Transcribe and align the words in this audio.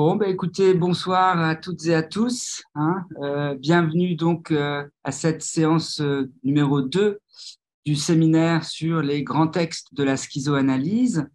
Bon, 0.00 0.14
bah, 0.14 0.28
écoutez, 0.28 0.74
bonsoir 0.74 1.40
à 1.42 1.56
toutes 1.56 1.84
et 1.86 1.92
à 1.92 2.04
tous. 2.04 2.62
Hein. 2.76 3.04
Euh, 3.20 3.56
bienvenue 3.56 4.14
donc 4.14 4.52
euh, 4.52 4.86
à 5.02 5.10
cette 5.10 5.42
séance 5.42 6.00
euh, 6.00 6.30
numéro 6.44 6.82
2 6.82 7.18
du 7.84 7.96
séminaire 7.96 8.64
sur 8.64 9.02
les 9.02 9.24
grands 9.24 9.48
textes 9.48 9.92
de 9.94 10.04
la 10.04 10.16
schizoanalyse. 10.16 11.26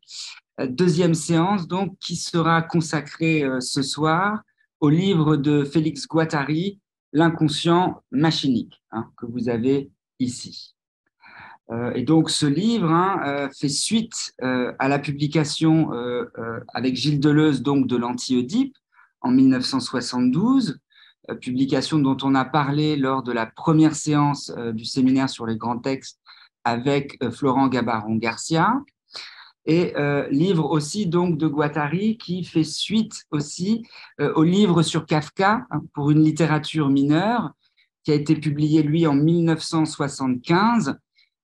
deuxième 0.65 1.13
séance 1.13 1.67
donc 1.67 1.97
qui 1.99 2.15
sera 2.15 2.61
consacrée 2.61 3.43
ce 3.59 3.81
soir 3.81 4.43
au 4.79 4.87
livre 4.87 5.35
de 5.35 5.65
Félix 5.65 6.07
Guattari, 6.07 6.79
L'inconscient 7.11 8.01
machinique, 8.11 8.81
hein, 8.91 9.11
que 9.17 9.25
vous 9.25 9.49
avez 9.49 9.91
ici. 10.19 10.72
Et 11.95 12.03
donc 12.03 12.29
ce 12.29 12.45
livre 12.45 12.91
hein, 12.91 13.49
fait 13.57 13.69
suite 13.69 14.33
à 14.41 14.87
la 14.87 14.99
publication 14.99 15.91
avec 16.73 16.95
Gilles 16.95 17.19
Deleuze 17.19 17.61
donc 17.61 17.87
de 17.87 17.95
l'Anti-Oedipe 17.95 18.75
en 19.21 19.31
1972, 19.31 20.77
publication 21.41 21.99
dont 21.99 22.17
on 22.21 22.35
a 22.35 22.43
parlé 22.43 22.97
lors 22.97 23.23
de 23.23 23.31
la 23.31 23.45
première 23.45 23.95
séance 23.95 24.51
du 24.73 24.85
séminaire 24.85 25.29
sur 25.29 25.45
les 25.45 25.55
grands 25.55 25.79
textes 25.79 26.19
avec 26.65 27.17
Florent 27.31 27.69
Gabaron-Garcia. 27.69 28.81
Et 29.65 29.95
euh, 29.95 30.27
livre 30.29 30.69
aussi 30.69 31.07
donc 31.07 31.37
de 31.37 31.47
Guattari 31.47 32.17
qui 32.17 32.43
fait 32.43 32.65
suite 32.65 33.23
aussi 33.31 33.85
euh, 34.19 34.33
au 34.35 34.43
livre 34.43 34.81
sur 34.81 35.05
Kafka 35.05 35.65
hein, 35.69 35.81
pour 35.93 36.11
une 36.11 36.21
littérature 36.21 36.89
mineure 36.89 37.51
qui 38.03 38.11
a 38.11 38.15
été 38.15 38.35
publié 38.35 38.83
lui 38.83 39.07
en 39.07 39.13
1975 39.13 40.97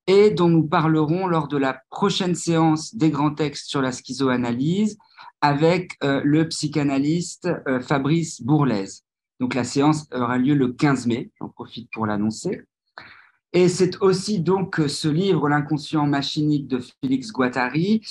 et 0.10 0.32
dont 0.32 0.50
nous 0.50 0.68
parlerons 0.68 1.28
lors 1.28 1.48
de 1.48 1.58
la 1.58 1.84
prochaine 1.92 2.34
séance 2.34 2.96
des 2.96 3.12
grands 3.12 3.36
textes 3.36 3.70
sur 3.70 3.80
la 3.80 3.92
schizoanalyse 3.92 4.98
avec 5.40 5.98
euh, 6.04 6.22
le 6.26 6.48
psychanalyste 6.48 7.48
euh, 7.68 7.80
Fabrice 7.80 8.42
Bourlaise. 8.42 9.04
Donc 9.40 9.54
la 9.54 9.64
séance 9.64 10.08
aura 10.12 10.40
lieu 10.40 10.56
le 10.56 10.74
15 10.74 11.06
mai, 11.06 11.30
j'en 11.40 11.50
profite 11.50 11.92
pour 11.92 12.08
l'annoncer. 12.08 12.64
Et 13.54 13.70
c'est 13.70 14.02
aussi 14.02 14.40
donc 14.40 14.82
ce 14.88 15.08
livre, 15.08 15.48
L'inconscient 15.48 16.08
machinique 16.08 16.68
de 16.68 16.80
Félix 17.02 17.32
Guattari, 17.32 18.02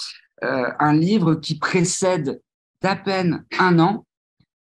euh, 0.44 0.70
un 0.78 0.92
livre 0.92 1.34
qui 1.34 1.58
précède 1.58 2.40
d'à 2.80 2.94
peine 2.94 3.44
un 3.58 3.80
an 3.80 4.06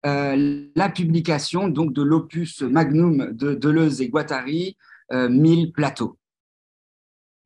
euh, 0.05 0.67
la 0.77 0.91
publication 0.91 1.69
donc 1.69 1.95
de 1.95 2.03
l'opus 2.03 2.61
magnum 2.61 3.33
de 3.33 3.55
Deleuze 3.55 4.03
et 4.03 4.11
Guattari, 4.11 4.77
euh, 5.11 5.31
Mille 5.31 5.73
plateaux. 5.73 6.19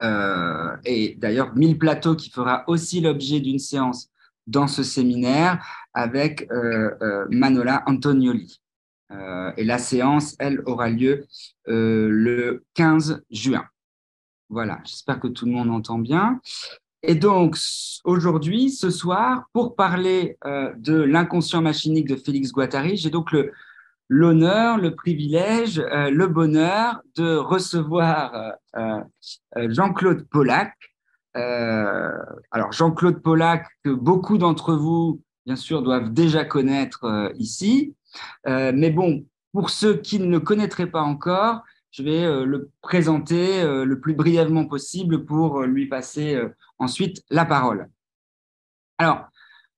Euh, 0.03 0.77
et 0.85 1.17
d'ailleurs, 1.19 1.55
Mille 1.55 1.79
plateaux 1.79 2.15
qui 2.15 2.31
fera 2.31 2.65
aussi 2.67 3.01
l'objet 3.01 3.41
d'une 3.41 3.59
séance 3.59 4.11
dans 4.47 4.67
ce 4.67 4.83
séminaire 4.83 5.65
avec 5.93 6.49
euh, 6.51 6.91
euh, 7.03 7.27
Manola 7.31 7.83
Antonioli. 7.87 8.61
Et 9.57 9.65
la 9.65 9.79
séance, 9.79 10.37
elle, 10.39 10.61
aura 10.67 10.91
lieu 10.91 11.25
le 11.67 12.63
15 12.75 13.23
juin. 13.31 13.65
Voilà, 14.51 14.81
j'espère 14.85 15.19
que 15.19 15.29
tout 15.29 15.47
le 15.47 15.53
monde 15.53 15.71
entend 15.71 15.99
bien. 15.99 16.43
Et 17.03 17.15
donc, 17.15 17.57
aujourd'hui, 18.05 18.71
ce 18.71 18.91
soir, 18.91 19.49
pour 19.55 19.77
parler 19.77 20.37
de 20.45 21.01
l'inconscient 21.01 21.63
machinique 21.63 22.07
de 22.07 22.17
Félix 22.17 22.53
Guattari, 22.53 22.99
j'ai 22.99 23.09
donc 23.09 23.33
le, 23.33 23.53
l'honneur, 24.09 24.79
le 24.79 24.95
privilège, 24.95 25.79
euh, 25.79 26.11
le 26.11 26.27
bonheur 26.27 27.01
de 27.17 27.37
recevoir 27.37 28.35
euh, 28.77 29.01
euh 29.57 29.69
Jean-Claude 29.71 30.27
Pollack. 30.29 30.75
alors, 31.35 32.73
Jean-Claude 32.73 33.23
Pollack, 33.23 33.67
que 33.85 33.91
beaucoup 33.91 34.39
d'entre 34.39 34.75
vous, 34.75 35.23
bien 35.47 35.57
sûr, 35.57 35.83
doivent 35.83 36.13
déjà 36.13 36.45
connaître 36.45 37.33
ici. 37.37 37.95
Mais 38.45 38.91
bon, 38.91 39.25
pour 39.53 39.71
ceux 39.71 39.95
qui 39.97 40.19
ne 40.19 40.29
le 40.29 40.41
connaîtraient 40.41 40.91
pas 40.91 41.03
encore, 41.03 41.63
je 41.93 42.03
vais 42.03 42.45
le 42.45 42.71
présenter 42.83 43.63
le 43.63 44.01
plus 44.01 44.15
brièvement 44.15 44.67
possible 44.67 45.25
pour 45.25 45.63
lui 45.63 45.87
passer 45.87 46.41
ensuite 46.79 47.23
la 47.31 47.45
parole. 47.45 47.89
Alors, 48.99 49.29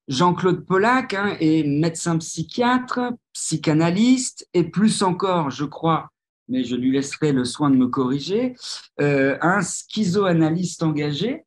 Jean-Claude 0.08 0.64
Pollack 0.66 1.14
hein, 1.14 1.36
est 1.40 1.62
médecin 1.62 2.18
psychiatre, 2.18 3.12
psychanalyste 3.32 4.48
et 4.54 4.64
plus 4.64 5.02
encore, 5.02 5.50
je 5.50 5.64
crois, 5.64 6.10
mais 6.50 6.64
je 6.64 6.74
lui 6.74 6.90
laisserai 6.90 7.32
le 7.32 7.44
soin 7.44 7.70
de 7.70 7.76
me 7.76 7.86
corriger, 7.86 8.54
euh, 9.00 9.38
un 9.40 9.62
schizoanalyste 9.62 10.82
engagé 10.82 11.44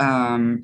euh, 0.00 0.58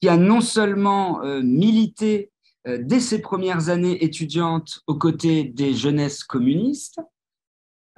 qui 0.00 0.08
a 0.08 0.16
non 0.16 0.40
seulement 0.40 1.22
euh, 1.24 1.40
milité 1.42 2.30
dès 2.64 3.00
ses 3.00 3.20
premières 3.20 3.70
années 3.70 4.04
étudiantes 4.04 4.82
aux 4.86 4.94
côtés 4.94 5.42
des 5.42 5.74
jeunesses 5.74 6.22
communistes, 6.22 7.00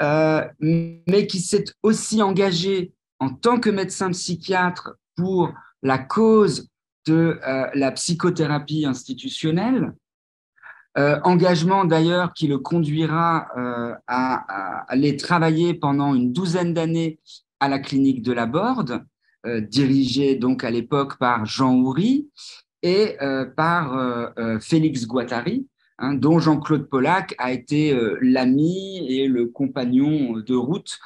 mais 0.01 1.27
qui 1.29 1.39
s'est 1.39 1.67
aussi 1.83 2.23
engagé 2.23 2.95
en 3.19 3.29
tant 3.29 3.61
que 3.61 3.69
médecin 3.69 4.11
psychiatre 4.13 4.95
pour 5.17 5.53
la 5.83 5.99
cause 5.99 6.71
de 7.07 7.39
euh, 7.47 7.67
la 7.75 7.93
psychothérapie 7.93 8.87
institutionnelle, 8.87 9.93
euh, 10.97 11.19
engagement 11.25 11.85
d'ailleurs 11.85 12.33
qui 12.35 12.47
le 12.47 12.59
conduira 12.59 13.49
euh, 13.57 13.95
à, 14.07 14.85
aller 14.89 15.17
travailler 15.17 15.75
pendant 15.75 16.15
une 16.15 16.33
douzaine 16.33 16.73
d'années 16.73 17.19
à 17.61 17.69
la 17.69 17.79
clinique 17.79 18.23
de 18.23 18.33
la 18.33 18.47
Borde, 18.47 19.05
dirigée 19.69 20.37
donc 20.37 20.65
à 20.65 20.71
l'époque 20.71 21.19
par 21.19 21.45
Jean 21.45 21.75
Houry, 21.75 22.31
et 22.83 23.19
par 23.57 24.35
Félix 24.61 25.07
Guattari, 25.07 25.67
hein, 25.99 26.15
dont 26.15 26.39
Jean-Claude 26.39 26.89
Pollack 26.89 27.35
a 27.39 27.53
été 27.53 27.99
l'ami 28.23 29.07
et 29.07 29.29
le 29.29 29.47
compagnon 29.47 30.39
de 30.39 30.55
route 30.55 30.99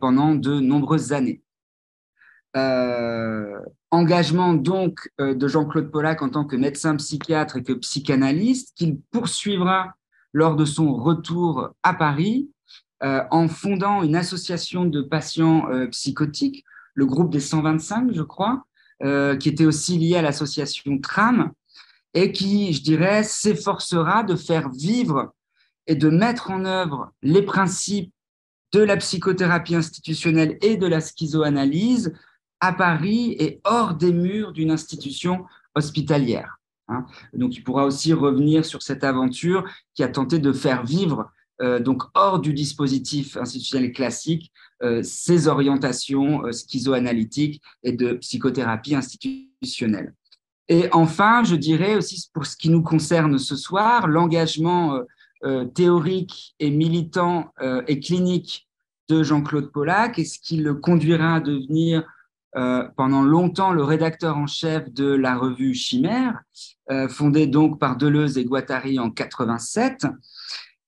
pendant 0.00 0.34
de 0.34 0.58
nombreuses 0.60 1.12
années. 1.12 1.42
Engagement 3.92 4.54
donc 4.54 5.08
de 5.18 5.46
Jean-Claude 5.46 5.90
Pollack 5.90 6.22
en 6.22 6.30
tant 6.30 6.44
que 6.44 6.56
médecin 6.56 6.96
psychiatre 6.96 7.58
et 7.58 7.62
que 7.62 7.72
psychanalyste 7.74 8.72
qu'il 8.76 8.98
poursuivra 9.12 9.94
lors 10.32 10.56
de 10.56 10.64
son 10.64 10.94
retour 10.94 11.70
à 11.82 11.94
Paris 11.94 12.48
euh, 13.02 13.24
en 13.32 13.48
fondant 13.48 14.02
une 14.04 14.14
association 14.14 14.84
de 14.84 15.02
patients 15.02 15.68
euh, 15.70 15.88
psychotiques, 15.88 16.64
le 16.94 17.04
groupe 17.04 17.30
des 17.30 17.40
125, 17.40 18.12
je 18.12 18.22
crois, 18.22 18.64
euh, 19.02 19.36
qui 19.36 19.48
était 19.48 19.64
aussi 19.64 19.98
lié 19.98 20.16
à 20.16 20.22
l'association 20.22 20.98
TRAM, 20.98 21.50
et 22.14 22.30
qui, 22.30 22.72
je 22.72 22.82
dirais, 22.82 23.24
s'efforcera 23.24 24.22
de 24.22 24.36
faire 24.36 24.68
vivre 24.68 25.34
et 25.88 25.96
de 25.96 26.10
mettre 26.10 26.52
en 26.52 26.64
œuvre 26.64 27.12
les 27.22 27.42
principes 27.42 28.12
de 28.72 28.80
la 28.80 28.96
psychothérapie 28.96 29.74
institutionnelle 29.74 30.56
et 30.62 30.76
de 30.76 30.86
la 30.86 31.00
schizoanalyse 31.00 32.12
à 32.62 32.72
Paris 32.72 33.34
et 33.40 33.60
hors 33.64 33.94
des 33.94 34.12
murs 34.12 34.52
d'une 34.52 34.70
institution 34.70 35.44
hospitalière. 35.74 36.58
Hein. 36.88 37.04
Donc, 37.34 37.56
il 37.56 37.64
pourra 37.64 37.84
aussi 37.84 38.12
revenir 38.12 38.64
sur 38.64 38.82
cette 38.82 39.02
aventure 39.02 39.64
qui 39.94 40.04
a 40.04 40.08
tenté 40.08 40.38
de 40.38 40.52
faire 40.52 40.84
vivre, 40.84 41.30
euh, 41.60 41.80
donc 41.80 42.04
hors 42.14 42.38
du 42.38 42.54
dispositif 42.54 43.36
institutionnel 43.36 43.92
classique, 43.92 44.52
euh, 44.82 45.00
ces 45.02 45.48
orientations 45.48 46.44
euh, 46.44 46.52
schizoanalytiques 46.52 47.60
et 47.82 47.92
de 47.92 48.14
psychothérapie 48.14 48.94
institutionnelle. 48.94 50.14
Et 50.68 50.88
enfin, 50.92 51.42
je 51.42 51.56
dirais 51.56 51.96
aussi 51.96 52.30
pour 52.32 52.46
ce 52.46 52.56
qui 52.56 52.70
nous 52.70 52.82
concerne 52.82 53.38
ce 53.38 53.56
soir, 53.56 54.06
l'engagement 54.06 55.00
euh, 55.44 55.64
théorique 55.64 56.54
et 56.60 56.70
militant 56.70 57.52
et 57.88 57.98
clinique 57.98 58.68
de 59.08 59.24
Jean-Claude 59.24 59.72
Pollack 59.72 60.20
et 60.20 60.24
ce 60.24 60.38
qui 60.38 60.56
le 60.58 60.74
conduira 60.74 61.34
à 61.36 61.40
devenir 61.40 62.04
euh, 62.54 62.86
pendant 62.96 63.22
longtemps 63.22 63.72
le 63.72 63.82
rédacteur 63.82 64.36
en 64.36 64.46
chef 64.46 64.92
de 64.92 65.06
la 65.06 65.36
revue 65.36 65.74
Chimère, 65.74 66.42
euh, 66.90 67.08
fondée 67.08 67.46
donc 67.46 67.80
par 67.80 67.96
Deleuze 67.96 68.36
et 68.36 68.44
Guattari 68.44 68.98
en 68.98 69.10
87, 69.10 70.06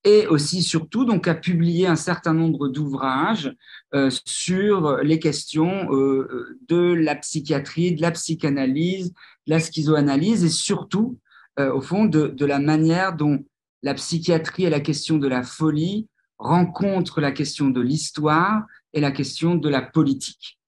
et 0.05 0.27
aussi 0.27 0.63
surtout 0.63 1.07
donc 1.07 1.27
a 1.27 1.35
publié 1.35 1.87
un 1.87 1.97
certain 1.97 2.35
nombre 2.35 2.69
d'ouvrages 2.69 3.51
euh, 3.95 4.11
sur 4.27 4.99
les 4.99 5.19
questions 5.19 5.89
de 5.89 6.93
la 6.93 7.17
psychiatrie, 7.17 7.95
de 7.95 8.03
la 8.03 8.11
psychanalyse, 8.11 9.15
de 9.47 9.53
la 9.55 9.61
schizoanalyse 9.61 10.45
et 10.45 10.51
surtout 10.51 11.19
au 11.57 11.81
fond 11.81 12.05
de, 12.05 12.45
la 12.45 12.59
manière 12.59 13.15
dont 13.15 13.45
la 13.83 13.95
psychiatrie 13.95 14.65
et 14.65 14.71
la 14.71 14.81
question 14.81 15.19
de 15.19 15.29
la 15.29 15.45
folie 15.45 16.09
rencontrent 16.37 17.21
la 17.21 17.31
question 17.31 17.71
de 17.71 17.81
l'histoire 17.81 18.65
et 18.93 19.01
la 19.01 19.13
question 19.13 19.55
de 19.55 19.69
la 19.69 19.81
politique. 19.81 20.59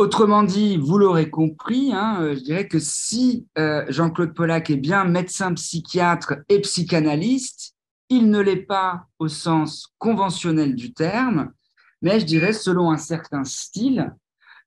Autrement 0.00 0.42
dit, 0.44 0.78
vous 0.78 0.96
l'aurez 0.96 1.28
compris, 1.28 1.92
hein, 1.92 2.22
euh, 2.22 2.34
je 2.34 2.40
dirais 2.40 2.66
que 2.66 2.78
si 2.78 3.46
euh, 3.58 3.84
Jean-Claude 3.90 4.32
Pollack 4.32 4.70
est 4.70 4.78
bien 4.78 5.04
médecin 5.04 5.52
psychiatre 5.52 6.36
et 6.48 6.58
psychanalyste, 6.62 7.74
il 8.08 8.30
ne 8.30 8.40
l'est 8.40 8.64
pas 8.64 9.08
au 9.18 9.28
sens 9.28 9.92
conventionnel 9.98 10.74
du 10.74 10.94
terme, 10.94 11.52
mais 12.00 12.18
je 12.18 12.24
dirais 12.24 12.54
selon 12.54 12.90
un 12.90 12.96
certain 12.96 13.44
style, 13.44 14.10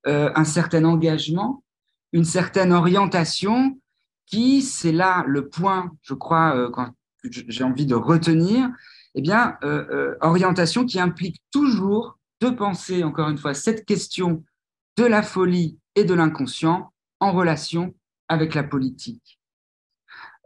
euh, 0.06 0.32
un 0.36 0.44
certain 0.44 0.84
engagement, 0.86 1.64
une 2.12 2.26
certaine 2.26 2.72
orientation 2.72 3.80
qui, 4.28 4.62
c'est 4.62 4.92
là 4.92 5.24
le 5.26 5.50
point, 5.50 5.94
je 6.04 6.14
crois, 6.14 6.70
quand 6.74 6.92
j'ai 7.24 7.64
envie 7.64 7.88
de 7.88 7.96
retenir, 7.96 8.70
eh 9.16 9.22
bien, 9.24 9.58
orientation 10.22 10.86
qui 10.86 11.00
implique 11.00 11.42
toujours 11.50 12.20
de 12.40 12.52
penser, 12.52 13.04
encore 13.04 13.30
une 13.30 13.40
fois, 13.40 13.56
cette 13.56 13.84
question 13.86 14.44
de 14.98 15.06
la 15.06 15.24
folie 15.24 15.78
et 15.95 16.04
de 16.04 16.13
l'inconscient 16.13 16.92
en 17.19 17.31
relation 17.31 17.94
avec 18.28 18.56
la 18.56 18.63
politique. 18.63 19.40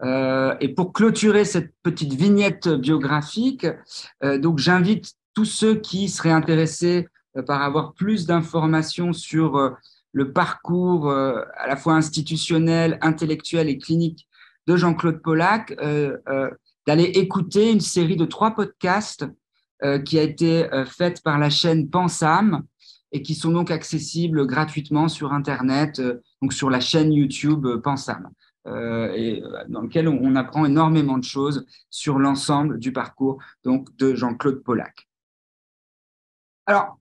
Euh, 0.04 0.56
et 0.60 0.70
pour 0.70 0.94
clôturer 0.94 1.44
cette 1.44 1.74
petite 1.82 2.14
vignette 2.14 2.68
biographique, 2.70 3.66
euh, 4.24 4.38
donc 4.38 4.60
j'invite 4.60 5.14
tous 5.34 5.46
ceux 5.46 5.76
qui 5.76 6.08
seraient 6.10 6.32
intéressés 6.32 7.08
euh, 7.36 7.42
par 7.42 7.64
avoir 7.64 7.94
plus 7.94 8.26
d'informations 8.26 9.14
sur 9.14 9.76
le 10.14 10.32
parcours 10.32 11.12
à 11.12 11.68
la 11.68 11.76
fois 11.76 11.94
institutionnel, 11.94 12.98
intellectuel 13.02 13.70
et 13.70 13.78
clinique 13.78 14.28
de 14.66 14.76
Jean-Claude 14.76 15.22
Pollack, 15.22 15.76
d'aller 16.88 17.04
écouter 17.04 17.72
une 17.72 17.82
série 17.82 18.16
de 18.16 18.26
trois 18.26 18.56
podcasts 18.56 19.28
qui 20.06 20.18
a 20.18 20.24
été 20.24 20.68
faite 20.88 21.22
par 21.22 21.38
la 21.38 21.52
chaîne 21.52 21.88
Pensam 21.90 22.64
et 23.12 23.22
qui 23.22 23.36
sont 23.36 23.52
donc 23.52 23.72
accessibles 23.72 24.46
gratuitement 24.46 25.08
sur 25.08 25.34
Internet, 25.34 26.02
donc 26.42 26.54
sur 26.54 26.70
la 26.70 26.80
chaîne 26.80 27.14
YouTube. 27.14 27.66
Euh, 28.68 29.14
et 29.14 29.42
euh, 29.42 29.64
dans 29.70 29.82
lequel 29.82 30.08
on, 30.10 30.36
apprend 30.36 30.66
énormément 30.66 31.18
de 31.18 31.24
choses 31.24 31.66
sur 31.90 32.20
l'ensemble 32.20 32.80
du 32.80 32.92
parcours 32.92 33.42
donc, 33.64 33.96
de 33.96 34.14
Jean-Claude 34.14 34.62
Pollack. 34.62 35.08
Alors, 36.66 37.00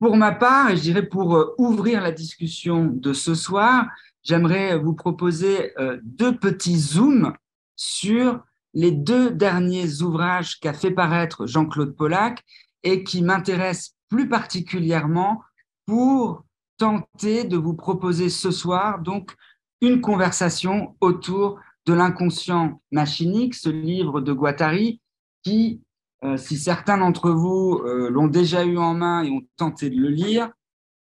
pour 0.00 0.16
ma 0.16 0.32
part, 0.32 0.70
et 0.70 0.76
je 0.76 0.82
dirais 0.82 1.06
pour 1.06 1.36
euh, 1.36 1.54
ouvrir 1.58 2.00
la 2.00 2.10
discussion 2.10 2.86
de 2.86 3.12
ce 3.12 3.34
soir, 3.34 3.86
j'aimerais 4.22 4.78
vous 4.78 4.94
proposer 4.94 5.74
deux 6.02 6.34
petits 6.38 6.78
zooms 6.78 7.34
sur 7.76 8.42
les 8.72 8.90
deux 8.90 9.30
derniers 9.30 10.00
ouvrages 10.00 10.58
qu'a 10.58 10.72
fait 10.72 10.90
paraître 10.90 11.46
Jean-Claude 11.46 11.94
Pollack 11.94 12.42
et 12.82 13.04
qui 13.04 13.20
m'intéressent 13.20 13.94
plus 14.14 14.28
particulièrement 14.28 15.42
pour 15.86 16.44
tenter 16.78 17.42
de 17.42 17.56
vous 17.56 17.74
proposer 17.74 18.28
ce 18.28 18.52
soir 18.52 19.00
donc 19.00 19.34
une 19.80 20.00
conversation 20.00 20.94
autour 21.00 21.58
de 21.84 21.94
l'inconscient 21.94 22.80
machinique, 22.92 23.56
ce 23.56 23.70
livre 23.70 24.20
de 24.20 24.32
Guattari 24.32 25.00
qui, 25.42 25.80
euh, 26.22 26.36
si 26.36 26.56
certains 26.56 26.98
d'entre 26.98 27.32
vous 27.32 27.82
euh, 27.84 28.08
l'ont 28.08 28.28
déjà 28.28 28.64
eu 28.64 28.78
en 28.78 28.94
main 28.94 29.24
et 29.24 29.32
ont 29.32 29.42
tenté 29.56 29.90
de 29.90 29.96
le 29.96 30.10
lire, 30.10 30.48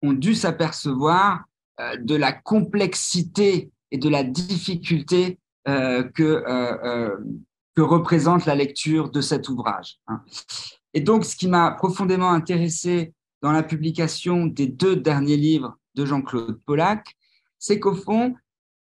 ont 0.00 0.14
dû 0.14 0.34
s'apercevoir 0.34 1.44
euh, 1.80 1.98
de 1.98 2.16
la 2.16 2.32
complexité 2.32 3.70
et 3.90 3.98
de 3.98 4.08
la 4.08 4.24
difficulté 4.24 5.38
que, 5.66 6.42
représente 7.76 8.46
la 8.46 8.54
lecture 8.54 9.10
de 9.10 9.20
cet 9.20 9.50
ouvrage. 9.50 10.00
Hein. 10.08 10.22
Et 10.94 11.00
donc, 11.00 11.24
ce 11.24 11.36
qui 11.36 11.48
m'a 11.48 11.70
profondément 11.72 12.30
intéressé 12.30 13.12
dans 13.40 13.52
la 13.52 13.62
publication 13.62 14.46
des 14.46 14.66
deux 14.66 14.96
derniers 14.96 15.36
livres 15.36 15.76
de 15.94 16.04
Jean-Claude 16.04 16.60
Pollack, 16.64 17.16
c'est 17.58 17.80
qu'au 17.80 17.94
fond, 17.94 18.34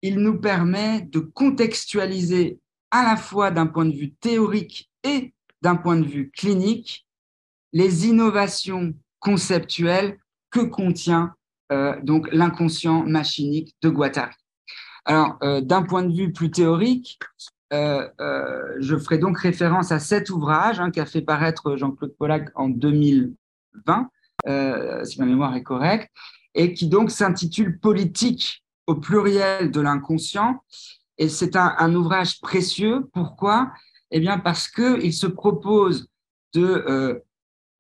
il 0.02 0.18
nous 0.18 0.38
permet 0.38 1.02
de 1.02 1.20
contextualiser 1.20 2.58
à 2.90 3.04
la 3.04 3.16
fois 3.16 3.50
d'un 3.50 3.66
point 3.66 3.86
de 3.86 3.94
vue 3.94 4.12
théorique 4.12 4.90
et 5.04 5.32
d'un 5.62 5.76
point 5.76 5.96
de 5.96 6.06
vue 6.06 6.30
clinique 6.30 7.06
les 7.72 8.06
innovations 8.06 8.94
conceptuelles 9.18 10.18
que 10.50 10.60
contient 10.60 11.34
euh, 11.72 11.98
donc 12.02 12.28
l'inconscient 12.32 13.04
machinique 13.04 13.74
de 13.80 13.88
Guattari. 13.88 14.34
Alors, 15.04 15.38
euh, 15.42 15.60
d'un 15.60 15.82
point 15.82 16.02
de 16.02 16.14
vue 16.14 16.32
plus 16.32 16.50
théorique, 16.50 17.18
euh, 17.72 18.76
je 18.78 18.96
ferai 18.96 19.18
donc 19.18 19.38
référence 19.38 19.92
à 19.92 19.98
cet 19.98 20.30
ouvrage 20.30 20.80
hein, 20.80 20.90
qu'a 20.90 21.06
fait 21.06 21.22
paraître 21.22 21.76
Jean-Claude 21.76 22.14
Pollack 22.18 22.50
en 22.54 22.68
2020, 22.68 24.08
si 25.04 25.20
ma 25.20 25.26
mémoire 25.26 25.54
est 25.56 25.62
correcte, 25.62 26.10
et 26.54 26.74
qui 26.74 26.88
donc 26.88 27.10
s'intitule 27.10 27.78
Politique 27.78 28.62
au 28.86 28.94
pluriel 28.96 29.70
de 29.70 29.80
l'inconscient. 29.80 30.62
Et 31.18 31.28
c'est 31.28 31.56
un, 31.56 31.94
ouvrage 31.94 32.40
précieux. 32.40 33.08
Pourquoi? 33.12 33.72
Eh 34.10 34.20
bien, 34.20 34.38
parce 34.38 34.68
qu'il 34.68 35.12
se 35.14 35.26
propose 35.26 36.08
de, 36.54 36.64
euh, 36.64 37.20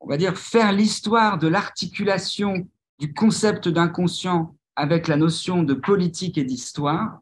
on 0.00 0.08
va 0.08 0.16
dire, 0.16 0.36
faire 0.36 0.72
l'histoire 0.72 1.38
de 1.38 1.48
l'articulation 1.48 2.68
du 2.98 3.12
concept 3.12 3.68
d'inconscient 3.68 4.54
avec 4.76 5.08
la 5.08 5.16
notion 5.16 5.62
de 5.62 5.74
politique 5.74 6.38
et 6.38 6.44
d'histoire, 6.44 7.18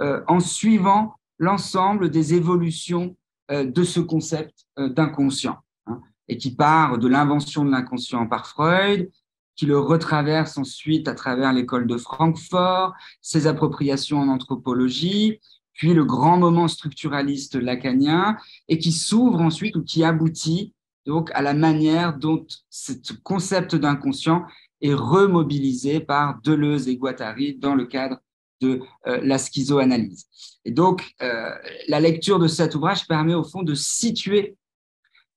euh, 0.00 0.22
en 0.26 0.40
suivant 0.40 1.16
l'ensemble 1.42 2.08
des 2.08 2.34
évolutions 2.34 3.16
euh, 3.50 3.64
de 3.64 3.82
ce 3.82 3.98
concept 3.98 4.64
d'inconscient, 4.78 5.58
hein, 5.86 6.00
et 6.28 6.36
qui 6.38 6.54
part 6.54 6.98
de 6.98 7.08
l'invention 7.08 7.64
de 7.64 7.70
l'inconscient 7.70 8.26
par 8.28 8.46
Freud, 8.46 9.10
qui 9.56 9.66
le 9.66 9.78
retraverse 9.78 10.56
ensuite 10.56 11.08
à 11.08 11.14
travers 11.14 11.52
l'école 11.52 11.86
de 11.88 11.96
Francfort, 11.96 12.94
ses 13.20 13.48
appropriations 13.48 14.20
en 14.20 14.28
anthropologie, 14.28 15.40
puis 15.74 15.94
le 15.94 16.04
grand 16.04 16.38
moment 16.38 16.68
structuraliste 16.68 17.56
lacanien, 17.56 18.36
et 18.68 18.78
qui 18.78 18.92
s'ouvre 18.92 19.40
ensuite 19.40 19.74
ou 19.76 19.82
qui 19.82 20.04
aboutit 20.04 20.72
donc 21.06 21.30
à 21.34 21.42
la 21.42 21.54
manière 21.54 22.16
dont 22.16 22.46
ce 22.70 22.92
concept 23.24 23.74
d'inconscient 23.74 24.46
est 24.80 24.94
remobilisé 24.94 25.98
par 25.98 26.40
Deleuze 26.42 26.88
et 26.88 26.96
Guattari 26.96 27.56
dans 27.58 27.74
le 27.74 27.86
cadre 27.86 28.18
de 28.62 28.80
euh, 29.06 29.20
la 29.22 29.38
schizoanalyse. 29.38 30.26
Et 30.64 30.70
donc, 30.70 31.14
euh, 31.20 31.50
la 31.88 32.00
lecture 32.00 32.38
de 32.38 32.46
cet 32.46 32.74
ouvrage 32.74 33.06
permet 33.06 33.34
au 33.34 33.44
fond 33.44 33.62
de 33.62 33.74
situer 33.74 34.56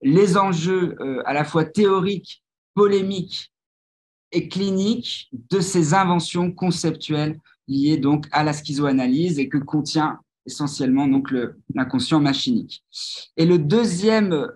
les 0.01 0.37
enjeux 0.37 0.95
euh, 0.99 1.23
à 1.25 1.33
la 1.33 1.43
fois 1.43 1.65
théoriques, 1.65 2.43
polémiques 2.75 3.51
et 4.31 4.47
clinique 4.47 5.29
de 5.49 5.59
ces 5.59 5.93
inventions 5.93 6.51
conceptuelles 6.51 7.39
liées 7.67 7.97
donc 7.97 8.27
à 8.31 8.43
la 8.43 8.53
schizoanalyse 8.53 9.39
et 9.39 9.49
que 9.49 9.57
contient 9.57 10.19
essentiellement 10.45 11.07
donc 11.07 11.33
l'inconscient 11.73 12.19
machinique. 12.19 12.83
Et 13.37 13.45
le 13.45 13.57
deuxième 13.57 14.47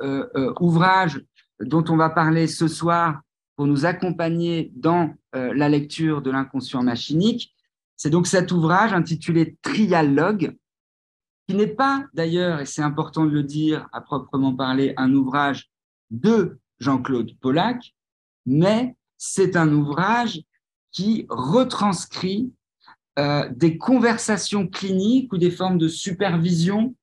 ouvrage 0.60 1.20
dont 1.60 1.84
on 1.90 1.98
va 1.98 2.12
parler 2.12 2.46
ce 2.46 2.68
soir 2.68 3.22
pour 3.56 3.66
nous 3.66 3.86
accompagner 3.88 4.72
dans 4.76 5.16
la 5.34 5.68
lecture 5.68 6.22
de 6.22 6.30
l'inconscient 6.30 6.84
machinique, 6.84 7.56
c'est 8.00 8.10
donc 8.10 8.28
cet 8.28 8.54
ouvrage 8.54 8.94
intitulé 8.94 9.58
Trialogue, 9.62 10.56
qui 11.46 11.54
n'est 11.54 11.68
pas 11.68 12.06
d'ailleurs, 12.14 12.62
et 12.62 12.66
c'est 12.66 12.82
important 12.82 13.26
de 13.26 13.32
le 13.32 13.44
dire 13.44 13.90
à 13.92 14.00
proprement 14.00 14.56
parler, 14.56 14.94
un 14.96 15.14
ouvrage 15.14 15.70
de 16.10 16.60
Jean-Claude 16.80 17.38
Pollack, 17.42 17.94
mais 18.46 18.96
c'est 19.18 19.58
un 19.58 19.74
ouvrage 19.74 20.42
qui 20.94 21.26
retranscrit 21.30 22.54
euh, 23.20 23.50
des 23.54 23.78
conversations 23.78 24.66
cliniques 24.66 25.34
ou 25.34 25.38
des 25.38 25.52
formes 25.52 25.78
de 25.78 25.90
supervision. 25.90 26.96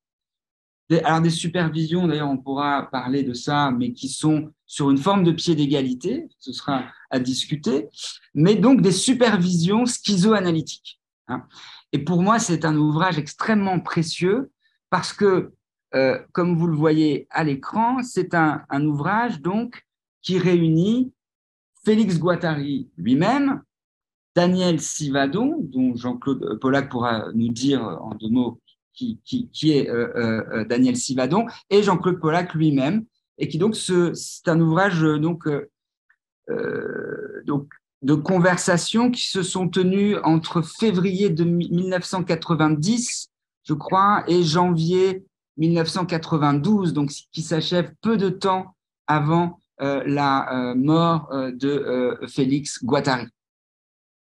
alors 1.05 1.21
des 1.21 1.29
supervisions, 1.29 2.07
d'ailleurs, 2.07 2.31
on 2.31 2.38
pourra 2.38 2.88
parler 2.91 3.23
de 3.23 3.35
ça, 3.35 3.71
mais 3.71 3.93
qui 3.93 4.09
sont 4.09 4.50
sur 4.65 4.91
une 4.91 4.97
forme 4.97 5.25
de 5.25 5.33
pied 5.33 5.55
d'égalité, 5.55 6.26
ce 6.38 6.55
sera 6.55 6.87
à 7.11 7.19
discuter, 7.19 7.89
mais 8.35 8.55
donc 8.55 8.81
des 8.81 8.93
supervisions 8.93 9.87
schizoanalytiques. 9.87 11.01
Hein. 11.29 11.45
Et 11.93 11.99
pour 11.99 12.23
moi, 12.23 12.39
c'est 12.39 12.65
un 12.65 12.77
ouvrage 12.77 13.19
extrêmement 13.19 13.81
précieux 13.81 14.51
parce 14.91 15.13
que, 15.13 15.53
euh, 15.95 16.19
comme 16.33 16.57
vous 16.57 16.67
le 16.67 16.77
voyez 16.77 17.27
à 17.31 17.45
l'écran, 17.45 18.03
c'est 18.03 18.35
un, 18.35 18.65
ouvrage 18.85 19.41
donc 19.41 19.85
qui 20.23 20.39
réunit 20.39 21.13
Félix 21.85 22.19
Guattari 22.19 22.91
lui-même, 22.97 23.63
Daniel 24.35 24.81
Sivadon, 24.81 25.57
dont 25.61 25.95
Jean-Claude 25.95 26.59
Pollack 26.61 26.91
pourra 26.91 27.33
nous 27.33 27.49
dire 27.49 27.83
en 27.83 28.15
deux 28.17 28.29
mots 28.29 28.61
qui, 28.97 29.71
est 29.71 29.89
euh, 29.89 30.09
euh, 30.17 30.45
euh, 30.53 30.65
Daniel 30.65 30.97
Sivadon, 30.97 31.47
et 31.71 31.83
Jean-Claude 31.83 32.19
Pollack 32.19 32.55
lui-même, 32.55 33.05
et 33.39 33.49
qui 33.49 33.59
donc 33.59 33.77
c'est 33.77 34.49
un 34.49 34.61
ouvrage 34.61 35.03
donc, 35.03 35.47
donc 37.45 37.69
de 38.03 38.15
conversations 38.15 39.11
qui 39.11 39.29
se 39.29 39.43
sont 39.43 39.69
tenues 39.69 40.17
entre 40.23 40.62
février 40.62 41.31
de 41.31 41.45
1990, 41.45 43.31
je 43.65 43.75
crois, 43.75 44.23
et 44.29 44.43
janvier 44.43 45.25
1992, 45.57 46.93
donc 46.93 47.11
qui 47.33 47.43
s'achève 47.43 47.93
peu 48.03 48.17
de 48.17 48.29
temps 48.29 48.76
avant 49.07 49.61
euh, 49.81 50.03
la 50.07 50.53
euh, 50.53 50.75
mort 50.75 51.29
euh, 51.33 51.50
de 51.53 52.19
Félix 52.29 52.85
Guattari. 52.85 53.26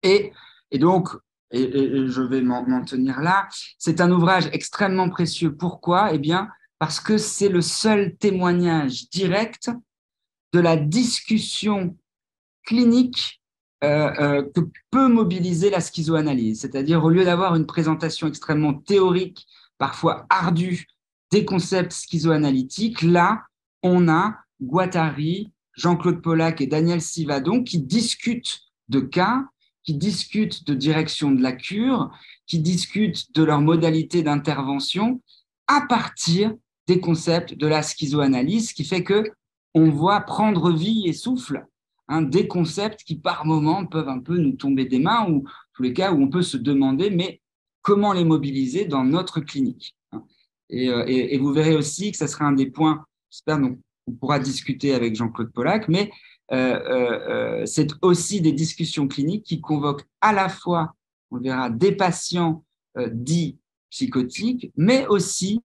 Et 0.02 0.33
donc, 0.75 1.11
et, 1.50 2.09
je 2.09 2.23
vais 2.23 2.41
m'en 2.41 2.85
tenir 2.85 3.21
là, 3.21 3.49
c'est 3.79 4.00
un 4.00 4.11
ouvrage 4.11 4.49
extrêmement 4.52 5.09
précieux. 5.09 5.55
Pourquoi? 5.55 6.12
Eh 6.12 6.19
bien, 6.19 6.49
parce 6.79 7.00
que 7.00 7.19
c'est 7.19 7.49
le 7.49 7.61
seul 7.61 8.17
témoignage 8.17 9.09
direct 9.11 9.71
de 10.52 10.61
la 10.61 10.76
discussion 10.76 11.97
clinique 12.64 13.40
que 13.81 14.71
peut 14.90 15.09
mobiliser 15.09 15.71
la 15.71 15.81
schizoanalyse. 15.81 16.61
C'est-à-dire, 16.61 17.02
au 17.04 17.11
lieu 17.11 17.25
d'avoir 17.25 17.57
une 17.57 17.66
présentation 17.66 18.28
extrêmement 18.28 18.75
théorique, 18.75 19.47
parfois 19.78 20.26
ardue, 20.31 20.87
des 21.33 21.45
concepts 21.45 21.92
schizoanalytiques, 21.92 23.02
là, 23.02 23.42
on 23.83 24.09
a 24.09 24.37
Guattari, 24.61 25.50
Jean-Claude 25.73 26.23
Pollack 26.23 26.61
et 26.61 26.66
Daniel 26.66 27.00
Sivadon 27.00 27.64
qui 27.64 27.81
discutent 27.81 28.61
de 28.88 29.00
cas, 29.00 29.47
qui 29.83 29.95
discutent 29.95 30.64
de 30.66 30.75
direction 30.75 31.33
de 31.33 31.42
la 31.42 31.52
cure, 31.52 32.11
qui 32.47 32.61
discutent 32.61 33.35
de 33.35 33.42
leurs 33.42 33.61
modalités 33.61 34.23
d'intervention 34.23 35.21
à 35.66 35.81
partir 35.88 36.54
des 36.87 37.00
concepts 37.00 37.54
de 37.54 37.66
la 37.66 37.83
schizoanalyse, 37.83 38.69
ce 38.69 38.75
qui 38.75 38.85
fait 38.85 39.02
que 39.02 39.33
on 39.75 39.88
voit 39.88 40.21
prendre 40.21 40.71
vie 40.71 41.09
et 41.09 41.12
souffle 41.12 41.66
hein, 42.12 42.23
des 42.23 42.47
concepts 42.47 43.02
qui 43.04 43.16
par 43.16 43.45
moments 43.47 43.87
peuvent 43.87 44.09
un 44.09 44.21
peu 44.21 44.37
nous 44.37 44.52
tomber 44.52 44.85
des 44.85 44.99
mains 44.99 45.28
ou 45.28 45.45
tous 45.75 45.83
les 45.83 45.92
cas 45.92 46.12
où 46.12 46.23
on 46.23 46.28
peut 46.28 46.42
se 46.42 46.57
demander 46.57 47.11
mais 47.11 47.40
comment 47.83 48.12
les 48.12 48.25
mobiliser 48.25 48.85
dans 48.85 49.04
notre 49.04 49.40
clinique. 49.40 49.97
Hein. 50.12 50.23
Euh, 50.73 51.04
et, 51.07 51.37
vous 51.38 51.52
verrez 51.52 51.75
aussi 51.75 52.12
que 52.12 52.16
ça 52.16 52.28
sera 52.28 52.47
un 52.47 52.52
des 52.52 52.71
points, 52.71 53.04
j'espère, 53.31 53.59
donc 53.59 53.78
on 54.07 54.12
pourra 54.12 54.38
discuter 54.38 54.95
avec 54.95 55.14
Jean-Claude 55.14 55.52
Pollack, 55.52 55.88
mais 55.88 56.11
euh, 56.52 57.61
euh, 57.61 57.66
c'est 57.66 57.88
aussi 58.02 58.40
des 58.40 58.52
discussions 58.52 59.07
cliniques 59.09 59.45
qui 59.45 59.61
convoquent 59.61 60.07
à 60.21 60.33
la 60.33 60.49
fois, 60.49 60.95
on 61.31 61.38
verra, 61.38 61.71
des 61.71 61.92
patients 61.92 62.64
dits 63.11 63.59
psychotiques, 63.90 64.71
mais 64.76 65.07
aussi 65.07 65.61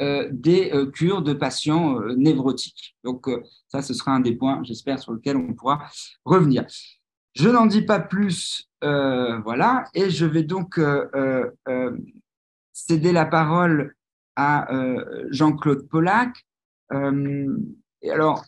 des 0.00 0.72
cures 0.92 1.22
de 1.22 1.32
patients 1.32 2.00
névrotiques. 2.16 2.96
Donc 3.04 3.30
ça, 3.68 3.82
ce 3.82 3.94
sera 3.94 4.12
un 4.12 4.20
des 4.20 4.34
points, 4.34 4.62
j'espère, 4.62 4.98
sur 4.98 5.12
lequel 5.12 5.36
on 5.36 5.54
pourra 5.54 5.88
revenir. 6.24 6.66
Je 7.34 7.48
n'en 7.48 7.66
dis 7.66 7.82
pas 7.82 8.00
plus, 8.00 8.68
voilà, 8.82 9.84
et 9.94 10.10
je 10.10 10.26
vais 10.26 10.42
donc 10.42 10.80
céder 12.72 13.12
la 13.12 13.26
parole 13.26 13.94
à 14.36 14.68
Jean-Claude 15.30 15.88
Pollack. 15.88 16.46
et 16.92 18.10
alors, 18.10 18.44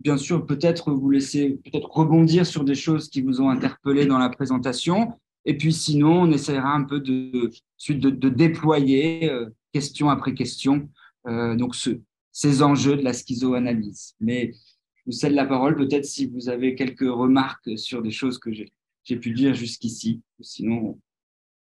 bien 0.00 0.16
sûr, 0.16 0.46
peut-être 0.46 0.92
vous 0.92 1.10
laisser 1.10 1.60
peut-être 1.64 1.90
rebondir 1.90 2.46
sur 2.46 2.64
des 2.64 2.74
choses 2.74 3.08
qui 3.08 3.22
vous 3.22 3.40
ont 3.40 3.50
interpellé 3.50 4.06
dans 4.06 4.18
la 4.18 4.30
présentation. 4.30 5.19
Et 5.44 5.56
puis 5.56 5.72
sinon, 5.72 6.22
on 6.22 6.32
essaiera 6.32 6.72
un 6.72 6.84
peu 6.84 7.00
de, 7.00 7.50
de, 7.88 8.28
déployer 8.28 9.30
euh, 9.30 9.48
question 9.72 10.10
après 10.10 10.34
question 10.34 10.90
euh, 11.26 11.54
donc 11.54 11.74
ce, 11.74 12.00
ces 12.32 12.62
enjeux 12.62 12.96
de 12.96 13.02
la 13.02 13.12
schizoanalyse. 13.12 14.14
Mais 14.20 14.52
je 14.94 15.02
vous 15.06 15.12
cède 15.12 15.32
la 15.32 15.46
parole 15.46 15.76
peut-être 15.76 16.04
si 16.04 16.26
vous 16.26 16.48
avez 16.48 16.74
quelques 16.74 17.00
remarques 17.00 17.78
sur 17.78 18.02
des 18.02 18.10
choses 18.10 18.38
que 18.38 18.50
j'ai 18.52 19.16
pu 19.16 19.32
dire 19.32 19.54
jusqu'ici. 19.54 20.22
Sinon, 20.40 21.00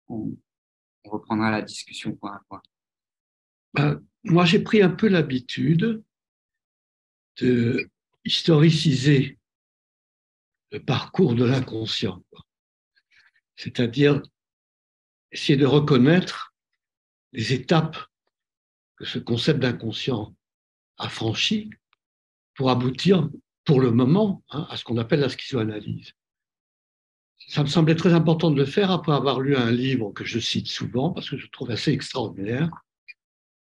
on, 0.08 0.36
reprendra 1.05 1.51
la 1.51 1.62
discussion 1.62 2.15
point 2.15 2.34
à 2.34 2.41
point. 2.50 2.62
Ben, 3.75 4.01
moi, 4.24 4.44
j'ai 4.44 4.60
pris 4.60 4.82
un 4.82 4.89
peu 4.89 5.08
l'habitude 5.08 6.01
de 7.39 7.88
historiciser 8.24 9.38
le 10.72 10.79
parcours 10.79 11.36
de 11.36 11.46
l'inconscient. 11.46 12.24
C'est-à-dire 13.56 14.22
essayer 15.32 15.58
de 15.58 15.66
reconnaître 15.66 16.54
les 17.34 17.54
étapes 17.54 17.98
que 18.98 19.06
ce 19.06 19.20
concept 19.20 19.60
d'inconscient 19.60 20.36
a 20.98 21.10
franchi 21.10 21.70
pour 22.56 22.70
aboutir, 22.70 23.30
pour 23.66 23.82
le 23.82 23.92
moment, 23.92 24.44
hein, 24.50 24.66
à 24.70 24.78
ce 24.78 24.84
qu'on 24.84 24.98
appelle 24.98 25.20
la 25.20 25.30
schizoanalyse. 25.30 26.14
Ça 27.48 27.64
me 27.64 27.68
semblait 27.68 27.96
très 27.96 28.14
important 28.14 28.50
de 28.50 28.58
le 28.58 28.66
faire 28.66 28.90
après 28.92 29.14
avoir 29.14 29.42
lu 29.42 29.56
un 29.56 29.72
livre 29.72 30.12
que 30.12 30.24
je 30.24 30.40
cite 30.40 30.68
souvent 30.68 31.12
parce 31.12 31.30
que 31.30 31.38
je 31.38 31.48
trouve 31.48 31.72
assez 31.72 31.92
extraordinaire 31.92 32.70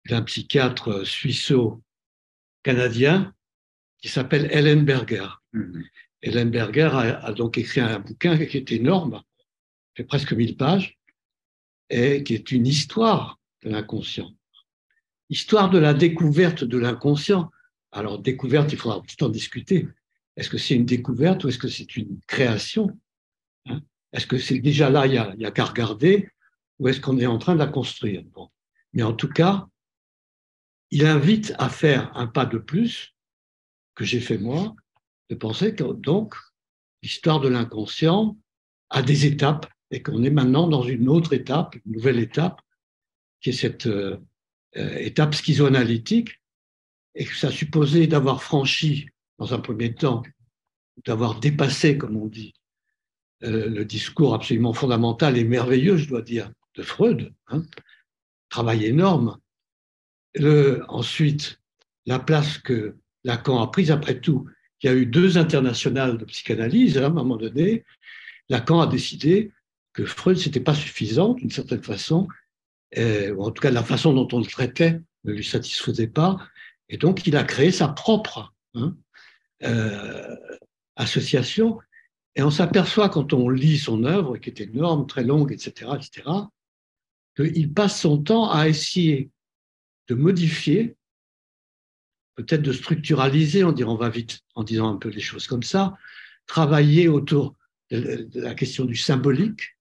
d'un 0.06 0.22
psychiatre 0.22 1.06
suisseau-canadien 1.06 3.32
qui 3.98 4.08
s'appelle 4.08 4.48
Ellen 4.52 4.84
Berger. 4.84 5.28
Mhm. 5.52 5.84
Ellen 6.20 6.50
Berger 6.50 6.90
a, 6.92 7.32
donc 7.32 7.58
écrit 7.58 7.80
un 7.80 7.98
bouquin 7.98 8.36
qui 8.44 8.56
est 8.56 8.70
énorme, 8.70 9.20
fait 9.94 10.04
presque 10.04 10.32
1000 10.32 10.56
pages, 10.56 10.98
et 11.90 12.22
qui 12.24 12.34
est 12.34 12.50
une 12.52 12.66
histoire 12.66 13.38
de 13.62 13.70
l'inconscient. 13.70 14.30
Histoire 15.28 15.70
de 15.70 15.78
la 15.78 15.94
découverte 15.94 16.64
de 16.64 16.78
l'inconscient. 16.78 17.50
Alors, 17.90 18.18
découverte, 18.18 18.72
il 18.72 18.78
faudra 18.78 19.02
tout 19.06 19.24
en 19.24 19.28
discuter. 19.28 19.88
Est-ce 20.36 20.48
que 20.48 20.58
c'est 20.58 20.74
une 20.74 20.86
découverte 20.86 21.44
ou 21.44 21.48
est-ce 21.48 21.58
que 21.58 21.68
c'est 21.68 21.96
une 21.96 22.20
création 22.26 22.98
hein? 23.66 23.82
Est-ce 24.12 24.26
que 24.26 24.38
c'est 24.38 24.58
déjà 24.58 24.90
là, 24.90 25.06
il 25.06 25.12
n'y 25.38 25.44
a, 25.44 25.48
a 25.48 25.50
qu'à 25.50 25.64
regarder, 25.64 26.28
ou 26.78 26.88
est-ce 26.88 27.00
qu'on 27.00 27.18
est 27.18 27.26
en 27.26 27.38
train 27.38 27.54
de 27.54 27.58
la 27.58 27.66
construire? 27.66 28.22
Bon. 28.32 28.50
Mais 28.92 29.02
en 29.02 29.14
tout 29.14 29.28
cas, 29.28 29.66
il 30.90 31.06
invite 31.06 31.54
à 31.58 31.70
faire 31.70 32.14
un 32.14 32.26
pas 32.26 32.44
de 32.44 32.58
plus 32.58 33.14
que 33.94 34.04
j'ai 34.04 34.20
fait 34.20 34.38
moi, 34.38 34.74
de 35.30 35.34
penser 35.34 35.74
que 35.74 35.84
donc 35.84 36.34
l'histoire 37.02 37.40
de 37.40 37.48
l'inconscient 37.48 38.36
a 38.90 39.02
des 39.02 39.24
étapes 39.24 39.71
et 39.92 40.02
qu'on 40.02 40.24
est 40.24 40.30
maintenant 40.30 40.66
dans 40.66 40.82
une 40.82 41.08
autre 41.08 41.34
étape, 41.34 41.76
une 41.84 41.92
nouvelle 41.92 42.18
étape, 42.18 42.60
qui 43.40 43.50
est 43.50 43.52
cette 43.52 43.86
euh, 43.86 44.16
euh, 44.76 44.96
étape 44.96 45.34
schizoanalytique, 45.34 46.40
et 47.14 47.26
que 47.26 47.36
ça 47.36 47.50
supposait 47.50 48.06
d'avoir 48.06 48.42
franchi, 48.42 49.10
dans 49.38 49.52
un 49.52 49.58
premier 49.58 49.94
temps, 49.94 50.22
d'avoir 51.04 51.38
dépassé, 51.38 51.98
comme 51.98 52.16
on 52.16 52.26
dit, 52.26 52.54
euh, 53.44 53.68
le 53.68 53.84
discours 53.84 54.34
absolument 54.34 54.72
fondamental 54.72 55.36
et 55.36 55.44
merveilleux, 55.44 55.98
je 55.98 56.08
dois 56.08 56.22
dire, 56.22 56.50
de 56.74 56.82
Freud, 56.82 57.34
hein, 57.48 57.62
travail 58.48 58.86
énorme. 58.86 59.38
Ensuite, 60.88 61.60
la 62.06 62.18
place 62.18 62.56
que 62.56 62.96
Lacan 63.24 63.60
a 63.60 63.66
pris 63.66 63.90
après 63.90 64.18
tout. 64.18 64.48
Il 64.82 64.86
y 64.86 64.88
a 64.88 64.94
eu 64.94 65.04
deux 65.04 65.36
internationales 65.36 66.16
de 66.16 66.24
psychanalyse 66.24 66.96
hein, 66.96 67.02
à 67.02 67.06
un 67.08 67.10
moment 67.10 67.36
donné. 67.36 67.84
Lacan 68.48 68.80
a 68.80 68.86
décidé 68.86 69.52
que 69.92 70.04
Freud, 70.04 70.36
c'était 70.36 70.60
pas 70.60 70.74
suffisant 70.74 71.34
d'une 71.34 71.50
certaine 71.50 71.82
façon, 71.82 72.28
euh, 72.96 73.34
ou 73.34 73.42
en 73.42 73.50
tout 73.50 73.62
cas 73.62 73.70
la 73.70 73.82
façon 73.82 74.12
dont 74.12 74.28
on 74.32 74.40
le 74.40 74.46
traitait 74.46 75.00
ne 75.24 75.32
lui 75.32 75.44
satisfaisait 75.44 76.08
pas, 76.08 76.38
et 76.88 76.96
donc 76.96 77.26
il 77.26 77.36
a 77.36 77.44
créé 77.44 77.70
sa 77.70 77.88
propre 77.88 78.54
hein, 78.74 78.96
euh, 79.62 80.36
association. 80.96 81.78
Et 82.34 82.42
on 82.42 82.50
s'aperçoit 82.50 83.10
quand 83.10 83.32
on 83.34 83.48
lit 83.48 83.78
son 83.78 84.04
œuvre, 84.04 84.38
qui 84.38 84.50
est 84.50 84.60
énorme, 84.60 85.06
très 85.06 85.22
longue, 85.22 85.52
etc., 85.52 85.90
etc., 85.96 86.28
qu'il 87.36 87.72
passe 87.72 88.00
son 88.00 88.22
temps 88.22 88.50
à 88.50 88.68
essayer 88.68 89.30
de 90.08 90.14
modifier 90.14 90.96
peut-être 92.34 92.62
de 92.62 92.72
structuraliser, 92.72 93.64
on, 93.64 93.74
on 93.74 93.96
va 93.96 94.08
vite 94.08 94.40
en 94.54 94.64
disant 94.64 94.92
un 94.92 94.96
peu 94.96 95.08
les 95.08 95.20
choses 95.20 95.46
comme 95.46 95.62
ça, 95.62 95.96
travailler 96.46 97.08
autour 97.08 97.54
de, 97.90 98.28
la 98.34 98.54
question 98.54 98.84
du 98.84 98.96
symbolique, 98.96 99.76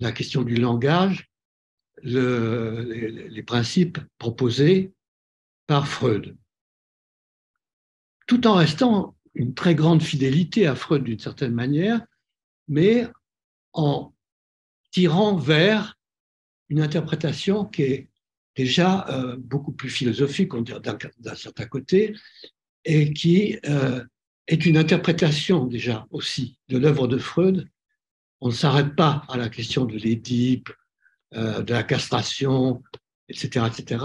la 0.00 0.12
question 0.12 0.42
du 0.42 0.56
langage, 0.56 1.28
le, 2.02 2.82
les, 2.82 3.28
les, 3.28 3.42
principes 3.42 3.98
proposés 4.18 4.92
par 5.66 5.88
Freud, 5.88 6.36
tout 8.26 8.46
en 8.46 8.54
restant 8.54 9.16
une 9.34 9.54
très 9.54 9.74
grande 9.74 10.02
fidélité 10.02 10.66
à 10.66 10.76
Freud 10.76 11.02
d'une 11.02 11.18
certaine 11.18 11.54
manière, 11.54 12.04
mais 12.68 13.08
en 13.72 14.12
tirant 14.90 15.36
vers 15.36 15.98
une 16.68 16.80
interprétation 16.80 17.64
qui 17.64 17.82
est 17.82 18.08
déjà 18.54 19.08
euh, 19.08 19.36
beaucoup 19.38 19.72
plus 19.72 19.88
philosophique, 19.90 20.52
on 20.54 20.62
dirait 20.62 20.80
d'un 20.80 21.34
certain 21.34 21.66
côté, 21.66 22.14
et 22.84 23.12
qui 23.12 23.58
euh, 23.66 24.04
est 24.46 24.66
une 24.66 24.76
interprétation 24.76 25.66
déjà 25.66 26.06
aussi 26.10 26.58
de 26.68 26.78
l'œuvre 26.78 27.06
de 27.06 27.18
Freud. 27.18 27.68
On 28.40 28.48
ne 28.48 28.52
s'arrête 28.52 28.94
pas 28.94 29.24
à 29.28 29.36
la 29.36 29.48
question 29.48 29.84
de 29.84 29.96
l'Édipe, 29.96 30.70
euh, 31.34 31.62
de 31.62 31.72
la 31.72 31.82
castration, 31.82 32.82
etc., 33.28 33.66
etc. 33.66 34.04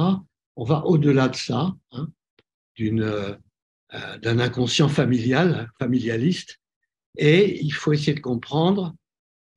On 0.56 0.64
va 0.64 0.86
au-delà 0.86 1.30
de 1.30 1.36
ça, 1.36 1.74
hein, 1.92 2.08
d'un 2.80 4.40
inconscient 4.40 4.90
familial, 4.90 5.70
familialiste, 5.80 6.60
et 7.18 7.64
il 7.64 7.72
faut 7.72 7.94
essayer 7.94 8.14
de 8.14 8.20
comprendre, 8.20 8.96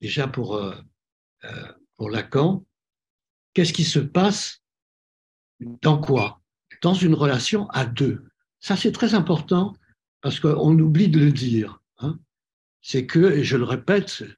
déjà 0.00 0.28
pour, 0.28 0.62
pour 1.96 2.10
Lacan, 2.10 2.64
qu'est-ce 3.54 3.72
qui 3.72 3.84
se 3.84 3.98
passe 3.98 4.62
dans 5.60 5.98
quoi? 5.98 6.40
Dans 6.82 6.94
une 6.94 7.14
relation 7.14 7.68
à 7.70 7.86
deux. 7.86 8.26
Ça, 8.60 8.76
c'est 8.76 8.92
très 8.92 9.14
important 9.14 9.74
parce 10.20 10.40
qu'on 10.40 10.78
oublie 10.78 11.08
de 11.08 11.20
le 11.20 11.32
dire. 11.32 11.80
Hein. 11.98 12.18
C'est 12.82 13.06
que, 13.06 13.32
et 13.32 13.44
je 13.44 13.56
le 13.56 13.64
répète, 13.64 14.22
euh, 14.22 14.34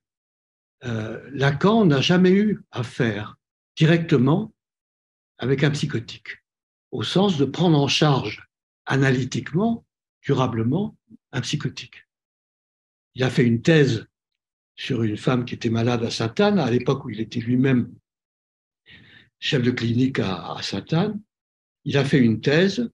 Lacan 0.83 1.87
n'a 1.87 2.01
jamais 2.01 2.31
eu 2.31 2.63
affaire 2.71 3.37
directement 3.77 4.53
avec 5.39 5.63
un 5.63 5.71
psychotique, 5.71 6.39
au 6.91 7.03
sens 7.03 7.39
de 7.39 7.45
prendre 7.45 7.79
en 7.79 7.89
charge 7.89 8.49
analytiquement, 8.87 9.87
durablement, 10.23 10.97
un 11.33 11.41
psychotique. 11.41 12.07
Il 13.15 13.23
a 13.23 13.31
fait 13.31 13.45
une 13.45 13.63
thèse 13.63 14.07
sur 14.77 15.03
une 15.03 15.17
femme 15.17 15.45
qui 15.45 15.55
était 15.55 15.71
malade 15.71 16.05
à 16.05 16.11
Sainte-Anne, 16.11 16.59
à 16.59 16.71
l'époque 16.71 17.05
où 17.05 17.11
il 17.11 17.21
était 17.21 17.41
lui-même 17.41 17.93
chef 19.41 19.63
de 19.63 19.71
clinique 19.71 20.19
à, 20.19 20.57
Sainte-Anne. 20.63 21.21
Il 21.85 21.97
a 21.97 22.05
fait 22.05 22.19
une 22.19 22.41
thèse, 22.41 22.91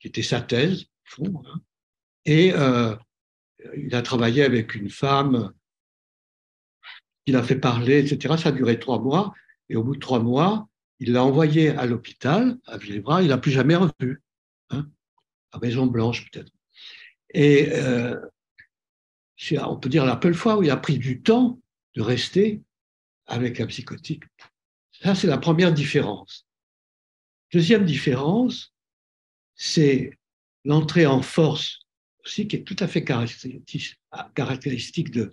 qui 0.00 0.08
était 0.08 0.22
sa 0.22 0.40
thèse, 0.40 0.86
hein, 1.20 1.60
et 2.24 2.52
euh, 2.54 2.94
il 3.76 3.94
a 3.94 4.02
travaillé 4.02 4.42
avec 4.42 4.74
une 4.74 4.90
femme 4.90 5.52
il 7.26 7.36
a 7.36 7.42
fait 7.42 7.56
parler, 7.56 7.98
etc. 7.98 8.36
Ça 8.38 8.48
a 8.50 8.52
duré 8.52 8.78
trois 8.78 9.00
mois. 9.00 9.34
Et 9.68 9.76
au 9.76 9.82
bout 9.82 9.94
de 9.94 10.00
trois 10.00 10.20
mois, 10.20 10.68
il 11.00 11.12
l'a 11.12 11.24
envoyé 11.24 11.70
à 11.70 11.86
l'hôpital, 11.86 12.58
à 12.66 12.78
Villebras. 12.78 13.22
Il 13.22 13.28
n'a 13.28 13.38
plus 13.38 13.50
jamais 13.50 13.76
revu. 13.76 14.22
Hein, 14.70 14.86
à 15.52 15.58
Maison 15.58 15.86
Blanche, 15.86 16.28
peut-être. 16.30 16.52
Et 17.34 17.70
euh, 17.72 18.18
on 19.64 19.76
peut 19.76 19.88
dire 19.88 20.04
la 20.04 20.18
seule 20.22 20.34
fois 20.34 20.56
où 20.58 20.62
il 20.62 20.70
a 20.70 20.76
pris 20.76 20.98
du 20.98 21.22
temps 21.22 21.60
de 21.94 22.02
rester 22.02 22.62
avec 23.26 23.60
un 23.60 23.66
psychotique. 23.66 24.24
Ça, 24.92 25.14
c'est 25.14 25.26
la 25.26 25.38
première 25.38 25.72
différence. 25.72 26.46
Deuxième 27.52 27.84
différence, 27.84 28.72
c'est 29.54 30.18
l'entrée 30.64 31.06
en 31.06 31.22
force 31.22 31.80
aussi 32.24 32.48
qui 32.48 32.56
est 32.56 32.64
tout 32.64 32.76
à 32.80 32.88
fait 32.88 33.04
caractéristique 34.34 35.10
de, 35.10 35.30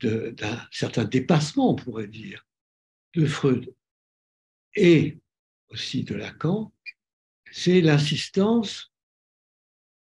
d'un 0.00 0.66
certain 0.70 1.04
dépassement, 1.04 1.70
on 1.70 1.74
pourrait 1.74 2.08
dire, 2.08 2.46
de 3.14 3.26
Freud 3.26 3.74
et 4.74 5.18
aussi 5.68 6.04
de 6.04 6.14
Lacan, 6.14 6.72
c'est 7.52 7.80
l'insistance 7.80 8.92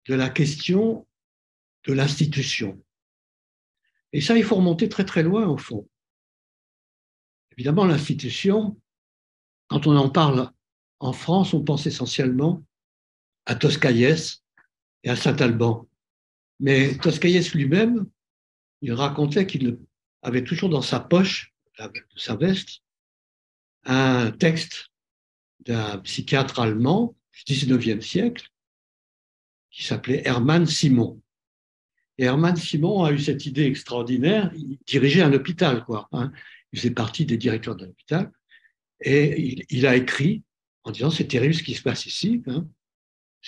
de 0.08 0.16
la 0.16 0.30
question 0.30 1.08
de 1.86 1.94
l'institution. 1.94 2.84
Et 4.14 4.22
ça, 4.22 4.38
il 4.38 4.44
faut 4.44 4.56
remonter 4.56 4.90
très 4.90 5.06
très 5.06 5.24
loin 5.24 5.48
au 5.48 5.58
fond. 5.58 5.88
Évidemment, 7.52 7.86
l'institution, 7.86 8.80
quand 9.68 9.88
on 9.88 9.96
en 9.96 10.10
parle 10.10 10.52
en 11.00 11.14
France, 11.14 11.54
on 11.54 11.64
pense 11.64 11.86
essentiellement 11.86 12.64
à 13.46 13.56
Toscaïès 13.56 14.44
et 15.04 15.10
à 15.10 15.16
Saint-Alban. 15.16 15.88
Mais 16.60 16.98
Toscaïès 16.98 17.54
lui-même, 17.54 18.08
il 18.84 18.92
racontait 18.92 19.48
qu'il 19.48 19.80
avait 20.22 20.44
toujours 20.44 20.70
dans 20.70 20.82
sa 20.82 21.00
poche 21.00 21.54
de 21.80 21.90
sa 22.18 22.36
veste 22.36 22.82
un 23.86 24.30
texte 24.32 24.90
d'un 25.62 25.98
psychiatre 26.00 26.60
allemand 26.60 27.16
du 27.32 27.54
19e 27.54 28.02
siècle 28.02 28.50
qui 29.72 29.84
s'appelait 29.84 30.22
Hermann 30.26 30.68
Simon. 30.68 31.22
Et 32.18 32.26
Hermann 32.26 32.58
Simon 32.58 33.06
a 33.06 33.14
eu 33.14 33.20
cette 33.20 33.46
idée 33.46 33.66
extraordinaire, 33.66 34.52
il 34.54 34.78
dirigeait 34.86 35.24
un 35.24 35.34
hôpital, 35.34 35.84
quoi. 35.86 36.10
Hein. 36.12 36.32
Il 36.72 36.80
faisait 36.80 36.94
partie 36.94 37.26
des 37.26 37.38
directeurs 37.38 37.78
de 37.78 37.86
l'hôpital. 37.86 38.32
Et 39.00 39.66
il, 39.70 39.88
a 39.88 39.96
écrit 39.96 40.44
en 40.84 40.92
disant 40.92 41.10
c'est 41.10 41.28
terrible 41.28 41.54
ce 41.54 41.64
qui 41.64 41.74
se 41.74 41.82
passe 41.82 42.06
ici. 42.06 42.44
Hein. 42.48 42.68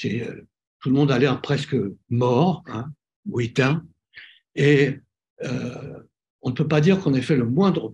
Euh, 0.06 0.42
tout 0.80 0.90
le 0.90 0.96
monde 0.96 1.12
a 1.12 1.20
l'air 1.20 1.42
presque 1.42 1.76
mort 2.10 2.64
hein, 2.68 2.92
ou 3.26 3.42
éteint. 3.42 3.86
Et 4.56 5.00
euh, 5.44 6.00
on 6.42 6.50
ne 6.50 6.56
peut 6.56 6.68
pas 6.68 6.82
dire 6.82 7.00
qu'on 7.02 7.14
ait 7.14 7.22
fait 7.22 7.36
le 7.36 7.46
moindre 7.46 7.92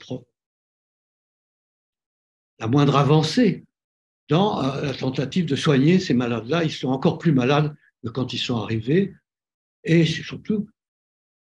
la 2.60 2.68
moindre 2.68 2.96
avancée 2.96 3.66
dans 4.30 4.64
euh, 4.64 4.82
la 4.84 4.94
tentative 4.94 5.46
de 5.46 5.56
soigner 5.56 6.00
ces 6.00 6.14
malades-là. 6.14 6.64
Ils 6.64 6.72
sont 6.72 6.90
encore 6.90 7.18
plus 7.18 7.32
malades 7.32 7.76
que 8.04 8.10
quand 8.10 8.34
ils 8.34 8.40
sont 8.40 8.58
arrivés. 8.58 9.14
Et 9.84 10.06
c'est 10.06 10.22
surtout 10.22 10.70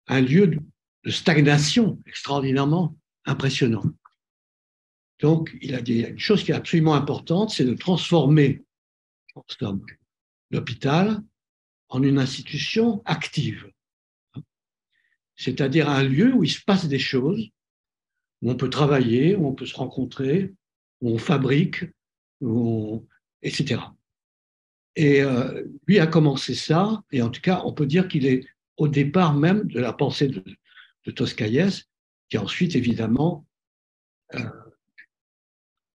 un 0.09 0.20
lieu 0.20 0.47
de 0.47 1.11
stagnation 1.11 1.99
extraordinairement 2.07 2.97
impressionnant. 3.25 3.85
Donc, 5.20 5.57
il 5.62 5.75
a 5.75 5.81
dit 5.81 6.01
une 6.01 6.18
chose 6.18 6.44
qui 6.44 6.53
est 6.53 6.55
absolument 6.55 6.94
importante, 6.94 7.51
c'est 7.51 7.64
de 7.64 7.75
transformer 7.75 8.64
l'hôpital 10.51 11.23
en 11.88 12.03
une 12.03 12.18
institution 12.18 13.03
active 13.07 13.70
c'est-à-dire 15.37 15.88
un 15.88 16.03
lieu 16.03 16.33
où 16.35 16.44
il 16.44 16.51
se 16.51 16.62
passe 16.64 16.87
des 16.87 16.99
choses, 16.99 17.51
où 18.42 18.51
on 18.51 18.57
peut 18.57 18.70
travailler, 18.70 19.37
où 19.37 19.46
on 19.46 19.55
peut 19.55 19.66
se 19.66 19.77
rencontrer, 19.77 20.55
où 21.01 21.11
on 21.11 21.18
fabrique, 21.18 21.85
etc. 23.42 23.81
Et 24.96 25.22
euh, 25.22 25.64
lui 25.87 25.99
a 25.99 26.07
commencé 26.07 26.55
ça, 26.55 27.03
et 27.12 27.22
en 27.22 27.31
tout 27.31 27.42
cas, 27.42 27.62
on 27.64 27.72
peut 27.72 27.87
dire 27.87 28.09
qu'il 28.09 28.27
est 28.27 28.46
au 28.79 28.88
départ 28.88 29.35
même 29.35 29.66
de 29.68 29.79
la 29.79 29.92
pensée 29.92 30.29
de, 30.29 30.42
de 31.05 31.11
Toscaïès, 31.11 31.85
qui 32.29 32.38
ensuite, 32.38 32.75
évidemment, 32.75 33.46
euh, 34.35 34.51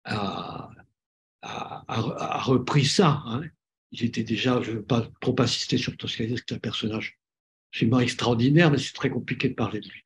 a, 0.05 0.71
repris 1.43 2.85
ça. 2.85 3.23
Hein. 3.27 3.43
Il 3.93 4.05
était 4.05 4.25
déjà, 4.25 4.61
je 4.63 4.73
ne 4.73 4.77
veux 4.77 4.83
pas 4.83 5.07
trop 5.21 5.35
insister 5.39 5.79
sur 5.79 5.97
Toscaïès, 5.97 6.41
qui 6.43 6.55
est 6.55 6.57
un 6.57 6.61
personnage 6.61 7.19
extraordinaire, 8.01 8.71
mais 8.71 8.79
c'est 8.79 8.93
très 8.93 9.11
compliqué 9.11 9.49
de 9.49 9.55
parler 9.55 9.81
de 9.81 9.89
lui. 9.89 10.03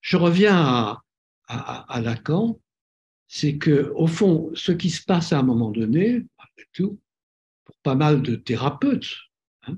Je 0.00 0.16
reviens 0.16 1.00
à, 1.48 2.00
Lacan, 2.00 2.58
c'est 3.28 3.58
que 3.58 3.92
au 3.94 4.06
fond, 4.06 4.50
ce 4.54 4.72
qui 4.72 4.90
se 4.90 5.02
passe 5.02 5.32
à 5.32 5.38
un 5.38 5.42
moment 5.42 5.70
donné, 5.70 6.24
tout, 6.72 7.00
pour 7.64 7.76
pas 7.82 7.94
mal 7.94 8.22
de 8.22 8.36
thérapeutes, 8.36 9.16
hein, 9.66 9.76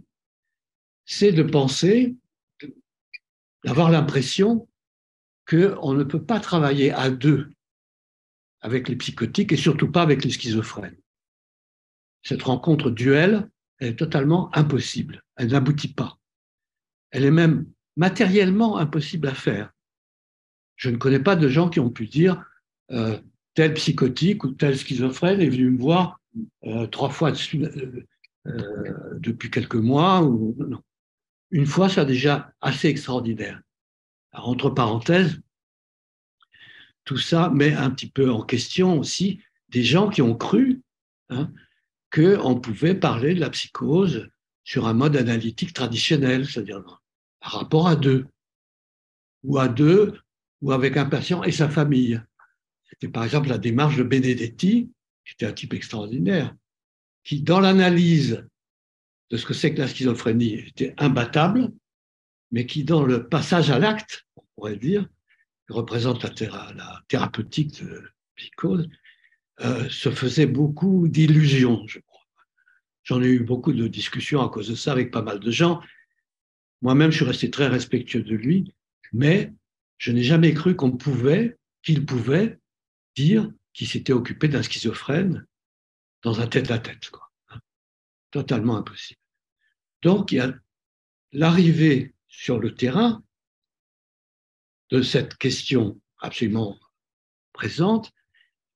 c'est 1.04 1.32
de 1.32 1.42
penser, 1.42 2.16
d'avoir 3.64 3.90
l'impression 3.90 4.68
qu'on 5.48 5.94
ne 5.94 6.04
peut 6.04 6.22
pas 6.22 6.40
travailler 6.40 6.92
à 6.92 7.10
deux 7.10 7.50
avec 8.60 8.88
les 8.88 8.96
psychotiques 8.96 9.52
et 9.52 9.56
surtout 9.56 9.90
pas 9.90 10.02
avec 10.02 10.24
les 10.24 10.30
schizophrènes. 10.30 10.98
Cette 12.22 12.42
rencontre 12.42 12.90
duel, 12.90 13.48
est 13.86 13.98
totalement 13.98 14.54
impossible. 14.56 15.22
Elle 15.36 15.48
n'aboutit 15.48 15.92
pas. 15.92 16.18
Elle 17.12 17.24
est 17.24 17.30
même 17.30 17.66
matériellement 17.96 18.78
impossible 18.78 19.28
à 19.28 19.34
faire. 19.34 19.70
Je 20.76 20.90
ne 20.90 20.96
connais 20.96 21.20
pas 21.20 21.36
de 21.36 21.48
gens 21.48 21.68
qui 21.68 21.78
ont 21.78 21.90
pu 21.90 22.06
dire 22.06 22.44
euh, 22.90 23.18
tel 23.54 23.74
psychotique 23.74 24.44
ou 24.44 24.50
tel 24.52 24.76
schizophrène 24.76 25.40
est 25.40 25.48
venu 25.48 25.70
me 25.70 25.78
voir 25.78 26.20
euh, 26.64 26.86
trois 26.86 27.10
fois 27.10 27.32
euh, 27.32 28.04
depuis 29.18 29.50
quelques 29.50 29.76
mois. 29.76 30.28
Une 31.50 31.66
fois, 31.66 31.88
c'est 31.88 32.04
déjà 32.06 32.52
assez 32.60 32.88
extraordinaire. 32.88 33.60
entre 34.32 34.70
parenthèses, 34.70 35.40
tout 37.04 37.18
ça 37.18 37.50
met 37.50 37.74
un 37.74 37.90
petit 37.90 38.10
peu 38.10 38.30
en 38.30 38.42
question 38.42 38.98
aussi 38.98 39.40
des 39.68 39.82
gens 39.82 40.08
qui 40.08 40.22
ont 40.22 40.36
cru 40.36 40.82
hein, 41.28 41.52
qu'on 42.10 42.58
pouvait 42.60 42.94
parler 42.94 43.34
de 43.34 43.40
la 43.40 43.50
psychose 43.50 44.30
sur 44.64 44.86
un 44.86 44.94
mode 44.94 45.16
analytique 45.16 45.72
traditionnel, 45.72 46.46
c'est-à-dire 46.46 46.82
par 47.42 47.52
rapport 47.52 47.88
à 47.88 47.96
deux, 47.96 48.26
ou 49.42 49.58
à 49.58 49.68
deux, 49.68 50.18
ou 50.60 50.72
avec 50.72 50.96
un 50.96 51.06
patient 51.06 51.42
et 51.42 51.52
sa 51.52 51.68
famille. 51.68 52.22
C'était 52.84 53.08
par 53.08 53.24
exemple 53.24 53.48
la 53.48 53.58
démarche 53.58 53.96
de 53.96 54.04
Benedetti, 54.04 54.90
qui 55.24 55.32
était 55.34 55.46
un 55.46 55.52
type 55.52 55.74
extraordinaire, 55.74 56.54
qui, 57.24 57.42
dans 57.42 57.60
l'analyse 57.60 58.46
de 59.30 59.36
ce 59.36 59.46
que 59.46 59.54
c'est 59.54 59.74
que 59.74 59.80
la 59.80 59.88
schizophrénie, 59.88 60.54
était 60.54 60.94
imbattable, 60.98 61.72
mais 62.52 62.66
qui, 62.66 62.84
dans 62.84 63.04
le 63.04 63.28
passage 63.28 63.70
à 63.70 63.78
l'acte, 63.78 64.26
on 64.36 64.44
pourrait 64.54 64.76
dire, 64.76 65.08
représente 65.68 66.22
la, 66.22 66.72
la 66.74 67.02
thérapeutique 67.08 67.82
de 67.82 68.02
psychose, 68.36 68.88
euh, 69.60 69.88
se 69.88 70.10
faisait 70.10 70.46
beaucoup 70.46 71.08
d'illusions, 71.08 71.82
je 71.86 71.98
crois. 72.00 72.20
J'en 73.04 73.22
ai 73.22 73.26
eu 73.26 73.40
beaucoup 73.40 73.72
de 73.72 73.88
discussions 73.88 74.42
à 74.42 74.48
cause 74.48 74.68
de 74.68 74.74
ça 74.74 74.92
avec 74.92 75.10
pas 75.10 75.22
mal 75.22 75.40
de 75.40 75.50
gens, 75.50 75.80
moi-même, 76.82 77.12
je 77.12 77.16
suis 77.16 77.24
resté 77.24 77.50
très 77.50 77.68
respectueux 77.68 78.22
de 78.22 78.34
lui, 78.34 78.74
mais 79.12 79.54
je 79.98 80.10
n'ai 80.10 80.24
jamais 80.24 80.52
cru 80.52 80.74
qu'on 80.74 80.90
pouvait, 80.90 81.56
qu'il 81.82 82.04
pouvait 82.04 82.58
dire 83.14 83.50
qu'il 83.72 83.88
s'était 83.88 84.12
occupé 84.12 84.48
d'un 84.48 84.62
schizophrène 84.62 85.46
dans 86.22 86.40
un 86.40 86.46
tête-à-tête. 86.48 87.10
Totalement 88.32 88.76
impossible. 88.76 89.20
Donc, 90.02 90.32
il 90.32 90.36
y 90.36 90.40
a 90.40 90.52
l'arrivée 91.30 92.14
sur 92.26 92.58
le 92.58 92.74
terrain 92.74 93.22
de 94.90 95.02
cette 95.02 95.36
question 95.36 96.00
absolument 96.18 96.78
présente, 97.52 98.10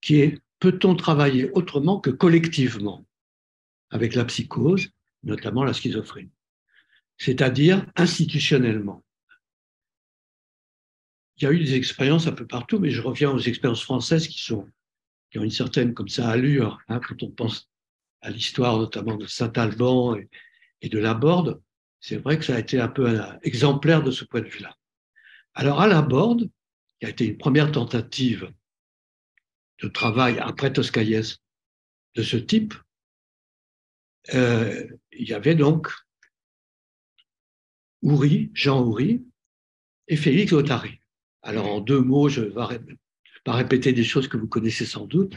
qui 0.01 0.21
est 0.21 0.39
peut-on 0.61 0.95
travailler 0.95 1.51
autrement 1.53 2.01
que 2.01 2.11
collectivement 2.11 3.05
avec 3.91 4.15
la 4.15 4.25
psychose, 4.25 4.91
notamment 5.23 5.65
la 5.65 5.73
schizophrénie 5.73 6.36
c'est-à-dire 7.19 7.87
institutionnellement. 7.97 9.05
Il 11.39 11.45
y 11.45 11.47
a 11.47 11.53
eu 11.53 11.59
des 11.59 11.75
expériences 11.75 12.27
un 12.27 12.33
peu 12.33 12.47
partout, 12.47 12.79
mais 12.79 12.91
je 12.91 13.03
reviens 13.03 13.31
aux 13.31 13.39
expériences 13.39 13.83
françaises 13.83 14.27
qui, 14.29 14.43
sont, 14.43 14.67
qui 15.31 15.39
ont 15.39 15.45
une 15.45 15.51
certaine 15.51 15.93
comme 15.93 16.09
ça 16.09 16.29
allure, 16.29 16.79
hein, 16.89 17.01
quand 17.07 17.23
on 17.23 17.31
pense 17.31 17.69
à 18.23 18.31
l'histoire 18.31 18.79
notamment 18.79 19.17
de 19.17 19.27
Saint-Alban 19.27 20.17
et, 20.81 20.89
de 20.89 20.99
Laborde, 20.99 21.61
c'est 22.01 22.17
vrai 22.17 22.39
que 22.39 22.45
ça 22.45 22.55
a 22.55 22.59
été 22.61 22.81
un 22.81 22.89
peu 22.89 23.21
exemplaire 23.43 24.03
de 24.03 24.11
ce 24.11 24.25
point 24.25 24.41
de 24.41 24.47
vue-là. 24.47 24.77
Alors 25.55 25.81
à 25.81 25.89
Laborde, 25.89 26.49
qui 27.01 27.07
a 27.07 27.09
été 27.09 27.27
une 27.27 27.37
première 27.37 27.73
tentative 27.73 28.53
de 29.83 29.89
travail 29.89 30.39
après 30.39 30.73
Toscaïès 30.73 31.39
de 32.15 32.23
ce 32.23 32.37
type, 32.37 32.75
euh, 34.35 34.87
il 35.13 35.29
y 35.29 35.35
avait 35.35 35.55
donc 35.55 35.89
Houry, 38.03 38.51
Jean 38.55 38.83
Houry 38.83 39.25
et 40.09 40.17
Félix 40.17 40.53
Ottari. 40.53 41.01
Alors 41.43 41.67
en 41.67 41.81
deux 41.81 42.01
mots, 42.01 42.29
je 42.29 42.43
ne 42.43 42.47
vais 42.47 42.81
pas 43.45 43.53
répéter 43.53 43.93
des 43.93 44.05
choses 44.05 44.29
que 44.29 44.37
vous 44.37 44.49
connaissez 44.49 44.85
sans 44.85 45.07
doute, 45.07 45.35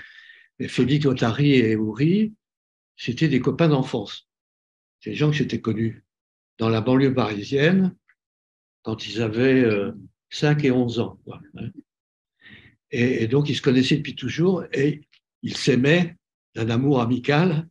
mais 0.58 0.67
Félix 0.67 1.06
Ottari 1.06 1.54
et 1.54 1.76
Houry, 1.76 2.34
c'était 2.98 3.28
des 3.28 3.39
copains 3.39 3.69
d'enfance. 3.69 4.28
C'est 5.00 5.12
des 5.12 5.15
gens 5.15 5.30
que 5.30 5.38
j'étais 5.38 5.62
connus 5.62 6.04
dans 6.58 6.69
la 6.69 6.82
banlieue 6.82 7.13
parisienne 7.13 7.95
quand 8.82 9.08
ils 9.08 9.22
avaient 9.22 9.65
5 10.30 10.60
euh, 10.60 10.67
et 10.67 10.72
11 10.72 11.00
ans. 11.00 11.19
Hein. 11.32 11.69
et, 12.91 13.28
donc, 13.28 13.50
ils 13.50 13.56
se 13.56 13.62
connaissaient 13.62 13.98
depuis 13.98 14.15
toujours 14.15 14.63
et 14.74 15.02
ils 15.41 15.56
s'aimaient 15.56 16.17
d'un 16.56 16.69
amour 16.69 17.02
amical 17.02 17.67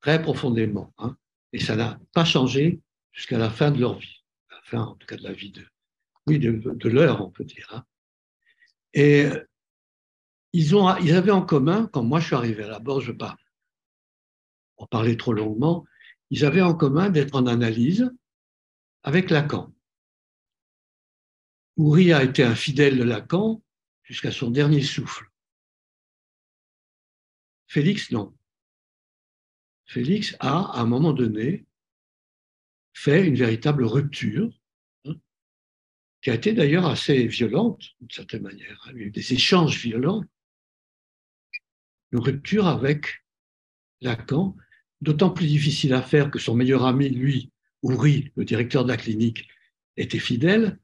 très 0.00 0.22
profondément. 0.22 0.92
Hein. 0.98 1.16
Et 1.52 1.58
ça 1.58 1.76
n'a 1.76 1.98
pas 2.12 2.24
changé 2.24 2.80
jusqu'à 3.12 3.38
la 3.38 3.50
fin 3.50 3.70
de 3.70 3.80
leur 3.80 3.98
vie, 3.98 4.24
en 4.72 4.94
tout 4.96 5.06
cas 5.06 5.16
de 5.16 5.22
la 5.22 5.32
vie 5.32 5.50
de, 5.50 5.66
oui, 6.26 6.38
de, 6.38 6.88
leur, 6.88 7.24
on 7.24 7.30
peut 7.30 7.44
dire. 7.44 7.68
Hein. 7.72 7.84
Et 8.94 9.28
ils, 10.52 10.76
ont, 10.76 10.96
ils 10.98 11.12
avaient 11.12 11.30
en 11.30 11.44
commun, 11.44 11.88
quand 11.92 12.02
moi 12.02 12.20
je 12.20 12.26
suis 12.26 12.34
arrivé 12.34 12.64
à 12.64 12.68
la 12.68 12.78
bord, 12.78 13.00
je 13.00 13.12
pas 13.12 13.36
en 14.76 14.86
parler 14.86 15.16
trop 15.16 15.32
longuement, 15.32 15.84
ils 16.30 16.44
avaient 16.44 16.62
en 16.62 16.74
commun 16.74 17.10
d'être 17.10 17.36
en 17.36 17.46
analyse 17.46 18.10
avec 19.02 19.30
Lacan. 19.30 19.72
Houry 21.76 22.12
a 22.12 22.22
été 22.22 22.42
un 22.42 22.54
fidèle 22.54 22.98
de 22.98 23.04
Lacan 23.04 23.62
jusqu'à 24.02 24.32
son 24.32 24.50
dernier 24.50 24.82
souffle. 24.82 25.26
Félix, 27.66 28.10
non. 28.10 28.34
Félix 29.86 30.36
a, 30.40 30.72
à 30.72 30.80
un 30.80 30.86
moment 30.86 31.12
donné, 31.12 31.64
fait 32.92 33.26
une 33.26 33.34
véritable 33.34 33.84
rupture, 33.84 34.50
hein, 35.04 35.14
qui 36.22 36.30
a 36.30 36.34
été 36.34 36.52
d'ailleurs 36.52 36.86
assez 36.86 37.26
violente, 37.26 37.82
d'une 38.00 38.10
certaine 38.10 38.42
manière. 38.42 38.90
Il 38.92 39.00
y 39.00 39.04
a 39.04 39.06
eu 39.06 39.10
des 39.10 39.32
échanges 39.32 39.78
violents. 39.78 40.22
Une 42.12 42.20
rupture 42.20 42.66
avec 42.66 43.24
Lacan, 44.00 44.56
d'autant 45.00 45.30
plus 45.30 45.46
difficile 45.46 45.94
à 45.94 46.02
faire 46.02 46.30
que 46.30 46.38
son 46.38 46.54
meilleur 46.54 46.84
ami, 46.84 47.08
lui, 47.08 47.50
Houry, 47.82 48.30
le 48.36 48.44
directeur 48.44 48.84
de 48.84 48.90
la 48.90 48.96
clinique, 48.96 49.48
était 49.96 50.18
fidèle, 50.18 50.78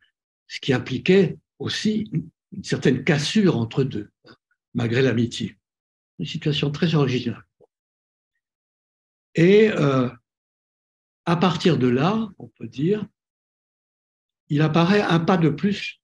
ce 0.49 0.61
qui 0.61 0.73
impliquait 0.73 1.39
aussi 1.59 2.11
une 2.53 2.65
certaine 2.65 3.05
cassure 3.05 3.57
entre 3.57 3.85
deux, 3.85 4.11
hein, 4.27 4.35
malgré 4.75 5.03
l'amitié. 5.03 5.57
Une 6.19 6.27
situation 6.27 6.71
très 6.71 6.95
originale. 6.95 7.45
Et 9.35 9.71
euh, 9.71 10.09
à 11.29 11.37
partir 11.37 11.77
de 11.77 11.89
là, 11.89 12.33
on 12.39 12.49
peut 12.49 12.67
dire, 12.67 13.07
il 14.49 14.63
apparaît 14.63 15.03
un 15.03 15.21
pas 15.21 15.37
de 15.37 15.51
plus 15.51 16.01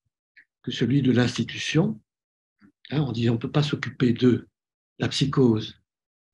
que 0.63 0.71
celui 0.71 1.01
de 1.01 1.13
l'institution. 1.13 1.99
Hein, 2.91 3.01
on 3.01 3.11
dit 3.11 3.31
on 3.31 3.33
ne 3.33 3.39
peut 3.39 3.51
pas 3.51 3.63
s'occuper 3.63 4.13
de 4.13 4.47
la 4.99 5.09
psychose 5.09 5.81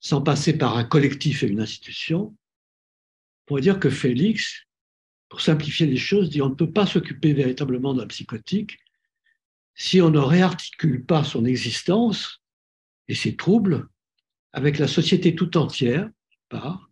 sans 0.01 0.23
passer 0.23 0.59
par 0.59 0.77
un 0.77 0.83
collectif 0.83 1.45
et 1.45 1.47
une 1.47 1.61
institution. 1.61 2.35
On 2.35 3.47
pourrait 3.47 3.61
dire 3.61 3.79
que 3.79 3.91
Félix, 3.91 4.67
pour 5.29 5.41
simplifier 5.41 5.87
les 5.87 5.97
choses, 5.97 6.29
dit 6.29 6.43
on 6.43 6.49
ne 6.49 6.57
peut 6.57 6.73
pas 6.73 6.87
s'occuper 6.87 7.33
véritablement 7.33 7.95
d'un 7.95 8.09
psychotique 8.09 8.77
si 9.77 10.03
on 10.03 10.11
ne 10.11 10.19
réarticule 10.19 11.07
pas 11.07 11.23
son 11.23 11.45
existence 11.45 12.43
et 13.07 13.15
ses 13.15 13.37
troubles 13.37 13.89
avec 14.53 14.81
la 14.81 14.89
société 14.89 15.37
tout 15.37 15.57
entière, 15.57 16.11
part, 16.49 16.90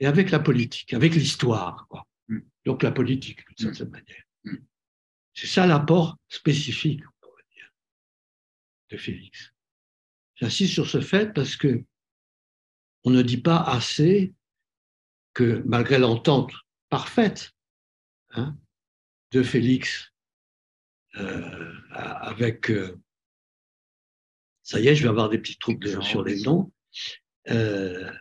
et 0.00 0.06
avec 0.06 0.30
la 0.30 0.38
politique, 0.38 0.94
avec 0.94 1.14
l'histoire. 1.14 1.86
Mm. 2.28 2.38
Donc 2.64 2.82
la 2.82 2.92
politique, 2.92 3.44
d'une 3.56 3.74
certaine 3.74 3.90
manière. 3.90 4.24
Mm. 4.44 4.56
C'est 5.34 5.46
ça 5.46 5.66
l'apport 5.66 6.18
spécifique, 6.28 7.02
on 7.06 7.26
pourrait 7.26 7.44
dire, 7.54 7.70
de 8.90 8.96
Félix. 8.96 9.52
J'insiste 10.36 10.72
sur 10.72 10.88
ce 10.88 11.00
fait 11.00 11.32
parce 11.32 11.56
que 11.56 11.84
on 13.04 13.10
ne 13.10 13.22
dit 13.22 13.40
pas 13.40 13.60
assez 13.62 14.34
que 15.34 15.62
malgré 15.66 15.98
l'entente 15.98 16.52
parfaite 16.88 17.52
hein, 18.30 18.56
de 19.30 19.42
Félix 19.42 20.12
euh, 21.16 21.72
avec... 21.90 22.70
Euh, 22.70 22.98
ça 24.62 24.80
y 24.80 24.88
est, 24.88 24.94
je 24.94 25.02
vais 25.02 25.08
avoir 25.08 25.30
des 25.30 25.38
petits 25.38 25.56
troubles 25.56 26.02
sur 26.02 26.22
les 26.22 26.42
noms. 26.42 26.70
Euh, 27.48 28.12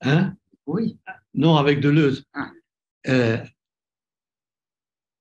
hein 0.00 0.34
Oui. 0.70 0.96
Non, 1.34 1.56
avec 1.56 1.80
Deleuze. 1.80 2.24
Ah. 2.32 2.52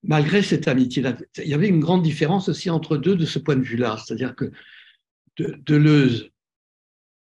malgré 0.04 0.44
cette 0.44 0.68
amitié, 0.68 1.04
il 1.38 1.48
y 1.48 1.54
avait 1.54 1.68
une 1.68 1.80
grande 1.80 2.04
différence 2.04 2.50
aussi 2.50 2.70
entre 2.70 2.98
deux 2.98 3.16
de 3.16 3.26
ce 3.26 3.40
point 3.40 3.56
de 3.56 3.62
vue-là. 3.62 3.98
C'est-à-dire 3.98 4.36
que 4.36 4.52
Deleuze 5.38 6.30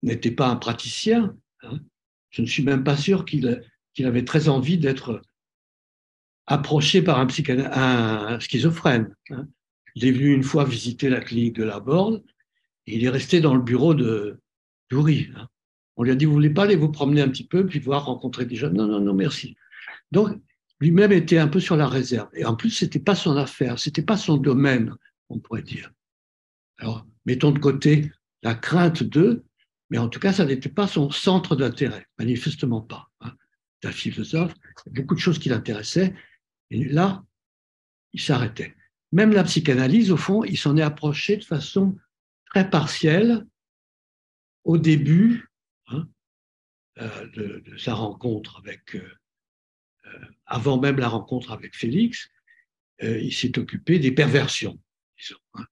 n'était 0.02 0.32
pas 0.32 0.48
un 0.48 0.56
praticien. 0.56 1.36
Hein. 1.62 1.80
Je 2.30 2.42
ne 2.42 2.48
suis 2.48 2.64
même 2.64 2.84
pas 2.84 2.98
sûr 2.98 3.26
qu'il 3.26 3.62
avait 4.00 4.26
très 4.26 4.50
envie 4.50 4.78
d'être 4.78 5.22
approché 6.48 7.02
par 7.02 7.20
un, 7.20 7.28
un 7.48 8.40
schizophrène. 8.40 9.16
Hein. 9.30 9.48
Il 9.96 10.06
est 10.06 10.12
venu 10.12 10.34
une 10.34 10.44
fois 10.44 10.66
visiter 10.66 11.10
la 11.10 11.22
clinique 11.22 11.56
de 11.56 11.64
la 11.64 11.80
Borde 11.80 12.24
et 12.88 12.96
il 12.96 13.04
est 13.04 13.10
resté 13.10 13.40
dans 13.40 13.56
le 13.56 13.62
bureau 13.62 13.94
de 13.94 14.40
Doury. 14.90 15.30
Hein. 15.36 15.48
On 15.98 16.04
lui 16.04 16.12
a 16.12 16.16
dit, 16.16 16.26
vous 16.26 16.34
voulez 16.34 16.50
pas 16.50 16.64
aller 16.64 16.76
vous 16.76 16.92
promener 16.92 17.22
un 17.22 17.30
petit 17.30 17.48
peu, 17.48 17.66
puis 17.66 17.80
voir 17.80 18.06
rencontrer 18.06 18.46
des 18.46 18.56
jeunes? 18.56 18.74
Non, 18.74 18.88
non, 18.88 19.00
non, 19.00 19.14
merci. 19.14 19.56
Donc, 20.12 20.38
lui-même 20.80 21.12
était 21.12 21.38
un 21.38 21.48
peu 21.48 21.60
sur 21.60 21.78
la 21.78 21.88
réserve. 21.88 22.30
Et 22.34 22.46
en 22.46 22.56
plus, 22.56 22.72
c'était 22.72 23.00
pas 23.00 23.16
son 23.16 23.38
affaire, 23.38 23.80
c'était 23.80 24.02
pas 24.02 24.18
son 24.18 24.38
domaine, 24.38 24.94
on 25.30 25.40
pourrait 25.40 25.62
dire. 25.62 25.92
Alors, 26.80 27.06
mettons 27.26 27.52
de 27.52 27.60
côté 27.60 28.12
la 28.44 28.56
crainte 28.56 29.04
d'eux, 29.04 29.46
mais 29.90 29.98
en 29.98 30.10
tout 30.10 30.20
cas, 30.20 30.34
ça 30.34 30.46
n'était 30.46 30.70
pas 30.70 30.88
son 30.88 31.10
centre 31.12 31.56
d'intérêt, 31.56 32.06
manifestement 32.20 32.82
pas. 32.82 33.10
Hein. 33.22 33.32
un 33.84 33.92
philosophe, 33.92 34.54
beaucoup 34.92 35.16
de 35.16 35.20
choses 35.20 35.40
qui 35.40 35.50
l'intéressaient, 35.50 36.14
et 36.72 36.84
là, 36.86 37.24
il 38.14 38.20
s'arrêtait. 38.20 38.76
Même 39.12 39.32
la 39.32 39.44
psychanalyse, 39.44 40.12
au 40.12 40.18
fond, 40.18 40.44
il 40.44 40.58
s'en 40.58 40.76
est 40.76 40.82
approché 40.82 41.38
de 41.38 41.44
façon 41.44 41.96
très 42.48 42.70
partielle 42.70 43.46
au 44.64 44.78
début 44.78 45.50
euh, 47.00 47.28
de, 47.34 47.78
sa 47.78 47.94
rencontre 47.94 48.58
avec, 48.60 48.96
euh, 48.96 49.12
euh, 50.06 50.26
avant 50.46 50.80
même 50.80 50.98
la 50.98 51.10
rencontre 51.10 51.52
avec 51.52 51.76
Félix, 51.76 52.30
il 53.02 53.34
s'est 53.34 53.60
occupé 53.60 54.00
des 54.00 54.14
perversions. 54.14 54.80
Hein. 55.56 55.66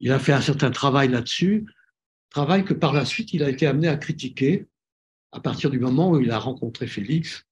Il 0.00 0.10
a 0.10 0.18
fait 0.18 0.32
un 0.32 0.40
certain 0.40 0.72
travail 0.72 1.08
là-dessus, 1.08 1.64
travail 2.30 2.64
que 2.64 2.74
par 2.74 2.92
la 2.92 3.04
suite 3.04 3.32
il 3.32 3.44
a 3.44 3.48
été 3.48 3.68
amené 3.68 3.86
à 3.86 3.96
critiquer 3.96 4.66
à 5.30 5.38
partir 5.38 5.70
du 5.70 5.78
moment 5.78 6.10
où 6.10 6.20
il 6.20 6.32
a 6.32 6.40
rencontré 6.40 6.88
Félix 6.88 7.46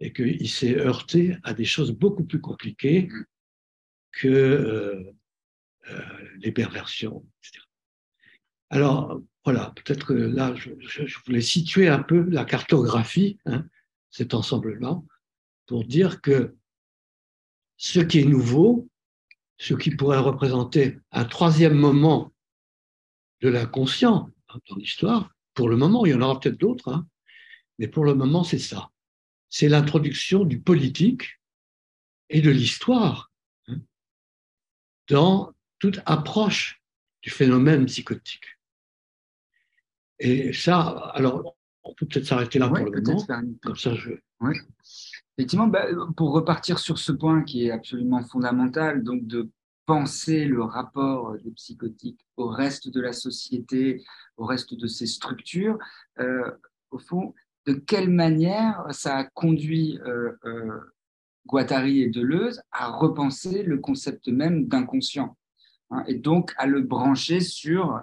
et 0.00 0.12
qu'il 0.12 0.50
s'est 0.50 0.76
heurté 0.76 1.38
à 1.44 1.54
des 1.54 1.64
choses 1.64 1.92
beaucoup 1.92 2.24
plus 2.24 2.42
compliquées 2.42 3.08
que 4.12 5.10
les 6.36 6.52
perversions, 6.52 7.24
etc. 7.42 7.64
Alors, 8.70 9.20
voilà, 9.44 9.72
peut-être 9.76 10.06
que 10.06 10.12
là, 10.12 10.54
je, 10.54 10.70
voulais 11.26 11.40
situer 11.40 11.88
un 11.88 12.02
peu 12.02 12.22
la 12.30 12.44
cartographie, 12.44 13.38
hein, 13.46 13.66
cet 14.10 14.34
ensemble-là, 14.34 15.00
pour 15.66 15.84
dire 15.84 16.20
que 16.20 16.56
ce 17.76 18.00
qui 18.00 18.20
est 18.20 18.24
nouveau, 18.24 18.88
ce 19.58 19.74
qui 19.74 19.90
pourrait 19.90 20.18
représenter 20.18 20.98
un 21.10 21.24
troisième 21.24 21.74
moment 21.74 22.32
de 23.40 23.48
l'inconscient 23.48 24.30
dans 24.68 24.76
l'histoire, 24.76 25.34
pour 25.54 25.68
le 25.68 25.76
moment, 25.76 26.06
il 26.06 26.12
y 26.12 26.14
en 26.14 26.22
aura 26.22 26.38
peut-être 26.38 26.58
d'autres, 26.58 26.88
hein, 26.88 27.06
mais 27.78 27.88
pour 27.88 28.04
le 28.04 28.14
moment, 28.14 28.44
c'est 28.44 28.58
ça 28.58 28.90
c'est 29.50 29.68
l'introduction 29.68 30.44
du 30.44 30.60
politique 30.60 31.40
et 32.30 32.40
de 32.40 32.50
l'histoire 32.50 33.30
hein, 33.66 33.80
dans 35.08 35.52
toute 35.80 36.00
approche 36.06 36.80
du 37.22 37.30
phénomène 37.30 37.84
psychotique. 37.86 38.59
Et 40.20 40.52
ça, 40.52 40.80
alors, 41.14 41.56
on 41.82 41.94
peut 41.94 42.06
peut-être 42.06 42.26
s'arrêter 42.26 42.58
là 42.58 42.68
pour 42.68 42.78
le 42.78 42.90
moment. 42.90 43.26
Comme 43.62 43.76
ça, 43.76 43.94
je... 43.94 44.12
Effectivement, 45.36 45.66
bah, 45.66 45.86
pour 46.16 46.32
repartir 46.32 46.78
sur 46.78 46.98
ce 46.98 47.12
point 47.12 47.42
qui 47.42 47.66
est 47.66 47.70
absolument 47.70 48.22
fondamental, 48.22 49.02
donc 49.02 49.26
de 49.26 49.50
penser 49.86 50.44
le 50.44 50.62
rapport 50.62 51.36
des 51.42 51.50
psychotiques 51.52 52.20
au 52.36 52.48
reste 52.48 52.88
de 52.88 53.00
la 53.00 53.12
société, 53.12 54.04
au 54.36 54.44
reste 54.44 54.74
de 54.74 54.86
ces 54.86 55.06
structures, 55.06 55.78
euh, 56.20 56.50
au 56.90 56.98
fond, 56.98 57.34
de 57.66 57.72
quelle 57.72 58.10
manière 58.10 58.84
ça 58.90 59.16
a 59.16 59.24
conduit 59.24 59.98
euh, 60.06 60.32
euh, 60.44 60.78
Guattari 61.46 62.02
et 62.02 62.08
Deleuze 62.08 62.62
à 62.70 62.88
repenser 62.88 63.62
le 63.62 63.78
concept 63.78 64.28
même 64.28 64.68
d'inconscient. 64.68 65.36
hein, 65.90 66.04
et 66.06 66.14
donc 66.14 66.52
à 66.56 66.66
le 66.66 66.82
brancher 66.82 67.40
sur 67.40 68.00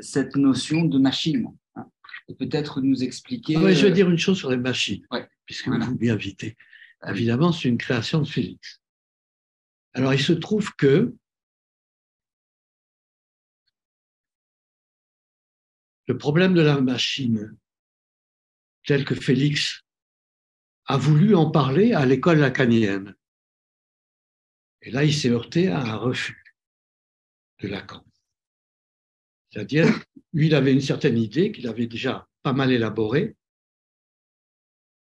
cette 0.00 0.36
notion 0.36 0.84
de 0.84 0.98
machine. 0.98 1.48
Hein, 1.76 1.86
et 2.28 2.34
peut-être 2.34 2.80
nous 2.80 3.02
expliquer. 3.02 3.56
Ah 3.56 3.72
je 3.72 3.86
vais 3.86 3.92
dire 3.92 4.10
une 4.10 4.18
chose 4.18 4.38
sur 4.38 4.50
les 4.50 4.56
machines, 4.56 5.06
puisque 5.46 5.68
vous 5.68 5.98
m'y 5.98 6.10
invitez. 6.10 6.56
Ah 7.00 7.10
Évidemment, 7.12 7.52
c'est 7.52 7.68
une 7.68 7.78
création 7.78 8.20
de 8.20 8.26
Félix. 8.26 8.80
Alors, 9.92 10.12
il 10.12 10.20
se 10.20 10.32
trouve 10.32 10.74
que 10.76 11.14
le 16.06 16.18
problème 16.18 16.54
de 16.54 16.62
la 16.62 16.80
machine, 16.80 17.56
tel 18.84 19.04
que 19.04 19.14
Félix 19.14 19.82
a 20.86 20.96
voulu 20.96 21.34
en 21.34 21.50
parler 21.50 21.92
à 21.92 22.04
l'école 22.04 22.38
lacanienne, 22.38 23.14
et 24.82 24.90
là, 24.90 25.02
il 25.04 25.14
s'est 25.14 25.30
heurté 25.30 25.68
à 25.68 25.80
un 25.80 25.96
refus 25.96 26.44
de 27.60 27.68
Lacan. 27.68 28.04
C'est-à-dire, 29.54 29.86
lui, 30.32 30.48
il 30.48 30.54
avait 30.56 30.72
une 30.72 30.80
certaine 30.80 31.16
idée 31.16 31.52
qu'il 31.52 31.68
avait 31.68 31.86
déjà 31.86 32.28
pas 32.42 32.52
mal 32.52 32.72
élaborée, 32.72 33.36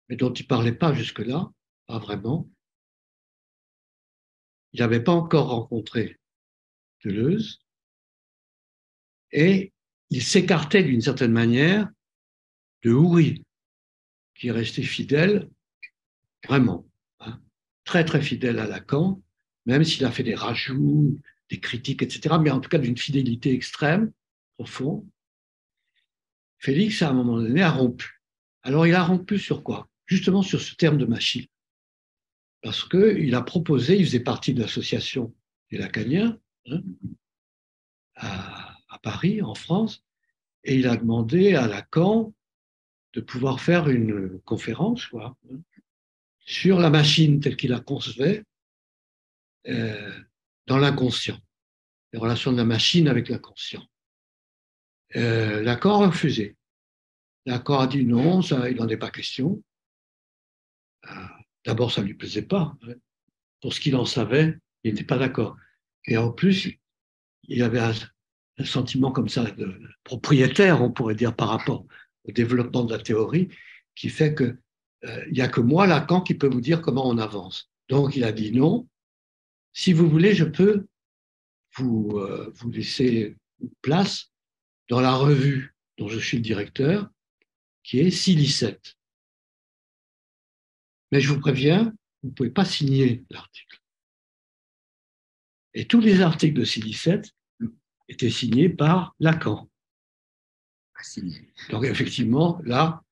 mais 0.09 0.17
dont 0.17 0.33
il 0.33 0.43
ne 0.43 0.47
parlait 0.47 0.75
pas 0.75 0.93
jusque-là, 0.93 1.49
pas 1.87 1.97
vraiment. 1.97 2.49
Il 4.73 4.81
n'avait 4.81 5.01
pas 5.01 5.13
encore 5.13 5.47
rencontré 5.47 6.19
Deleuze, 7.05 7.61
et 9.31 9.71
il 10.09 10.21
s'écartait 10.21 10.83
d'une 10.83 10.99
certaine 10.99 11.31
manière 11.31 11.89
de 12.81 12.91
Houry, 12.91 13.45
qui 14.35 14.49
est 14.49 14.51
resté 14.51 14.83
fidèle, 14.83 15.49
vraiment, 16.45 16.85
hein, 17.21 17.41
très 17.85 18.03
très 18.03 18.21
fidèle 18.21 18.59
à 18.59 18.67
Lacan, 18.67 19.21
même 19.65 19.85
s'il 19.85 20.03
a 20.03 20.11
fait 20.11 20.23
des 20.23 20.35
rajouts, 20.35 21.17
des 21.49 21.61
critiques, 21.61 22.01
etc., 22.01 22.35
mais 22.41 22.51
en 22.51 22.59
tout 22.59 22.69
cas 22.69 22.77
d'une 22.77 22.97
fidélité 22.97 23.53
extrême, 23.53 24.11
profond. 24.57 25.07
Félix, 26.59 27.01
à 27.01 27.09
un 27.09 27.13
moment 27.13 27.37
donné, 27.37 27.61
a 27.61 27.71
rompu. 27.71 28.21
Alors, 28.61 28.87
il 28.87 28.95
a 28.95 29.03
rompu 29.03 29.37
sur 29.37 29.63
quoi? 29.63 29.89
Justement 30.05 30.41
sur 30.41 30.61
ce 30.61 30.75
terme 30.75 30.97
de 30.97 31.05
machine. 31.05 31.45
Parce 32.61 32.87
qu'il 32.87 33.35
a 33.35 33.41
proposé, 33.41 33.97
il 33.97 34.05
faisait 34.05 34.21
partie 34.21 34.53
de 34.53 34.61
l'association 34.61 35.35
des 35.69 35.77
Lacaniens 35.77 36.39
hein, 36.67 36.81
à, 38.15 38.99
Paris, 39.01 39.41
en 39.41 39.53
France, 39.53 40.01
et 40.63 40.75
il 40.75 40.87
a 40.87 40.95
demandé 40.95 41.55
à 41.55 41.67
Lacan 41.67 42.33
de 43.11 43.19
pouvoir 43.19 43.59
faire 43.59 43.89
une 43.89 44.39
conférence 44.45 45.09
hein, 45.19 45.35
sur 46.39 46.79
la 46.79 46.89
machine 46.89 47.41
telle 47.41 47.57
qu'il 47.57 47.71
la 47.71 47.81
concevait 47.81 48.43
euh, 49.67 50.21
dans 50.67 50.77
l'inconscient, 50.77 51.37
les 52.13 52.19
relations 52.19 52.53
de 52.53 52.57
la 52.57 52.65
machine 52.65 53.09
avec 53.09 53.27
l'inconscient. 53.27 53.85
Euh, 55.15 55.61
L'accord 55.61 56.03
a 56.03 56.07
refusé. 56.07 56.55
L'accord 57.45 57.81
a 57.81 57.87
dit 57.87 58.05
non, 58.05 58.41
ça, 58.41 58.69
il 58.69 58.77
n'en 58.77 58.87
est 58.87 58.97
pas 58.97 59.11
question. 59.11 59.61
Euh, 61.09 61.27
D'abord, 61.65 61.91
ça 61.91 62.01
ne 62.01 62.07
lui 62.07 62.13
plaisait 62.13 62.41
pas. 62.41 62.75
Pour 63.61 63.73
ce 63.73 63.79
qu'il 63.79 63.95
en 63.95 64.05
savait, 64.05 64.57
il 64.83 64.93
n'était 64.93 65.05
pas 65.05 65.17
d'accord. 65.17 65.55
Et 66.05 66.17
en 66.17 66.31
plus, 66.31 66.77
il 67.43 67.63
avait 67.63 67.79
un, 67.79 67.93
sentiment 68.65 69.11
comme 69.11 69.29
ça 69.29 69.49
de 69.49 69.79
propriétaire, 70.03 70.81
on 70.81 70.91
pourrait 70.91 71.15
dire, 71.15 71.35
par 71.35 71.49
rapport 71.49 71.85
au 72.25 72.31
développement 72.31 72.83
de 72.83 72.93
la 72.93 73.01
théorie, 73.01 73.49
qui 73.95 74.09
fait 74.09 74.35
que 74.35 74.57
euh, 75.05 75.25
il 75.27 75.33
n'y 75.33 75.41
a 75.41 75.47
que 75.47 75.59
moi, 75.59 75.87
Lacan, 75.87 76.21
qui 76.21 76.35
peut 76.35 76.47
vous 76.47 76.61
dire 76.61 76.81
comment 76.81 77.07
on 77.07 77.17
avance. 77.17 77.71
Donc, 77.89 78.15
il 78.15 78.23
a 78.23 78.31
dit 78.31 78.51
non. 78.51 78.87
Si 79.73 79.91
vous 79.91 80.07
voulez, 80.07 80.35
je 80.35 80.45
peux 80.45 80.85
vous, 81.77 82.11
euh, 82.15 82.51
vous 82.55 82.69
laisser 82.69 83.35
place 83.81 84.32
dans 84.93 85.01
la 85.01 85.15
revue 85.15 85.75
dont 85.97 86.07
je 86.07 86.19
suis 86.19 86.37
le 86.37 86.43
directeur, 86.43 87.09
qui 87.81 87.97
est 87.97 88.11
Silicette. 88.11 88.95
Mais 91.11 91.19
je 91.19 91.33
vous 91.33 91.39
préviens, 91.39 91.85
vous 92.21 92.29
ne 92.29 92.33
pouvez 92.35 92.51
pas 92.51 92.63
signer 92.63 93.25
l'article. 93.31 93.81
Et 95.73 95.87
tous 95.87 95.99
les 95.99 96.21
articles 96.21 96.59
de 96.59 96.63
Silicette 96.63 97.31
étaient 98.07 98.29
signés 98.29 98.69
par 98.69 99.15
Lacan. 99.19 99.67
Donc 101.71 101.85
effectivement, 101.85 102.61
là, 102.63 103.03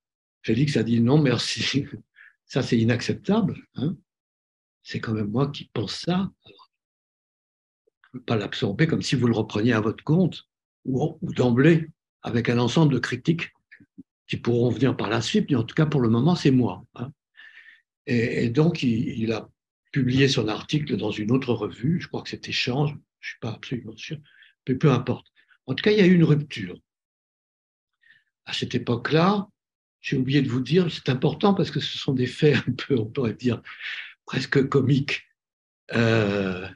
Félix 0.44 0.78
a 0.78 0.84
dit 0.84 1.02
non, 1.02 1.20
merci. 1.20 1.88
Ça, 2.46 2.62
c'est 2.62 2.78
inacceptable. 2.78 3.67
Hein 3.74 3.98
c'est 4.84 5.00
quand 5.00 5.13
même 5.13 5.32
moi 5.32 5.50
qui 5.50 5.65
pense 5.74 5.96
ça. 5.96 6.32
Alors, 6.46 6.72
je 8.04 8.08
ne 8.13 8.20
peux 8.20 8.24
pas 8.24 8.36
l'absorber 8.36 8.86
comme 8.86 9.02
si 9.02 9.15
vous 9.15 9.26
le 9.26 9.36
repreniez 9.36 9.74
à 9.74 9.82
votre 9.82 10.04
compte 10.04 10.48
ou, 10.86 11.17
d'emblée 11.22 11.89
avec 12.24 12.50
un 12.50 12.58
ensemble 12.58 12.94
de 12.94 13.00
critiques 13.00 13.54
qui 14.28 14.38
pourront 14.38 14.70
venir 14.70 14.96
par 14.96 15.10
la 15.10 15.22
suite, 15.22 15.50
mais 15.50 15.56
en 15.56 15.63
tout 15.63 15.76
cas 15.76 15.86
pour 15.86 16.02
le 16.02 16.10
moment, 16.10 16.36
c'est 16.36 16.52
moi. 16.52 16.86
Hein. 16.96 17.12
Et, 18.08 18.50
donc, 18.50 18.84
il, 18.84 19.32
a 19.32 19.48
publié 19.91 20.28
son 20.28 20.48
article 20.48 20.98
dans 20.98 21.12
une 21.12 21.32
autre 21.32 21.54
revue, 21.54 22.02
je 22.02 22.08
crois 22.08 22.22
que 22.22 22.30
c'était 22.30 22.50
Échange, 22.50 22.91
je 23.20 23.28
ne 23.28 23.30
suis 23.30 23.39
pas 23.39 23.54
absolument 23.54 23.96
sûr, 23.96 24.17
mais 24.67 24.76
peu 24.76 24.91
importe. 24.91 25.28
En 25.67 25.76
tout 25.76 25.84
cas, 25.84 25.91
il 25.91 26.00
y 26.00 26.02
a 26.02 26.06
eu 26.06 26.15
une 26.15 26.24
rupture. 26.24 26.78
À 28.46 28.54
cette 28.54 28.74
époque-là, 28.74 29.48
j'ai 30.02 30.17
oublié 30.17 30.41
de 30.41 30.50
vous 30.50 30.62
dire, 30.62 30.91
c'est 30.91 31.10
important 31.10 31.54
parce 31.54 31.70
que 31.70 31.80
ce 31.80 31.98
sont 31.98 32.13
des 32.13 32.26
faits 32.26 32.58
un 32.67 32.72
peu, 32.72 32.98
on 32.98 33.06
pourrait 33.06 33.34
dire, 33.34 33.62
presque 34.26 34.67
comiques. 34.67 35.24
Euh, 35.94 36.67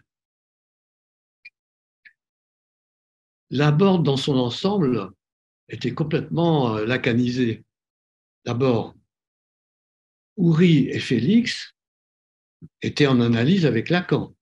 Laborde, 3.50 4.04
dans 4.04 4.18
son 4.18 4.38
ensemble, 4.38 5.12
était 5.70 5.94
complètement 5.94 6.76
euh, 6.76 6.86
lacanisé. 6.86 7.64
D'abord, 8.46 8.96
Houry 10.38 10.90
et 10.90 11.00
Félix 11.00 11.74
étaient 12.82 13.08
en 13.08 13.22
analyse 13.22 13.66
avec 13.66 13.90
Lacan. 13.90 14.36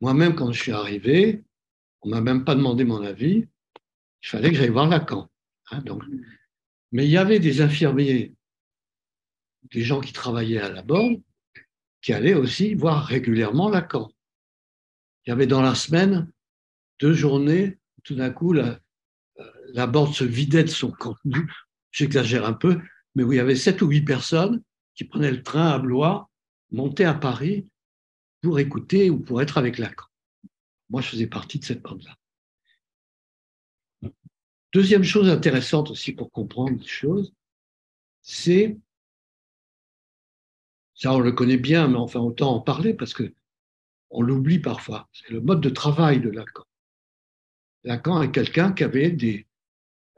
Moi-même, 0.00 0.34
quand 0.34 0.52
je 0.52 0.60
suis 0.60 0.72
arrivé, 0.72 1.44
on 2.02 2.10
m'a 2.10 2.20
même 2.20 2.44
pas 2.44 2.54
demandé 2.54 2.84
mon 2.84 3.02
avis, 3.02 3.48
il 4.22 4.28
fallait 4.28 4.50
que 4.50 4.56
j'aille 4.56 4.68
voir 4.68 4.88
Lacan. 4.88 5.30
Hein, 5.70 5.80
donc, 5.82 6.02
mais 6.92 7.06
il 7.06 7.10
y 7.10 7.16
avait 7.16 7.40
des 7.40 7.60
infirmiers, 7.60 8.34
des 9.70 9.82
gens 9.82 10.00
qui 10.00 10.12
travaillaient 10.12 10.60
à 10.60 10.68
la 10.68 10.82
borne, 10.82 11.22
qui 12.02 12.12
allaient 12.12 12.34
aussi 12.34 12.74
voir 12.74 13.04
régulièrement 13.04 13.68
Lacan. 13.68 14.10
Il 15.24 15.30
y 15.30 15.32
avait 15.32 15.46
dans 15.46 15.62
la 15.62 15.74
semaine 15.74 16.30
deux 17.00 17.12
journées, 17.12 17.78
tout 18.04 18.14
d'un 18.14 18.30
coup, 18.30 18.52
la, 18.52 18.80
la 19.72 19.90
se 20.12 20.24
vidait 20.24 20.64
de 20.64 20.68
son 20.68 20.90
contenu, 20.90 21.50
j'exagère 21.90 22.46
un 22.46 22.52
peu, 22.52 22.80
mais 23.14 23.22
où 23.22 23.32
il 23.32 23.36
y 23.36 23.40
avait 23.40 23.56
sept 23.56 23.82
ou 23.82 23.88
huit 23.88 24.02
personnes 24.02 24.62
qui 24.94 25.04
prenaient 25.04 25.30
le 25.30 25.42
train 25.42 25.68
à 25.68 25.78
Blois, 25.78 26.30
montaient 26.70 27.04
à 27.04 27.14
Paris 27.14 27.66
pour 28.40 28.58
écouter 28.58 29.10
ou 29.10 29.18
pour 29.18 29.42
être 29.42 29.58
avec 29.58 29.78
Lacan. 29.78 30.06
Moi, 30.90 31.02
je 31.02 31.08
faisais 31.08 31.26
partie 31.26 31.58
de 31.58 31.64
cette 31.64 31.82
bande-là. 31.82 32.16
Deuxième 34.72 35.04
chose 35.04 35.28
intéressante 35.28 35.90
aussi 35.90 36.12
pour 36.12 36.30
comprendre 36.30 36.78
les 36.78 36.86
choses, 36.86 37.32
c'est, 38.20 38.76
ça 40.94 41.12
on 41.12 41.20
le 41.20 41.32
connaît 41.32 41.56
bien, 41.56 41.88
mais 41.88 41.96
enfin 41.96 42.20
autant 42.20 42.54
en 42.54 42.60
parler 42.60 42.92
parce 42.92 43.14
que 43.14 43.32
on 44.10 44.22
l'oublie 44.22 44.58
parfois, 44.58 45.08
c'est 45.12 45.30
le 45.30 45.40
mode 45.40 45.60
de 45.60 45.70
travail 45.70 46.20
de 46.20 46.28
Lacan. 46.28 46.64
Lacan 47.86 48.20
est 48.20 48.32
quelqu'un 48.32 48.72
qui 48.72 48.82
avait 48.82 49.10
des 49.10 49.46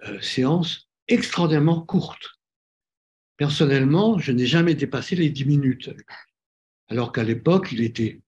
euh, 0.04 0.20
séances 0.20 0.88
extraordinairement 1.07 1.83
courtes. 1.83 2.38
Personnellement, 3.37 4.18
je 4.18 4.33
n'ai 4.33 4.46
jamais 4.46 4.74
dépassé 4.74 5.14
les 5.14 5.28
dix 5.28 5.44
minutes, 5.44 5.90
alors 6.88 7.12
qu'à 7.12 7.22
l'époque, 7.22 7.68
il 7.70 7.83
était 7.83 8.20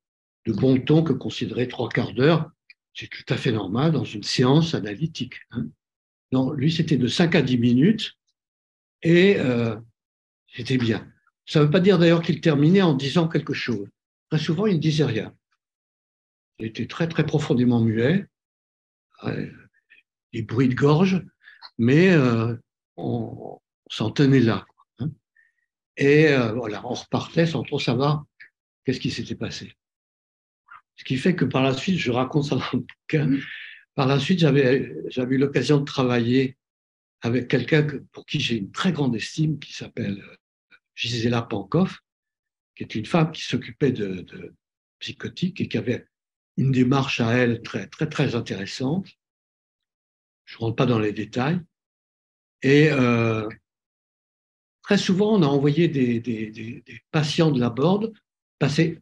de 0.46 0.52
bon 0.52 0.78
ton 0.78 1.02
que 1.02 1.14
considérer 1.14 1.68
trois 1.68 1.88
quarts 1.88 2.12
d'heure, 2.12 2.50
c'est 2.94 3.08
tout 3.08 3.24
à 3.28 3.36
fait 3.36 3.50
normal 3.50 3.92
dans 3.92 4.04
une 4.04 4.22
séance 4.22 4.74
analytique. 4.74 5.40
Hein. 5.52 5.66
Non, 6.32 6.52
lui, 6.52 6.70
c'était 6.70 6.96
de 6.96 7.08
5 7.08 7.34
à 7.34 7.42
10 7.42 7.58
minutes 7.58 8.12
et 9.02 9.36
euh, 9.38 9.76
c'était 10.54 10.78
bien. 10.78 11.10
Ça 11.46 11.60
ne 11.60 11.64
veut 11.64 11.70
pas 11.70 11.80
dire 11.80 11.98
d'ailleurs 11.98 12.22
qu'il 12.22 12.40
terminait 12.40 12.82
en 12.82 12.94
disant 12.94 13.26
quelque 13.26 13.54
chose. 13.54 13.88
Très 14.28 14.38
souvent, 14.38 14.66
il 14.66 14.74
ne 14.74 14.80
disait 14.80 15.04
rien. 15.04 15.34
Il 16.58 16.66
était 16.66 16.86
très, 16.86 17.08
très 17.08 17.24
profondément 17.24 17.80
muet, 17.80 18.26
des 20.32 20.42
bruits 20.42 20.68
de 20.68 20.74
gorge, 20.74 21.22
mais 21.78 22.10
euh, 22.12 22.54
on, 22.96 23.58
s'en 23.88 24.10
tenait 24.10 24.40
là. 24.40 24.66
Hein. 24.98 25.10
Et 25.96 26.28
euh, 26.28 26.52
voilà, 26.52 26.86
on 26.86 26.94
repartait 26.94 27.46
sans 27.46 27.62
trop 27.62 27.78
savoir 27.80 28.24
qu'est-ce 28.84 29.00
qui 29.00 29.10
s'était 29.10 29.34
passé. 29.34 29.74
Ce 30.96 31.04
qui 31.04 31.16
fait 31.16 31.34
que 31.34 31.44
par 31.44 31.62
la 31.62 31.74
suite, 31.74 31.98
je 31.98 32.10
raconte 32.10 32.44
ça 32.44 32.56
dans 32.56 32.70
le 32.74 32.80
bouquin, 32.80 33.38
par 33.94 34.06
la 34.06 34.20
suite, 34.20 34.38
j'avais 34.38 35.34
eu 35.34 35.38
l'occasion 35.38 35.78
de 35.78 35.84
travailler 35.84 36.56
avec 37.22 37.48
quelqu'un 37.48 37.86
pour 38.12 38.24
qui 38.24 38.40
j'ai 38.40 38.56
une 38.56 38.70
très 38.70 38.92
grande 38.92 39.16
estime, 39.16 39.58
qui 39.58 39.72
s'appelle 39.72 40.20
euh, 40.20 40.36
Gisela 40.94 41.42
Pankoff, 41.42 42.00
qui 42.76 42.84
est 42.84 42.94
une 42.94 43.06
femme 43.06 43.32
qui 43.32 43.42
s'occupait 43.42 43.92
de, 43.92 44.22
de 44.22 44.54
psychotiques 45.00 45.60
et 45.60 45.68
qui 45.68 45.76
avait 45.76 46.06
une 46.60 46.72
démarche 46.72 47.20
à 47.20 47.32
elle 47.32 47.62
très, 47.62 47.86
très, 47.86 48.06
très 48.06 48.34
intéressante. 48.34 49.08
Je 50.44 50.56
ne 50.56 50.60
rentre 50.60 50.76
pas 50.76 50.84
dans 50.84 50.98
les 50.98 51.14
détails. 51.14 51.58
Et 52.60 52.90
euh, 52.92 53.48
très 54.82 54.98
souvent, 54.98 55.32
on 55.32 55.42
a 55.42 55.46
envoyé 55.46 55.88
des, 55.88 56.84
patients 57.10 57.50
de 57.50 57.58
la 57.58 57.70
board 57.70 58.12
passer 58.58 59.00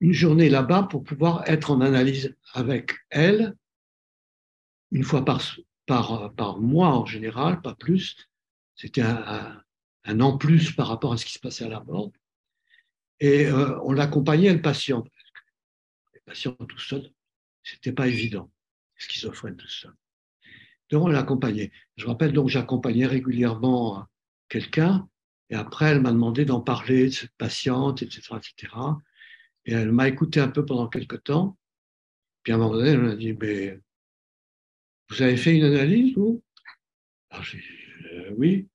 une 0.00 0.14
journée 0.14 0.48
là-bas 0.48 0.84
pour 0.84 1.04
pouvoir 1.04 1.46
être 1.46 1.70
en 1.70 1.82
analyse 1.82 2.34
avec 2.54 2.94
elle, 3.10 3.54
une 4.92 5.04
fois 5.04 5.26
par, 5.26 5.42
par, 5.84 6.58
mois 6.58 6.88
en 6.88 7.04
général, 7.04 7.60
pas 7.60 7.74
plus. 7.74 8.16
C'était 8.76 9.02
un, 9.02 9.62
un, 10.04 10.20
an 10.20 10.38
plus 10.38 10.72
par 10.72 10.88
rapport 10.88 11.12
à 11.12 11.18
ce 11.18 11.26
qui 11.26 11.34
se 11.34 11.38
passait 11.38 11.66
à 11.66 11.68
la 11.68 11.80
board. 11.80 12.12
Et 13.20 13.46
euh, 13.46 13.78
on 13.82 13.92
l'accompagnait, 13.92 14.54
le 14.54 14.62
patient. 16.24 16.52
Tout 16.52 16.78
seuls, 16.78 17.10
c'était 17.62 17.92
pas 17.92 18.08
évident. 18.08 18.50
Schizophrène 18.96 19.56
tout 19.56 19.68
seul. 19.68 19.92
Donc 20.90 21.04
on 21.04 21.08
l'accompagnait. 21.08 21.72
Je 21.96 22.06
rappelle 22.06 22.32
donc 22.32 22.48
j'accompagnais 22.48 23.06
régulièrement 23.06 24.06
quelqu'un 24.48 25.08
et 25.48 25.54
après 25.54 25.86
elle 25.86 26.00
m'a 26.00 26.12
demandé 26.12 26.44
d'en 26.44 26.60
parler 26.60 27.06
de 27.06 27.10
cette 27.10 27.32
patiente, 27.38 28.02
etc., 28.02 28.36
etc. 28.36 28.74
Et 29.64 29.72
elle 29.72 29.92
m'a 29.92 30.08
écouté 30.08 30.40
un 30.40 30.48
peu 30.48 30.64
pendant 30.64 30.88
quelques 30.88 31.22
temps. 31.24 31.56
Puis 32.42 32.52
à 32.52 32.56
un 32.56 32.58
moment 32.58 32.74
donné, 32.74 32.90
elle 32.90 33.00
m'a 33.00 33.16
dit, 33.16 33.32
mais 33.34 33.78
vous 35.08 35.22
avez 35.22 35.36
fait 35.36 35.56
une 35.56 35.64
analyse, 35.64 36.14
vous? 36.14 36.42
Alors 37.30 37.44
j'ai 37.44 37.58
dit, 37.58 38.06
euh, 38.12 38.34
oui. 38.36 38.68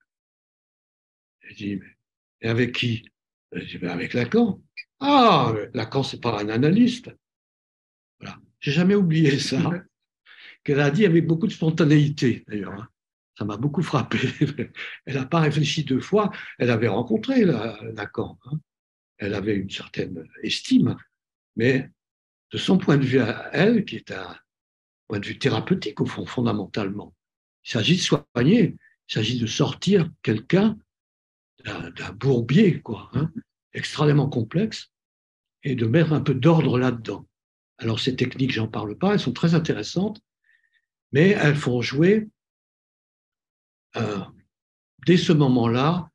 Elle 1.41 1.55
dit, 1.55 1.79
et 2.41 2.47
avec 2.47 2.73
qui? 2.73 3.09
Elle 3.51 3.67
dit, 3.67 3.77
ben 3.77 3.89
avec 3.89 4.13
Lacan. 4.13 4.61
Ah, 4.99 5.53
Lacan, 5.73 6.03
c'est 6.03 6.21
pas 6.21 6.39
un 6.39 6.49
analyste. 6.49 7.11
J'ai 8.59 8.71
jamais 8.71 8.95
oublié 8.95 9.39
ça 9.39 9.71
qu'elle 10.63 10.79
a 10.79 10.91
dit 10.91 11.05
avec 11.05 11.25
beaucoup 11.25 11.47
de 11.47 11.51
spontanéité, 11.51 12.43
d'ailleurs. 12.47 12.73
Hein. 12.73 12.87
Ça 13.37 13.45
m'a 13.45 13.57
beaucoup 13.57 13.83
frappé. 13.83 14.17
Elle 15.05 15.15
n'a 15.15 15.25
pas 15.25 15.41
réfléchi 15.41 15.83
deux 15.83 15.99
fois. 15.99 16.31
Elle 16.57 16.71
avait 16.71 16.87
rencontré 16.87 17.45
Lacan. 17.45 18.39
Hein. 18.45 18.59
Elle 19.19 19.35
avait 19.35 19.55
une 19.55 19.69
certaine 19.69 20.27
estime, 20.41 20.97
mais 21.55 21.91
de 22.51 22.57
son 22.57 22.77
point 22.77 22.97
de 22.97 23.05
vue 23.05 23.19
à 23.19 23.49
elle, 23.53 23.85
qui 23.85 23.95
est 23.95 24.11
un 24.11 24.35
point 25.07 25.19
de 25.19 25.25
vue 25.25 25.39
thérapeutique 25.39 26.01
au 26.01 26.05
fond, 26.05 26.25
fondamentalement, 26.25 27.13
il 27.65 27.71
s'agit 27.71 27.95
de 27.97 28.01
soigner, 28.01 28.75
il 29.09 29.13
s'agit 29.13 29.39
de 29.39 29.47
sortir 29.47 30.09
quelqu'un 30.21 30.77
d'un 31.65 32.13
bourbier, 32.13 32.81
quoi, 32.81 33.09
hein, 33.13 33.31
extrêmement 33.73 34.29
complexe, 34.29 34.91
et 35.63 35.75
de 35.75 35.85
mettre 35.85 36.13
un 36.13 36.21
peu 36.21 36.33
d'ordre 36.33 36.79
là-dedans. 36.79 37.27
Alors 37.79 37.99
ces 37.99 38.15
techniques, 38.15 38.51
j'en 38.51 38.67
parle 38.67 38.97
pas, 38.97 39.13
elles 39.13 39.19
sont 39.19 39.33
très 39.33 39.53
intéressantes, 39.53 40.21
mais 41.11 41.29
elles 41.29 41.55
font 41.55 41.81
jouer, 41.81 42.27
euh, 43.95 44.23
dès 45.05 45.17
ce 45.17 45.31
moment-là, 45.31 46.11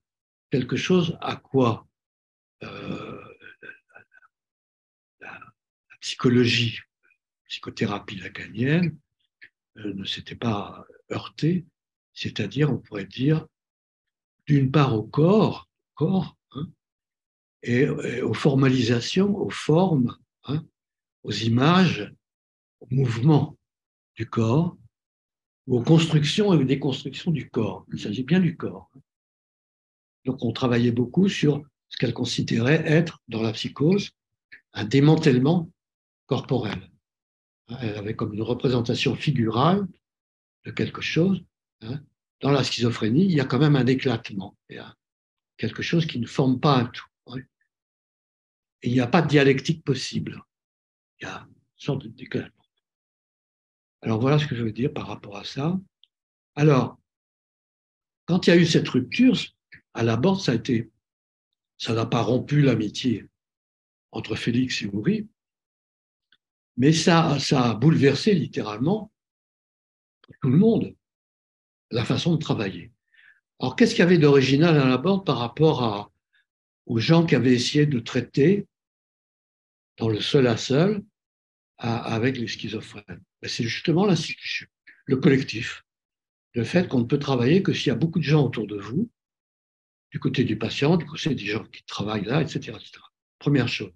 quelque 0.50 0.76
chose 0.76 1.16
à 1.20 1.36
quoi 1.36 1.86
euh, 2.62 3.22
la, 5.20 5.38
psychologie, 6.00 6.80
la 7.02 7.10
psychothérapie 7.48 8.16
lacanienne 8.16 8.98
euh, 9.78 9.94
ne 9.94 10.04
s'était 10.04 10.36
pas 10.36 10.84
heurtée, 11.10 11.64
c'est-à-dire, 12.12 12.70
on 12.70 12.78
pourrait 12.78 13.06
dire, 13.06 13.46
d'une 14.46 14.70
part 14.70 14.94
au 14.94 15.04
corps, 15.04 15.68
corps 15.94 16.36
hein, 16.52 16.68
et, 17.62 17.82
et, 17.82 18.22
aux 18.22 18.34
formalisations, 18.34 19.36
aux 19.36 19.50
formes, 19.50 20.18
hein, 20.44 20.64
aux 21.22 21.32
images, 21.32 22.12
aux 22.80 22.88
mouvements 22.90 23.56
du 24.16 24.28
corps, 24.28 24.76
aux 25.66 25.82
constructions 25.82 26.52
et 26.52 26.56
aux 26.56 26.64
déconstructions 26.64 27.30
du 27.30 27.48
corps. 27.48 27.86
Il 27.92 28.00
s'agit 28.00 28.24
bien 28.24 28.40
du 28.40 28.56
corps. 28.56 28.90
Donc 30.24 30.44
on 30.44 30.52
travaillait 30.52 30.92
beaucoup 30.92 31.28
sur 31.28 31.62
ce 31.88 31.96
qu'elle 31.98 32.14
considérait 32.14 32.82
être, 32.86 33.20
dans 33.28 33.42
la 33.42 33.52
psychose, 33.52 34.10
un 34.72 34.84
démantèlement 34.84 35.70
corporel. 36.26 36.90
Elle 37.80 37.96
avait 37.96 38.16
comme 38.16 38.34
une 38.34 38.42
représentation 38.42 39.14
figurale 39.14 39.86
de 40.64 40.70
quelque 40.70 41.00
chose. 41.00 41.42
Hein. 41.82 42.00
Dans 42.40 42.50
la 42.50 42.64
schizophrénie, 42.64 43.24
il 43.24 43.32
y 43.32 43.40
a 43.40 43.44
quand 43.44 43.58
même 43.58 43.76
un 43.76 43.86
éclatement. 43.86 44.56
Quelque 45.56 45.82
chose 45.82 46.06
qui 46.06 46.18
ne 46.18 46.26
forme 46.26 46.58
pas 46.58 46.76
un 46.76 46.86
tout. 46.86 47.06
Et 48.84 48.88
il 48.88 48.94
n'y 48.94 49.00
a 49.00 49.06
pas 49.06 49.22
de 49.22 49.28
dialectique 49.28 49.84
possible. 49.84 50.42
Alors 54.02 54.20
voilà 54.20 54.38
ce 54.38 54.46
que 54.46 54.56
je 54.56 54.62
veux 54.62 54.72
dire 54.72 54.92
par 54.92 55.06
rapport 55.06 55.36
à 55.36 55.44
ça. 55.44 55.78
Alors, 56.54 56.98
quand 58.26 58.46
il 58.46 58.50
y 58.50 58.52
a 58.52 58.56
eu 58.56 58.66
cette 58.66 58.88
rupture, 58.88 59.36
à 59.94 60.02
la 60.02 60.16
bord, 60.16 60.40
ça 60.40 60.52
a 60.52 60.54
été, 60.56 60.90
ça 61.78 61.94
n'a 61.94 62.06
pas 62.06 62.22
rompu 62.22 62.62
l'amitié 62.62 63.26
entre 64.10 64.34
Félix 64.34 64.82
et 64.82 64.90
Maurice, 64.90 65.24
mais 66.76 66.92
ça, 66.92 67.36
a 67.36 67.74
bouleversé 67.74 68.34
littéralement 68.34 69.12
tout 70.40 70.50
le 70.50 70.56
monde, 70.56 70.96
la 71.90 72.04
façon 72.04 72.34
de 72.34 72.38
travailler. 72.38 72.92
Alors, 73.60 73.76
qu'est-ce 73.76 73.92
qu'il 73.94 74.00
y 74.00 74.02
avait 74.02 74.18
d'original 74.18 74.78
à 74.78 74.88
la 74.88 74.98
bord 74.98 75.24
par 75.24 75.38
rapport 75.38 76.10
aux 76.86 76.98
gens 76.98 77.26
qui 77.26 77.34
avaient 77.34 77.54
essayé 77.54 77.86
de 77.86 78.00
traiter 78.00 78.66
dans 79.98 80.08
le 80.08 80.20
seul 80.20 80.46
à 80.46 80.56
seul 80.56 81.04
avec 81.82 82.38
les 82.38 82.46
schizophrènes 82.46 83.22
C'est 83.42 83.64
justement 83.64 84.06
l'institution, 84.06 84.68
le 85.06 85.16
collectif, 85.16 85.84
le 86.54 86.64
fait 86.64 86.88
qu'on 86.88 87.00
ne 87.00 87.06
peut 87.06 87.18
travailler 87.18 87.62
que 87.62 87.72
s'il 87.72 87.88
y 87.88 87.90
a 87.90 87.96
beaucoup 87.96 88.20
de 88.20 88.24
gens 88.24 88.44
autour 88.44 88.66
de 88.66 88.78
vous, 88.78 89.10
du 90.12 90.20
côté 90.20 90.44
du 90.44 90.56
patient, 90.56 90.96
du 90.96 91.06
côté 91.06 91.34
des 91.34 91.46
gens 91.46 91.64
qui 91.64 91.82
travaillent 91.84 92.24
là, 92.24 92.40
etc. 92.40 92.76
etc. 92.78 93.00
Première 93.38 93.68
chose. 93.68 93.92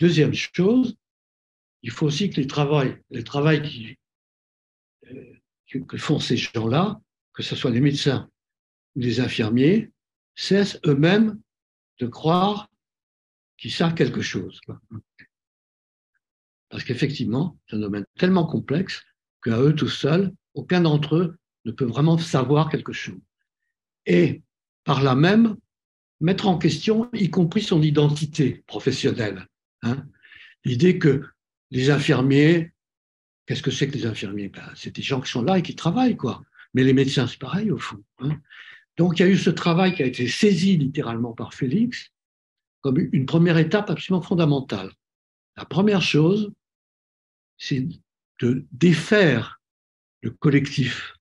Deuxième 0.00 0.34
chose, 0.34 0.96
il 1.82 1.90
faut 1.90 2.06
aussi 2.06 2.28
que 2.30 2.40
les 2.40 2.48
travaux, 2.48 2.82
les 3.10 3.22
travaux 3.22 3.62
qui, 3.62 3.96
euh, 5.12 5.80
que 5.86 5.96
font 5.96 6.18
ces 6.18 6.36
gens-là, 6.36 7.00
que 7.34 7.42
ce 7.42 7.54
soit 7.54 7.70
les 7.70 7.80
médecins 7.80 8.28
ou 8.96 9.00
les 9.00 9.20
infirmiers, 9.20 9.92
cessent 10.34 10.80
eux-mêmes 10.86 11.40
de 12.00 12.06
croire 12.06 12.68
qu'ils 13.58 13.72
savent 13.72 13.94
quelque 13.94 14.22
chose. 14.22 14.60
Parce 16.76 16.84
qu'effectivement, 16.84 17.56
c'est 17.66 17.76
un 17.76 17.78
domaine 17.78 18.04
tellement 18.18 18.44
complexe 18.44 19.02
qu'à 19.42 19.58
eux 19.58 19.74
tout 19.74 19.88
seuls, 19.88 20.30
aucun 20.52 20.82
d'entre 20.82 21.16
eux 21.16 21.38
ne 21.64 21.72
peut 21.72 21.86
vraiment 21.86 22.18
savoir 22.18 22.68
quelque 22.68 22.92
chose. 22.92 23.16
Et 24.04 24.42
par 24.84 25.02
là 25.02 25.14
même, 25.14 25.56
mettre 26.20 26.46
en 26.48 26.58
question, 26.58 27.08
y 27.14 27.30
compris 27.30 27.62
son 27.62 27.80
identité 27.80 28.62
professionnelle. 28.66 29.46
Hein. 29.80 30.04
L'idée 30.66 30.98
que 30.98 31.22
les 31.70 31.88
infirmiers, 31.88 32.72
qu'est-ce 33.46 33.62
que 33.62 33.70
c'est 33.70 33.88
que 33.88 33.96
les 33.96 34.04
infirmiers? 34.04 34.50
Ben, 34.50 34.70
C'est 34.74 34.94
des 34.94 35.00
gens 35.00 35.22
qui 35.22 35.30
sont 35.30 35.44
là 35.44 35.58
et 35.58 35.62
qui 35.62 35.76
travaillent, 35.76 36.18
quoi. 36.18 36.42
Mais 36.74 36.84
les 36.84 36.92
médecins, 36.92 37.26
c'est 37.26 37.38
pareil, 37.38 37.70
au 37.70 37.78
fond. 37.78 38.04
Hein. 38.18 38.36
Donc, 38.98 39.18
il 39.18 39.22
y 39.22 39.24
a 39.24 39.30
eu 39.30 39.38
ce 39.38 39.48
travail 39.48 39.94
qui 39.94 40.02
a 40.02 40.06
été 40.06 40.28
saisi 40.28 40.76
littéralement 40.76 41.32
par 41.32 41.54
Félix 41.54 42.10
comme 42.82 42.98
une 42.98 43.24
première 43.24 43.56
étape 43.56 43.88
absolument 43.88 44.20
fondamentale. 44.20 44.92
La 45.56 45.64
première 45.64 46.02
chose, 46.02 46.52
c'est 47.58 47.86
de 48.40 48.66
défaire 48.72 49.60
le 50.22 50.30
collectif 50.30 51.14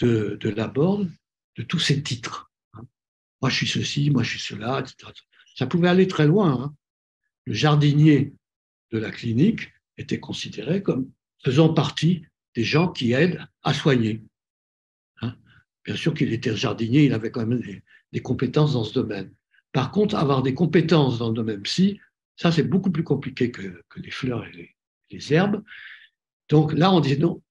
de, 0.00 0.38
la 0.44 0.68
borne 0.68 1.12
de 1.56 1.62
tous 1.62 1.78
ces 1.78 2.02
titres. 2.02 2.50
Hein. 2.74 2.82
Moi, 3.40 3.50
je 3.50 3.56
suis 3.56 3.66
ceci, 3.66 4.10
moi, 4.10 4.22
je 4.22 4.30
suis 4.30 4.54
cela, 4.54 4.80
etc. 4.80 5.12
Ça 5.56 5.66
pouvait 5.66 5.88
aller 5.88 6.06
très 6.06 6.26
loin. 6.26 6.62
Hein. 6.62 6.74
Le 7.46 7.54
jardinier 7.54 8.34
de 8.92 8.98
la 8.98 9.10
clinique 9.10 9.72
était 9.96 10.20
considéré 10.20 10.82
comme 10.82 11.10
faisant 11.44 11.72
partie 11.72 12.24
des 12.54 12.64
gens 12.64 12.88
qui 12.88 13.12
aident 13.12 13.44
à 13.62 13.74
soigner. 13.74 14.22
Hein. 15.20 15.36
Bien 15.84 15.96
sûr 15.96 16.14
qu'il 16.14 16.32
était 16.32 16.54
jardinier, 16.56 17.04
il 17.04 17.12
avait 17.12 17.30
quand 17.30 17.44
même 17.44 17.60
des, 17.60 17.82
des, 18.12 18.20
compétences 18.20 18.74
dans 18.74 18.84
ce 18.84 18.94
domaine. 18.94 19.32
Par 19.72 19.90
contre, 19.90 20.14
avoir 20.14 20.42
des 20.42 20.54
compétences 20.54 21.18
dans 21.18 21.28
le 21.28 21.34
domaine 21.34 21.62
psy, 21.62 22.00
ça, 22.36 22.52
c'est 22.52 22.62
beaucoup 22.62 22.90
plus 22.90 23.04
compliqué 23.04 23.50
que, 23.50 23.82
que 23.88 24.00
les 24.00 24.10
fleurs 24.10 24.44
et 24.46 24.52
les, 24.52 24.76
les, 25.10 25.32
herbes. 25.32 25.62
Donc 26.48 26.72
là, 26.72 26.92
on 26.92 27.00
dit 27.00 27.18
non, 27.18 27.42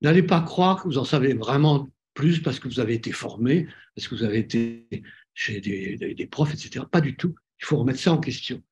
n'allez 0.00 0.22
pas 0.22 0.40
croire 0.40 0.82
que 0.82 0.88
vous 0.88 0.98
en 0.98 1.04
savez 1.04 1.34
vraiment 1.34 1.88
plus 2.14 2.40
parce 2.40 2.58
que 2.58 2.68
vous 2.68 2.80
avez 2.80 2.94
été 2.94 3.12
formé, 3.12 3.68
parce 3.94 4.08
que 4.08 4.14
vous 4.14 4.24
avez 4.24 4.38
été 4.38 4.88
chez 5.34 5.60
des, 5.60 6.26
profs, 6.26 6.54
etc. 6.54 6.84
Pas 6.90 7.00
du 7.00 7.16
tout. 7.16 7.34
Il 7.60 7.66
faut 7.66 7.76
remettre 7.76 8.00
ça 8.00 8.12
en 8.12 8.18
question. 8.18 8.62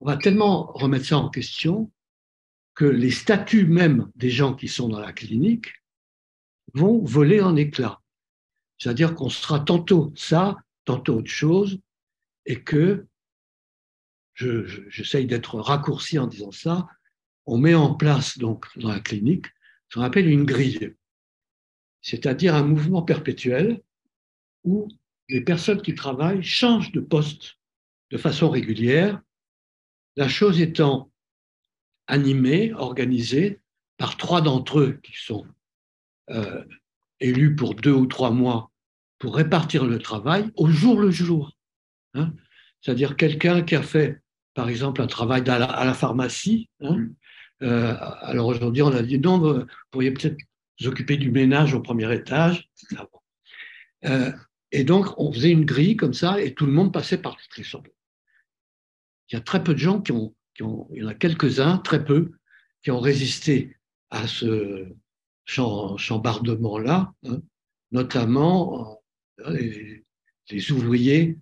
On 0.00 0.06
va 0.06 0.16
tellement 0.16 0.66
remettre 0.72 1.06
ça 1.06 1.18
en 1.18 1.30
question 1.30 1.90
que 2.74 2.84
les 2.84 3.10
statuts 3.10 3.66
même 3.66 4.10
des 4.16 4.30
gens 4.30 4.54
qui 4.54 4.68
sont 4.68 4.88
dans 4.88 5.00
la 5.00 5.12
clinique 5.12 5.72
vont 6.74 7.02
voler 7.04 7.40
en 7.40 7.56
éclats. 7.56 8.00
C'est-à-dire 8.78 9.14
qu'on 9.14 9.28
sera 9.28 9.60
tantôt 9.60 10.12
ça, 10.16 10.56
tantôt 10.84 11.18
autre 11.18 11.30
chose, 11.30 11.80
et 12.46 12.62
que 12.62 13.06
j'essaye 14.34 15.24
je, 15.24 15.28
d'être 15.28 15.58
raccourci 15.58 16.18
en 16.18 16.26
disant 16.26 16.52
ça, 16.52 16.88
on 17.46 17.58
met 17.58 17.74
en 17.74 17.94
place 17.94 18.38
donc 18.38 18.66
dans 18.76 18.90
la 18.90 19.00
clinique 19.00 19.46
ce 19.88 19.98
qu'on 19.98 20.04
appelle 20.04 20.28
une 20.28 20.44
grille, 20.44 20.94
c'est-à-dire 22.00 22.54
un 22.54 22.62
mouvement 22.62 23.02
perpétuel 23.02 23.82
où 24.62 24.88
les 25.28 25.40
personnes 25.40 25.82
qui 25.82 25.94
travaillent 25.94 26.42
changent 26.42 26.92
de 26.92 27.00
poste 27.00 27.56
de 28.10 28.18
façon 28.18 28.50
régulière, 28.50 29.20
la 30.16 30.28
chose 30.28 30.60
étant 30.60 31.10
animée, 32.06 32.72
organisée 32.74 33.60
par 33.96 34.16
trois 34.16 34.40
d'entre 34.40 34.80
eux 34.80 35.00
qui 35.02 35.12
sont 35.16 35.46
euh, 36.30 36.64
élus 37.20 37.54
pour 37.54 37.74
deux 37.74 37.92
ou 37.92 38.06
trois 38.06 38.30
mois 38.30 38.70
pour 39.18 39.36
répartir 39.36 39.84
le 39.84 39.98
travail 39.98 40.50
au 40.56 40.68
jour 40.68 40.98
le 40.98 41.10
jour. 41.10 41.52
Hein. 42.14 42.32
C'est-à-dire 42.80 43.16
quelqu'un 43.16 43.62
qui 43.62 43.76
a 43.76 43.82
fait, 43.82 44.20
par 44.54 44.68
exemple, 44.68 45.02
un 45.02 45.06
travail 45.06 45.48
à 45.48 45.58
la, 45.58 45.94
pharmacie. 45.94 46.68
Hein. 46.80 47.08
Euh, 47.62 47.94
alors 48.22 48.46
aujourd'hui, 48.46 48.82
on 48.82 48.92
a 48.92 49.02
dit 49.02 49.18
non, 49.18 49.38
vous 49.38 49.66
pourriez 49.90 50.12
peut-être 50.12 50.38
vous 50.80 50.88
occuper 50.88 51.16
du 51.16 51.30
ménage 51.30 51.74
au 51.74 51.80
premier 51.80 52.12
étage. 52.14 52.68
Euh, 54.04 54.32
et 54.72 54.84
donc, 54.84 55.06
on 55.18 55.32
faisait 55.32 55.50
une 55.50 55.64
grille 55.64 55.96
comme 55.96 56.14
ça 56.14 56.40
et 56.40 56.54
tout 56.54 56.66
le 56.66 56.72
monde 56.72 56.92
passait 56.92 57.18
par 57.18 57.36
le 57.36 57.80
Il 59.28 59.34
y 59.34 59.36
a 59.36 59.40
très 59.40 59.62
peu 59.62 59.74
de 59.74 59.78
gens 59.78 60.00
qui 60.00 60.12
ont, 60.12 60.34
qui 60.54 60.62
ont 60.62 60.88
il 60.92 61.02
y 61.02 61.04
en 61.04 61.08
a 61.08 61.14
quelques-uns, 61.14 61.78
très 61.78 62.04
peu, 62.04 62.32
qui 62.82 62.90
ont 62.90 63.00
résisté 63.00 63.76
à 64.10 64.26
ce 64.26 64.88
chambardement-là, 65.46 67.12
hein, 67.24 67.42
notamment 67.90 69.00
euh, 69.40 70.02
les, 70.50 70.72
ouvriers 70.72 71.38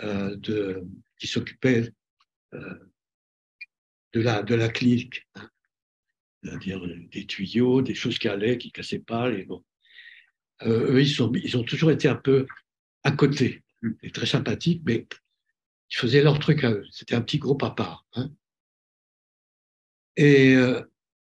euh, 0.00 0.36
de, 0.36 0.84
qui 1.18 1.26
s'occupaient 1.26 1.92
euh, 2.54 2.90
de, 4.12 4.20
la, 4.20 4.42
de 4.42 4.54
la 4.54 4.68
clinique, 4.68 5.26
hein, 5.34 5.48
c'est-à-dire 6.42 6.82
des 7.10 7.26
tuyaux, 7.26 7.82
des 7.82 7.94
choses 7.94 8.18
qui 8.18 8.28
allaient, 8.28 8.58
qui 8.58 8.68
ne 8.68 8.72
cassaient 8.72 8.98
pas. 8.98 9.30
Les, 9.30 9.44
bon. 9.44 9.62
eux, 10.64 11.00
ils, 11.00 11.08
sont, 11.08 11.32
ils 11.34 11.56
ont 11.56 11.64
toujours 11.64 11.90
été 11.90 12.08
un 12.08 12.16
peu 12.16 12.46
à 13.04 13.12
côté, 13.12 13.62
et 14.02 14.10
très 14.10 14.26
sympathiques, 14.26 14.82
mais 14.84 15.06
ils 15.90 15.96
faisaient 15.96 16.22
leur 16.22 16.38
truc 16.38 16.64
à 16.64 16.72
eux. 16.72 16.86
C'était 16.90 17.14
un 17.14 17.22
petit 17.22 17.38
groupe 17.38 17.62
à 17.62 17.70
part. 17.70 18.06
Hein. 18.14 18.30
Et 20.16 20.56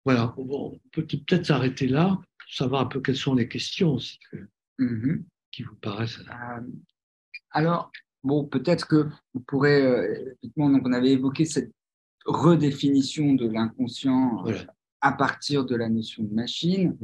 voilà, 0.06 0.36
on 0.38 0.80
peut 0.92 1.06
peut-être 1.06 1.48
s'arrêter 1.48 1.88
là 1.88 2.20
pour 2.38 2.54
savoir 2.54 2.82
un 2.82 2.86
peu 2.86 3.02
quelles 3.02 3.18
sont 3.18 3.34
les 3.34 3.48
questions 3.48 3.96
aussi 3.96 4.20
mm-hmm. 4.80 5.24
qui 5.52 5.64
vous 5.64 5.76
paraissent. 5.76 6.20
Euh, 6.20 6.62
alors, 7.50 7.92
bon, 8.24 8.46
peut-être 8.46 8.88
que 8.88 9.10
vous 9.34 9.40
pourrez, 9.42 9.82
euh, 9.82 10.36
donc 10.56 10.86
on 10.86 10.94
avait 10.94 11.14
évoqué 11.14 11.46
cette 11.46 11.72
redéfinition 12.26 13.34
de 13.34 13.48
l'inconscient 13.48 14.46
euh, 14.48 14.64
à 15.06 15.12
partir 15.12 15.66
de 15.66 15.76
la 15.76 15.88
notion 15.88 16.24
de 16.24 16.34
machine. 16.34 16.98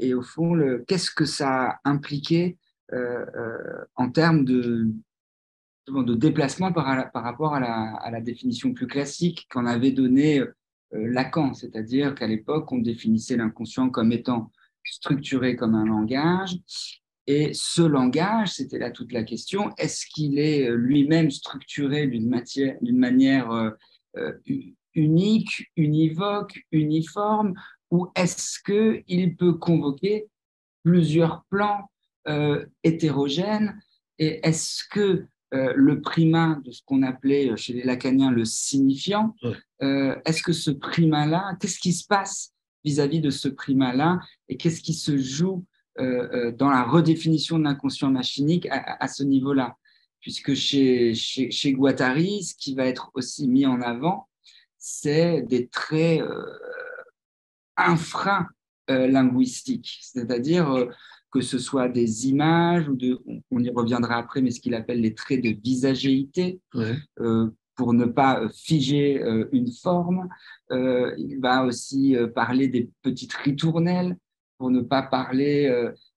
Et 0.00 0.14
au 0.14 0.22
fond, 0.22 0.58
qu'est-ce 0.88 1.12
que 1.12 1.24
ça 1.24 1.70
a 1.70 1.80
impliqué 1.84 2.58
en 2.92 4.10
termes 4.10 4.44
de, 4.44 4.90
de 5.88 6.14
déplacement 6.14 6.72
par, 6.72 7.10
par 7.12 7.22
rapport 7.22 7.54
à 7.54 7.60
la, 7.60 7.94
à 8.02 8.10
la, 8.10 8.20
définition 8.20 8.72
plus 8.72 8.88
classique 8.88 9.46
qu'on 9.48 9.66
avait 9.66 9.92
donnée 9.92 10.40
euh, 10.40 10.50
Lacan, 10.92 11.54
c'est-à-dire 11.54 12.14
qu'à 12.14 12.26
l'époque, 12.26 12.70
on 12.72 12.78
définissait 12.78 13.36
l'inconscient 13.36 13.90
comme 13.90 14.12
étant 14.12 14.50
structuré 14.84 15.56
comme 15.56 15.74
un 15.74 15.84
langage. 15.84 16.56
Et 17.26 17.50
ce 17.54 17.82
langage, 17.82 18.52
c'était 18.52 18.78
là 18.78 18.90
toute 18.90 19.12
la 19.12 19.24
question, 19.24 19.72
est-ce 19.78 20.06
qu'il 20.06 20.38
est 20.38 20.68
euh, 20.68 20.76
lui-même 20.76 21.30
structuré 21.30 22.06
d'une 22.06 22.28
manière 22.98 23.50
euh, 23.50 23.70
unique, 24.96 25.70
univoque, 25.76 26.58
uniforme, 26.72 27.54
ou 27.90 28.08
est-ce 28.16 28.58
qu'il 28.64 29.36
peut 29.36 29.54
convoquer 29.54 30.26
plusieurs 30.82 31.44
plans 31.50 31.88
hétérogènes? 32.82 33.80
Et 34.18 34.40
est-ce 34.44 34.82
que 34.90 35.28
euh, 35.54 35.72
le 35.76 36.00
primat 36.00 36.58
de 36.64 36.72
ce 36.72 36.82
qu'on 36.84 37.04
appelait 37.04 37.50
euh, 37.50 37.56
chez 37.56 37.72
les 37.72 37.84
lacaniens 37.84 38.32
le 38.32 38.44
signifiant. 38.44 39.36
Euh, 39.80 40.16
est-ce 40.24 40.42
que 40.42 40.52
ce 40.52 40.72
primat-là, 40.72 41.56
qu'est-ce 41.60 41.78
qui 41.78 41.92
se 41.92 42.04
passe 42.04 42.52
vis-à-vis 42.84 43.20
de 43.20 43.30
ce 43.30 43.46
primat-là 43.48 44.18
et 44.48 44.56
qu'est-ce 44.56 44.80
qui 44.80 44.94
se 44.94 45.16
joue 45.16 45.64
dans 45.98 46.68
la 46.68 46.82
redéfinition 46.82 47.58
de 47.58 47.64
l'inconscient 47.64 48.10
machinique 48.10 48.68
à, 48.70 49.08
ce 49.08 49.22
niveau-là? 49.22 49.76
Puisque 50.20 50.52
chez, 50.52 51.14
chez, 51.14 51.50
chez, 51.50 51.72
Guattari, 51.72 52.42
ce 52.42 52.54
qui 52.54 52.74
va 52.74 52.84
être 52.84 53.10
aussi 53.14 53.48
mis 53.48 53.64
en 53.64 53.80
avant, 53.80 54.28
c'est 54.88 55.42
des 55.42 55.66
traits 55.66 56.22
infra-linguistiques, 57.76 59.98
c'est-à-dire 60.00 60.86
que 61.36 61.40
ce 61.40 61.58
soit 61.58 61.88
des 61.88 62.28
images 62.28 62.88
ou 62.88 62.96
de, 62.96 63.20
on, 63.50 63.62
y 63.62 63.70
reviendra 63.70 64.16
après, 64.16 64.40
mais 64.40 64.50
ce 64.50 64.60
qu'il 64.60 64.74
appelle 64.74 65.00
les 65.00 65.14
traits 65.14 65.42
de 65.42 65.50
visagéité, 65.50 66.60
euh, 67.20 67.50
pour 67.74 67.92
ne 67.92 68.06
pas 68.06 68.40
euh, 68.40 68.48
figer 68.54 69.22
euh, 69.22 69.46
une 69.52 69.70
forme. 69.70 70.28
il 70.70 71.38
va 71.40 71.64
aussi 71.64 72.16
parler 72.34 72.68
des 72.68 72.90
petites 73.02 73.34
ritournelles, 73.34 74.16
pour 74.58 74.70
ne 74.70 74.80
pas 74.80 75.02
parler 75.02 75.68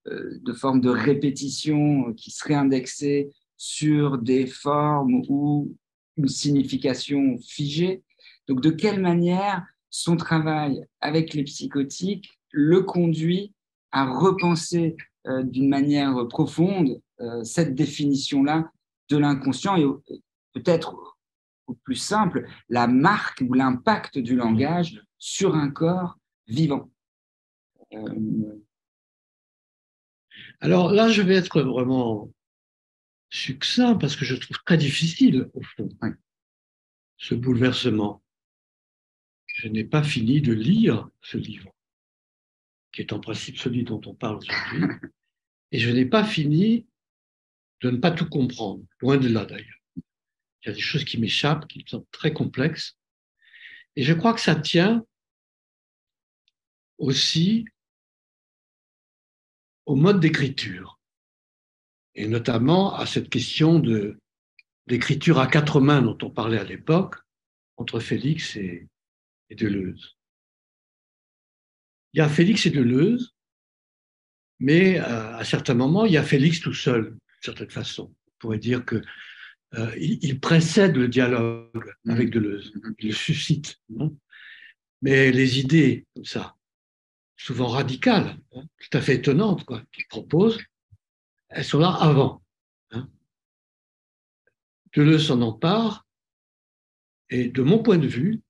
de 0.06 0.52
formes 0.54 0.80
de 0.80 0.88
répétition 0.88 2.14
qui 2.14 2.30
seraient 2.30 2.54
indexées 2.54 3.30
sur 3.58 4.16
des 4.16 4.46
formes 4.46 5.22
ou 5.28 5.76
une 6.16 6.28
signification 6.28 7.36
figée. 7.38 8.02
Donc, 8.50 8.62
de 8.62 8.70
quelle 8.70 9.00
manière 9.00 9.64
son 9.90 10.16
travail 10.16 10.84
avec 11.00 11.34
les 11.34 11.44
psychotiques 11.44 12.36
le 12.50 12.82
conduit 12.82 13.54
à 13.92 14.12
repenser 14.12 14.96
euh, 15.28 15.44
d'une 15.44 15.68
manière 15.68 16.26
profonde 16.26 17.00
euh, 17.20 17.44
cette 17.44 17.76
définition-là 17.76 18.72
de 19.08 19.16
l'inconscient 19.18 19.76
et 19.76 19.86
peut-être 20.52 21.16
au 21.68 21.74
plus 21.74 21.94
simple, 21.94 22.48
la 22.68 22.88
marque 22.88 23.40
ou 23.48 23.54
l'impact 23.54 24.18
du 24.18 24.34
langage 24.34 25.00
sur 25.16 25.54
un 25.54 25.70
corps 25.70 26.18
vivant? 26.48 26.90
Euh, 27.92 28.58
Alors 30.58 30.90
là, 30.90 31.08
je 31.08 31.22
vais 31.22 31.36
être 31.36 31.62
vraiment 31.62 32.28
succinct 33.28 33.94
parce 33.94 34.16
que 34.16 34.24
je 34.24 34.34
trouve 34.34 34.58
très 34.66 34.76
difficile, 34.76 35.48
au 35.54 35.62
fond, 35.62 35.88
ce 37.16 37.36
bouleversement. 37.36 38.20
Je 39.60 39.68
n'ai 39.68 39.84
pas 39.84 40.02
fini 40.02 40.40
de 40.40 40.54
lire 40.54 41.06
ce 41.20 41.36
livre 41.36 41.70
qui 42.92 43.02
est 43.02 43.12
en 43.12 43.20
principe 43.20 43.58
celui 43.58 43.84
dont 43.84 44.00
on 44.06 44.14
parle 44.14 44.38
aujourd'hui. 44.38 44.84
Et 45.70 45.78
je 45.78 45.90
n'ai 45.90 46.06
pas 46.06 46.24
fini 46.24 46.86
de 47.82 47.90
ne 47.90 47.98
pas 47.98 48.10
tout 48.10 48.26
comprendre, 48.26 48.82
loin 49.00 49.18
de 49.18 49.28
là 49.28 49.44
d'ailleurs. 49.44 49.82
Il 49.96 50.68
y 50.68 50.68
a 50.70 50.72
des 50.72 50.80
choses 50.80 51.04
qui 51.04 51.20
m'échappent, 51.20 51.68
qui 51.68 51.84
sont 51.86 52.06
très 52.10 52.32
complexes. 52.32 52.96
Et 53.96 54.02
je 54.02 54.14
crois 54.14 54.32
que 54.32 54.40
ça 54.40 54.54
tient 54.54 55.04
aussi 56.96 57.66
au 59.84 59.94
mode 59.94 60.20
d'écriture, 60.20 60.98
et 62.14 62.28
notamment 62.28 62.94
à 62.94 63.04
cette 63.04 63.28
question 63.28 63.78
de 63.78 64.18
l'écriture 64.86 65.38
à 65.38 65.46
quatre 65.46 65.82
mains 65.82 66.00
dont 66.00 66.16
on 66.22 66.30
parlait 66.30 66.58
à 66.58 66.64
l'époque, 66.64 67.16
entre 67.76 68.00
Félix 68.00 68.56
et, 68.56 68.88
et 69.50 69.54
Deleuze. 69.54 70.16
Il 72.12 72.18
y 72.18 72.20
a 72.20 72.28
Félix 72.28 72.66
et 72.66 72.70
Deleuze, 72.70 73.34
mais 74.58 74.98
euh, 74.98 75.36
à 75.36 75.44
certains 75.44 75.74
moments, 75.74 76.06
il 76.06 76.12
y 76.12 76.16
a 76.16 76.22
Félix 76.22 76.60
tout 76.60 76.74
seul, 76.74 77.10
d'une 77.10 77.42
certaine 77.42 77.70
façon. 77.70 78.14
On 78.26 78.38
pourrait 78.38 78.58
dire 78.58 78.84
que 78.84 79.02
euh, 79.74 79.94
il, 79.98 80.40
précède 80.40 80.96
le 80.96 81.08
dialogue 81.08 81.94
avec. 82.08 82.30
Deleuze, 82.30 82.72
il 82.98 83.08
le 83.08 83.14
suscite. 83.14 83.80
mais 85.02 85.30
les 85.30 85.60
idées, 85.60 86.06
comme 86.14 86.24
ça, 86.24 86.56
souvent 87.36 87.68
radicales, 87.68 88.36
hein, 88.52 88.64
tout 88.78 88.98
à 88.98 89.00
fait 89.00 89.16
étonnantes, 89.16 89.64
qu'il 89.92 90.06
propose, 90.08 90.58
elles 91.48 91.64
sont 91.64 91.78
là 91.78 91.90
avant. 91.90 92.42
Hein. 92.90 93.08
Deleuze 94.94 95.28
s'en 95.28 95.40
empare, 95.40 96.06
et 97.30 97.48
de 97.48 97.62
mon 97.62 97.80
point 97.80 97.98
de 97.98 98.08
vue, 98.08 98.42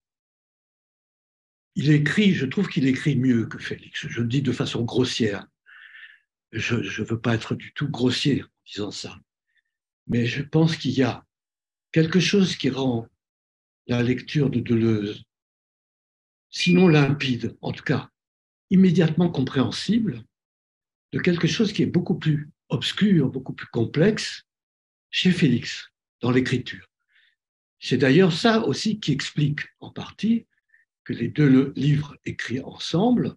il 1.74 1.90
écrit, 1.90 2.34
je 2.34 2.46
trouve 2.46 2.68
qu'il 2.68 2.86
écrit 2.86 3.16
mieux 3.16 3.46
que 3.46 3.58
Félix. 3.58 4.06
Je 4.08 4.20
le 4.20 4.26
dis 4.26 4.42
de 4.42 4.52
façon 4.52 4.82
grossière. 4.82 5.46
Je 6.52 6.76
ne 6.76 7.06
veux 7.06 7.20
pas 7.20 7.34
être 7.34 7.54
du 7.54 7.72
tout 7.72 7.88
grossier 7.88 8.42
en 8.42 8.48
disant 8.66 8.90
ça. 8.90 9.18
Mais 10.06 10.26
je 10.26 10.42
pense 10.42 10.76
qu'il 10.76 10.92
y 10.92 11.02
a 11.02 11.24
quelque 11.92 12.20
chose 12.20 12.56
qui 12.56 12.70
rend 12.70 13.06
la 13.86 14.02
lecture 14.02 14.50
de 14.50 14.60
Deleuze, 14.60 15.24
sinon 16.50 16.88
limpide, 16.88 17.56
en 17.60 17.72
tout 17.72 17.84
cas 17.84 18.10
immédiatement 18.70 19.28
compréhensible, 19.30 20.22
de 21.12 21.18
quelque 21.18 21.48
chose 21.48 21.72
qui 21.72 21.82
est 21.82 21.86
beaucoup 21.86 22.16
plus 22.16 22.50
obscur, 22.68 23.28
beaucoup 23.28 23.52
plus 23.52 23.66
complexe 23.66 24.44
chez 25.10 25.32
Félix 25.32 25.90
dans 26.20 26.30
l'écriture. 26.30 26.86
C'est 27.80 27.96
d'ailleurs 27.96 28.32
ça 28.32 28.64
aussi 28.64 29.00
qui 29.00 29.10
explique 29.10 29.60
en 29.80 29.90
partie 29.90 30.46
que 31.04 31.12
les 31.12 31.28
deux 31.28 31.72
livres 31.76 32.16
écrits 32.24 32.60
ensemble, 32.60 33.36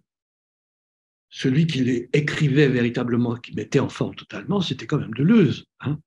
celui 1.28 1.66
qui 1.66 1.80
les 1.80 2.08
écrivait 2.12 2.68
véritablement, 2.68 3.34
qui 3.36 3.54
mettait 3.54 3.80
en 3.80 3.88
forme 3.88 4.14
totalement, 4.14 4.60
c'était 4.60 4.86
quand 4.86 4.98
même 4.98 5.14
Deleuze. 5.14 5.66
Hein. 5.80 5.98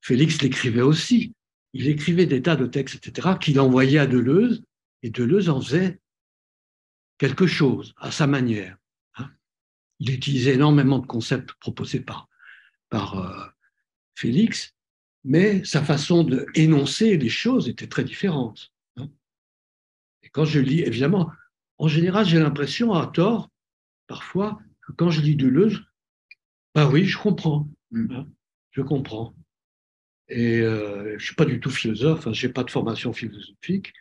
Félix 0.00 0.42
l'écrivait 0.42 0.82
aussi. 0.82 1.34
Il 1.72 1.88
écrivait 1.88 2.26
des 2.26 2.42
tas 2.42 2.56
de 2.56 2.66
textes, 2.66 3.04
etc., 3.04 3.30
qu'il 3.40 3.58
envoyait 3.58 3.98
à 3.98 4.06
Deleuze, 4.06 4.62
et 5.02 5.10
Deleuze 5.10 5.48
en 5.48 5.60
faisait 5.60 5.98
quelque 7.18 7.46
chose 7.46 7.94
à 7.96 8.10
sa 8.10 8.26
manière. 8.26 8.76
Hein. 9.16 9.30
Il 9.98 10.10
utilisait 10.10 10.54
énormément 10.54 10.98
de 10.98 11.06
concepts 11.06 11.52
proposés 11.54 12.00
par, 12.00 12.28
euh, 12.94 13.46
Félix, 14.14 14.74
mais 15.24 15.64
sa 15.64 15.82
façon 15.82 16.24
d'énoncer 16.24 17.16
les 17.16 17.28
choses 17.28 17.68
était 17.68 17.86
très 17.86 18.04
différente. 18.04 18.71
Quand 20.32 20.44
je 20.44 20.60
lis, 20.60 20.80
évidemment, 20.80 21.30
en 21.78 21.88
général, 21.88 22.24
j'ai 22.26 22.38
l'impression, 22.38 22.92
à 22.92 23.06
tort, 23.06 23.50
parfois, 24.06 24.58
que 24.86 24.92
quand 24.92 25.10
je 25.10 25.20
lis 25.20 25.36
Deleuze, 25.36 25.82
bah 26.74 26.88
oui, 26.88 27.04
je 27.04 27.18
comprends. 27.18 27.68
Mm. 27.90 28.14
Hein, 28.14 28.28
je 28.70 28.82
comprends. 28.82 29.34
Et 30.28 30.60
euh, 30.60 31.10
je 31.10 31.14
ne 31.14 31.18
suis 31.18 31.34
pas 31.34 31.44
du 31.44 31.60
tout 31.60 31.70
philosophe, 31.70 32.26
hein, 32.26 32.32
je 32.32 32.46
n'ai 32.46 32.52
pas 32.52 32.64
de 32.64 32.70
formation 32.70 33.12
philosophique, 33.12 33.92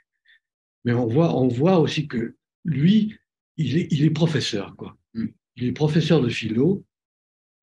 mais 0.85 0.93
on 0.93 1.07
voit, 1.07 1.35
on 1.35 1.47
voit 1.47 1.79
aussi 1.79 2.07
que 2.07 2.35
lui, 2.63 3.17
il 3.57 3.77
est, 3.77 3.87
il 3.91 4.03
est 4.03 4.11
professeur. 4.11 4.75
Quoi. 4.77 4.97
Mm. 5.13 5.27
Il 5.57 5.65
est 5.65 5.73
professeur 5.73 6.21
de 6.21 6.29
philo. 6.29 6.85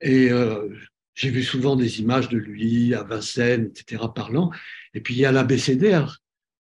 Et 0.01 0.31
euh, 0.31 0.69
j'ai 1.15 1.31
vu 1.31 1.43
souvent 1.43 1.75
des 1.75 2.01
images 2.01 2.29
de 2.29 2.39
lui 2.39 2.95
à 2.95 3.03
Vincennes, 3.03 3.67
etc., 3.67 4.05
parlant. 4.15 4.53
Et 4.95 5.01
puis 5.01 5.15
il 5.15 5.21
y 5.21 5.25
a 5.25 5.33
l'ABCDR 5.33 6.19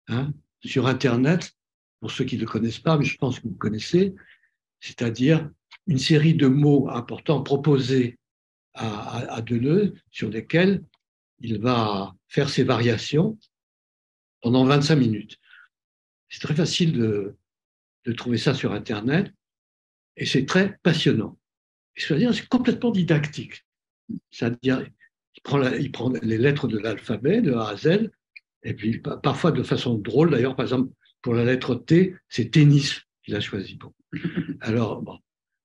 hein, 0.08 0.34
sur 0.64 0.88
Internet, 0.88 1.54
pour 2.04 2.12
ceux 2.12 2.26
qui 2.26 2.36
ne 2.36 2.42
le 2.42 2.48
connaissent 2.48 2.82
pas, 2.82 2.98
mais 2.98 3.06
je 3.06 3.18
pense 3.18 3.40
que 3.40 3.48
vous 3.48 3.56
connaissez, 3.56 4.14
c'est-à-dire 4.82 5.50
une 5.88 6.00
série 6.00 6.34
de 6.34 6.48
mots 6.48 6.90
importants 6.90 7.42
proposés 7.42 8.20
à, 8.74 9.20
à, 9.34 9.42
Deleuze 9.42 9.94
sur 10.12 10.30
lesquels 10.30 10.84
il 11.40 11.62
va 11.62 12.14
faire 12.28 12.50
ses 12.50 12.66
variations 12.66 13.40
pendant 14.42 14.66
25 14.66 14.98
minutes. 14.98 15.40
C'est 16.28 16.42
très 16.42 16.56
facile 16.56 16.92
de, 16.92 17.38
trouver 18.18 18.38
ça 18.38 18.54
sur 18.54 18.74
Internet 18.74 19.34
et 20.18 20.26
c'est 20.26 20.46
très 20.46 20.78
passionnant. 20.84 21.40
C'est-à-dire, 21.96 22.36
c'est 22.36 22.50
complètement 22.50 22.92
didactique. 22.92 23.66
C'est-à-dire, 24.30 24.86
il 25.80 25.92
prend 25.94 26.10
les 26.22 26.38
lettres 26.38 26.68
de 26.68 26.80
l'alphabet, 26.80 27.40
de 27.40 27.54
A 27.54 27.70
à 27.70 27.78
Z, 27.78 28.12
et 28.64 28.74
puis 28.74 29.00
parfois 29.00 29.54
de 29.54 29.64
façon 29.64 29.98
drôle, 29.98 30.32
d'ailleurs, 30.32 30.58
par 30.58 30.66
exemple, 30.66 30.94
pour 31.24 31.34
la 31.34 31.44
lettre 31.44 31.74
T, 31.74 32.16
c'est 32.30 32.52
tennis 32.52 33.02
qu'il 33.24 33.36
a 33.36 33.40
choisi. 33.40 33.76
Bon. 33.76 33.92
Alors, 34.62 35.02
bon. 35.02 35.18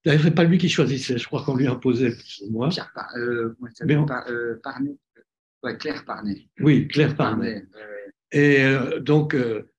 D'ailleurs, 0.05 0.23
ce 0.23 0.29
n'est 0.29 0.35
pas 0.35 0.45
lui 0.45 0.57
qui 0.57 0.71
choisissait, 0.71 1.19
je 1.19 1.27
crois 1.27 1.45
qu'on 1.45 1.57
lui 1.57 1.67
imposait 1.67 2.13
plus 2.13 2.43
ou 2.47 2.53
moins. 2.53 2.71
Pierre 2.71 2.91
euh, 3.17 3.55
euh, 3.83 4.61
Parnet. 4.63 4.97
Ouais, 5.63 5.77
Claire 5.77 6.05
Parnet. 6.07 6.49
Oui, 6.61 6.89
Claire 6.89 7.15
Parnet. 7.17 7.67
Et 8.31 8.63
euh, 8.63 9.01
donc, 9.01 9.37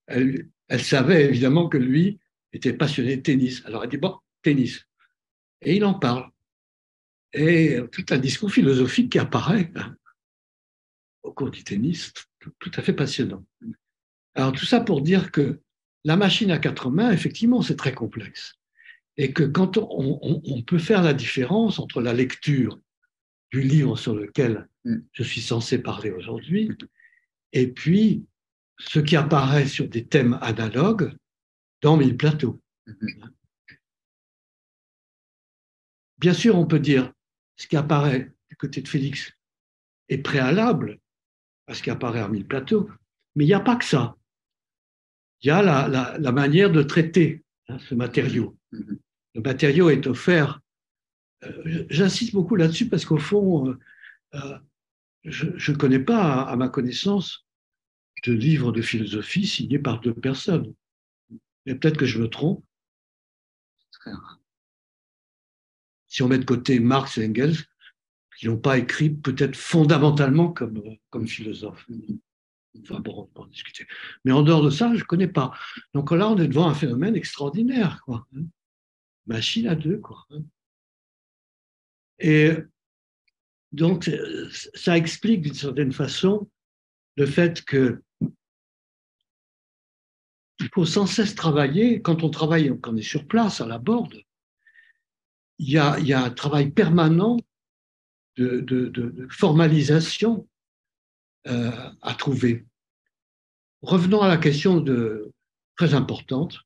elle, 0.08 0.50
elle, 0.68 0.84
savait 0.84 1.26
évidemment 1.26 1.70
que 1.70 1.78
lui 1.78 2.20
était 2.52 2.74
passionné 2.74 3.16
de 3.16 3.22
tennis. 3.22 3.64
Alors, 3.66 3.84
elle 3.84 3.90
dit, 3.90 3.98
bon, 3.98 4.18
tennis. 4.44 4.86
Et 5.62 5.78
il 5.78 5.86
en 5.86 5.94
parle 5.94 6.30
et 7.34 7.80
tout 7.92 8.06
un 8.10 8.18
discours 8.18 8.52
philosophique 8.52 9.12
qui 9.12 9.20
apparaît 9.20 9.72
hein, 9.76 9.96
au 11.24 11.32
cours 11.32 11.52
du 11.52 11.64
tennis, 11.64 12.14
tout, 12.40 12.72
à 12.76 12.82
fait 12.82 12.94
passionnant. 12.94 13.46
Alors 14.36 14.54
tout 14.54 14.66
ça 14.66 14.80
pour 14.80 15.02
dire 15.02 15.32
que 15.32 15.60
la 16.04 16.16
machine 16.16 16.52
à 16.52 16.58
quatre 16.58 16.90
mains, 16.90 17.12
effectivement, 17.12 17.62
c'est 17.62 17.76
très 17.76 17.94
complexe. 17.94 18.56
Et 19.18 19.34
que 19.34 19.44
quand 19.44 19.78
on, 19.78 20.62
peut 20.66 20.78
faire 20.78 21.02
la 21.02 21.14
différence 21.14 21.80
entre 21.80 22.02
la 22.02 22.14
lecture 22.14 22.80
du 23.52 23.62
livre 23.62 23.98
sur 23.98 24.16
lequel 24.16 24.70
mm. 24.86 24.98
je 25.12 25.24
suis 25.24 25.42
censé 25.42 25.80
parler 25.80 26.12
aujourd'hui, 26.12 26.72
et 27.52 27.68
puis 27.68 28.26
ce 28.78 29.00
qui 29.00 29.18
apparaît 29.18 29.68
sur 29.68 29.88
des 29.90 30.06
thèmes 30.06 30.40
analogues 30.42 31.14
dans 31.82 31.98
Mille 31.98 32.16
Plateaux. 32.16 32.62
Mm-hmm. 32.88 33.30
Bien 36.20 36.34
sûr, 36.34 36.58
on 36.58 36.66
peut 36.66 36.80
dire 36.80 37.12
ce 37.56 37.68
qui 37.68 37.76
apparaît 37.76 38.32
du 38.50 38.56
côté 38.56 38.82
de 38.82 38.88
Félix 38.88 39.32
est 40.08 40.18
préalable 40.20 41.00
à 41.68 41.74
ce 41.74 41.84
qui 41.84 41.90
apparaît 41.90 42.22
à 42.22 42.28
Mille 42.28 42.48
Plateau. 42.48 42.90
Mais 43.36 43.44
il 43.46 43.48
n'y 43.48 43.54
a 43.54 43.60
pas 43.60 43.76
que 43.76 43.86
ça. 43.86 44.16
Il 45.42 45.48
y 45.48 45.52
a 45.52 45.62
la, 45.62 46.32
manière 46.32 46.72
de 46.72 46.84
traiter 46.84 47.44
hein, 47.68 47.78
ce 47.80 47.96
matériau. 47.96 48.58
Mm-hmm. 48.74 48.98
Le 49.36 49.42
matériau 49.42 49.90
est 49.90 50.08
offert. 50.08 50.60
Euh, 51.44 51.86
j'insiste 51.90 52.34
beaucoup 52.34 52.56
là-dessus 52.56 52.90
parce 52.90 53.06
qu'au 53.06 53.18
fond, 53.18 53.70
euh, 53.70 53.78
euh, 54.36 54.60
je 55.24 55.72
ne 55.72 55.78
connais 55.78 56.00
pas, 56.00 56.44
à, 56.44 56.56
ma 56.56 56.70
connaissance, 56.70 57.46
de 58.26 58.34
livre 58.34 58.72
de 58.72 58.82
philosophie 58.82 59.48
signé 59.48 59.80
par 59.80 60.02
deux 60.02 60.14
personnes. 60.14 60.74
Mais 61.66 61.76
peut-être 61.76 61.98
que 61.98 62.06
je 62.06 62.20
me 62.20 62.28
trompe. 62.28 62.64
Si 66.08 66.24
on 66.24 66.28
met 66.28 66.40
de 66.40 66.46
côté 66.46 66.80
Marx 66.80 67.18
et 67.18 67.28
Engels, 67.28 67.58
qui 68.38 68.48
n'ont 68.48 68.58
pas 68.58 68.78
écrit 68.78 69.10
peut-être 69.10 69.56
fondamentalement 69.56 70.52
comme, 70.52 70.82
comme 71.10 71.28
philosophes. 71.28 71.86
Enfin 72.82 73.00
bon, 73.00 73.30
on 73.36 73.42
en 73.42 73.46
discuter. 73.48 73.88
Mais 74.26 74.32
en 74.32 74.42
dehors 74.42 74.62
de 74.62 74.70
ça, 74.70 74.94
je 74.94 75.00
ne 75.00 75.06
connais 75.06 75.28
pas. 75.28 75.54
Donc 75.94 76.12
là, 76.12 76.30
on 76.30 76.38
est 76.38 76.48
devant 76.48 76.68
un 76.68 76.74
phénomène 76.74 77.16
extraordinaire, 77.16 78.02
quoi. 78.06 78.28
Hein. 78.36 78.44
Machine 79.26 79.68
à 79.68 79.76
deux, 79.76 79.98
quoi. 79.98 80.26
Hein. 80.32 80.44
Et 82.20 82.52
donc, 83.72 84.10
ça 84.74 84.98
explique 84.98 85.42
d'une 85.42 85.54
certaine 85.54 85.92
façon 85.92 86.50
le 87.16 87.26
fait 87.26 87.64
que 87.64 88.02
il 90.60 90.70
faut 90.74 90.86
sans 90.86 91.06
cesse 91.06 91.36
travailler. 91.36 92.02
Quand 92.02 92.24
on 92.24 92.30
travaille, 92.30 92.78
quand 92.82 92.94
on 92.94 92.98
est 92.98 93.02
sur 93.02 93.26
place, 93.26 93.62
à 93.62 93.66
la 93.66 93.78
borde, 93.78 94.22
il 95.58 95.70
y 95.70 95.78
a, 95.78 95.96
un 95.96 96.30
travail 96.30 96.72
permanent 96.72 97.38
de, 98.38 99.28
formalisation 99.30 100.48
euh, 101.48 101.72
à 102.02 102.14
trouver. 102.14 102.66
Revenons 103.82 104.22
à 104.22 104.28
la 104.28 104.38
question 104.38 104.80
de, 104.82 105.32
très 105.78 105.94
importante 105.94 106.60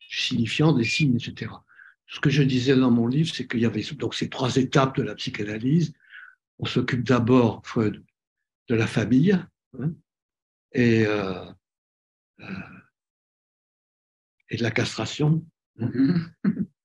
du 0.00 0.16
signifiant, 0.16 0.72
des 0.72 0.84
signes, 0.84 1.16
etc. 1.16 1.52
Ce 2.06 2.20
que 2.20 2.30
je 2.30 2.42
disais 2.42 2.76
dans 2.76 2.90
mon 2.90 3.06
livre, 3.06 3.32
c'est 3.34 3.46
qu'il 3.46 3.60
y 3.60 3.66
avait 3.66 3.82
donc 3.94 4.14
ces 4.14 4.28
trois 4.28 4.56
étapes 4.56 4.96
de 4.96 5.02
la 5.02 5.14
psychanalyse. 5.14 5.92
On 6.58 6.66
s'occupe 6.66 7.04
d'abord, 7.04 7.62
Freud, 7.64 8.04
de 8.68 8.74
la 8.74 8.86
famille 8.86 9.38
hein, 9.78 9.92
et, 10.72 11.06
euh, 11.06 11.44
euh, 12.40 12.44
et 14.50 14.56
de 14.56 14.62
la 14.62 14.70
castration. 14.70 15.44
Hein. 15.80 15.90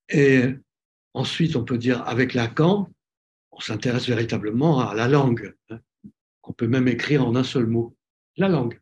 Et 0.10 0.56
Ensuite, 1.16 1.56
on 1.56 1.64
peut 1.64 1.78
dire 1.78 2.06
avec 2.06 2.34
Lacan, 2.34 2.92
on 3.52 3.60
s'intéresse 3.62 4.06
véritablement 4.06 4.82
à 4.82 4.94
la 4.94 5.08
langue, 5.08 5.56
hein, 5.70 5.80
qu'on 6.46 6.54
peut 6.54 6.68
même 6.68 6.88
écrire 6.88 7.26
en 7.26 7.36
un 7.36 7.44
seul 7.44 7.66
mot, 7.66 7.98
la 8.38 8.48
langue. 8.48 8.80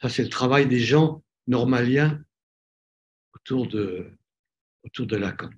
Ça, 0.00 0.08
c'est 0.08 0.22
le 0.22 0.28
travail 0.28 0.68
des 0.68 0.78
gens 0.78 1.24
normaliens 1.48 2.22
autour 3.34 3.66
de, 3.66 4.12
autour 4.84 5.06
de 5.06 5.16
Lacan. 5.16 5.50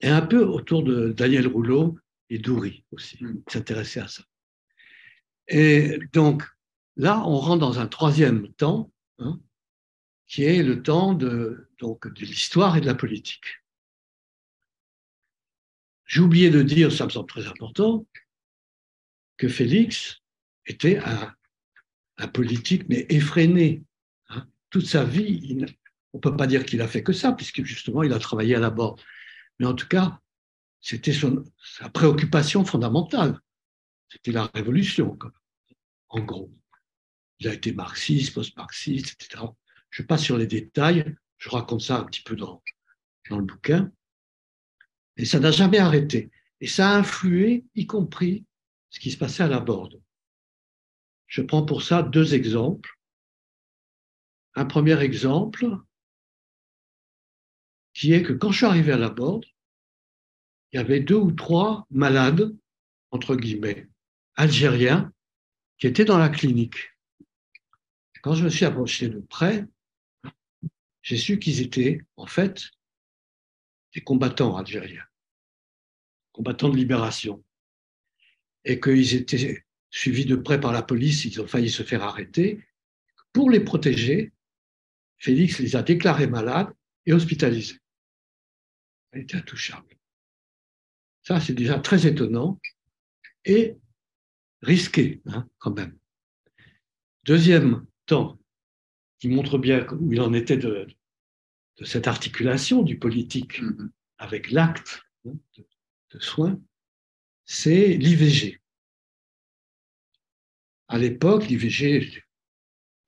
Et 0.00 0.08
un 0.08 0.22
peu 0.22 0.42
autour 0.44 0.82
de 0.82 1.12
Daniel 1.12 1.46
Rouleau 1.46 1.98
et 2.30 2.38
Doury 2.38 2.84
aussi, 2.90 3.16
s'intéresser 3.48 4.00
à 4.00 4.08
ça. 4.08 4.24
Et 5.46 6.00
donc, 6.12 6.42
là, 6.96 7.22
on 7.24 7.36
rentre 7.36 7.60
dans 7.60 7.78
un 7.78 7.86
troisième 7.86 8.52
temps, 8.54 8.90
hein, 9.20 9.40
qui 10.26 10.42
est 10.42 10.64
le 10.64 10.82
temps 10.82 11.14
de, 11.14 11.70
donc, 11.78 12.12
de 12.12 12.24
l'histoire 12.24 12.76
et 12.76 12.80
de 12.80 12.86
la 12.86 12.96
politique. 12.96 13.62
J'ai 16.06 16.20
oublié 16.20 16.50
de 16.50 16.62
dire, 16.62 16.90
ça 16.90 17.04
me 17.04 17.10
semble 17.10 17.28
très 17.28 17.46
important, 17.46 18.04
que 19.36 19.48
Félix 19.48 20.22
était 20.66 20.98
un, 20.98 21.34
politique, 22.28 22.88
mais 22.88 23.06
effréné. 23.10 23.84
Hein. 24.30 24.46
Toute 24.70 24.86
sa 24.86 25.04
vie, 25.04 25.58
on 26.12 26.18
ne 26.18 26.20
peut 26.20 26.36
pas 26.36 26.46
dire 26.46 26.64
qu'il 26.64 26.80
a 26.80 26.88
fait 26.88 27.02
que 27.02 27.12
ça, 27.12 27.32
puisque 27.32 27.62
justement, 27.62 28.02
il 28.02 28.12
a 28.12 28.18
travaillé 28.18 28.54
à 28.54 28.60
la 28.60 28.70
bord. 28.70 28.98
Mais 29.58 29.66
en 29.66 29.74
tout 29.74 29.86
cas, 29.86 30.20
c'était 30.80 31.12
sa 31.12 31.88
préoccupation 31.90 32.64
fondamentale. 32.64 33.38
C'était 34.08 34.32
la 34.32 34.46
révolution, 34.54 35.18
en 36.08 36.20
gros. 36.20 36.52
Il 37.38 37.48
a 37.48 37.52
été 37.52 37.72
marxiste, 37.72 38.34
post-marxiste, 38.34 39.12
etc. 39.12 39.44
Je 39.90 40.02
passe 40.02 40.22
sur 40.22 40.38
les 40.38 40.46
détails, 40.46 41.16
je 41.36 41.50
raconte 41.50 41.82
ça 41.82 41.98
un 41.98 42.04
petit 42.04 42.22
peu 42.22 42.34
dans, 42.34 42.62
dans 43.28 43.38
le 43.38 43.44
bouquin. 43.44 43.90
Et 45.18 45.24
ça 45.24 45.38
n'a 45.38 45.50
jamais 45.50 45.78
arrêté. 45.78 46.30
Et 46.60 46.66
ça 46.66 46.90
a 46.90 46.96
influé, 46.96 47.66
y 47.74 47.86
compris 47.86 48.46
ce 48.96 49.00
qui 49.00 49.10
se 49.10 49.18
passait 49.18 49.42
à 49.42 49.46
la 49.46 49.60
Borde. 49.60 50.00
Je 51.26 51.42
prends 51.42 51.66
pour 51.66 51.82
ça 51.82 52.02
deux 52.02 52.34
exemples. 52.34 52.98
un 54.54 54.64
premier 54.64 54.98
exemple 55.02 55.66
qui 57.92 58.14
est 58.14 58.22
que 58.22 58.32
quand 58.32 58.52
je 58.52 58.56
suis 58.56 58.66
arrivé 58.66 58.92
à 58.92 58.96
la 58.96 59.10
borde, 59.10 59.44
il 60.72 60.76
y 60.76 60.78
avait 60.78 61.00
deux 61.00 61.16
ou 61.16 61.30
trois 61.30 61.86
malades, 61.90 62.56
entre 63.10 63.36
guillemets, 63.36 63.86
algériens, 64.34 65.12
qui 65.76 65.86
étaient 65.86 66.06
dans 66.06 66.16
la 66.16 66.30
clinique. 66.30 66.78
Quand 68.22 68.34
je 68.34 68.44
me 68.44 68.48
suis 68.48 68.64
approché 68.64 69.10
de 69.10 69.20
près, 69.20 69.66
j'ai 71.02 71.18
su 71.18 71.38
qu'ils 71.38 71.60
étaient, 71.60 72.00
en 72.16 72.26
fait, 72.26 72.70
des 73.92 74.00
combattants 74.00 74.56
algériens, 74.56 75.06
combattants 76.32 76.70
de 76.70 76.76
libération, 76.76 77.44
et 78.66 78.80
qu'ils 78.80 79.14
étaient 79.14 79.64
suivis 79.90 80.26
de 80.26 80.36
près 80.36 80.60
par 80.60 80.72
la 80.72 80.82
police, 80.82 81.24
ils 81.24 81.40
ont 81.40 81.46
failli 81.46 81.70
se 81.70 81.84
faire 81.84 82.02
arrêter. 82.02 82.60
Pour 83.32 83.48
les 83.48 83.60
protéger, 83.60 84.32
Félix 85.18 85.60
les 85.60 85.76
a 85.76 85.82
déclarés 85.82 86.26
malades 86.26 86.72
et 87.06 87.12
hospitalisés. 87.12 87.78
Ils 89.14 89.20
étaient 89.20 89.36
intouchables. 89.36 89.96
Ça, 91.22 91.40
c'est 91.40 91.54
déjà 91.54 91.78
très 91.78 92.06
étonnant 92.06 92.60
et 93.44 93.76
risqué, 94.62 95.22
hein, 95.26 95.48
quand 95.58 95.74
même. 95.74 95.96
Deuxième 97.24 97.86
temps, 98.04 98.38
qui 99.20 99.28
montre 99.28 99.58
bien 99.58 99.86
où 99.92 100.12
il 100.12 100.20
en 100.20 100.34
était 100.34 100.56
de, 100.56 100.88
cette 101.84 102.08
articulation 102.08 102.82
du 102.82 102.98
politique 102.98 103.62
mm-hmm. 103.62 103.90
avec 104.18 104.50
l'acte 104.50 105.02
hein, 105.24 105.34
de, 105.56 105.66
de 106.10 106.18
soins, 106.18 106.60
c'est 107.46 107.96
l'IVG. 107.96 108.60
À 110.88 110.98
l'époque, 110.98 111.46
l'IVG 111.46 112.00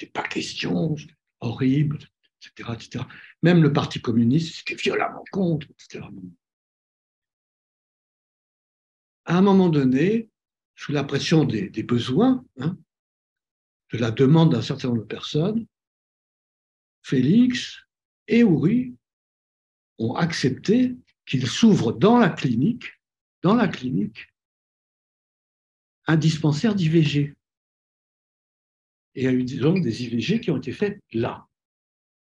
n'était 0.01 0.13
pas 0.13 0.27
question, 0.27 0.97
horrible, 1.41 1.99
etc., 2.41 2.71
etc. 2.75 3.05
Même 3.43 3.63
le 3.63 3.73
Parti 3.73 4.01
communiste 4.01 4.61
était 4.61 4.81
violemment 4.81 5.25
contre, 5.31 5.67
etc. 5.71 6.07
À 9.25 9.37
un 9.37 9.43
moment 9.43 9.69
donné, 9.69 10.31
sous 10.75 10.93
la 10.93 11.05
pression 11.05 11.45
des, 11.45 11.71
besoins, 11.83 12.45
hein, 12.59 12.79
de 13.93 13.99
la 13.99 14.11
demande 14.11 14.53
d'un 14.53 14.63
certain 14.63 14.89
nombre 14.89 15.03
de 15.03 15.07
personnes, 15.07 15.67
Félix 17.03 17.79
et 18.29 18.45
Houry 18.45 18.95
ont 19.99 20.15
accepté 20.15 20.97
qu'il 21.27 21.47
s'ouvre 21.47 21.93
dans 21.93 22.19
la 22.19 22.31
clinique, 22.31 22.98
dans 23.43 23.55
la 23.55 23.69
clinique, 23.69 24.33
un 26.07 26.17
dispensaire 26.17 26.75
d'IVG. 26.75 27.35
Et 29.15 29.23
il 29.23 29.25
y 29.25 29.27
a 29.27 29.33
eu 29.33 29.45
donc 29.45 29.83
des 29.83 30.05
IVG 30.05 30.41
qui 30.41 30.51
ont 30.51 30.57
été 30.57 30.73
faites 30.73 31.01
là, 31.13 31.47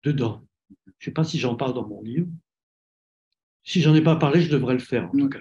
dedans. 0.02 0.46
Je 0.86 0.90
ne 0.90 1.04
sais 1.04 1.10
pas 1.10 1.24
si 1.24 1.38
j'en 1.38 1.54
parle 1.54 1.74
dans 1.74 1.86
mon 1.86 2.02
livre. 2.02 2.28
Si 3.62 3.80
j'en 3.80 3.94
ai 3.94 4.02
pas 4.02 4.16
parlé, 4.16 4.42
je 4.42 4.50
devrais 4.50 4.74
le 4.74 4.80
faire 4.80 5.06
en 5.06 5.10
tout 5.10 5.28
cas. 5.28 5.40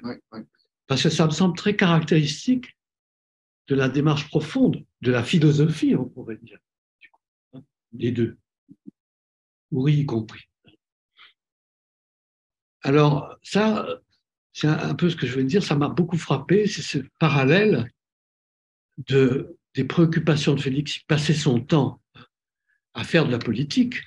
Parce 0.87 1.03
que 1.03 1.09
ça 1.09 1.25
me 1.25 1.31
semble 1.31 1.55
très 1.55 1.75
caractéristique 1.75 2.77
de 3.67 3.75
la 3.75 3.89
démarche 3.89 4.27
profonde, 4.29 4.85
de 5.01 5.11
la 5.11 5.23
philosophie, 5.23 5.95
on 5.95 6.05
pourrait 6.05 6.37
dire, 6.37 6.59
des 7.91 8.11
deux, 8.11 8.37
oui 9.71 9.99
y 9.99 10.05
compris. 10.05 10.47
Alors 12.81 13.37
ça, 13.41 14.01
c'est 14.57 14.65
un 14.65 14.95
peu 14.95 15.07
ce 15.07 15.15
que 15.15 15.27
je 15.27 15.35
veux 15.35 15.43
dire, 15.43 15.61
ça 15.63 15.75
m'a 15.75 15.87
beaucoup 15.87 16.17
frappé, 16.17 16.65
c'est 16.65 16.81
ce 16.81 16.97
parallèle 17.19 17.93
de, 19.07 19.55
des 19.75 19.83
préoccupations 19.83 20.55
de 20.55 20.61
Félix. 20.61 20.97
Il 20.97 21.05
passait 21.05 21.35
son 21.35 21.59
temps 21.59 22.01
à 22.95 23.03
faire 23.03 23.27
de 23.27 23.31
la 23.31 23.37
politique. 23.37 24.01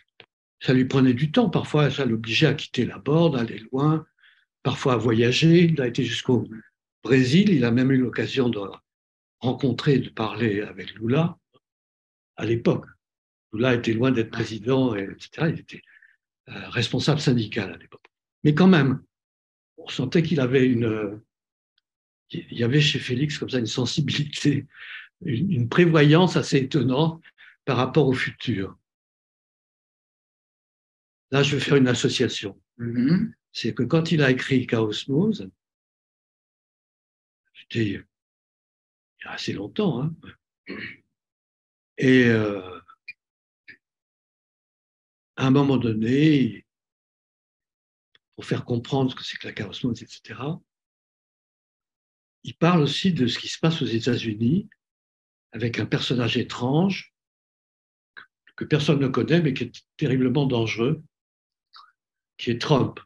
Ça 0.58 0.72
lui 0.72 0.86
prenait 0.86 1.14
du 1.14 1.30
temps. 1.30 1.50
Parfois, 1.50 1.88
ça 1.88 2.04
l'obligeait 2.04 2.48
à 2.48 2.54
quitter 2.54 2.84
la 2.84 2.98
borde, 2.98 3.36
aller 3.36 3.62
loin, 3.70 4.04
parfois 4.64 4.94
à 4.94 4.96
voyager. 4.96 5.66
Il 5.66 5.80
a 5.80 5.86
été 5.86 6.02
jusqu'au 6.02 6.48
Brésil. 7.04 7.50
Il 7.50 7.64
a 7.64 7.70
même 7.70 7.92
eu 7.92 7.98
l'occasion 7.98 8.48
de 8.48 8.58
rencontrer, 9.38 10.00
de 10.00 10.08
parler 10.08 10.62
avec 10.62 10.94
Lula 10.94 11.38
à 12.34 12.44
l'époque. 12.44 12.86
Lula 13.52 13.74
était 13.74 13.92
loin 13.92 14.10
d'être 14.10 14.32
président, 14.32 14.96
etc. 14.96 15.52
Il 15.54 15.60
était 15.60 15.82
euh, 16.48 16.68
responsable 16.70 17.20
syndical 17.20 17.72
à 17.72 17.76
l'époque. 17.76 18.06
Mais 18.42 18.52
quand 18.52 18.66
même, 18.66 19.00
on 19.80 19.88
sentait 19.88 20.22
qu'il 20.22 20.40
avait 20.40 20.66
une, 20.66 21.20
il 22.30 22.58
y 22.58 22.64
avait 22.64 22.80
chez 22.80 22.98
Félix 22.98 23.38
comme 23.38 23.50
ça 23.50 23.58
une 23.58 23.66
sensibilité, 23.66 24.66
une, 25.22 25.68
prévoyance 25.68 26.36
assez 26.36 26.58
étonnante 26.58 27.22
par 27.64 27.76
rapport 27.76 28.06
au 28.06 28.12
futur. 28.12 28.78
Là, 31.30 31.42
je 31.42 31.56
vais 31.56 31.62
faire 31.62 31.76
une 31.76 31.88
association. 31.88 32.60
Mm-hmm. 32.78 33.32
C'est 33.52 33.74
que 33.74 33.82
quand 33.82 34.12
il 34.12 34.22
a 34.22 34.30
écrit 34.30 34.66
Chaosmose, 34.66 35.50
c'était 37.54 37.84
il 37.84 38.04
y 39.24 39.28
a 39.28 39.32
assez 39.32 39.52
longtemps, 39.52 40.02
hein, 40.02 40.14
et 41.98 42.24
euh, 42.26 42.80
à 45.36 45.46
un 45.46 45.50
moment 45.50 45.76
donné, 45.76 46.64
pour 48.40 48.46
faire 48.46 48.64
comprendre 48.64 49.10
ce 49.10 49.16
que 49.16 49.22
c'est 49.22 49.36
que 49.36 49.48
la 49.48 49.52
chaosmose, 49.52 50.02
etc., 50.02 50.40
il 52.42 52.56
parle 52.56 52.80
aussi 52.80 53.12
de 53.12 53.26
ce 53.26 53.38
qui 53.38 53.48
se 53.48 53.58
passe 53.58 53.82
aux 53.82 53.86
États-Unis 53.86 54.66
avec 55.52 55.78
un 55.78 55.84
personnage 55.84 56.38
étrange 56.38 57.12
que 58.56 58.64
personne 58.64 58.98
ne 58.98 59.08
connaît 59.08 59.42
mais 59.42 59.52
qui 59.52 59.64
est 59.64 59.84
terriblement 59.98 60.46
dangereux, 60.46 61.02
qui 62.38 62.50
est 62.50 62.58
Trump. 62.58 62.98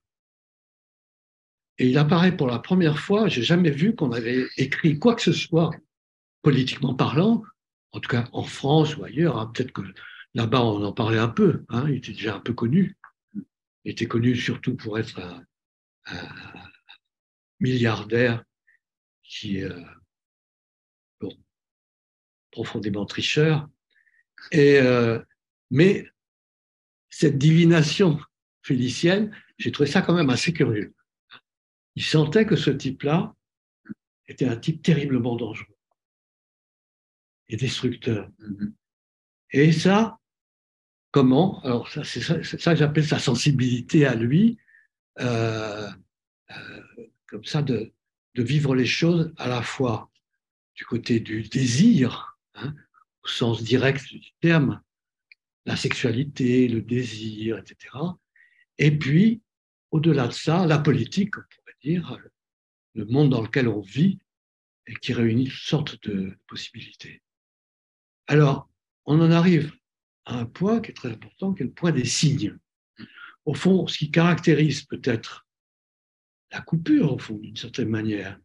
Et 1.78 1.88
il 1.88 1.98
apparaît 1.98 2.36
pour 2.36 2.46
la 2.46 2.60
première 2.60 3.00
fois, 3.00 3.26
j'ai 3.26 3.42
jamais 3.42 3.72
vu 3.72 3.96
qu'on 3.96 4.12
avait 4.12 4.46
écrit 4.56 5.00
quoi 5.00 5.16
que 5.16 5.22
ce 5.22 5.32
soit 5.32 5.72
politiquement 6.42 6.94
parlant, 6.94 7.42
en 7.90 7.98
tout 7.98 8.08
cas 8.08 8.28
en 8.32 8.44
France 8.44 8.96
ou 8.96 9.02
ailleurs, 9.02 9.36
hein. 9.36 9.50
peut-être 9.52 9.72
que 9.72 9.82
là-bas 10.34 10.62
on 10.62 10.84
en 10.84 10.92
parlait 10.92 11.18
un 11.18 11.26
peu, 11.26 11.64
hein. 11.70 11.86
il 11.88 11.96
était 11.96 12.12
déjà 12.12 12.36
un 12.36 12.40
peu 12.40 12.52
connu, 12.52 12.96
était 13.84 14.06
connu 14.06 14.36
surtout 14.36 14.76
pour 14.76 14.98
être 14.98 15.18
un 15.20 15.44
milliardaire 17.60 18.44
qui 19.22 19.62
euh, 19.62 19.80
profondément 22.50 23.04
tricheur. 23.04 23.68
Et, 24.52 24.78
euh, 24.78 25.20
mais 25.70 26.06
cette 27.10 27.36
divination 27.36 28.18
félicienne, 28.62 29.36
j'ai 29.58 29.72
trouvé 29.72 29.90
ça 29.90 30.02
quand 30.02 30.14
même 30.14 30.30
assez 30.30 30.52
curieux. 30.52 30.94
Il 31.96 32.04
sentait 32.04 32.46
que 32.46 32.56
ce 32.56 32.70
type-là 32.70 33.34
était 34.26 34.46
un 34.46 34.56
type 34.56 34.82
terriblement 34.82 35.36
dangereux 35.36 35.76
et 37.48 37.56
destructeur. 37.56 38.28
Mm-hmm. 38.38 38.72
Et 39.50 39.72
ça, 39.72 40.18
comment 41.14 41.62
Alors, 41.62 41.88
ça, 41.88 42.02
c'est 42.02 42.20
ça, 42.20 42.72
que 42.72 42.76
j'appelle 42.76 43.06
sa 43.06 43.20
sensibilité 43.20 44.04
à 44.04 44.16
lui, 44.16 44.58
euh, 45.20 45.88
comme 47.28 47.44
ça, 47.44 47.62
de, 47.62 47.92
de 48.34 48.42
vivre 48.42 48.74
les 48.74 48.84
choses 48.84 49.32
à 49.36 49.46
la 49.46 49.62
fois 49.62 50.10
du 50.74 50.84
côté 50.84 51.20
du 51.20 51.42
désir, 51.42 52.36
hein, 52.56 52.74
au 53.22 53.28
sens 53.28 53.62
direct 53.62 54.04
du 54.12 54.32
terme, 54.40 54.82
la 55.66 55.76
sexualité, 55.76 56.66
le 56.66 56.82
désir, 56.82 57.58
etc. 57.58 57.94
Et 58.78 58.90
puis, 58.90 59.40
au-delà 59.92 60.26
de 60.26 60.32
ça, 60.32 60.66
la 60.66 60.80
politique, 60.80 61.38
on 61.38 61.42
pourrait 61.42 61.76
dire, 61.80 62.18
le 62.94 63.04
monde 63.04 63.30
dans 63.30 63.42
lequel 63.42 63.68
on 63.68 63.82
vit 63.82 64.18
et 64.88 64.94
qui 64.94 65.12
réunit 65.12 65.44
toutes 65.44 65.62
sortes 65.62 66.08
de 66.08 66.36
possibilités. 66.48 67.22
Alors, 68.26 68.68
on 69.04 69.20
en 69.20 69.30
arrive 69.30 69.72
un 70.26 70.46
point 70.46 70.80
qui 70.80 70.90
est 70.90 70.94
très 70.94 71.10
important, 71.10 71.54
qui 71.54 71.62
est 71.62 71.66
le 71.66 71.72
point 71.72 71.92
des 71.92 72.04
signes. 72.04 72.58
Au 73.44 73.54
fond, 73.54 73.86
ce 73.86 73.98
qui 73.98 74.10
caractérise 74.10 74.82
peut-être 74.82 75.46
la 76.50 76.60
coupure, 76.60 77.12
au 77.12 77.18
fond, 77.18 77.36
d'une 77.36 77.56
certaine 77.56 77.88
manière, 77.88 78.38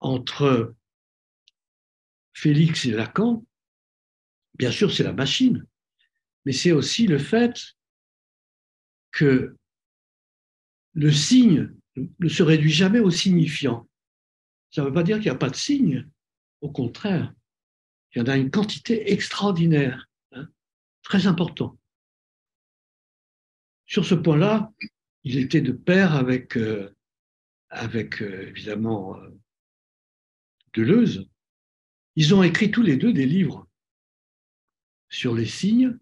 entre 0.00 0.74
Félix 2.32 2.84
et 2.86 2.90
Lacan. 2.90 3.44
Bien 4.54 4.70
sûr, 4.70 4.92
c'est 4.92 5.02
la 5.02 5.12
machine, 5.12 5.66
mais 6.44 6.52
c'est 6.52 6.72
aussi 6.72 7.06
le 7.06 7.18
fait 7.18 7.74
que 9.12 9.56
le 10.94 11.12
signe 11.12 11.74
ne 11.96 12.28
se 12.28 12.42
réduit 12.42 12.72
jamais 12.72 13.00
au 13.00 13.10
signifiant. 13.10 13.88
Ça 14.70 14.82
ne 14.82 14.88
veut 14.88 14.92
pas 14.92 15.02
dire 15.02 15.16
qu'il 15.16 15.26
n'y 15.26 15.36
a 15.36 15.38
pas 15.38 15.50
de 15.50 15.56
signe, 15.56 16.08
au 16.60 16.70
contraire, 16.70 17.32
il 18.14 18.20
y 18.20 18.22
en 18.22 18.26
a 18.26 18.36
une 18.36 18.50
quantité 18.50 19.12
extraordinaire, 19.12 20.08
hein, 20.32 20.46
très 21.02 21.26
important. 21.26 21.76
Sur 23.86 24.04
ce 24.04 24.14
point-là, 24.14 24.72
il 25.24 25.38
était 25.38 25.60
de 25.60 25.72
pair 25.72 26.14
avec, 26.14 26.56
euh, 26.56 26.94
avec 27.68 28.22
euh, 28.22 28.48
évidemment 28.48 29.16
euh, 29.16 29.30
Deleuze. 30.74 31.28
Ils 32.16 32.34
ont 32.34 32.42
écrit 32.42 32.70
tous 32.70 32.82
les 32.82 32.96
deux 32.96 33.12
des 33.12 33.26
livres 33.26 33.66
sur 35.08 35.34
les 35.34 35.46
signes 35.46 35.98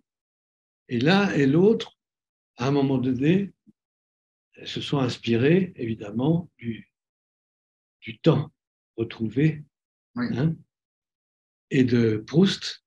Et 0.88 0.98
l'un 0.98 1.30
et 1.32 1.46
l'autre, 1.46 1.98
à 2.56 2.68
un 2.68 2.70
moment 2.70 2.98
donné, 2.98 3.52
se 4.64 4.80
sont 4.80 4.98
inspirés, 4.98 5.72
évidemment, 5.76 6.50
du, 6.58 6.90
du 8.00 8.18
temps 8.18 8.52
retrouvé 8.96 9.64
hein, 10.16 10.54
et 11.72 11.84
de 11.84 12.18
Proust 12.18 12.84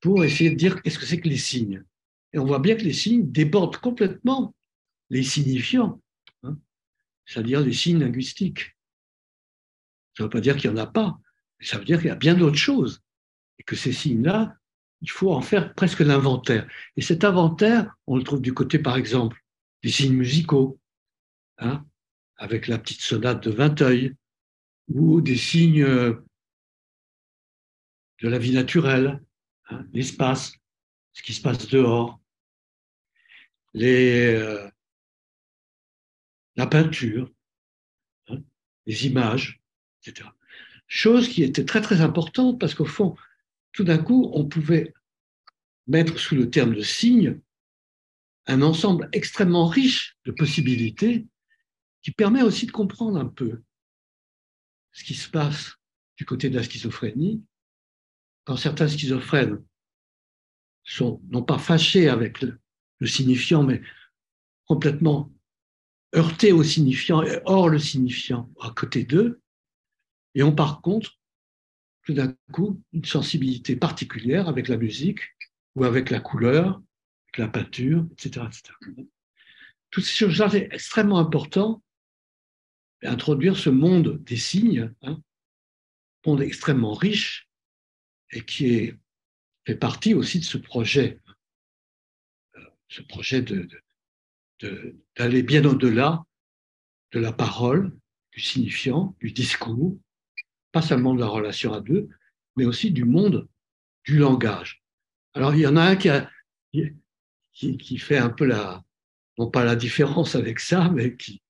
pour 0.00 0.24
essayer 0.24 0.50
de 0.50 0.56
dire 0.56 0.82
qu'est-ce 0.82 0.98
que 0.98 1.04
c'est 1.04 1.20
que 1.20 1.28
les 1.28 1.36
signes. 1.36 1.84
Et 2.32 2.38
on 2.38 2.46
voit 2.46 2.58
bien 2.58 2.74
que 2.74 2.82
les 2.82 2.94
signes 2.94 3.30
débordent 3.30 3.76
complètement 3.76 4.54
les 5.10 5.22
signifiants, 5.22 6.00
hein, 6.42 6.56
c'est-à-dire 7.26 7.60
les 7.60 7.74
signes 7.74 7.98
linguistiques. 7.98 8.74
Ça 10.16 10.22
ne 10.22 10.26
veut 10.26 10.30
pas 10.30 10.40
dire 10.40 10.56
qu'il 10.56 10.70
n'y 10.70 10.78
en 10.78 10.82
a 10.82 10.86
pas, 10.86 11.20
mais 11.58 11.66
ça 11.66 11.78
veut 11.78 11.84
dire 11.84 11.98
qu'il 11.98 12.08
y 12.08 12.12
a 12.12 12.16
bien 12.16 12.34
d'autres 12.34 12.56
choses. 12.56 13.02
Et 13.58 13.62
que 13.62 13.76
ces 13.76 13.92
signes-là, 13.92 14.56
il 15.02 15.10
faut 15.10 15.32
en 15.34 15.42
faire 15.42 15.74
presque 15.74 16.00
l'inventaire. 16.00 16.66
Et 16.96 17.02
cet 17.02 17.24
inventaire, 17.24 17.94
on 18.06 18.16
le 18.16 18.22
trouve 18.22 18.40
du 18.40 18.54
côté, 18.54 18.78
par 18.78 18.96
exemple, 18.96 19.38
des 19.82 19.90
signes 19.90 20.16
musicaux, 20.16 20.80
hein, 21.58 21.84
avec 22.36 22.66
la 22.66 22.78
petite 22.78 23.02
sonate 23.02 23.46
de 23.46 23.50
Vinteuil, 23.50 24.14
ou 24.88 25.20
des 25.20 25.36
signes 25.36 25.84
de 28.20 28.28
la 28.28 28.38
vie 28.38 28.52
naturelle, 28.52 29.22
hein, 29.70 29.86
l'espace, 29.92 30.52
ce 31.12 31.22
qui 31.22 31.32
se 31.32 31.40
passe 31.40 31.68
dehors, 31.68 32.20
euh, 33.76 34.70
la 36.56 36.66
peinture, 36.66 37.30
hein, 38.28 38.42
les 38.86 39.06
images, 39.06 39.60
etc. 40.02 40.28
Chose 40.86 41.28
qui 41.28 41.42
était 41.42 41.64
très 41.64 41.80
très 41.80 42.00
importante 42.00 42.58
parce 42.58 42.74
qu'au 42.74 42.84
fond, 42.84 43.16
tout 43.72 43.84
d'un 43.84 43.98
coup, 43.98 44.30
on 44.34 44.46
pouvait 44.46 44.92
mettre 45.86 46.18
sous 46.18 46.34
le 46.34 46.50
terme 46.50 46.74
de 46.74 46.82
signe 46.82 47.40
un 48.46 48.62
ensemble 48.62 49.08
extrêmement 49.12 49.66
riche 49.66 50.16
de 50.24 50.32
possibilités 50.32 51.26
qui 52.02 52.10
permet 52.10 52.42
aussi 52.42 52.66
de 52.66 52.72
comprendre 52.72 53.18
un 53.18 53.26
peu 53.26 53.62
ce 54.92 55.04
qui 55.04 55.14
se 55.14 55.28
passe 55.28 55.76
du 56.16 56.24
côté 56.24 56.50
de 56.50 56.56
la 56.56 56.62
schizophrénie 56.62 57.44
quand 58.44 58.56
certains 58.56 58.88
schizophrènes 58.88 59.62
sont 60.84 61.20
non 61.28 61.42
pas 61.42 61.58
fâchés 61.58 62.08
avec 62.08 62.40
le, 62.40 62.58
signifiant, 63.06 63.62
mais 63.62 63.80
complètement 64.66 65.32
heurtés 66.14 66.52
au 66.52 66.62
signifiant 66.62 67.22
et 67.22 67.40
hors 67.44 67.68
le 67.68 67.78
signifiant 67.78 68.50
à 68.60 68.70
côté 68.70 69.04
d'eux, 69.04 69.40
et 70.34 70.42
ont 70.42 70.54
par 70.54 70.80
contre 70.80 71.18
tout 72.02 72.14
d'un 72.14 72.34
coup 72.52 72.82
une 72.92 73.04
sensibilité 73.04 73.76
particulière 73.76 74.48
avec 74.48 74.68
la 74.68 74.76
musique 74.76 75.20
ou 75.76 75.84
avec 75.84 76.10
la 76.10 76.20
couleur, 76.20 76.82
avec 77.26 77.38
la 77.38 77.48
peinture, 77.48 78.06
etc. 78.12 78.46
etc. 78.46 78.74
Toutes 79.90 80.04
ces 80.04 80.14
choses-là, 80.14 80.50
extrêmement 80.54 81.18
important. 81.18 81.82
Introduire 83.02 83.56
ce 83.56 83.70
monde 83.70 84.22
des 84.24 84.36
signes, 84.36 84.92
hein, 85.02 85.22
monde 86.26 86.42
extrêmement 86.42 86.92
riche 86.92 87.49
et 88.32 88.44
qui 88.44 88.92
fait 89.66 89.74
partie 89.76 90.14
aussi 90.14 90.38
de 90.38 90.44
ce 90.44 90.58
projet, 90.58 91.20
euh, 92.56 92.60
ce 92.88 93.02
projet 93.02 93.44
d'aller 95.16 95.42
bien 95.42 95.64
au-delà 95.64 96.24
de 97.12 97.20
la 97.20 97.32
parole, 97.32 97.96
du 98.32 98.40
signifiant, 98.40 99.16
du 99.20 99.32
discours, 99.32 99.98
pas 100.72 100.82
seulement 100.82 101.14
de 101.14 101.20
la 101.20 101.26
relation 101.26 101.72
à 101.72 101.80
deux, 101.80 102.08
mais 102.56 102.64
aussi 102.64 102.90
du 102.90 103.04
monde 103.04 103.48
du 104.04 104.18
langage. 104.18 104.82
Alors, 105.34 105.54
il 105.54 105.60
y 105.60 105.66
en 105.66 105.76
a 105.76 105.82
un 105.82 105.96
qui, 105.96 106.08
qui 107.52 107.98
fait 107.98 108.18
un 108.18 108.30
peu 108.30 108.44
la, 108.44 108.84
non 109.38 109.50
pas 109.50 109.64
la 109.64 109.76
différence 109.76 110.34
avec 110.34 110.60
ça, 110.60 110.90
mais 110.90 111.16
qui, 111.16 111.42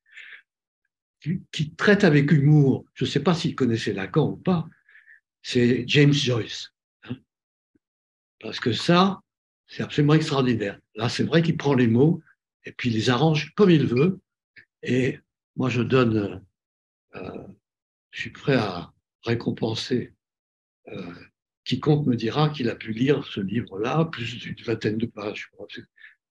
qui, 1.53 1.75
traite 1.75 2.05
avec 2.05 2.31
humour. 2.31 2.85
Je 2.95 3.05
ne 3.05 3.11
sais 3.11 3.23
pas 3.23 3.35
s'il 3.35 3.55
connaissait 3.55 3.93
Lacan 3.93 4.31
ou 4.31 4.37
pas, 4.37 4.69
c'est 5.43 5.85
James 5.87 6.13
Joyce. 6.13 6.73
Hein. 7.05 7.17
Parce 8.41 8.61
que 8.61 8.73
ça, 8.73 9.21
c'est 9.67 9.83
absolument 9.83 10.15
extraordinaire. 10.15 10.79
Là, 10.95 11.09
c'est 11.09 11.25
vrai 11.25 11.43
qu'il 11.43 11.57
prend 11.57 11.75
les 11.75 11.87
mots 11.87 12.23
et 12.65 12.73
puis 12.73 12.91
il 12.91 12.95
les 12.95 13.11
arrange 13.11 13.53
comme 13.55 13.71
il 13.71 13.87
veut. 13.87 14.21
Et 14.83 15.19
moi, 15.57 15.69
je 15.69 15.83
donne, 15.83 16.45
euh, 17.15 17.47
je 18.11 18.21
suis 18.21 18.31
prêt 18.31 18.57
à 18.57 18.93
récompenser 19.25 20.13
euh, 20.89 21.15
quiconque 21.65 22.07
me 22.07 22.17
dira 22.17 22.49
qu'il 22.49 22.69
a 22.69 22.75
pu 22.75 22.93
lire 22.93 23.25
ce 23.27 23.41
livre-là, 23.41 24.07
plus 24.07 24.37
d'une 24.39 24.57
vingtaine 24.65 24.99
de 24.99 25.07
pages. 25.07 25.51
C'est 25.69 25.85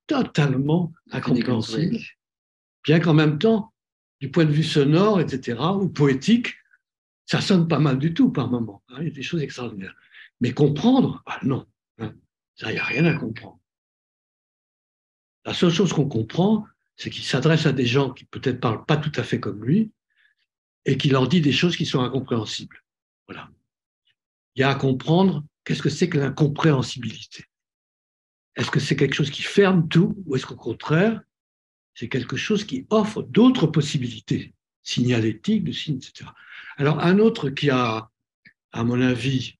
totalement 0.07 0.91
incompréhensible. 1.11 1.97
Bien 2.83 2.99
qu'en 2.99 3.13
même 3.13 3.37
temps, 3.37 3.73
du 4.19 4.29
point 4.31 4.45
de 4.45 4.51
vue 4.51 4.63
sonore, 4.63 5.21
etc., 5.21 5.59
ou 5.79 5.87
poétique, 5.87 6.55
ça 7.29 7.41
sonne 7.41 7.67
pas 7.67 7.77
mal 7.77 7.99
du 7.99 8.15
tout 8.15 8.31
par 8.31 8.49
moment. 8.49 8.81
Hein, 8.89 8.97
il 9.01 9.09
y 9.09 9.11
a 9.11 9.13
des 9.13 9.21
choses 9.21 9.43
extraordinaires. 9.43 9.93
Mais 10.41 10.51
comprendre, 10.51 11.21
ah 11.27 11.39
non, 11.43 11.67
hein, 11.99 12.15
ça, 12.55 12.71
il 12.71 12.73
n'y 12.73 12.79
a 12.79 12.83
rien 12.83 13.05
à 13.05 13.13
comprendre. 13.13 13.59
La 15.45 15.53
seule 15.53 15.69
chose 15.69 15.93
qu'on 15.93 16.07
comprend, 16.07 16.65
c'est 16.95 17.11
qu'il 17.11 17.23
s'adresse 17.23 17.67
à 17.67 17.71
des 17.71 17.85
gens 17.85 18.09
qui 18.09 18.25
peut-être 18.25 18.59
parlent 18.59 18.83
pas 18.83 18.97
tout 18.97 19.11
à 19.15 19.21
fait 19.21 19.39
comme 19.39 19.63
lui 19.63 19.91
et 20.85 20.97
qu'il 20.97 21.11
leur 21.11 21.27
dit 21.27 21.39
des 21.39 21.51
choses 21.51 21.77
qui 21.77 21.85
sont 21.85 22.01
incompréhensibles. 22.01 22.83
Voilà. 23.27 23.47
Il 24.55 24.61
y 24.61 24.63
a 24.63 24.71
à 24.71 24.75
comprendre 24.75 25.43
qu'est-ce 25.65 25.83
que 25.83 25.89
c'est 25.89 26.09
que 26.09 26.17
l'incompréhensibilité. 26.17 27.45
Est-ce 28.55 28.71
que 28.71 28.79
c'est 28.79 28.95
quelque 28.95 29.13
chose 29.13 29.29
qui 29.29 29.43
ferme 29.43 29.87
tout 29.87 30.15
ou 30.25 30.35
est-ce 30.35 30.47
qu'au 30.47 30.55
contraire, 30.55 31.21
c'est 31.93 32.09
quelque 32.09 32.37
chose 32.37 32.63
qui 32.63 32.87
offre 32.89 33.21
d'autres 33.21 33.67
possibilités 33.67 34.55
signalétiques, 34.81 35.63
de 35.63 35.71
signes, 35.71 35.97
etc. 35.97 36.31
Alors, 36.79 37.01
un 37.01 37.19
autre 37.19 37.49
qui 37.49 37.69
a, 37.69 38.09
à 38.71 38.83
mon 38.85 39.01
avis, 39.01 39.59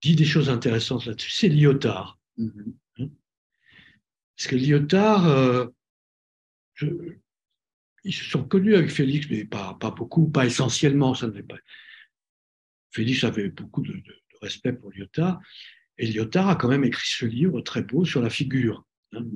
dit 0.00 0.16
des 0.16 0.24
choses 0.24 0.48
intéressantes 0.48 1.04
là-dessus, 1.04 1.30
c'est 1.30 1.50
Lyotard. 1.50 2.18
Mm-hmm. 2.38 2.74
Hein? 3.00 3.08
Parce 4.34 4.48
que 4.48 4.56
Lyotard, 4.56 5.26
euh, 5.26 5.66
ils 8.04 8.14
se 8.14 8.24
sont 8.24 8.42
connus 8.42 8.74
avec 8.74 8.90
Félix, 8.90 9.28
mais 9.28 9.44
pas, 9.44 9.76
pas 9.78 9.90
beaucoup, 9.90 10.30
pas 10.30 10.46
essentiellement. 10.46 11.14
Ça 11.14 11.26
ne 11.26 11.42
pas. 11.42 11.58
Félix 12.90 13.22
avait 13.24 13.50
beaucoup 13.50 13.82
de, 13.82 14.02
respect 14.40 14.72
pour 14.72 14.90
Lyotard, 14.92 15.38
et 15.98 16.06
Lyotard 16.06 16.48
a 16.48 16.56
quand 16.56 16.68
même 16.68 16.84
écrit 16.84 17.06
ce 17.06 17.26
livre 17.26 17.60
très 17.60 17.82
beau 17.82 18.06
sur 18.06 18.22
la 18.22 18.30
figure. 18.30 18.86
Hein. 19.12 19.26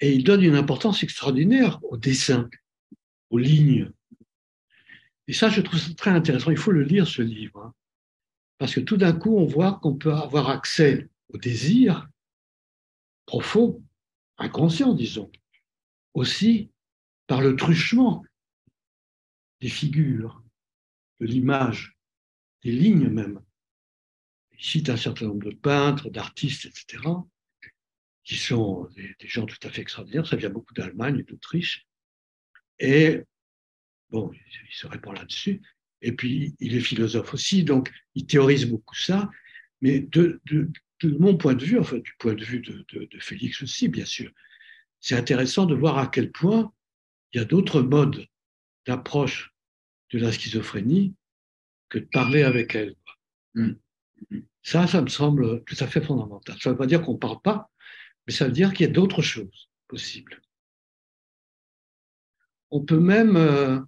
Et 0.00 0.12
il 0.12 0.24
donne 0.24 0.42
une 0.42 0.56
importance 0.56 1.04
extraordinaire 1.04 1.78
au 1.84 1.96
dessin, 1.96 2.50
aux 3.30 3.38
lignes. 3.38 3.92
Et 5.28 5.32
ça, 5.32 5.48
je 5.48 5.60
trouve 5.60 5.78
ça 5.78 5.92
très 5.94 6.10
intéressant. 6.10 6.50
Il 6.50 6.56
faut 6.56 6.72
le 6.72 6.82
lire, 6.82 7.06
ce 7.06 7.22
livre. 7.22 7.64
Hein. 7.64 7.74
Parce 8.58 8.74
que 8.74 8.80
tout 8.80 8.96
d'un 8.96 9.12
coup, 9.12 9.36
on 9.36 9.46
voit 9.46 9.78
qu'on 9.82 9.96
peut 9.96 10.12
avoir 10.12 10.50
accès 10.50 11.08
au 11.28 11.38
désir 11.38 12.08
profond, 13.26 13.84
inconscient, 14.38 14.94
disons, 14.94 15.30
aussi 16.14 16.70
par 17.26 17.40
le 17.40 17.56
truchement 17.56 18.24
des 19.60 19.68
figures, 19.68 20.42
de 21.20 21.26
l'image, 21.26 21.96
des 22.62 22.72
lignes 22.72 23.08
même. 23.08 23.40
Il 24.52 24.64
cite 24.64 24.88
un 24.88 24.96
certain 24.96 25.26
nombre 25.26 25.50
de 25.50 25.54
peintres, 25.54 26.08
d'artistes, 26.10 26.66
etc., 26.66 27.02
qui 28.24 28.36
sont 28.36 28.88
des, 28.96 29.14
gens 29.20 29.46
tout 29.46 29.58
à 29.62 29.70
fait 29.70 29.82
extraordinaires. 29.82 30.26
Ça 30.26 30.36
vient 30.36 30.50
beaucoup 30.50 30.74
d'Allemagne 30.74 31.20
et 31.20 31.22
d'Autriche. 31.22 31.86
Et 32.78 33.22
il 34.68 34.74
se 34.74 34.86
répand 34.86 35.14
là-dessus. 35.16 35.62
Et 36.02 36.12
puis, 36.12 36.54
il 36.60 36.74
est 36.74 36.80
philosophe 36.80 37.34
aussi, 37.34 37.64
donc 37.64 37.92
il 38.14 38.26
théorise 38.26 38.66
beaucoup 38.66 38.94
ça. 38.94 39.30
Mais 39.80 40.00
de, 40.00 40.40
mon 41.02 41.36
point 41.36 41.54
de 41.54 41.64
vue, 41.64 41.78
enfin 41.78 41.98
du 41.98 42.12
point 42.18 42.34
de 42.34 42.44
vue 42.44 42.60
de, 42.60 43.08
Félix 43.20 43.62
aussi, 43.62 43.88
bien 43.88 44.04
sûr, 44.04 44.30
c'est 45.00 45.16
intéressant 45.16 45.66
de 45.66 45.74
voir 45.74 45.98
à 45.98 46.06
quel 46.06 46.30
point 46.30 46.72
il 47.32 47.38
y 47.38 47.40
a 47.40 47.44
d'autres 47.44 47.82
modes 47.82 48.26
d'approche 48.86 49.54
de 50.12 50.18
la 50.18 50.32
schizophrénie 50.32 51.14
que 51.88 51.98
de 51.98 52.06
parler 52.06 52.42
avec 52.42 52.74
elle. 52.74 52.94
Mm. 53.54 53.72
Ça, 54.62 54.86
ça 54.86 55.00
me 55.00 55.08
semble 55.08 55.62
tout 55.64 55.76
à 55.78 55.86
fait 55.86 56.00
fondamental. 56.00 56.56
Ça 56.60 56.70
ne 56.70 56.74
veut 56.74 56.78
pas 56.78 56.86
dire 56.86 57.02
qu'on 57.02 57.14
ne 57.14 57.18
parle 57.18 57.40
pas, 57.40 57.70
mais 58.26 58.32
ça 58.32 58.46
veut 58.46 58.52
dire 58.52 58.72
qu'il 58.72 58.86
y 58.86 58.88
a 58.88 58.92
d'autres 58.92 59.22
choses 59.22 59.70
possibles. 59.86 60.40
On 62.70 62.84
peut 62.84 62.98
même, 62.98 63.36
euh, 63.36 63.80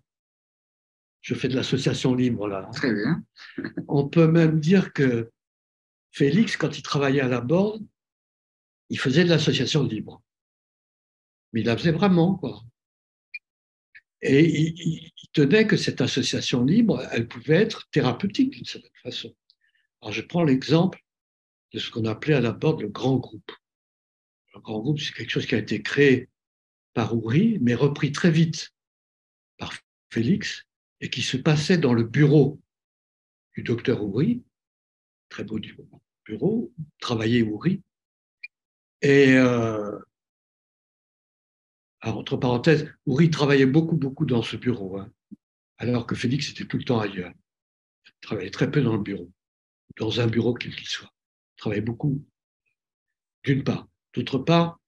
je 1.28 1.34
fais 1.34 1.48
de 1.48 1.56
l'association 1.56 2.14
libre 2.14 2.48
là. 2.48 2.70
Très 2.72 2.90
bien. 2.90 3.22
on 3.88 4.08
peut 4.08 4.28
même 4.28 4.60
dire 4.60 4.94
que 4.94 5.30
Félix, 6.10 6.56
quand 6.56 6.78
il 6.78 6.82
travaillait 6.82 7.20
à 7.20 7.28
la 7.28 7.42
Borde, 7.42 7.86
il 8.88 8.98
faisait 8.98 9.24
de 9.24 9.28
l'association 9.28 9.82
libre. 9.82 10.22
Mais 11.52 11.60
il 11.60 11.66
la 11.66 11.76
faisait 11.76 11.92
vraiment, 11.92 12.36
quoi. 12.36 12.62
Et 14.22 14.42
il, 14.42 15.12
tenait 15.34 15.66
que 15.66 15.76
cette 15.76 16.00
association 16.00 16.64
libre, 16.64 17.06
elle 17.12 17.28
pouvait 17.28 17.56
être 17.56 17.90
thérapeutique 17.90 18.52
d'une 18.54 18.64
certaine 18.64 18.90
façon. 19.02 19.36
Alors 20.00 20.14
je 20.14 20.22
prends 20.22 20.44
l'exemple 20.44 21.04
de 21.74 21.78
ce 21.78 21.90
qu'on 21.90 22.06
appelait 22.06 22.36
à 22.36 22.40
la 22.40 22.52
Borde 22.52 22.80
le 22.80 22.88
grand 22.88 23.18
groupe. 23.18 23.52
Le 24.54 24.60
grand 24.60 24.80
groupe, 24.80 24.98
c'est 24.98 25.12
quelque 25.12 25.28
chose 25.28 25.44
qui 25.44 25.54
a 25.54 25.58
été 25.58 25.82
créé 25.82 26.30
par 26.94 27.14
Ouri, 27.14 27.58
mais 27.60 27.74
repris 27.74 28.12
très 28.12 28.30
vite 28.30 28.70
par 29.58 29.74
Félix, 30.08 30.64
et 31.00 31.10
qui 31.10 31.22
se 31.22 31.36
passait 31.36 31.78
dans 31.78 31.94
le 31.94 32.04
bureau 32.04 32.60
du 33.54 33.62
docteur 33.62 34.02
Ouri, 34.02 34.42
très 35.28 35.44
beau 35.44 35.58
bureau, 36.24 36.72
travaillait 37.00 37.42
Ouri. 37.42 37.82
Et 39.02 39.34
euh, 39.36 39.98
entre 42.02 42.36
parenthèses, 42.36 42.92
Ouri 43.06 43.30
travaillait 43.30 43.66
beaucoup, 43.66 43.96
beaucoup 43.96 44.26
dans 44.26 44.42
ce 44.42 44.56
bureau, 44.56 44.98
hein, 44.98 45.10
alors 45.78 46.06
que 46.06 46.14
Félix 46.14 46.50
était 46.50 46.66
tout 46.66 46.78
le 46.78 46.84
temps 46.84 47.00
ailleurs. 47.00 47.32
Il 48.06 48.12
travaillait 48.20 48.50
très 48.50 48.70
peu 48.70 48.82
dans 48.82 48.96
le 48.96 49.02
bureau, 49.02 49.30
dans 49.96 50.20
un 50.20 50.26
bureau 50.26 50.54
quel 50.54 50.74
qu'il 50.74 50.88
soit. 50.88 51.12
Il 51.56 51.60
travaillait 51.60 51.82
beaucoup, 51.82 52.24
d'une 53.44 53.62
part. 53.62 53.86
D'autre 54.14 54.38
part, 54.38 54.80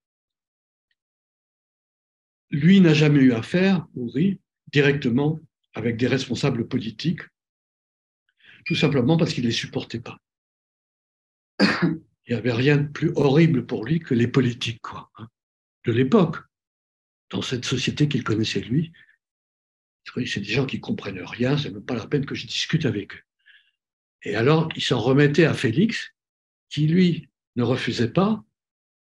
lui 2.51 2.81
n'a 2.81 2.95
jamais 2.95 3.21
eu 3.21 3.33
affaire, 3.33 3.87
Ouri, 3.95 4.41
directement 4.73 5.39
avec 5.81 5.97
des 5.97 6.07
responsables 6.07 6.69
politiques, 6.69 7.23
tout 8.67 8.75
simplement 8.75 9.17
parce 9.17 9.33
qu'il 9.33 9.45
ne 9.45 9.49
les 9.49 9.55
supportait 9.55 10.01
pas. 10.01 10.19
Il 11.83 12.35
n'y 12.35 12.39
avait 12.39 12.53
rien 12.53 12.77
de 12.77 12.87
plus 12.87 13.11
horrible 13.17 13.67
pour 13.67 13.85
lui 13.85 13.99
que 13.99 14.15
les 14.15 14.29
politiques 14.29 14.83
quoi, 14.83 15.11
hein, 15.17 15.29
de 15.85 15.93
l'époque, 15.93 16.37
dans 17.31 17.43
cette 17.43 17.65
société 17.65 18.09
qu'il 18.09 18.23
connaissait 18.23 18.61
lui. 18.61 18.93
C'est 20.27 20.41
des 20.41 20.53
gens 20.53 20.67
qui 20.67 20.81
comprennent 20.81 21.23
rien, 21.23 21.57
c'est 21.57 21.71
même 21.71 21.85
pas 21.85 21.97
la 21.97 22.07
peine 22.07 22.27
que 22.27 22.35
je 22.35 22.47
discute 22.47 22.87
avec 22.87 23.15
eux. 23.15 23.23
Et 24.23 24.37
alors, 24.37 24.69
il 24.77 24.83
s'en 24.83 25.01
remettait 25.01 25.45
à 25.45 25.55
Félix, 25.55 26.13
qui 26.69 26.87
lui 26.87 27.29
ne 27.57 27.63
refusait 27.63 28.13
pas 28.13 28.45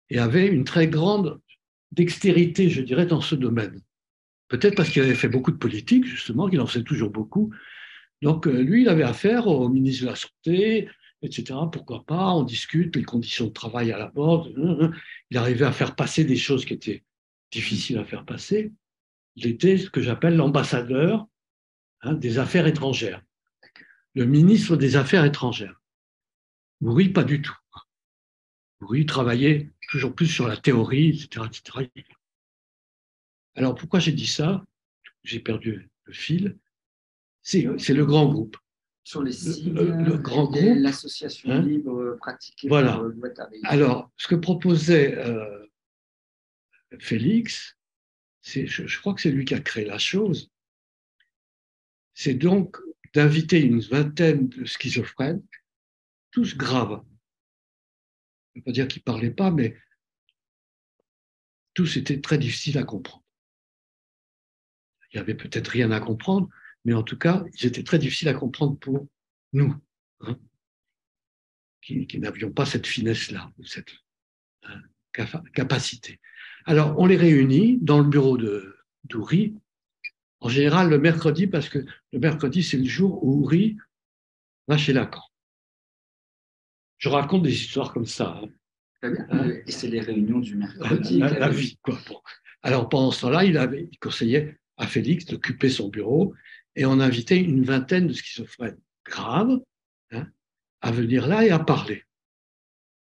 et 0.10 0.20
avait 0.20 0.48
une 0.48 0.64
très 0.64 0.88
grande 0.88 1.42
dextérité, 1.92 2.70
je 2.70 2.82
dirais, 2.82 3.06
dans 3.06 3.22
ce 3.22 3.36
domaine. 3.36 3.82
Peut-être 4.48 4.76
parce 4.76 4.90
qu'il 4.90 5.02
avait 5.02 5.16
fait 5.16 5.28
beaucoup 5.28 5.52
de 5.52 5.58
politique, 5.58 6.06
justement, 6.06 6.50
qu'il 6.50 6.62
en 6.62 6.68
sait 6.68 6.84
toujours 6.84 7.10
beaucoup. 7.10 7.54
Donc, 8.22 8.48
euh, 8.48 8.62
lui, 8.62 8.84
il 8.84 8.90
avait 8.90 9.04
affaire 9.04 9.48
au 9.48 9.70
ministre 9.70 10.06
de 10.06 10.10
la 10.10 10.16
Santé, 10.16 10.90
etc. 11.22 11.60
Pourquoi 11.72 12.06
pas 12.06 12.34
On 12.34 12.44
discute 12.44 12.96
les 12.96 13.04
conditions 13.04 13.46
de 13.46 13.52
travail 13.52 13.92
à 13.92 13.98
la 13.98 14.08
porte. 14.08 14.50
Il 15.30 15.38
arrivait 15.38 15.66
à 15.66 15.72
faire 15.72 15.96
passer 15.96 16.24
des 16.24 16.38
choses 16.38 16.66
qui 16.66 16.74
étaient 16.74 17.04
difficiles 17.52 17.98
à 17.98 18.06
faire 18.06 18.26
passer. 18.26 18.72
Il 19.36 19.46
était 19.48 19.78
ce 19.78 19.90
que 19.90 20.02
j'appelle 20.02 20.36
l'ambassadeur 20.36 21.28
hein, 22.02 22.14
des 22.14 22.40
affaires 22.40 22.68
étrangères, 22.68 23.22
le 24.16 24.26
ministre 24.26 24.76
des 24.76 24.96
Affaires 24.96 25.26
étrangères. 25.26 25.80
Oui, 26.82 27.10
pas 27.10 27.24
du 27.24 27.42
tout. 27.42 27.56
Oui, 28.82 29.06
travaillait 29.06 29.72
toujours 29.90 30.14
plus 30.14 30.28
sur 30.28 30.48
la 30.48 30.58
théorie, 30.58 31.10
etc. 31.10 31.46
etc. 31.48 31.90
Alors 33.58 33.74
pourquoi 33.74 34.00
j'ai 34.00 34.12
dit 34.12 34.28
ça? 34.28 34.64
J'ai 35.24 35.40
perdu 35.40 35.90
le 36.06 36.14
fil. 36.14 36.58
C'est 37.42 37.64
le 37.64 38.06
grand 38.06 38.32
groupe. 38.32 38.56
Sur 39.04 39.24
les 39.24 39.32
signes, 39.32 39.74
le, 39.74 40.18
grand 40.18 40.52
groupe, 40.52 40.76
l'association 40.76 41.50
hein? 41.50 41.62
libre 41.62 42.18
pratiquée 42.20 42.68
voilà. 42.68 43.02
Alors, 43.64 44.12
ce 44.18 44.28
que 44.28 44.36
proposait 44.36 45.18
euh, 45.18 45.66
Félix, 47.00 47.78
je, 48.44 48.66
je 48.66 49.00
crois 49.00 49.14
que 49.14 49.22
c'est 49.22 49.32
lui 49.32 49.46
qui 49.46 49.56
a 49.56 49.62
créé 49.62 49.86
la 49.86 49.98
chose, 49.98 50.52
c'est 52.14 52.34
donc 52.34 52.78
d'inviter 53.14 53.62
une 53.62 53.80
vingtaine 53.80 54.50
de 54.50 54.66
schizophrènes, 54.66 55.42
tous 56.32 56.58
graves. 56.58 57.02
Je 58.54 58.60
ne 58.60 58.62
veux 58.62 58.66
pas 58.66 58.72
dire 58.74 58.90
qu'ils 58.90 59.00
ne 59.02 59.06
parlaient 59.06 59.32
pas, 59.32 59.52
mais 59.52 59.78
tous 61.74 61.96
étaient 61.96 62.20
très 62.20 62.38
difficiles 62.38 62.78
à 62.78 62.84
comprendre 62.84 63.24
il 65.12 65.18
y 65.18 65.20
avait 65.20 65.36
peut-être 65.36 65.68
rien 65.70 65.92
à 65.92 66.00
comprendre, 66.00 66.50
mais 66.86 66.94
en 66.94 67.04
tout 67.04 67.18
cas, 67.18 67.44
ils 67.54 67.66
étaient 67.66 67.84
très 67.84 68.00
difficiles 68.00 68.30
à 68.30 68.34
comprendre 68.34 68.78
pour 68.78 69.08
nous, 69.54 69.76
hein, 70.22 70.38
qui, 71.82 72.08
n'avions 72.20 72.52
pas 72.52 72.66
cette 72.66 72.88
finesse-là, 72.88 73.52
cette 73.64 73.92
hein, 74.64 74.82
capacité. 75.54 76.20
Alors, 76.66 77.00
on 77.00 77.06
les 77.06 77.18
réunit 77.18 77.78
dans 77.82 78.00
le 78.00 78.08
bureau 78.08 78.38
de 78.38 78.74
d'Ouri, 79.06 79.56
en 80.42 80.50
général 80.50 80.90
le 80.90 81.00
mercredi, 81.00 81.48
parce 81.48 81.70
que 81.70 81.80
le 82.12 82.20
mercredi, 82.20 82.62
c'est 82.62 82.78
le 82.78 82.86
jour 82.86 83.24
où 83.24 83.42
Ouri 83.42 83.78
va 84.68 84.78
chez 84.78 84.92
Lacan. 84.92 85.24
Je 86.98 87.10
raconte 87.10 87.44
des 87.44 87.54
histoires 87.54 87.94
comme 87.94 88.06
ça. 88.06 88.42
Hein. 88.44 88.50
Bien. 89.02 89.62
Et 89.66 89.72
c'est 89.72 89.88
les 89.88 90.02
réunions 90.02 90.40
du 90.40 90.56
mercredi. 90.56 91.20
La, 91.20 91.50
vie, 91.50 91.78
quoi. 91.82 91.98
Alors, 92.64 92.90
pendant 92.90 93.12
ce 93.12 93.22
temps-là, 93.22 93.46
il, 93.46 93.58
avait, 93.58 93.88
il 93.92 94.00
conseillait 94.00 94.58
à 94.78 94.88
Félix 94.88 95.26
d'occuper 95.26 95.70
son 95.70 95.90
bureau 95.90 96.34
et 96.76 96.86
on 96.86 97.00
invitait 97.00 97.38
une 97.38 97.64
vingtaine 97.64 98.08
de 98.08 98.14
schizophrènes 98.14 98.80
graves 99.06 99.60
hein, 100.12 100.28
à 100.82 100.92
venir 100.92 101.28
là 101.28 101.46
et 101.46 101.50
à 101.50 101.60
parler. 101.60 102.04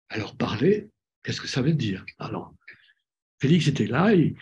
Alors 0.08 0.36
parler, 0.36 0.90
qu'est-ce 1.22 1.40
que 1.40 1.48
ça 1.48 1.62
veut 1.62 1.72
dire? 1.72 2.04
Alors, 2.18 2.54
Félix 3.40 3.66
était 3.66 3.86
là 3.86 4.14
et 4.14 4.36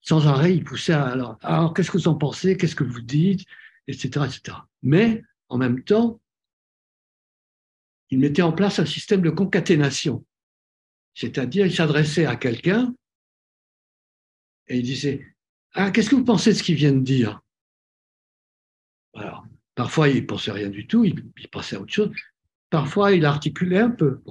sans 0.00 0.26
arrêt, 0.26 0.54
il 0.54 0.64
poussait 0.64 0.94
à, 0.94 1.04
alors, 1.04 1.38
alors 1.42 1.74
qu'est-ce 1.74 1.90
que 1.90 1.98
vous 1.98 2.08
en 2.08 2.16
pensez? 2.16 2.56
Qu'est-ce 2.56 2.74
que 2.74 2.84
vous 2.84 3.02
dites? 3.02 3.46
Etc. 3.86 4.08
etc. 4.08 4.58
Mais 4.82 5.22
en 5.48 5.58
même 5.58 5.84
temps, 5.84 6.20
il 8.10 8.18
mettait 8.18 8.42
en 8.42 8.52
place 8.52 8.78
un 8.78 8.86
système 8.86 9.22
de 9.22 9.30
concaténation. 9.30 10.24
C'est-à-dire, 11.14 11.66
il 11.66 11.74
s'adressait 11.74 12.26
à 12.26 12.36
quelqu'un 12.36 12.94
et 14.68 14.78
il 14.78 14.82
disait 14.82 15.31
ah, 15.74 15.90
qu'est-ce 15.90 16.10
que 16.10 16.16
vous 16.16 16.24
pensez 16.24 16.52
de 16.52 16.58
ce 16.58 16.62
qu'il 16.62 16.74
vient 16.74 16.92
de 16.92 17.00
dire? 17.00 17.40
Alors, 19.14 19.46
parfois, 19.74 20.08
il 20.08 20.22
ne 20.22 20.26
pensait 20.26 20.52
rien 20.52 20.68
du 20.68 20.86
tout, 20.86 21.04
il, 21.04 21.24
il, 21.36 21.48
pensait 21.48 21.76
à 21.76 21.80
autre 21.80 21.92
chose. 21.92 22.10
Parfois, 22.68 23.12
il 23.12 23.24
articulait 23.24 23.78
un 23.78 23.90
peu. 23.90 24.22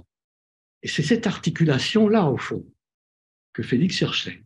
Et 0.84 0.88
c'est 0.88 1.04
cette 1.04 1.28
articulation-là, 1.28 2.26
au 2.26 2.38
fond, 2.38 2.66
que 3.54 3.64
Félix 3.64 3.96
cherchait. 3.96 4.44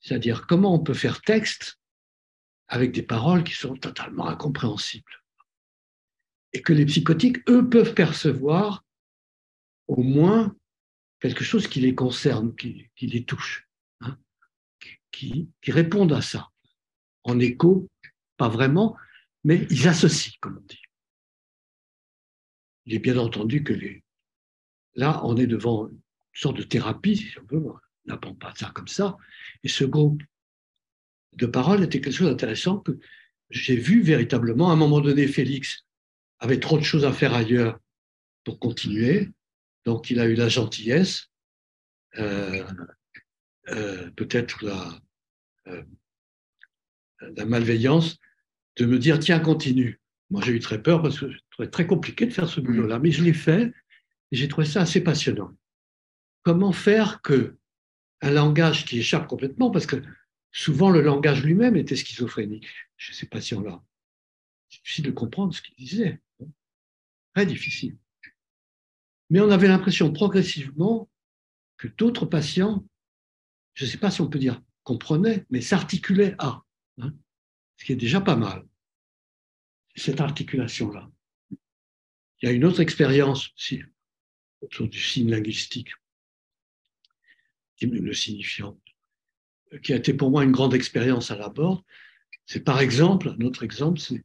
C'est-à-dire 0.00 0.46
comment 0.46 0.74
on 0.74 0.80
peut 0.80 0.94
faire 0.94 1.20
texte 1.22 1.78
avec 2.68 2.92
des 2.92 3.02
paroles 3.02 3.44
qui 3.44 3.54
sont 3.54 3.76
totalement 3.76 4.28
incompréhensibles. 4.28 5.22
Et 6.52 6.62
que 6.62 6.72
les 6.72 6.86
psychotiques, 6.86 7.38
eux, 7.48 7.68
peuvent 7.68 7.94
percevoir 7.94 8.84
au 9.86 10.02
moins 10.02 10.54
quelque 11.20 11.44
chose 11.44 11.66
qui 11.66 11.80
les 11.80 11.94
concerne, 11.94 12.54
qui 12.54 12.90
les 13.00 13.24
touche 13.24 13.67
qui, 15.10 15.48
répondent 15.66 16.12
à 16.12 16.22
ça. 16.22 16.48
En 17.24 17.38
écho, 17.38 17.88
pas 18.36 18.48
vraiment, 18.48 18.96
mais 19.44 19.66
ils 19.70 19.88
associent, 19.88 20.34
comme 20.40 20.58
on 20.58 20.66
dit. 20.66 20.80
Il 22.86 22.94
est 22.94 22.98
bien 22.98 23.18
entendu 23.18 23.62
que 23.64 23.72
les... 23.72 24.02
là, 24.94 25.20
on 25.24 25.36
est 25.36 25.46
devant 25.46 25.88
une 25.88 26.00
sorte 26.32 26.56
de 26.56 26.62
thérapie, 26.62 27.16
si 27.16 27.38
on 27.38 27.44
veut, 27.44 27.66
on 27.66 27.78
n'apprend 28.06 28.34
pas 28.34 28.54
ça 28.56 28.70
comme 28.74 28.88
ça. 28.88 29.16
Et 29.62 29.68
ce 29.68 29.84
groupe 29.84 30.22
de 31.34 31.46
paroles 31.46 31.84
était 31.84 32.00
quelque 32.00 32.14
chose 32.14 32.30
d'intéressant 32.30 32.78
que 32.78 32.98
j'ai 33.50 33.76
vu 33.76 34.02
véritablement. 34.02 34.70
À 34.70 34.72
un 34.72 34.76
moment 34.76 35.00
donné, 35.00 35.26
Félix 35.26 35.84
avait 36.38 36.60
trop 36.60 36.78
de 36.78 36.84
choses 36.84 37.04
à 37.04 37.12
faire 37.12 37.34
ailleurs 37.34 37.78
pour 38.44 38.58
continuer. 38.58 39.30
Donc, 39.84 40.10
il 40.10 40.20
a 40.20 40.26
eu 40.26 40.34
la 40.34 40.48
gentillesse, 40.48 41.28
euh, 42.18 42.64
euh, 43.70 44.10
peut-être 44.12 44.64
la, 44.64 45.00
euh, 45.68 45.82
la 47.20 47.44
malveillance, 47.44 48.18
de 48.76 48.86
me 48.86 48.98
dire 48.98 49.18
tiens, 49.18 49.40
continue. 49.40 50.00
Moi, 50.30 50.42
j'ai 50.44 50.52
eu 50.52 50.60
très 50.60 50.82
peur 50.82 51.02
parce 51.02 51.18
que 51.18 51.26
c'était 51.56 51.70
très 51.70 51.86
compliqué 51.86 52.26
de 52.26 52.32
faire 52.32 52.48
ce 52.48 52.60
boulot-là, 52.60 52.98
mais 52.98 53.10
je 53.10 53.24
l'ai 53.24 53.32
fait 53.32 53.72
et 54.30 54.36
j'ai 54.36 54.48
trouvé 54.48 54.66
ça 54.66 54.82
assez 54.82 55.02
passionnant. 55.02 55.56
Comment 56.42 56.72
faire 56.72 57.22
que 57.22 57.56
un 58.20 58.30
langage 58.30 58.84
qui 58.84 58.98
échappe 58.98 59.26
complètement, 59.26 59.70
parce 59.70 59.86
que 59.86 60.02
souvent 60.50 60.90
le 60.90 61.02
langage 61.02 61.44
lui-même 61.44 61.76
était 61.76 61.96
schizophrénique. 61.96 62.66
Si 62.98 63.54
on 63.54 63.62
l'a. 63.62 63.82
C'est 64.68 64.82
difficile 64.82 65.04
de 65.04 65.10
comprendre 65.12 65.54
ce 65.54 65.62
qu'il 65.62 65.76
disait. 65.76 66.20
Très 67.34 67.46
difficile. 67.46 67.96
Mais 69.30 69.40
on 69.40 69.50
avait 69.50 69.68
l'impression 69.68 70.12
progressivement 70.12 71.08
que 71.76 71.86
d'autres 71.86 72.26
patients, 72.26 72.84
je 73.78 73.84
ne 73.84 73.90
sais 73.90 73.98
pas 73.98 74.10
si 74.10 74.20
on 74.20 74.28
peut 74.28 74.40
dire 74.40 74.60
comprenait, 74.82 75.46
mais 75.50 75.60
s'articulait 75.60 76.34
à, 76.38 76.64
hein, 77.00 77.14
ce 77.76 77.84
qui 77.84 77.92
est 77.92 77.96
déjà 77.96 78.20
pas 78.20 78.34
mal. 78.34 78.66
Cette 79.94 80.20
articulation-là. 80.20 81.08
Il 81.52 82.46
y 82.46 82.48
a 82.48 82.52
une 82.52 82.64
autre 82.64 82.80
expérience 82.80 83.52
aussi 83.54 83.82
autour 84.62 84.88
du 84.88 84.98
signe 84.98 85.30
linguistique, 85.30 85.92
le 87.80 88.12
signifiant, 88.14 88.80
qui 89.84 89.92
a 89.92 89.96
été 89.96 90.12
pour 90.12 90.32
moi 90.32 90.42
une 90.42 90.50
grande 90.50 90.74
expérience 90.74 91.30
à 91.30 91.36
la 91.36 91.48
bord. 91.48 91.84
C'est 92.46 92.64
par 92.64 92.80
exemple, 92.80 93.28
un 93.28 93.44
autre 93.44 93.62
exemple, 93.62 94.00
c'est 94.00 94.24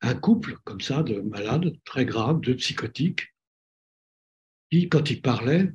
un 0.00 0.14
couple 0.14 0.58
comme 0.62 0.80
ça 0.80 1.02
de 1.02 1.20
malades 1.22 1.76
très 1.84 2.04
graves, 2.04 2.40
de 2.40 2.52
psychotiques, 2.52 3.34
qui, 4.70 4.88
quand 4.88 5.10
ils 5.10 5.20
parlaient, 5.20 5.72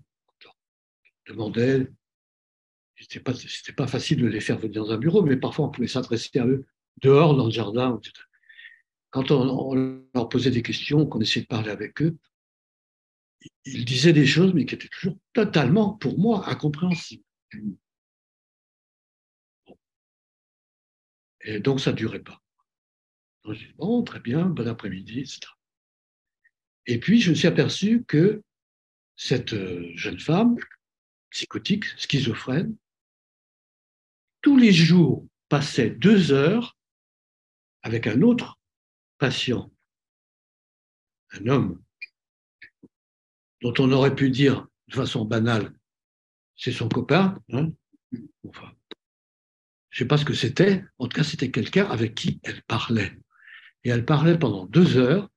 demandaient 1.26 1.90
C'était 3.00 3.20
pas, 3.20 3.34
pas 3.76 3.88
facile 3.88 4.22
de 4.22 4.28
les 4.28 4.42
faire 4.42 4.58
venir 4.58 4.84
dans 4.84 4.92
un 4.92 4.98
bureau, 4.98 5.22
mais 5.22 5.38
parfois 5.38 5.66
on 5.66 5.70
pouvait 5.70 5.88
s'adresser 5.88 6.40
à 6.40 6.48
eux 6.48 6.66
dehors, 7.02 7.36
dans 7.36 7.46
le 7.46 7.52
jardin, 7.52 7.98
etc. 7.98 8.26
Quand 9.10 9.32
on, 9.32 9.74
leur 10.14 10.30
posait 10.30 10.52
des 10.52 10.64
questions, 10.64 11.06
qu'on 11.06 11.22
essayait 11.22 11.44
de 11.44 11.48
parler 11.48 11.70
avec 11.70 12.02
eux, 12.02 12.18
ils 13.66 13.86
disaient 13.86 14.14
des 14.14 14.26
choses, 14.26 14.54
mais 14.54 14.66
qui 14.66 14.76
étaient 14.76 14.88
toujours 14.88 15.18
totalement, 15.34 15.94
pour 15.94 16.18
moi, 16.18 16.50
incompréhensibles. 16.50 17.24
Et 21.42 21.60
donc, 21.60 21.80
ça 21.80 21.92
ne 21.92 21.96
durait 21.96 22.24
pas. 22.24 22.42
Donc, 23.44 23.54
je 23.54 23.66
dis, 23.66 23.74
bon, 23.78 24.04
très 24.04 24.20
bien, 24.20 24.46
bon 24.46 24.68
après-midi, 24.68 25.20
etc. 25.20 25.40
Et 26.88 27.00
puis, 27.00 27.22
je 27.22 27.30
me 27.30 27.36
suis 27.36 27.48
aperçu 27.48 28.04
que 28.06 28.42
cette 29.16 29.54
euh, 29.54 29.92
jeune 29.96 30.20
femme, 30.20 30.58
psychotique, 31.30 31.86
schizophrène, 31.98 32.76
tous 34.42 34.58
les 34.58 34.72
jours 34.72 35.26
passait 35.50 35.90
deux 35.90 36.32
heures 36.32 36.78
avec 37.82 38.08
un 38.08 38.22
autre 38.22 38.60
patient, 39.18 39.72
un 41.32 41.48
homme, 41.48 41.82
dont 43.62 43.74
on 43.80 43.92
aurait 43.92 44.16
pu 44.16 44.30
dire 44.30 44.68
de 44.88 44.96
façon 44.96 45.26
banale, 45.26 45.74
c'est 46.56 46.72
son 46.72 46.90
copain, 46.90 47.42
hein 47.52 47.72
enfin, 48.48 48.72
je 49.90 50.04
ne 50.04 50.06
sais 50.06 50.08
pas 50.08 50.18
ce 50.18 50.26
que 50.26 50.34
c'était, 50.34 50.84
en 50.98 51.08
tout 51.08 51.16
cas 51.16 51.24
c'était 51.24 51.52
quelqu'un 51.52 51.86
avec 51.90 52.16
qui 52.16 52.40
elle 52.44 52.62
parlait. 52.64 53.18
Et 53.84 53.90
elle 53.90 54.06
parlait 54.06 54.38
pendant 54.38 54.66
deux 54.66 54.98
heures, 54.98 55.30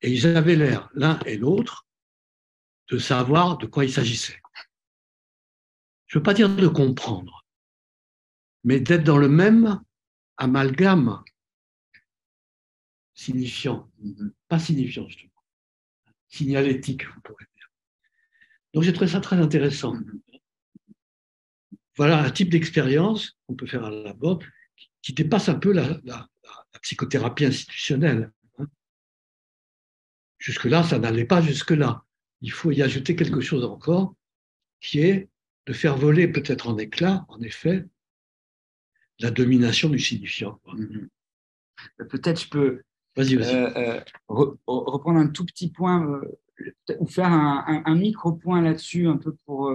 et 0.00 0.10
ils 0.10 0.26
avaient 0.26 0.56
l'air, 0.56 0.90
l'un 0.94 1.18
et 1.20 1.36
l'autre, 1.36 1.86
de 2.88 2.98
savoir 2.98 3.58
de 3.58 3.66
quoi 3.66 3.84
il 3.84 3.92
s'agissait. 3.92 4.40
Je 6.06 6.18
ne 6.18 6.20
veux 6.20 6.24
pas 6.24 6.34
dire 6.34 6.54
de 6.54 6.68
comprendre, 6.68 7.41
mais 8.64 8.80
d'être 8.80 9.04
dans 9.04 9.18
le 9.18 9.28
même 9.28 9.80
amalgame 10.36 11.22
signifiant, 13.14 13.90
pas 14.48 14.58
signifiant 14.58 15.08
justement, 15.08 15.44
signalétique, 16.28 17.04
on 17.16 17.20
pourrait 17.20 17.46
dire. 17.54 17.70
Donc 18.72 18.82
j'ai 18.82 18.92
trouvé 18.92 19.10
ça 19.10 19.20
très 19.20 19.36
intéressant. 19.36 19.94
Voilà 21.96 22.22
un 22.22 22.30
type 22.30 22.48
d'expérience 22.48 23.36
qu'on 23.46 23.54
peut 23.54 23.66
faire 23.66 23.84
à 23.84 23.90
la 23.90 24.14
bord 24.14 24.40
qui 25.02 25.12
dépasse 25.12 25.48
un 25.48 25.56
peu 25.56 25.72
la, 25.72 26.00
psychothérapie 26.80 27.44
institutionnelle. 27.44 28.32
Hein. 28.58 28.66
Jusque-là, 30.38 30.82
ça 30.82 30.98
n'allait 30.98 31.26
pas 31.26 31.40
jusque-là. 31.40 32.04
Il 32.40 32.50
faut 32.50 32.72
y 32.72 32.82
ajouter 32.82 33.14
quelque 33.14 33.40
chose 33.40 33.64
encore, 33.64 34.16
qui 34.80 35.00
est 35.00 35.28
de 35.66 35.72
faire 35.72 35.96
voler 35.96 36.26
peut-être 36.26 36.68
en 36.68 36.78
éclat, 36.78 37.24
en 37.28 37.40
effet, 37.40 37.86
la 39.22 39.30
domination 39.30 39.88
du 39.88 39.98
signifiant. 39.98 40.60
Mm-hmm. 40.66 41.08
Peut-être 42.08 42.40
je 42.40 42.48
peux 42.48 42.82
euh, 43.18 43.70
euh, 43.76 44.00
reprendre 44.66 45.18
un 45.18 45.28
tout 45.28 45.44
petit 45.44 45.70
point 45.70 46.06
euh, 46.06 46.96
ou 46.98 47.06
faire 47.06 47.30
un, 47.30 47.94
micro-point 47.94 48.62
là-dessus, 48.62 49.06
un 49.06 49.16
peu 49.16 49.34
pour, 49.44 49.72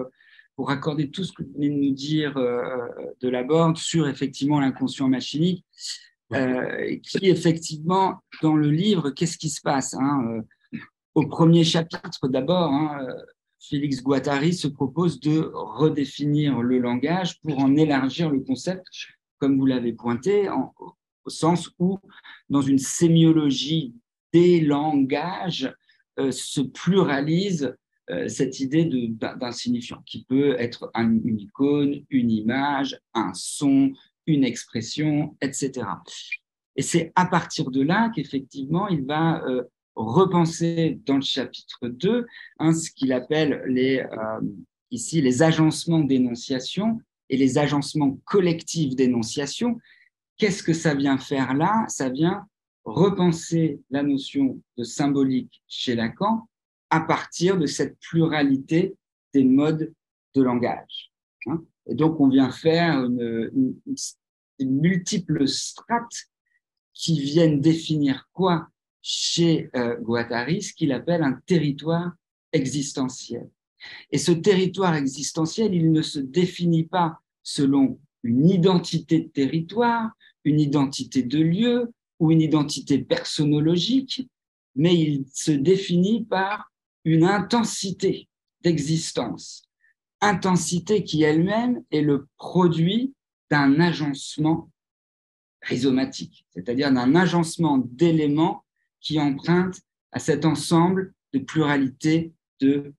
pour 0.55 0.71
accorder 0.71 1.11
tout 1.11 1.23
ce 1.23 1.33
que 1.33 1.43
vous 1.43 1.53
venez 1.53 1.69
de 1.69 1.75
nous 1.75 1.93
dire 1.93 2.33
de 2.35 3.29
la 3.29 3.43
board 3.43 3.77
sur 3.77 4.07
effectivement 4.07 4.59
l'inconscient 4.59 5.09
machinique, 5.09 5.65
qui 6.31 7.29
effectivement, 7.29 8.21
dans 8.41 8.55
le 8.55 8.71
livre, 8.71 9.09
qu'est-ce 9.09 9.37
qui 9.37 9.49
se 9.49 9.61
passe 9.61 9.95
hein, 9.95 10.41
Au 11.13 11.27
premier 11.27 11.63
chapitre, 11.63 12.27
d'abord, 12.29 12.71
hein, 12.71 13.05
Félix 13.59 14.01
Guattari 14.01 14.53
se 14.53 14.67
propose 14.67 15.19
de 15.19 15.51
redéfinir 15.53 16.61
le 16.61 16.79
langage 16.79 17.39
pour 17.41 17.59
en 17.59 17.75
élargir 17.75 18.29
le 18.29 18.39
concept, 18.39 18.85
comme 19.39 19.57
vous 19.57 19.65
l'avez 19.65 19.93
pointé, 19.93 20.49
au 20.49 21.29
sens 21.29 21.69
où, 21.79 21.99
dans 22.49 22.61
une 22.61 22.79
sémiologie 22.79 23.93
des 24.33 24.61
langages, 24.61 25.73
euh, 26.19 26.31
se 26.31 26.61
pluralise 26.61 27.75
euh, 28.09 28.27
cette 28.27 28.59
idée 28.59 28.85
d'un 28.85 29.51
signifiant, 29.51 30.01
qui 30.05 30.23
peut 30.23 30.55
être 30.57 30.89
une 30.95 31.39
icône, 31.39 32.03
une 32.09 32.31
image, 32.31 32.99
un 33.13 33.31
son, 33.35 33.91
une 34.25 34.43
expression, 34.43 35.37
etc. 35.41 35.87
Et 36.75 36.81
c'est 36.81 37.11
à 37.15 37.25
partir 37.25 37.69
de 37.69 37.81
là 37.81 38.09
qu'effectivement, 38.15 38.87
il 38.87 39.05
va 39.05 39.43
euh, 39.45 39.63
repenser 39.95 40.99
dans 41.05 41.17
le 41.17 41.21
chapitre 41.21 41.87
2 41.87 42.25
hein, 42.59 42.73
ce 42.73 42.89
qu'il 42.89 43.11
appelle 43.13 43.63
ici 44.89 45.21
les 45.21 45.43
agencements 45.43 45.99
d'énonciation 45.99 46.99
et 47.29 47.37
les 47.37 47.57
agencements 47.57 48.19
collectifs 48.25 48.95
d'énonciation, 48.95 49.77
Qu'est-ce 50.37 50.61
que 50.61 50.73
ça 50.73 50.93
vient 50.93 51.17
faire 51.17 51.55
là? 51.55 51.85
Ça 51.87 52.09
vient 52.09 52.47
repenser 52.85 53.81
la 53.89 54.03
notion 54.03 54.61
de 54.77 54.83
symbolique 54.83 55.63
chez 55.67 55.95
Lacan 55.95 56.47
à 56.89 57.01
partir 57.01 57.57
de 57.57 57.65
cette 57.65 57.99
pluralité 57.99 58.95
des 59.33 59.43
modes 59.43 59.91
de 60.35 60.41
langage. 60.41 61.11
Hein. 61.47 61.63
Et 61.87 61.95
donc, 61.95 62.19
on 62.19 62.29
vient 62.29 62.51
faire 62.51 63.03
une, 63.03 63.75
multiples 64.59 65.47
strates 65.47 66.27
qui 66.93 67.19
viennent 67.19 67.59
définir 67.59 68.29
quoi 68.31 68.67
chez 69.01 69.69
euh, 69.75 69.97
Guattari, 69.97 70.61
ce 70.61 70.73
qu'il 70.73 70.91
appelle 70.91 71.23
un 71.23 71.39
territoire 71.45 72.11
existentiel. 72.53 73.49
Et 74.11 74.17
ce 74.17 74.31
territoire 74.31 74.95
existentiel, 74.95 75.73
il 75.73 75.91
ne 75.91 76.01
se 76.01 76.19
définit 76.19 76.85
pas 76.85 77.19
selon 77.43 77.99
une 78.23 78.49
identité 78.49 79.21
de 79.21 79.27
territoire, 79.27 80.11
une 80.43 80.59
identité 80.59 81.23
de 81.23 81.39
lieu 81.39 81.93
ou 82.19 82.31
une 82.31 82.41
identité 82.41 82.99
personnologique, 82.99 84.27
mais 84.75 84.95
il 84.95 85.25
se 85.33 85.51
définit 85.51 86.25
par 86.25 86.71
une 87.05 87.23
intensité 87.23 88.27
d'existence, 88.61 89.63
intensité 90.21 91.03
qui 91.03 91.23
elle-même 91.23 91.83
est 91.91 92.01
le 92.01 92.27
produit 92.37 93.13
d'un 93.49 93.79
agencement 93.79 94.69
rhizomatique, 95.61 96.45
c'est-à-dire 96.49 96.91
d'un 96.91 97.15
agencement 97.15 97.77
d'éléments 97.77 98.63
qui 98.99 99.19
empruntent 99.19 99.81
à 100.11 100.19
cet 100.19 100.45
ensemble 100.45 101.13
de 101.33 101.39
pluralité 101.39 102.33
de 102.59 102.93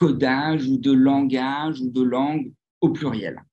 codage 0.00 0.66
ou 0.66 0.78
de 0.78 0.92
langage 0.92 1.80
ou 1.80 1.90
de 1.90 2.02
langue 2.02 2.52
au 2.80 2.90
pluriel. 2.90 3.44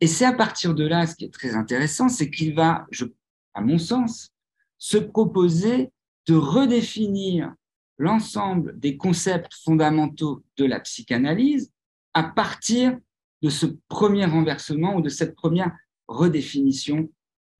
Et 0.00 0.06
c'est 0.06 0.24
à 0.24 0.32
partir 0.32 0.74
de 0.74 0.86
là, 0.86 1.06
ce 1.06 1.14
qui 1.14 1.24
est 1.24 1.32
très 1.32 1.54
intéressant, 1.54 2.08
c'est 2.08 2.30
qu'il 2.30 2.54
va, 2.54 2.86
à 3.54 3.60
mon 3.60 3.78
sens, 3.78 4.30
se 4.78 4.96
proposer 4.96 5.90
de 6.26 6.34
redéfinir 6.34 7.52
l'ensemble 7.98 8.78
des 8.78 8.96
concepts 8.96 9.52
fondamentaux 9.64 10.44
de 10.56 10.64
la 10.64 10.78
psychanalyse 10.80 11.72
à 12.14 12.22
partir 12.22 12.96
de 13.42 13.50
ce 13.50 13.66
premier 13.88 14.24
renversement 14.24 14.96
ou 14.96 15.02
de 15.02 15.08
cette 15.08 15.34
première 15.34 15.76
redéfinition 16.06 17.10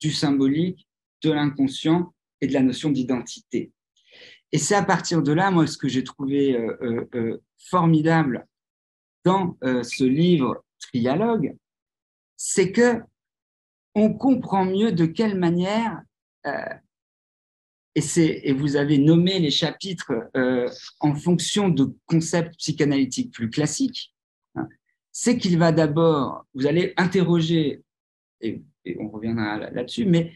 du 0.01 0.13
symbolique, 0.13 0.89
de 1.23 1.33
l'inconscient 1.33 2.15
et 2.41 2.47
de 2.47 2.53
la 2.53 2.63
notion 2.63 2.91
d'identité. 2.91 3.73
Et 4.53 4.59
c'est 4.59 4.75
à 4.75 4.83
partir 4.83 5.23
de 5.23 5.33
là, 5.33 5.51
moi, 5.51 5.67
ce 5.67 5.77
que 5.77 5.89
j'ai 5.89 6.05
trouvé 6.05 6.57
euh, 6.57 6.77
euh, 6.83 7.09
euh, 7.15 7.43
formidable 7.71 8.47
dans 9.25 9.59
ce 9.63 10.05
livre 10.05 10.65
Trialogue, 10.79 11.55
c'est 12.37 12.73
que 12.73 13.03
on 13.95 14.15
comprend 14.15 14.65
mieux 14.65 14.93
de 14.93 15.07
quelle 15.07 15.39
manière, 15.39 16.01
euh, 16.47 16.75
et, 17.95 18.03
et, 18.49 18.53
vous 18.53 18.77
avez 18.77 18.97
nommé 18.99 19.41
les 19.41 19.51
chapitres 19.51 20.13
euh, 20.37 20.71
en 21.01 21.15
fonction 21.15 21.69
de 21.69 21.93
concepts 22.07 22.55
psychanalytiques 22.59 23.33
plus 23.33 23.51
classiques, 23.51 24.15
hein, 24.55 24.69
c'est 25.11 25.37
qu'il 25.37 25.59
va 25.59 25.73
d'abord, 25.73 26.47
vous 26.55 26.67
allez 26.67 26.95
interroger, 26.97 27.83
et, 28.41 28.63
on 29.01 29.09
reviendra 29.09 29.59
là-dessus, 29.71 30.07
mais 30.07 30.33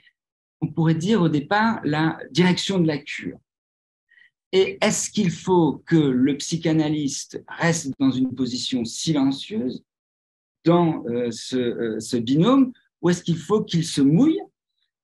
on 0.60 0.66
pourrait 0.66 0.96
dire 0.96 1.22
au 1.22 1.28
départ 1.28 1.80
la 1.84 2.18
direction 2.32 2.78
de 2.78 2.86
la 2.86 2.98
cure. 2.98 3.38
Et 4.52 4.76
est-ce 4.82 5.10
qu'il 5.10 5.30
faut 5.30 5.82
que 5.86 5.96
le 5.96 6.36
psychanalyste 6.36 7.42
reste 7.48 7.92
dans 7.98 8.10
une 8.10 8.34
position 8.34 8.84
silencieuse 8.84 9.82
dans 10.64 11.04
euh, 11.06 11.30
euh, 11.54 12.00
ce, 12.00 12.16
binôme 12.18 12.72
ou 13.00 13.10
est-ce 13.10 13.22
qu'il 13.22 13.38
faut 13.38 13.64
qu'il 13.64 13.84
se 13.84 14.02
mouille 14.02 14.40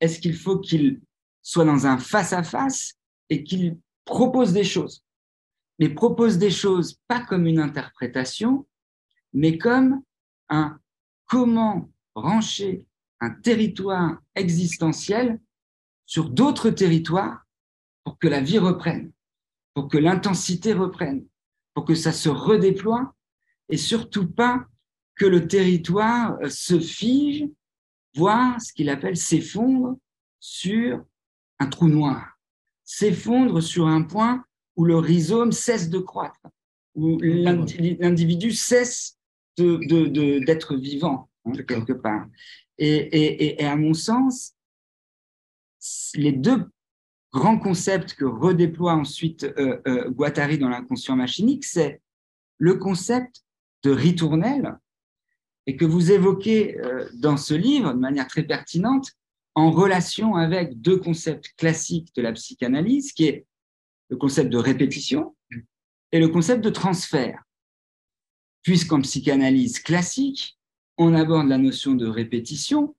Est-ce 0.00 0.20
qu'il 0.20 0.36
faut 0.36 0.58
qu'il 0.58 1.00
soit 1.42 1.64
dans 1.64 1.86
un 1.86 1.98
face-à-face 1.98 2.94
et 3.30 3.42
qu'il 3.42 3.78
propose 4.04 4.52
des 4.52 4.64
choses? 4.64 5.02
Mais 5.78 5.88
propose 5.88 6.38
des 6.38 6.50
choses 6.50 6.98
pas 7.08 7.20
comme 7.20 7.46
une 7.46 7.58
interprétation, 7.58 8.66
mais 9.32 9.56
comme 9.56 10.02
un 10.50 10.78
comment 11.26 11.88
brancher 12.14 12.86
un 13.20 13.30
territoire 13.30 14.18
existentiel 14.34 15.40
sur 16.06 16.30
d'autres 16.30 16.70
territoires 16.70 17.44
pour 18.04 18.18
que 18.18 18.28
la 18.28 18.40
vie 18.40 18.58
reprenne, 18.58 19.12
pour 19.78 19.86
que 19.86 19.96
l'intensité 19.96 20.72
reprenne, 20.72 21.24
pour 21.72 21.84
que 21.84 21.94
ça 21.94 22.10
se 22.10 22.28
redéploie 22.28 23.14
et 23.68 23.76
surtout 23.76 24.26
pas 24.26 24.66
que 25.14 25.24
le 25.24 25.46
territoire 25.46 26.36
se 26.50 26.80
fige, 26.80 27.44
voire 28.16 28.60
ce 28.60 28.72
qu'il 28.72 28.90
appelle 28.90 29.16
s'effondre 29.16 29.96
sur 30.40 31.04
un 31.60 31.68
trou 31.68 31.86
noir, 31.86 32.40
s'effondre 32.82 33.62
sur 33.62 33.86
un 33.86 34.02
point 34.02 34.44
où 34.74 34.84
le 34.84 34.96
rhizome 34.96 35.52
cesse 35.52 35.90
de 35.90 36.00
croître, 36.00 36.42
où 36.96 37.16
l'individu 37.20 38.50
cesse 38.50 39.16
d'être 39.56 40.74
de, 40.74 40.80
vivant, 40.80 41.30
hein, 41.44 41.52
quelque 41.68 41.92
part. 41.92 42.26
Et, 42.78 43.64
à 43.64 43.76
mon 43.76 43.94
sens, 43.94 44.56
les 46.16 46.32
deux 46.32 46.66
grands 47.32 47.58
concepts 47.58 48.14
que 48.14 48.24
redéploie 48.24 48.94
ensuite 48.94 49.44
euh, 49.44 49.80
euh, 49.86 50.10
Guattari 50.10 50.58
dans 50.58 50.68
l'inconscient 50.68 51.16
machinique, 51.16 51.64
c'est 51.64 52.00
le 52.58 52.74
concept 52.74 53.42
de 53.84 53.90
ritournelle, 53.90 54.78
et 55.66 55.76
que 55.76 55.84
vous 55.84 56.10
évoquez 56.10 56.78
euh, 56.78 57.08
dans 57.14 57.36
ce 57.36 57.54
livre 57.54 57.92
de 57.92 57.98
manière 57.98 58.26
très 58.26 58.42
pertinente, 58.42 59.12
en 59.54 59.70
relation 59.70 60.36
avec 60.36 60.80
deux 60.80 60.98
concepts 60.98 61.52
classiques 61.56 62.14
de 62.14 62.22
la 62.22 62.32
psychanalyse, 62.32 63.12
qui 63.12 63.24
est 63.24 63.46
le 64.08 64.16
concept 64.16 64.50
de 64.50 64.58
répétition 64.58 65.36
et 66.12 66.20
le 66.20 66.28
concept 66.28 66.64
de 66.64 66.70
transfert. 66.70 67.42
Puisqu'en 68.62 69.00
psychanalyse 69.02 69.80
classique, 69.80 70.58
on 70.96 71.14
aborde 71.14 71.48
la 71.48 71.58
notion 71.58 71.94
de 71.94 72.06
répétition 72.06 72.94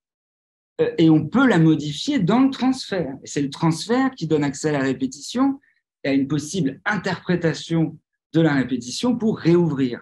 et 0.98 1.10
on 1.10 1.28
peut 1.28 1.48
la 1.48 1.60
modifier 1.60 2.20
dans 2.20 2.40
le 2.40 2.50
transfert. 2.50 3.14
Et 3.24 3.28
c'est 3.28 3.42
le 3.42 3.50
transfert 3.50 4.12
qui 4.12 4.28
donne 4.28 4.44
accès 4.44 4.70
à 4.70 4.74
la 4.74 4.80
répétition 4.80 5.60
et 6.04 6.10
à 6.10 6.14
une 6.14 6.28
possible 6.28 6.80
interprétation 6.86 7.98
de 8.34 8.42
la 8.42 8.54
répétition 8.54 9.16
pour 9.16 9.40
réouvrir. 9.40 10.02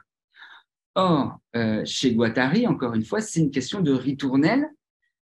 Or, 0.95 1.39
euh, 1.55 1.83
chez 1.85 2.13
Guattari, 2.13 2.67
encore 2.67 2.93
une 2.93 3.05
fois, 3.05 3.21
c'est 3.21 3.39
une 3.39 3.51
question 3.51 3.81
de 3.81 3.91
ritournelle 3.91 4.67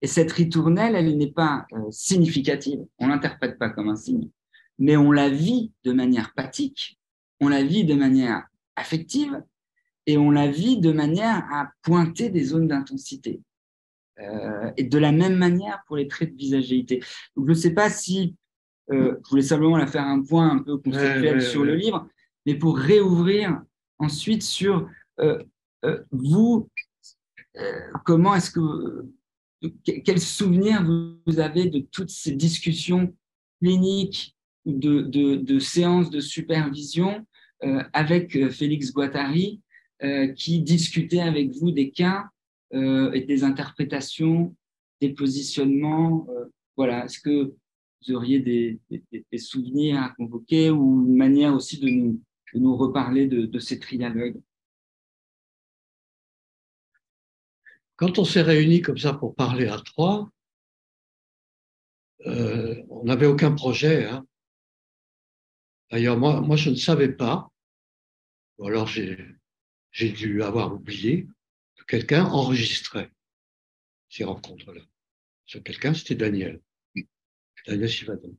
et 0.04 0.08
cette 0.08 0.34
ritournelle, 0.34 0.96
elle 0.96 1.18
n'est 1.18 1.32
pas 1.32 1.66
euh, 1.72 1.90
significative, 1.90 2.86
on 3.00 3.08
l'interprète 3.08 3.58
pas 3.58 3.70
comme 3.70 3.88
un 3.88 3.96
signe, 3.96 4.30
mais 4.78 4.98
on 4.98 5.14
la 5.14 5.30
vit 5.30 5.72
de 5.86 5.94
manière 5.94 6.34
pathique, 6.34 7.00
on 7.40 7.48
la 7.48 7.64
vit 7.64 7.86
de 7.86 7.94
manière 7.94 8.46
affective, 8.76 9.42
et 10.06 10.18
on 10.18 10.30
la 10.30 10.48
vit 10.48 10.82
de 10.82 10.92
manière 10.92 11.48
à 11.54 11.72
pointer 11.82 12.30
des 12.30 12.44
zones 12.44 12.68
d'intensité. 12.68 13.40
Euh, 14.20 14.72
et 14.78 14.84
de 14.84 14.98
la 15.00 15.12
même 15.12 15.36
manière 15.36 15.82
pour 15.88 15.98
les 15.98 16.08
traits 16.08 16.34
de 16.34 16.38
visagéité. 16.38 17.02
Donc, 17.36 17.48
je 17.48 17.52
ne 17.52 17.58
sais 17.58 17.74
pas 17.74 17.90
si, 17.90 18.36
euh, 18.92 19.16
je 19.24 19.30
voulais 19.30 19.42
simplement 19.42 19.78
la 19.78 19.88
faire 19.88 20.06
un 20.06 20.22
point 20.24 20.52
un 20.52 20.60
peu 20.60 20.78
conceptuel 20.78 21.42
sur 21.42 21.64
le 21.64 21.76
livre, 21.76 22.08
mais 22.46 22.56
pour 22.56 22.78
réouvrir 22.78 23.62
ensuite 23.98 24.44
sur 24.44 24.88
vous, 26.12 26.70
comment 28.04 28.36
est-ce 28.36 28.52
que 28.52 29.06
quel 29.84 30.20
souvenir 30.20 30.84
vous 30.84 31.40
avez 31.40 31.68
de 31.70 31.80
toutes 31.80 32.10
ces 32.10 32.32
discussions 32.32 33.16
cliniques 33.62 34.36
ou 34.66 34.74
de, 34.74 35.60
séances 35.60 36.10
de 36.10 36.20
supervision 36.20 37.26
euh, 37.64 37.84
avec 37.94 38.36
euh, 38.36 38.50
Félix 38.50 38.92
Guattari 38.92 39.62
euh, 40.04 40.28
qui 40.28 40.62
discutait 40.62 41.22
avec 41.22 41.52
vous 41.52 41.72
des 41.72 41.92
cas 41.92 42.26
et 42.74 43.22
des 43.22 43.44
interprétations, 43.44 44.56
des 45.00 45.10
positionnements 45.14 46.28
Voilà, 46.76 47.06
est-ce 47.06 47.20
que 47.20 47.54
vous 48.02 48.14
auriez 48.14 48.40
des, 48.40 48.80
souvenirs 49.38 50.02
à 50.02 50.10
convoquer 50.10 50.70
ou 50.70 51.06
une 51.06 51.16
manière 51.16 51.54
aussi 51.54 51.80
de 51.80 51.88
nous, 51.90 52.20
nous 52.56 52.76
reparler 52.76 53.28
de, 53.28 53.46
de 53.46 53.60
ces 53.60 53.80
trialogues? 53.80 54.42
Quand 57.96 58.18
on 58.18 58.26
s'est 58.26 58.42
réunis 58.42 58.82
comme 58.82 58.98
ça 58.98 59.14
pour 59.14 59.36
parler 59.36 59.68
à 59.68 59.78
trois, 59.78 60.30
euh, 62.26 62.82
on 62.90 63.04
n'avait 63.04 63.26
aucun 63.26 63.52
projet. 63.52 64.06
Hein. 64.06 64.26
D'ailleurs, 65.92 66.18
moi, 66.18 66.42
moi, 66.42 66.56
je 66.56 66.70
ne 66.70 66.76
savais 66.76 67.12
pas, 67.12 67.52
ou 68.58 68.68
alors 68.68 68.88
j'ai 68.88 70.12
dû 70.12 70.42
avoir 70.42 70.74
oublié, 70.74 71.28
quelqu'un 71.88 72.26
enregistrait 72.26 73.12
ces 74.10 74.24
rencontres-là. 74.24 74.82
Ce 75.46 75.58
quelqu'un, 75.58 75.94
c'était 75.94 76.16
Daniel. 76.16 76.62
Daniel 77.66 77.90
Sivadon. 77.90 78.38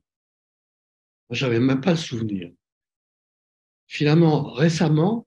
Moi, 1.28 1.36
j'avais 1.36 1.60
même 1.60 1.80
pas 1.80 1.92
le 1.92 1.96
souvenir. 1.96 2.52
Finalement, 3.86 4.52
récemment, 4.52 5.26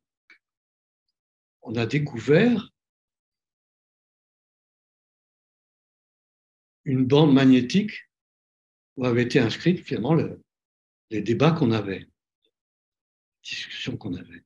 on 1.61 1.75
a 1.75 1.85
découvert 1.85 2.71
une 6.85 7.05
bande 7.05 7.33
magnétique 7.33 8.09
où 8.95 9.05
avaient 9.05 9.23
été 9.23 9.39
inscrits 9.39 9.77
finalement 9.77 10.15
les 11.09 11.21
débats 11.21 11.51
qu'on 11.51 11.71
avait, 11.71 11.99
les 11.99 12.07
discussions 13.43 13.97
qu'on 13.97 14.15
avait. 14.15 14.43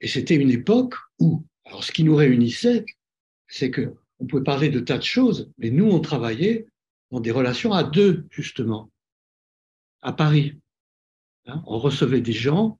Et 0.00 0.08
c'était 0.08 0.36
une 0.36 0.50
époque 0.50 0.94
où, 1.18 1.44
alors 1.64 1.84
ce 1.84 1.92
qui 1.92 2.04
nous 2.04 2.16
réunissait, 2.16 2.84
c'est 3.48 3.70
que 3.70 3.94
on 4.20 4.26
pouvait 4.26 4.44
parler 4.44 4.68
de 4.68 4.80
tas 4.80 4.98
de 4.98 5.02
choses, 5.02 5.50
mais 5.58 5.70
nous, 5.70 5.86
on 5.86 6.00
travaillait 6.00 6.66
dans 7.10 7.20
des 7.20 7.30
relations 7.30 7.72
à 7.72 7.82
deux, 7.82 8.26
justement, 8.30 8.90
à 10.02 10.12
Paris. 10.12 10.60
Hein, 11.46 11.62
on 11.66 11.78
recevait 11.78 12.20
des 12.20 12.32
gens 12.32 12.78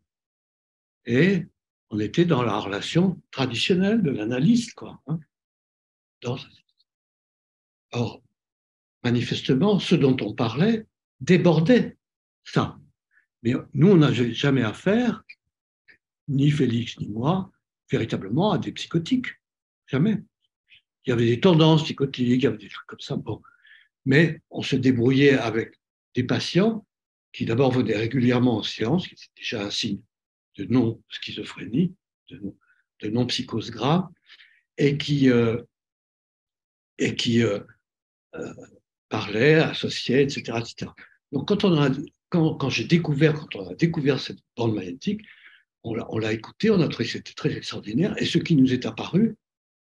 et 1.07 1.45
on 1.91 1.99
était 1.99 2.25
dans 2.25 2.43
la 2.43 2.59
relation 2.59 3.21
traditionnelle 3.31 4.03
de 4.03 4.11
l'analyste, 4.11 4.75
quoi. 4.75 5.03
Hein, 5.07 5.19
or, 7.93 8.23
manifestement, 9.03 9.79
ce 9.79 9.95
dont 9.95 10.17
on 10.21 10.33
parlait 10.33 10.87
débordait 11.21 11.97
ça. 12.45 12.79
Mais 13.43 13.53
nous, 13.75 13.91
on 13.91 13.97
n'a 13.97 14.13
jamais 14.13 14.63
affaire, 14.63 15.23
ni 16.29 16.51
Félix 16.51 16.99
ni 16.99 17.09
moi, 17.09 17.53
véritablement 17.91 18.53
à 18.53 18.59
des 18.59 18.73
psychotiques. 18.73 19.29
Jamais. 19.87 20.23
Il 21.05 21.11
y 21.11 21.13
avait 21.13 21.27
des 21.27 21.41
tendances 21.41 21.85
psychotiques, 21.85 22.27
il 22.27 22.43
y 22.43 22.47
avait 22.47 22.59
des 22.59 22.69
trucs 22.69 22.87
comme 22.87 23.01
ça. 23.01 23.17
Bon. 23.17 23.43
Mais 24.07 24.41
on 24.51 24.63
se 24.63 24.77
débrouillait 24.77 25.35
avec 25.35 25.79
des 26.15 26.25
patients 26.25 26.87
qui 27.33 27.45
d'abord 27.45 27.73
venaient 27.73 27.97
régulièrement 27.97 28.59
en 28.59 28.63
séance, 28.63 29.09
qui 29.09 29.15
était 29.15 29.25
déjà 29.37 29.65
un 29.65 29.71
signe 29.71 30.01
de 30.57 30.65
non-schizophrénie, 30.65 31.95
de 32.31 33.09
non-psychose 33.09 33.71
grave, 33.71 34.07
et 34.79 34.97
qui, 34.97 35.31
euh, 35.31 35.61
et 36.99 37.17
qui 37.17 37.43
euh, 37.43 37.61
euh, 38.37 38.55
parlait, 39.09 39.55
associait, 39.55 40.23
etc., 40.23 40.59
etc. 40.61 40.91
Donc 41.33 41.49
quand 41.49 41.65
on 41.65 41.81
a, 41.81 41.91
quand, 42.29 42.55
quand 42.55 42.71
j'ai 42.71 42.85
découvert, 42.85 43.35
quand 43.35 43.57
on 43.57 43.71
a 43.71 43.75
découvert 43.75 44.21
cette 44.21 44.39
bande 44.57 44.75
magnétique, 44.75 45.23
on 45.85 46.19
l'a, 46.19 46.33
écouté, 46.33 46.71
on 46.71 46.81
a 46.81 46.89
trouvé 46.89 47.09
c'était 47.09 47.35
très 47.35 47.53
extraordinaire. 47.53 48.21
Et 48.21 48.25
ce 48.25 48.39
qui 48.39 48.57
nous 48.57 48.73
est 48.73 48.87
apparu, 48.87 49.37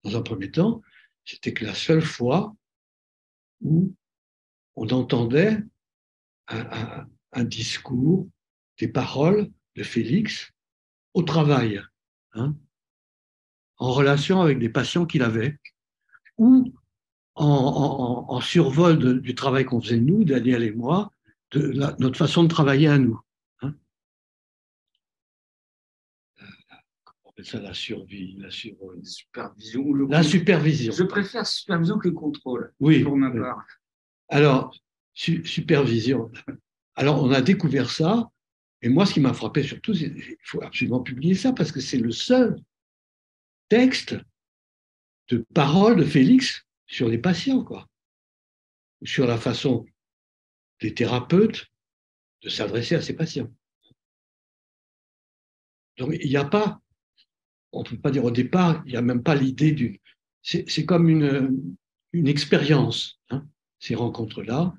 dans 0.03 0.17
un 0.17 0.21
premier 0.21 0.49
temps, 0.49 0.81
c'était 1.25 1.53
que 1.53 1.63
la 1.65 1.75
seule 1.75 2.01
fois 2.01 2.55
où 3.61 3.93
on 4.75 4.89
entendait 4.89 5.59
un, 6.47 7.05
un, 7.33 7.43
discours, 7.43 8.27
des 8.79 8.87
paroles 8.87 9.51
de 9.75 9.83
Félix 9.83 10.51
au 11.13 11.21
travail, 11.21 11.81
hein, 12.33 12.55
en 13.77 13.91
relation 13.91 14.41
avec 14.41 14.57
des 14.57 14.69
patients 14.69 15.05
qu'il 15.05 15.21
avait, 15.21 15.59
ou 16.37 16.73
en, 17.35 18.41
survol 18.41 19.21
du 19.21 19.35
travail 19.35 19.65
qu'on 19.65 19.81
faisait 19.81 19.99
nous, 19.99 20.23
Daniel 20.23 20.63
et 20.63 20.71
moi, 20.71 21.11
de 21.51 21.71
notre 21.99 22.17
façon 22.17 22.43
de 22.43 22.47
travailler 22.47 22.87
à 22.87 22.97
nous. 22.97 23.19
Ça 27.43 27.59
la 27.59 27.73
survie, 27.73 28.35
la, 28.37 28.51
supervision. 28.51 30.07
la 30.07 30.23
supervision. 30.23 30.93
Je 30.93 31.03
préfère 31.03 31.47
supervision 31.47 31.97
que 31.97 32.09
contrôle, 32.09 32.73
oui, 32.79 33.03
pour 33.03 33.15
ma 33.15 33.31
part. 33.31 33.65
Alors, 34.29 34.75
supervision. 35.13 36.31
Alors, 36.95 37.23
on 37.23 37.31
a 37.31 37.41
découvert 37.41 37.89
ça, 37.89 38.29
et 38.81 38.89
moi, 38.89 39.05
ce 39.05 39.13
qui 39.13 39.19
m'a 39.19 39.33
frappé 39.33 39.63
surtout, 39.63 39.93
c'est 39.93 40.11
qu'il 40.11 40.37
faut 40.43 40.61
absolument 40.61 41.01
publier 41.01 41.35
ça, 41.35 41.53
parce 41.53 41.71
que 41.71 41.79
c'est 41.79 41.97
le 41.97 42.11
seul 42.11 42.57
texte 43.69 44.17
de 45.29 45.45
parole 45.53 45.97
de 45.97 46.03
Félix 46.03 46.65
sur 46.87 47.07
les 47.07 47.17
patients, 47.17 47.63
quoi. 47.63 47.87
Sur 49.03 49.25
la 49.25 49.37
façon 49.37 49.85
des 50.81 50.93
thérapeutes 50.93 51.67
de 52.43 52.49
s'adresser 52.49 52.95
à 52.95 53.01
ces 53.01 53.15
patients. 53.15 53.51
Donc, 55.97 56.15
il 56.19 56.29
n'y 56.29 56.37
a 56.37 56.45
pas, 56.45 56.80
on 57.71 57.79
ne 57.81 57.85
peut 57.85 57.97
pas 57.97 58.11
dire 58.11 58.25
au 58.25 58.31
départ, 58.31 58.81
il 58.85 58.91
n'y 58.91 58.97
a 58.97 59.01
même 59.01 59.23
pas 59.23 59.35
l'idée 59.35 59.71
d'une. 59.71 59.97
C'est 60.43 60.85
comme 60.85 61.07
une, 61.07 61.75
une 62.13 62.27
expérience, 62.27 63.19
hein, 63.29 63.45
ces 63.79 63.95
rencontres-là, 63.95 64.73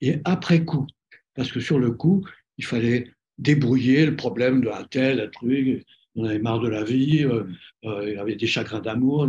et 0.00 0.20
après 0.24 0.64
coup. 0.64 0.86
Parce 1.34 1.50
que 1.50 1.60
sur 1.60 1.78
le 1.78 1.92
coup, 1.92 2.26
il 2.58 2.64
fallait 2.64 3.10
débrouiller 3.38 4.04
le 4.04 4.16
problème 4.16 4.60
d'un 4.62 4.84
tel, 4.84 5.20
un 5.20 5.28
truc, 5.28 5.84
on 6.14 6.24
avait 6.24 6.38
marre 6.38 6.60
de 6.60 6.68
la 6.68 6.84
vie, 6.84 7.24
euh, 7.24 7.44
euh, 7.84 8.10
il 8.10 8.18
avait 8.18 8.34
des 8.34 8.46
chagrins 8.46 8.80
d'amour, 8.80 9.28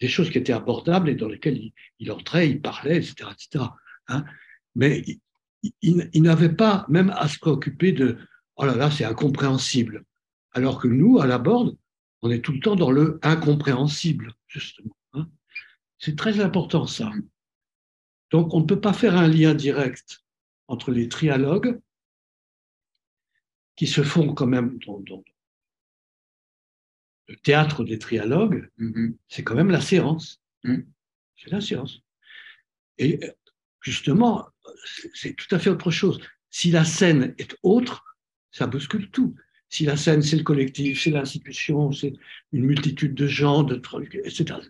des 0.00 0.08
choses 0.08 0.30
qui 0.30 0.38
étaient 0.38 0.52
abordables 0.52 1.08
et 1.08 1.14
dans 1.14 1.28
lesquelles 1.28 1.72
il, 1.98 2.12
entrait, 2.12 2.50
il 2.50 2.60
parlait, 2.60 2.98
etc. 2.98 3.30
etc. 3.32 3.64
Hein. 4.08 4.24
Mais 4.74 5.02
il, 5.80 6.10
il 6.12 6.22
n'avait 6.22 6.54
pas 6.54 6.84
même 6.88 7.10
à 7.16 7.28
se 7.28 7.38
préoccuper 7.38 7.92
de 7.92 8.18
oh 8.56 8.64
là 8.64 8.74
là, 8.74 8.90
c'est 8.90 9.04
incompréhensible. 9.04 10.04
Alors 10.52 10.80
que 10.80 10.88
nous, 10.88 11.18
à 11.18 11.26
la 11.26 11.38
Borde, 11.38 11.76
on 12.22 12.30
est 12.30 12.40
tout 12.40 12.52
le 12.52 12.60
temps 12.60 12.76
dans 12.76 12.90
le 12.90 13.18
incompréhensible, 13.22 14.34
justement. 14.46 14.96
Hein. 15.12 15.28
C'est 15.98 16.16
très 16.16 16.40
important, 16.40 16.86
ça. 16.86 17.10
Donc, 18.30 18.54
on 18.54 18.60
ne 18.60 18.66
peut 18.66 18.80
pas 18.80 18.92
faire 18.92 19.16
un 19.16 19.28
lien 19.28 19.54
direct 19.54 20.22
entre 20.68 20.90
les 20.90 21.08
trialogues, 21.08 21.80
qui 23.76 23.86
se 23.86 24.02
font 24.02 24.34
quand 24.34 24.46
même 24.46 24.78
dans, 24.86 25.22
le 27.28 27.36
théâtre 27.36 27.84
des 27.84 27.98
trialogues, 27.98 28.68
mm-hmm. 28.78 29.16
c'est 29.28 29.42
quand 29.42 29.54
même 29.54 29.70
la 29.70 29.80
séance. 29.80 30.40
Mm. 30.64 30.82
C'est 31.36 31.50
la 31.50 31.60
séance. 31.60 32.00
Et 32.98 33.18
justement, 33.80 34.48
c'est 35.14 35.34
tout 35.34 35.52
à 35.54 35.58
fait 35.58 35.70
autre 35.70 35.90
chose. 35.90 36.20
Si 36.50 36.70
la 36.70 36.84
scène 36.84 37.34
est 37.38 37.56
autre, 37.62 38.04
ça 38.50 38.66
bouscule 38.66 39.10
tout. 39.10 39.34
Si 39.72 39.86
la 39.86 39.96
scène, 39.96 40.20
c'est 40.20 40.36
le 40.36 40.42
collectif, 40.42 41.02
c'est 41.02 41.10
l'institution, 41.10 41.92
c'est 41.92 42.12
une 42.52 42.66
multitude 42.66 43.14
de 43.14 43.26
gens, 43.26 43.66
etc. 43.66 44.60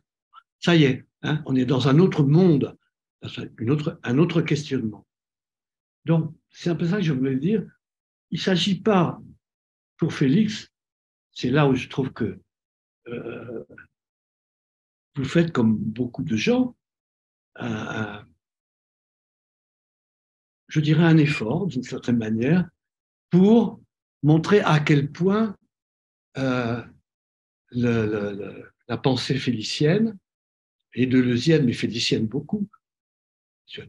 Ça 0.60 0.76
y 0.76 0.84
est, 0.84 1.04
hein, 1.22 1.42
on 1.44 1.56
est 1.56 1.64
dans 1.64 1.88
un 1.88 1.98
autre 1.98 2.22
monde, 2.22 2.78
un 4.04 4.18
autre 4.18 4.42
questionnement. 4.42 5.04
Donc, 6.04 6.32
c'est 6.50 6.70
un 6.70 6.76
peu 6.76 6.86
ça 6.86 6.98
que 6.98 7.02
je 7.02 7.12
voulais 7.12 7.34
dire. 7.34 7.66
Il 8.30 8.36
ne 8.36 8.42
s'agit 8.42 8.80
pas, 8.80 9.20
pour 9.96 10.14
Félix, 10.14 10.70
c'est 11.32 11.50
là 11.50 11.66
où 11.66 11.74
je 11.74 11.88
trouve 11.88 12.12
que 12.12 12.38
euh, 13.08 13.64
vous 15.16 15.24
faites 15.24 15.50
comme 15.50 15.76
beaucoup 15.76 16.22
de 16.22 16.36
gens, 16.36 16.76
je 20.68 20.80
dirais 20.80 21.04
un 21.04 21.18
effort, 21.18 21.66
d'une 21.66 21.82
certaine 21.82 22.18
manière, 22.18 22.68
pour 23.30 23.81
montrer 24.22 24.60
à 24.60 24.80
quel 24.80 25.10
point 25.10 25.56
euh, 26.38 26.82
la 27.72 28.96
pensée 28.96 29.36
félicienne, 29.36 30.16
et 30.94 31.06
deleuzienne, 31.06 31.64
mais 31.64 31.72
félicienne 31.72 32.26
beaucoup, 32.26 32.68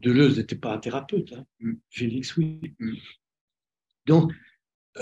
Deleuze 0.02 0.38
n'était 0.38 0.56
pas 0.56 0.74
un 0.74 0.78
thérapeute, 0.78 1.32
hein. 1.32 1.44
Mm. 1.60 1.74
Félix, 1.90 2.36
oui. 2.36 2.74
Mm. 2.78 2.94
Donc, 4.06 4.32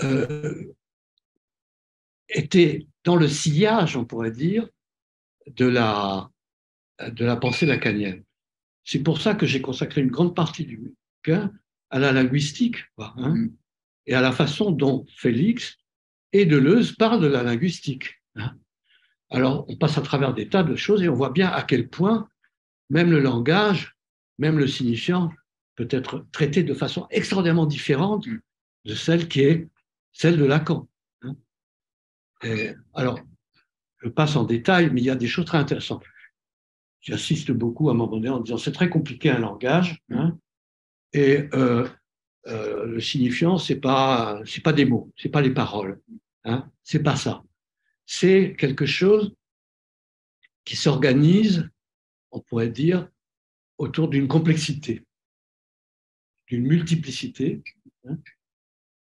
euh, 0.03 0.73
était 2.29 2.87
dans 3.03 3.15
le 3.15 3.27
sillage, 3.27 3.95
on 3.95 4.05
pourrait 4.05 4.31
dire, 4.31 4.67
de 5.47 5.65
la, 5.65 6.29
de 6.99 7.25
la 7.25 7.35
pensée 7.35 7.65
lacanienne. 7.65 8.23
C'est 8.83 9.03
pour 9.03 9.21
ça 9.21 9.35
que 9.35 9.45
j'ai 9.45 9.61
consacré 9.61 10.01
une 10.01 10.11
grande 10.11 10.35
partie 10.35 10.65
du 10.65 10.77
bouquin 10.77 11.53
à 11.89 11.99
la 11.99 12.11
linguistique 12.11 12.77
hein, 12.97 13.35
mm. 13.35 13.55
Et 14.05 14.15
à 14.15 14.21
la 14.21 14.31
façon 14.31 14.71
dont 14.71 15.05
Félix 15.15 15.77
et 16.31 16.45
Deleuze 16.45 16.93
parlent 16.93 17.21
de 17.21 17.27
la 17.27 17.43
linguistique. 17.43 18.21
Hein. 18.35 18.55
Alors, 19.29 19.65
on 19.67 19.75
passe 19.75 19.97
à 19.97 20.01
travers 20.01 20.33
des 20.33 20.49
tas 20.49 20.63
de 20.63 20.75
choses 20.75 21.01
et 21.01 21.09
on 21.09 21.15
voit 21.15 21.31
bien 21.31 21.49
à 21.49 21.63
quel 21.63 21.89
point 21.89 22.27
même 22.89 23.11
le 23.11 23.19
langage 23.19 23.93
même 24.37 24.57
le 24.57 24.67
signifiant 24.67 25.31
peut 25.75 25.87
être 25.89 26.25
traité 26.31 26.63
de 26.63 26.73
façon 26.73 27.07
extraordinairement 27.09 27.65
différente 27.65 28.25
de 28.85 28.95
celle 28.95 29.27
qui 29.27 29.41
est 29.41 29.69
celle 30.11 30.37
de 30.37 30.45
Lacan. 30.45 30.87
Hein. 31.21 31.35
alors, 32.93 33.19
je 33.99 34.09
passe 34.09 34.35
en 34.35 34.43
détail, 34.43 34.89
mais 34.91 35.01
il 35.01 35.05
y 35.05 35.09
a 35.09 35.15
des 35.15 35.27
choses 35.27 35.45
très 35.45 35.57
intéressantes. 35.57 36.03
J'assiste 37.01 37.51
beaucoup 37.51 37.89
à 37.89 37.93
un 37.93 37.95
moment 37.95 38.11
donné 38.11 38.29
en 38.29 38.39
disant 38.39 38.57
c'est 38.57 38.71
très 38.71 38.89
compliqué 38.89 39.29
un 39.29 39.39
langage, 39.39 40.01
hein, 40.11 40.37
et 41.13 41.49
euh, 41.53 41.87
euh, 42.47 42.85
le 42.85 42.99
signifiant 42.99 43.57
c'est 43.57 43.79
pas 43.79 44.41
c'est 44.45 44.63
pas 44.63 44.73
des 44.73 44.85
mots, 44.85 45.11
c'est 45.17 45.29
pas 45.29 45.41
les 45.41 45.53
paroles, 45.53 46.01
hein, 46.43 46.69
c'est 46.83 47.03
pas 47.03 47.15
ça. 47.15 47.43
C'est 48.05 48.55
quelque 48.57 48.85
chose 48.85 49.35
qui 50.65 50.75
s'organise, 50.75 51.69
on 52.31 52.39
pourrait 52.39 52.69
dire, 52.69 53.09
autour 53.77 54.07
d'une 54.09 54.27
complexité, 54.27 55.05
d'une 56.47 56.65
multiplicité, 56.65 57.63
hein, 58.07 58.17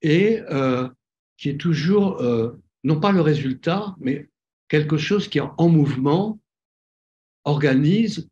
et 0.02 0.42
euh, 0.50 0.90
qui 1.38 1.50
est 1.50 1.58
toujours, 1.58 2.22
euh, 2.22 2.52
non 2.84 3.00
pas 3.00 3.12
le 3.12 3.22
résultat, 3.22 3.96
mais 4.00 4.30
quelque 4.68 4.98
chose 4.98 5.28
qui, 5.28 5.40
en 5.40 5.70
mouvement, 5.70 6.40
organise 7.44 8.30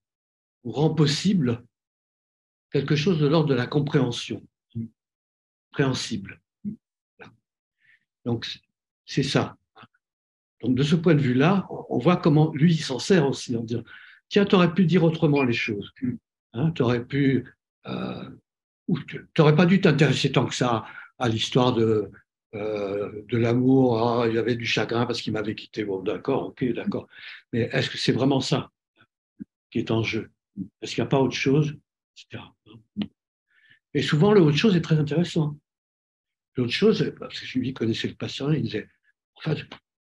ou 0.63 0.71
rend 0.71 0.93
possible 0.93 1.63
quelque 2.71 2.95
chose 2.95 3.19
de 3.19 3.27
l'ordre 3.27 3.49
de 3.49 3.53
la 3.53 3.67
compréhension, 3.67 4.45
compréhensible. 5.73 6.39
Donc, 8.25 8.47
c'est 9.05 9.23
ça. 9.23 9.57
Donc, 10.61 10.75
de 10.75 10.83
ce 10.83 10.95
point 10.95 11.15
de 11.15 11.21
vue-là, 11.21 11.67
on 11.89 11.97
voit 11.97 12.17
comment 12.17 12.53
lui, 12.53 12.73
il 12.73 12.83
s'en 12.83 12.99
sert 12.99 13.27
aussi 13.27 13.55
en 13.55 13.63
disant 13.63 13.83
Tiens, 14.29 14.45
tu 14.45 14.55
aurais 14.55 14.73
pu 14.73 14.85
dire 14.85 15.03
autrement 15.03 15.43
les 15.43 15.53
choses. 15.53 15.91
Hein, 16.53 16.71
tu 16.71 16.81
aurais 16.83 17.03
pu. 17.03 17.45
Euh, 17.87 18.29
tu 19.07 19.27
n'aurais 19.37 19.55
pas 19.55 19.65
dû 19.65 19.81
t'intéresser 19.81 20.31
tant 20.31 20.45
que 20.45 20.55
ça 20.55 20.85
à 21.19 21.27
l'histoire 21.27 21.73
de, 21.73 22.09
euh, 22.55 23.23
de 23.27 23.37
l'amour. 23.37 23.97
Ah, 23.99 24.27
il 24.27 24.35
y 24.35 24.37
avait 24.37 24.55
du 24.55 24.65
chagrin 24.65 25.05
parce 25.05 25.21
qu'il 25.21 25.33
m'avait 25.33 25.55
quitté. 25.55 25.83
Bon, 25.83 26.01
d'accord, 26.01 26.47
ok, 26.47 26.63
d'accord. 26.73 27.07
Mais 27.51 27.69
est-ce 27.73 27.89
que 27.89 27.97
c'est 27.97 28.11
vraiment 28.11 28.39
ça 28.39 28.71
qui 29.71 29.79
est 29.79 29.91
en 29.91 30.03
jeu? 30.03 30.31
Est-ce 30.81 30.95
qu'il 30.95 31.03
n'y 31.03 31.07
a 31.07 31.09
pas 31.09 31.19
autre 31.19 31.35
chose? 31.35 31.75
Et 33.93 34.01
souvent, 34.01 34.31
le 34.31 34.41
autre 34.41 34.57
chose 34.57 34.75
est 34.75 34.81
très 34.81 34.97
intéressant. 34.97 35.57
L'autre 36.55 36.71
chose, 36.71 37.13
parce 37.19 37.39
que 37.39 37.59
lui 37.59 37.73
connaissait 37.73 38.07
le 38.07 38.15
patient, 38.15 38.51
il 38.51 38.63
disait, 38.63 38.88
enfin, 39.35 39.55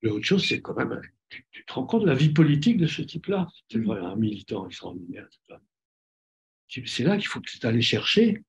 l'autre 0.01 0.25
chose, 0.25 0.47
c'est 0.47 0.61
quand 0.61 0.75
même, 0.75 0.99
tu, 1.29 1.45
te 1.65 1.73
rends 1.73 1.85
compte 1.85 2.03
de 2.03 2.07
la 2.07 2.15
vie 2.15 2.29
politique 2.29 2.77
de 2.77 2.87
ce 2.87 3.01
type-là. 3.01 3.47
C'est 3.69 3.77
un 3.87 4.15
militant 4.15 4.67
extraordinaire. 4.67 5.27
Etc 5.27 5.59
c'est 6.85 7.03
là 7.03 7.17
qu'il 7.17 7.27
faut 7.27 7.41
aller 7.63 7.81
chercher 7.81 8.43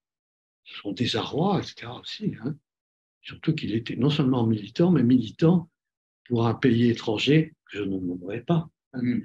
son 0.65 0.93
désarroi, 0.93 1.61
etc. 1.61 1.91
aussi. 2.01 2.35
Hein. 2.45 2.55
Surtout 3.23 3.55
qu'il 3.55 3.75
était 3.75 3.97
non 3.97 4.11
seulement 4.11 4.47
militant, 4.47 4.91
mais 4.91 5.03
militant 5.03 5.71
pour 6.29 6.47
un 6.47 6.55
pays 6.55 6.91
étranger 6.91 7.55
que 7.71 7.79
je 7.79 7.83
ne 7.83 7.99
nommerai 7.99 8.43
pas. 8.43 8.69
Hein. 8.93 9.03
Mm. 9.03 9.23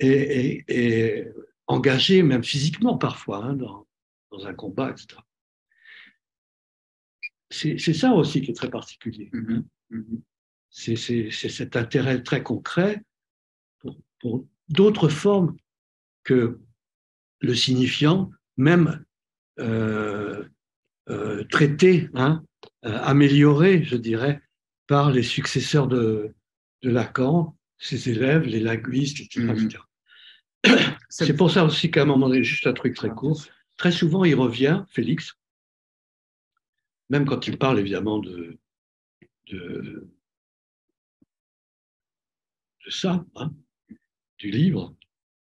Et, 0.00 1.26
engagé 1.66 2.24
même 2.24 2.42
physiquement 2.42 2.98
parfois 2.98 3.44
hein, 3.44 3.54
dans, 3.54 3.86
un 4.44 4.54
combat, 4.54 4.90
etc. 4.90 5.20
C'est 7.50 7.78
ça 7.78 8.12
aussi 8.12 8.42
qui 8.42 8.52
est 8.52 8.54
très 8.54 8.70
particulier. 8.70 9.30
Mm-hmm. 9.32 9.64
Mm-hmm. 9.92 10.20
C'est 10.70 11.48
cet 11.48 11.76
intérêt 11.76 12.22
très 12.22 12.42
concret 12.42 13.02
pour, 13.80 13.96
pour 14.20 14.46
d'autres 14.68 15.08
formes 15.08 15.56
que 16.22 16.60
le 17.40 17.54
signifiant, 17.54 18.30
même 18.56 19.04
euh, 19.58 20.44
euh, 21.08 21.44
traité, 21.50 22.08
hein, 22.14 22.44
euh, 22.84 22.98
amélioré, 23.02 23.82
je 23.82 23.96
dirais, 23.96 24.40
par 24.86 25.10
les 25.10 25.22
successeurs 25.22 25.88
de, 25.88 26.34
de 26.82 26.90
Lacan, 26.90 27.56
ses 27.78 28.10
élèves, 28.10 28.44
les 28.44 28.60
linguistes, 28.60 29.20
etc. 29.20 29.40
Mhm. 29.42 29.70
C'est 31.08 31.34
pour 31.34 31.50
ça 31.50 31.64
aussi 31.64 31.90
qu'à 31.90 32.02
un 32.02 32.06
moment 32.06 32.28
donné, 32.28 32.44
juste 32.44 32.66
un 32.66 32.74
truc 32.74 32.94
très 32.94 33.08
court, 33.08 33.42
très 33.76 33.90
souvent 33.90 34.24
il 34.24 34.34
revient, 34.34 34.84
Félix, 34.90 35.34
même 37.10 37.26
quand 37.26 37.46
il 37.46 37.58
parle 37.58 37.78
évidemment 37.78 38.18
de, 38.18 38.58
de, 39.48 40.08
de 42.86 42.90
ça, 42.90 43.24
hein, 43.36 43.52
du 44.38 44.50
livre, 44.50 44.94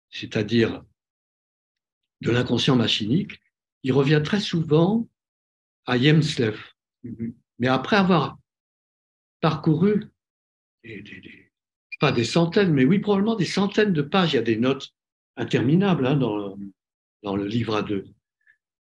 c'est-à-dire 0.10 0.84
de 2.22 2.32
l'inconscient 2.32 2.76
machinique, 2.76 3.40
il 3.84 3.94
revient 3.94 4.22
très 4.24 4.42
souvent 4.42 5.08
à 5.86 5.96
Yemslev. 5.96 6.60
Mais 7.60 7.68
après 7.68 7.96
avoir 7.96 8.38
parcouru 9.40 10.04
pas 12.00 12.12
des 12.12 12.24
centaines, 12.24 12.74
mais 12.74 12.86
oui, 12.86 13.00
probablement 13.00 13.36
des 13.36 13.46
centaines 13.46 13.94
de 13.94 14.02
pages, 14.02 14.34
il 14.34 14.38
y 14.38 14.40
a 14.40 14.44
des 14.44 14.58
notes 14.58 14.94
interminables 15.36 16.08
hein, 16.08 16.16
dans, 16.16 16.58
dans, 17.24 17.36
le 17.36 17.46
livre 17.46 17.76
à 17.76 17.84
deux. 17.84 18.06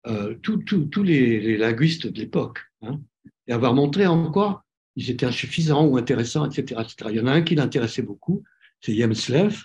Euh, 0.08 0.36
tous 0.36 1.04
les, 1.04 1.58
linguistes 1.58 2.08
de 2.08 2.20
l'époque, 2.20 2.60
hein, 2.82 3.02
et 3.48 3.54
avoir 3.54 3.74
montré 3.74 4.08
en 4.08 4.32
quoi 4.32 4.66
ils 4.96 5.10
étaient 5.10 5.26
insuffisants 5.26 5.86
ou 5.86 5.98
intéressants, 5.98 6.50
etc. 6.50 6.82
etc. 6.82 7.10
Il 7.12 7.18
y 7.18 7.20
en 7.20 7.28
a 7.28 7.32
un 7.32 7.42
qui 7.42 7.56
l'intéressait 7.56 8.02
beaucoup, 8.02 8.44
c'est 8.82 8.94
Yemslev, 8.94 9.64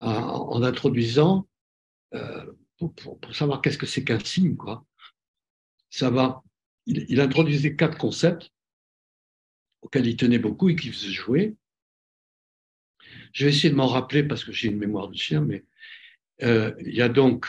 en 0.00 0.62
introduisant 0.62 1.48
euh, 2.14 2.52
pour, 2.76 3.18
savoir 3.34 3.62
qu'est-ce 3.62 3.78
que 3.78 3.86
c'est 3.86 4.04
qu'un 4.04 4.18
signe, 4.18 4.56
quoi. 4.56 4.84
Ça 5.90 6.10
va. 6.10 6.42
Il, 6.86 7.20
introduisait 7.20 7.76
quatre 7.76 7.96
concepts 7.96 8.50
auxquels 9.82 10.06
il 10.06 10.16
tenait 10.16 10.38
beaucoup 10.38 10.68
et 10.68 10.76
qu'il 10.76 10.92
faisait 10.92 11.12
jouer. 11.12 11.56
Je 13.32 13.44
vais 13.44 13.50
essayer 13.50 13.70
de 13.70 13.76
m'en 13.76 13.86
rappeler 13.86 14.24
parce 14.24 14.44
que 14.44 14.52
j'ai 14.52 14.68
une 14.68 14.78
mémoire 14.78 15.08
de 15.08 15.16
chien, 15.16 15.40
mais 15.42 15.64
euh, 16.42 16.74
il 16.80 16.94
y 16.94 17.02
a 17.02 17.08
donc 17.08 17.46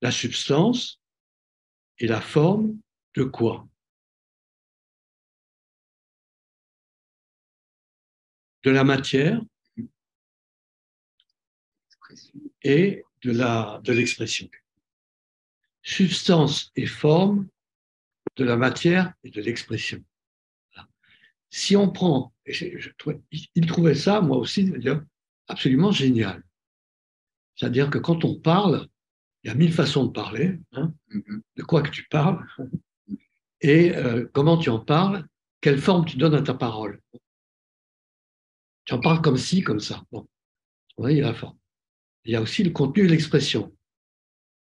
la 0.00 0.12
substance 0.12 1.00
et 1.98 2.06
la 2.06 2.20
forme 2.20 2.78
de 3.14 3.24
quoi? 3.24 3.66
De 8.62 8.70
la 8.70 8.84
matière 8.84 9.40
et 12.62 13.02
de 13.22 13.32
la 13.32 13.80
de 13.84 13.92
l'expression. 13.92 14.48
Substance 15.82 16.70
et 16.76 16.86
forme 16.86 17.48
de 18.36 18.44
la 18.44 18.56
matière 18.56 19.14
et 19.24 19.30
de 19.30 19.40
l'expression. 19.40 20.04
Si 21.50 21.74
on 21.76 21.90
prend, 21.90 22.32
il 22.46 23.66
trouvait 23.66 23.94
ça, 23.94 24.20
moi 24.20 24.36
aussi, 24.36 24.72
absolument 25.48 25.90
génial. 25.90 26.44
C'est-à-dire 27.56 27.90
que 27.90 27.98
quand 27.98 28.24
on 28.24 28.38
parle, 28.38 28.86
il 29.42 29.48
y 29.48 29.50
a 29.50 29.54
mille 29.54 29.72
façons 29.72 30.04
de 30.04 30.12
parler, 30.12 30.58
hein, 30.72 30.94
mm-hmm. 31.12 31.40
de 31.56 31.62
quoi 31.62 31.82
que 31.82 31.90
tu 31.90 32.06
parles, 32.08 32.46
et 33.60 33.94
euh, 33.94 34.28
comment 34.32 34.56
tu 34.56 34.70
en 34.70 34.78
parles, 34.78 35.26
quelle 35.60 35.78
forme 35.78 36.04
tu 36.04 36.16
donnes 36.16 36.34
à 36.34 36.42
ta 36.42 36.54
parole? 36.54 37.00
Tu 38.84 38.94
en 38.94 39.00
parles 39.00 39.20
comme 39.20 39.36
ci, 39.36 39.62
comme 39.62 39.80
ça. 39.80 40.02
Bon, 40.10 40.26
il 41.08 41.18
y 41.18 41.22
a 41.22 41.26
la 41.26 41.34
forme. 41.34 41.58
Il 42.24 42.32
y 42.32 42.36
a 42.36 42.42
aussi 42.42 42.64
le 42.64 42.70
contenu 42.70 43.04
et 43.04 43.08
l'expression. 43.08 43.74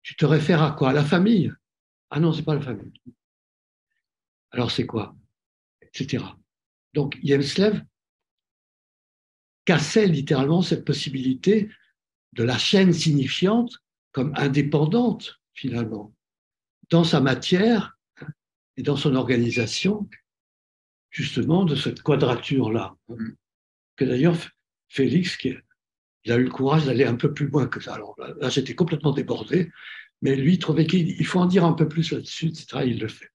Tu 0.02 0.16
te 0.16 0.26
réfères 0.26 0.64
à 0.64 0.72
quoi? 0.72 0.90
À 0.90 0.94
la 0.94 1.04
famille? 1.04 1.52
Ah 2.10 2.20
non, 2.20 2.34
c'est 2.34 2.44
pas 2.44 2.56
la 2.56 2.62
famille. 2.62 2.92
Alors 4.52 4.72
c'est 4.72 4.86
quoi? 4.86 5.16
Etc. 5.82 6.24
Donc 6.94 7.18
Yemslev 7.22 7.84
cassait 9.66 10.08
littéralement 10.08 10.62
cette 10.62 10.86
possibilité 10.86 11.70
de 12.34 12.44
la 12.44 12.58
chaîne 12.58 12.94
signifiante 12.94 13.78
comme 14.12 14.34
indépendante 14.36 15.40
finalement 15.54 16.14
dans 16.90 17.04
sa 17.04 17.22
matière 17.22 17.99
et 18.80 18.82
dans 18.82 18.96
son 18.96 19.16
organisation 19.16 20.10
justement 21.10 21.66
de 21.66 21.76
cette 21.76 22.02
quadrature-là. 22.02 22.96
Que 23.98 24.06
d'ailleurs 24.06 24.38
Félix, 24.88 25.36
qui 25.36 25.54
il 26.26 26.32
a 26.32 26.38
eu 26.38 26.44
le 26.44 26.50
courage 26.50 26.86
d'aller 26.86 27.04
un 27.04 27.16
peu 27.16 27.34
plus 27.34 27.48
loin 27.48 27.68
que 27.68 27.82
ça. 27.82 27.94
Alors 27.94 28.16
là, 28.40 28.50
j'étais 28.50 28.76
complètement 28.76 29.12
débordé, 29.12 29.70
mais 30.22 30.36
lui 30.36 30.54
il 30.54 30.60
trouvait 30.60 30.86
qu'il 30.86 31.26
faut 31.26 31.40
en 31.40 31.46
dire 31.46 31.66
un 31.66 31.74
peu 31.74 31.90
plus 31.90 32.12
là-dessus, 32.12 32.48
etc. 32.48 32.84
Il 32.86 33.00
le 33.00 33.10
fait. 33.10 33.32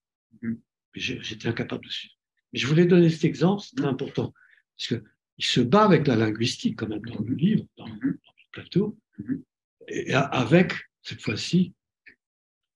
J'étais 0.95 1.49
incapable 1.49 1.85
de 1.85 1.91
suivre. 1.91 2.15
Mais 2.53 2.59
je 2.59 2.67
voulais 2.67 2.87
donner 2.87 3.11
cet 3.11 3.25
exemple, 3.25 3.63
c'est 3.63 3.77
très 3.77 3.87
important, 3.87 4.33
parce 4.77 4.89
qu'il 4.89 5.45
se 5.45 5.61
bat 5.61 5.85
avec 5.85 6.07
la 6.07 6.17
linguistique 6.17 6.79
quand 6.79 6.89
même 6.89 7.05
dans 7.05 7.21
le 7.21 7.35
livre, 7.35 7.67
dans, 7.77 7.89
mhm. 7.89 7.99
le 8.03 8.19
plateau, 8.53 8.97
mhm. 9.19 9.43
et 9.89 10.15
avec, 10.15 10.75
cette 11.03 11.21
fois-ci, 11.21 11.75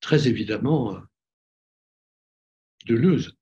très 0.01 0.27
évidemment, 0.27 0.95
euh, 0.95 0.99
Deleuze. 2.85 3.35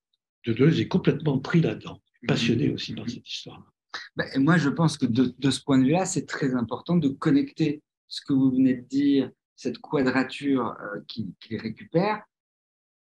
Deleuze 0.46 0.80
est 0.80 0.88
complètement 0.88 1.40
pris 1.40 1.62
là-dedans, 1.62 2.02
passionné 2.28 2.72
aussi 2.72 2.94
par 2.94 3.10
cette 3.10 3.30
histoire. 3.30 3.72
Ben, 4.16 4.28
moi, 4.38 4.58
je 4.58 4.70
pense 4.70 4.98
que 4.98 5.06
de, 5.06 5.34
de 5.38 5.52
ce 5.52 5.62
point 5.62 5.80
de 5.80 5.86
vue-là, 5.86 6.06
c'est 6.06 6.26
très 6.26 6.56
important 6.56 6.98
de 6.98 7.10
connecter 7.10 7.82
ce 8.08 8.22
que 8.22 8.34
vous 8.34 8.52
venez 8.52 8.76
de 8.76 8.88
dire, 8.88 9.32
cette 9.56 9.80
quadrature 9.80 10.76
euh, 10.80 11.02
qui, 11.08 11.34
qui 11.40 11.58
récupère, 11.58 12.22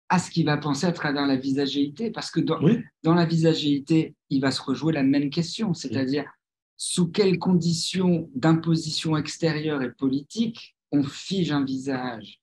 à 0.09 0.19
ce 0.19 0.31
qu'il 0.31 0.45
va 0.45 0.59
penser 0.59 0.87
à 0.87 0.93
travers 0.93 1.27
la 1.27 1.37
visagéité, 1.37 2.11
parce 2.11 2.31
que 2.31 2.41
dans, 2.41 2.61
dans 3.03 3.15
la 3.15 3.25
visagéité, 3.25 4.15
il 4.29 4.41
va 4.43 4.51
se 4.51 4.61
rejouer 4.61 4.93
la 4.93 5.03
même 5.03 5.31
question, 5.31 5.73
c'est-à-dire 5.73 6.31
sous 6.77 7.11
quelles 7.11 7.39
conditions 7.39 8.29
d'imposition 8.35 9.17
extérieure 9.17 9.83
et 9.83 9.91
politique 9.91 10.77
on 10.93 11.03
fige 11.03 11.51
un 11.51 11.65
visage, 11.65 12.41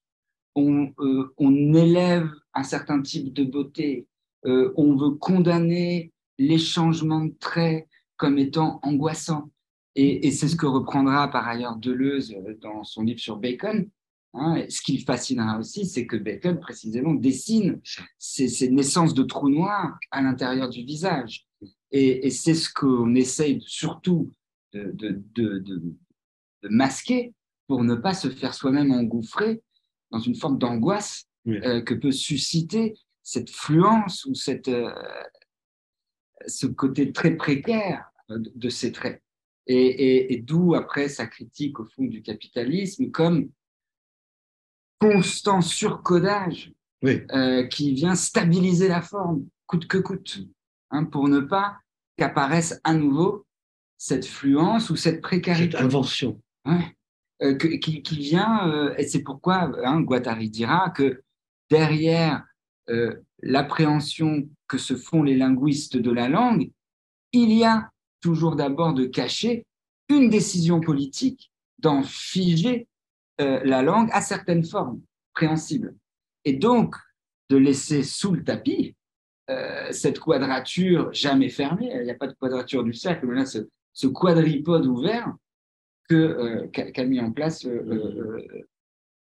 on, 0.55 0.91
euh, 0.99 1.33
on 1.37 1.73
élève 1.75 2.31
un 2.59 2.63
certain 2.63 3.01
type 3.01 3.33
de 3.33 3.43
beauté, 3.43 4.07
euh, 4.45 4.73
on 4.77 4.95
veut 4.95 5.11
condamner 5.11 6.11
les 6.37 6.57
changements 6.57 7.25
de 7.25 7.33
traits 7.39 7.87
comme 8.17 8.37
étant 8.37 8.79
angoissants. 8.83 9.49
Et, 9.95 10.31
c'est 10.31 10.47
ce 10.47 10.55
que 10.55 10.65
reprendra 10.65 11.29
par 11.29 11.47
ailleurs 11.47 11.75
Deleuze 11.75 12.33
dans 12.61 12.83
son 12.83 13.03
livre 13.03 13.19
sur 13.19 13.37
Bacon, 13.37 13.89
Hein, 14.33 14.65
ce 14.69 14.81
qui 14.81 14.97
le 14.97 15.03
fascinera 15.03 15.57
aussi, 15.57 15.85
c'est 15.87 16.05
que 16.05 16.15
Bacon, 16.15 16.59
précisément, 16.59 17.13
dessine 17.13 17.81
ces, 18.19 18.69
naissances 18.69 19.15
de 19.15 19.23
trous 19.23 19.49
noirs 19.49 19.97
à 20.11 20.21
l'intérieur 20.21 20.69
du 20.69 20.83
visage. 20.83 21.47
Et, 21.91 22.29
c'est 22.29 22.53
ce 22.53 22.71
qu'on 22.71 23.15
essaye 23.15 23.59
surtout 23.65 24.31
de, 24.73 25.19
masquer 26.63 27.33
pour 27.67 27.83
ne 27.83 27.95
pas 27.95 28.13
se 28.13 28.29
faire 28.29 28.53
soi-même 28.53 28.91
engouffrer 28.91 29.61
dans 30.11 30.19
une 30.19 30.35
forme 30.35 30.59
d'angoisse 30.59 31.25
euh, 31.51 31.81
que 31.81 31.93
peut 31.93 32.11
susciter 32.11 32.95
cette 33.23 33.49
fluence 33.49 34.25
ou 34.25 34.33
cette, 34.35 34.67
euh, 34.67 34.91
ce 36.47 36.67
côté 36.67 37.11
très 37.11 37.35
précaire 37.35 38.11
de, 38.29 38.69
ces 38.69 38.91
traits. 38.91 39.21
Et, 39.67 40.33
et 40.33 40.37
d'où 40.37 40.73
après 40.73 41.09
sa 41.09 41.27
critique 41.27 41.79
au 41.79 41.85
fond 41.85 42.05
du 42.05 42.21
capitalisme 42.21 43.11
comme 43.11 43.49
constant 44.99 45.61
surcodage 45.61 46.73
euh, 47.05 47.65
qui 47.67 47.93
vient 47.93 48.15
stabiliser 48.15 48.89
la 48.89 49.01
forme, 49.01 49.45
coûte 49.67 49.87
que 49.87 49.97
coûte, 49.97 50.39
hein, 50.91 51.05
pour 51.05 51.29
ne 51.29 51.39
pas 51.39 51.77
qu'apparaisse 52.17 52.79
à 52.83 52.93
nouveau 52.93 53.45
cette 53.97 54.25
fluence 54.25 54.89
ou 54.89 54.97
cette 54.97 55.21
précarité. 55.21 55.77
Cette 55.77 55.85
invention. 55.85 56.41
Euh, 57.41 57.55
qui, 57.55 58.01
vient, 58.17 58.67
euh, 58.69 58.93
et 58.97 59.07
c'est 59.07 59.23
pourquoi 59.23 59.71
hein, 59.85 60.01
Guattari 60.01 60.49
dira 60.49 60.89
que 60.89 61.23
derrière 61.69 62.43
l'appréhension 63.41 64.49
que 64.67 64.77
se 64.77 64.95
font 64.95 65.21
les 65.21 65.35
linguistes 65.35 65.97
de 65.97 66.11
la 66.11 66.27
langue, 66.27 66.71
il 67.31 67.51
y 67.53 67.63
a 67.63 67.89
toujours 68.21 68.55
d'abord 68.55 68.93
de 68.93 69.05
cacher 69.05 69.65
une 70.09 70.29
décision 70.29 70.79
politique 70.79 71.51
d'en 71.77 72.03
figer 72.03 72.87
euh, 73.39 73.61
la 73.63 73.81
langue 73.81 74.09
a 74.11 74.21
certaines 74.21 74.65
formes 74.65 75.01
préhensibles. 75.33 75.95
Et 76.43 76.53
donc, 76.53 76.95
de 77.49 77.57
laisser 77.57 78.03
sous 78.03 78.33
le 78.33 78.43
tapis 78.43 78.95
euh, 79.49 79.91
cette 79.91 80.19
quadrature 80.19 81.11
jamais 81.13 81.49
fermée, 81.49 81.91
il 81.93 82.03
n'y 82.03 82.11
a 82.11 82.15
pas 82.15 82.27
de 82.27 82.33
quadrature 82.33 82.83
du 82.83 82.93
cercle, 82.93 83.25
mais 83.27 83.35
là, 83.35 83.45
ce, 83.45 84.07
quadripode 84.07 84.85
ouvert 84.85 85.33
euh, 86.11 86.67
qu'a 86.67 87.05
mis 87.05 87.19
en 87.19 87.31
place 87.31 87.67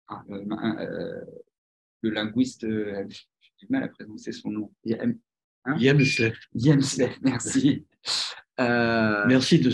ah, 0.10 0.24
le 2.02 2.10
linguiste, 2.12 2.66
j'ai 2.68 3.52
du 3.60 3.68
mal 3.70 3.84
à 3.84 3.88
prononcer 3.88 4.32
son 4.32 4.52
nom, 4.52 4.72
Yem, 4.84 5.20
hein? 5.66 5.76
Merci. 7.22 7.86
Merci 8.60 9.60
de, 9.60 9.72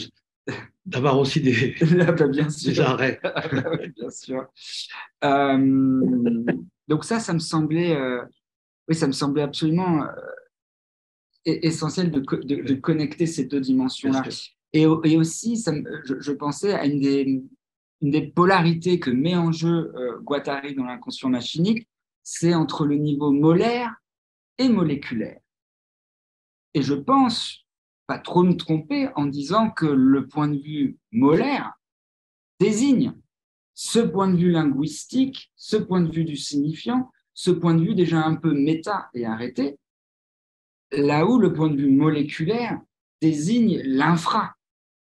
d'avoir 0.86 1.18
aussi 1.20 1.42
des, 1.42 1.76
ah 2.02 2.12
bah, 2.12 2.28
bien 2.28 2.50
sûr. 2.50 2.84
arrêts. 2.84 3.20
Ah 3.24 3.48
bah 3.52 3.78
bien 3.96 4.10
sûr. 4.10 4.46
Euh, 5.24 6.44
donc 6.88 7.06
ça, 7.06 7.20
ça 7.20 7.34
me 7.34 7.40
semblait, 7.40 7.96
euh, 7.96 8.22
oui, 8.88 8.96
ça 8.96 9.08
me 9.08 9.14
semblait 9.14 9.44
absolument 9.44 10.04
euh, 10.04 10.08
essentiel 11.46 12.12
de, 12.12 12.20
de, 12.20 12.74
connecter 12.76 13.26
ces 13.26 13.46
deux 13.46 13.62
dimensions-là. 13.62 14.24
Et, 14.74 14.82
et, 14.82 15.18
aussi, 15.18 15.58
ça 15.58 15.72
je, 16.04 16.32
pensais 16.32 16.74
à 16.74 16.86
une 16.86 17.00
des, 17.00 17.42
une 18.02 18.12
des 18.12 18.24
polarités 18.24 19.00
que 19.00 19.12
met 19.12 19.36
en 19.36 19.52
jeu 19.52 19.94
Guattari 20.22 20.74
dans 20.74 20.86
l'inconscient 20.86 21.30
machinique, 21.30 21.88
c'est 22.24 22.54
entre 22.54 22.86
le 22.86 22.96
niveau 22.96 23.32
molaire 23.32 23.94
et 24.58 24.70
moléculaire. 24.70 25.40
Et 26.74 26.82
je 26.82 26.94
pense 26.94 27.66
pas 28.08 28.18
trop 28.18 28.44
me 28.44 28.56
tromper 28.56 29.10
en 29.16 29.26
disant 29.26 29.70
que 29.70 29.86
le 29.86 30.28
point 30.28 30.48
de 30.48 30.58
vue 30.58 30.98
molaire 31.12 31.74
désigne 32.60 33.14
ce 33.74 34.00
point 34.00 34.28
de 34.28 34.38
vue 34.38 34.52
linguistique, 34.52 35.52
ce 35.56 35.78
point 35.78 36.02
de 36.02 36.12
vue 36.12 36.26
du 36.26 36.38
signifiant, 36.38 37.12
ce 37.34 37.52
point 37.52 37.74
de 37.74 37.84
vue 37.84 37.96
déjà 37.96 38.24
un 38.24 38.36
peu 38.36 38.54
méta 38.54 39.10
et 39.14 39.26
arrêté, 39.26 39.78
là 40.92 41.26
où 41.26 41.40
le 41.40 41.54
point 41.54 41.70
de 41.70 41.78
vue 41.78 41.90
moléculaire 41.90 42.80
désigne 43.22 43.82
l'infra 43.84 44.54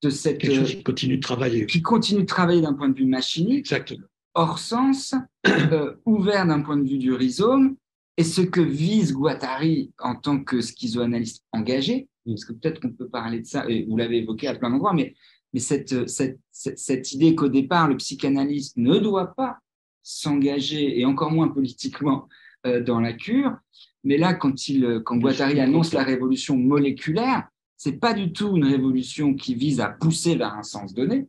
de 0.02 0.10
cette... 0.10 0.38
Quelque 0.38 0.56
chose 0.56 0.76
qui 0.76 0.84
continue 0.84 1.18
de 1.18 1.22
travailler. 1.22 1.66
Qui 1.66 1.82
continue 1.82 2.22
de 2.22 2.28
travailler 2.28 2.62
d'un 2.62 2.74
point 2.74 2.90
de 2.90 2.98
vue 2.98 3.06
machinique, 3.06 3.60
Exactement. 3.60 4.08
Hors 4.36 4.60
sens, 4.60 5.16
euh, 5.48 5.96
ouvert 6.06 6.46
d'un 6.46 6.62
point 6.62 6.78
de 6.78 6.88
vue 6.88 6.98
du 6.98 7.14
rhizome, 7.14 7.76
et 8.18 8.24
ce 8.24 8.42
que 8.42 8.62
vise 8.62 9.14
Guattari 9.14 9.92
en 10.00 10.16
tant 10.16 10.44
que 10.44 10.62
schizoanalyste 10.62 11.44
engagé, 11.52 12.08
parce 12.26 12.46
que 12.46 12.54
peut-être 12.54 12.80
qu'on 12.80 12.92
peut 12.92 13.10
parler 13.10 13.40
de 13.40 13.46
ça, 13.46 13.66
et 13.68 13.86
vous 13.86 13.98
l'avez 13.98 14.18
évoqué 14.20 14.48
à 14.48 14.56
plein 14.56 14.70
d'endroits, 14.70 14.94
mais, 14.94 15.16
mais 15.54 15.60
cette, 15.60 16.08
cette, 16.08 16.40
cette 16.52 17.12
idée 17.14 17.36
qu'au 17.36 17.50
départ, 17.50 17.88
le 17.88 17.98
psychanalyste 17.98 18.78
ne 18.78 18.98
doit 19.00 19.34
pas 19.36 19.58
s'engager, 20.04 21.00
et 21.00 21.06
encore 21.06 21.32
moins 21.32 21.48
politiquement, 21.48 22.28
euh, 22.66 22.82
dans 22.82 23.00
la 23.00 23.14
cure. 23.14 23.56
Mais 24.04 24.18
là, 24.18 24.34
quand, 24.34 24.68
il, 24.68 25.02
quand 25.04 25.18
Guattari 25.18 25.60
annonce 25.60 25.94
la 25.94 26.04
révolution 26.04 26.58
moléculaire, 26.58 27.48
c'est 27.78 28.00
pas 28.00 28.14
du 28.14 28.32
tout 28.32 28.56
une 28.56 28.66
révolution 28.66 29.34
qui 29.34 29.56
vise 29.56 29.80
à 29.80 29.90
pousser 29.90 30.36
vers 30.36 30.54
un 30.54 30.64
sens 30.64 30.94
donné, 30.94 31.28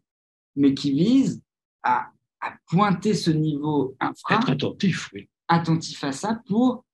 mais 0.55 0.74
qui 0.74 0.93
vise 0.93 1.43
à, 1.83 2.11
pointer 2.67 3.15
ce 3.15 3.31
niveau 3.31 3.97
infra, 4.01 4.41
attentif, 4.49 5.11
oui. 5.13 5.29
attentif 5.49 6.03
à 6.05 6.13
ça 6.13 6.41
pour 6.47 6.85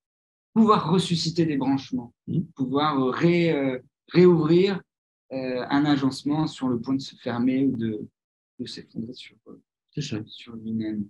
pouvoir 0.53 0.91
ressusciter 0.91 1.47
des 1.47 1.57
branchements, 1.57 2.15
mmh. 2.27 2.41
pouvoir 2.55 2.99
euh, 3.01 3.79
réouvrir 4.13 4.81
euh, 5.33 5.67
un 5.71 5.85
agencement 5.85 6.47
sur 6.47 6.69
le 6.69 6.81
point 6.81 6.95
de 6.95 7.01
se 7.01 7.17
fermer 7.17 7.65
ou 7.65 7.77
de, 7.77 8.09
s'effondrer 8.67 9.15
sur, 9.15 9.37
euh, 9.49 10.25
sur 10.27 10.55
lui-même. 10.57 11.09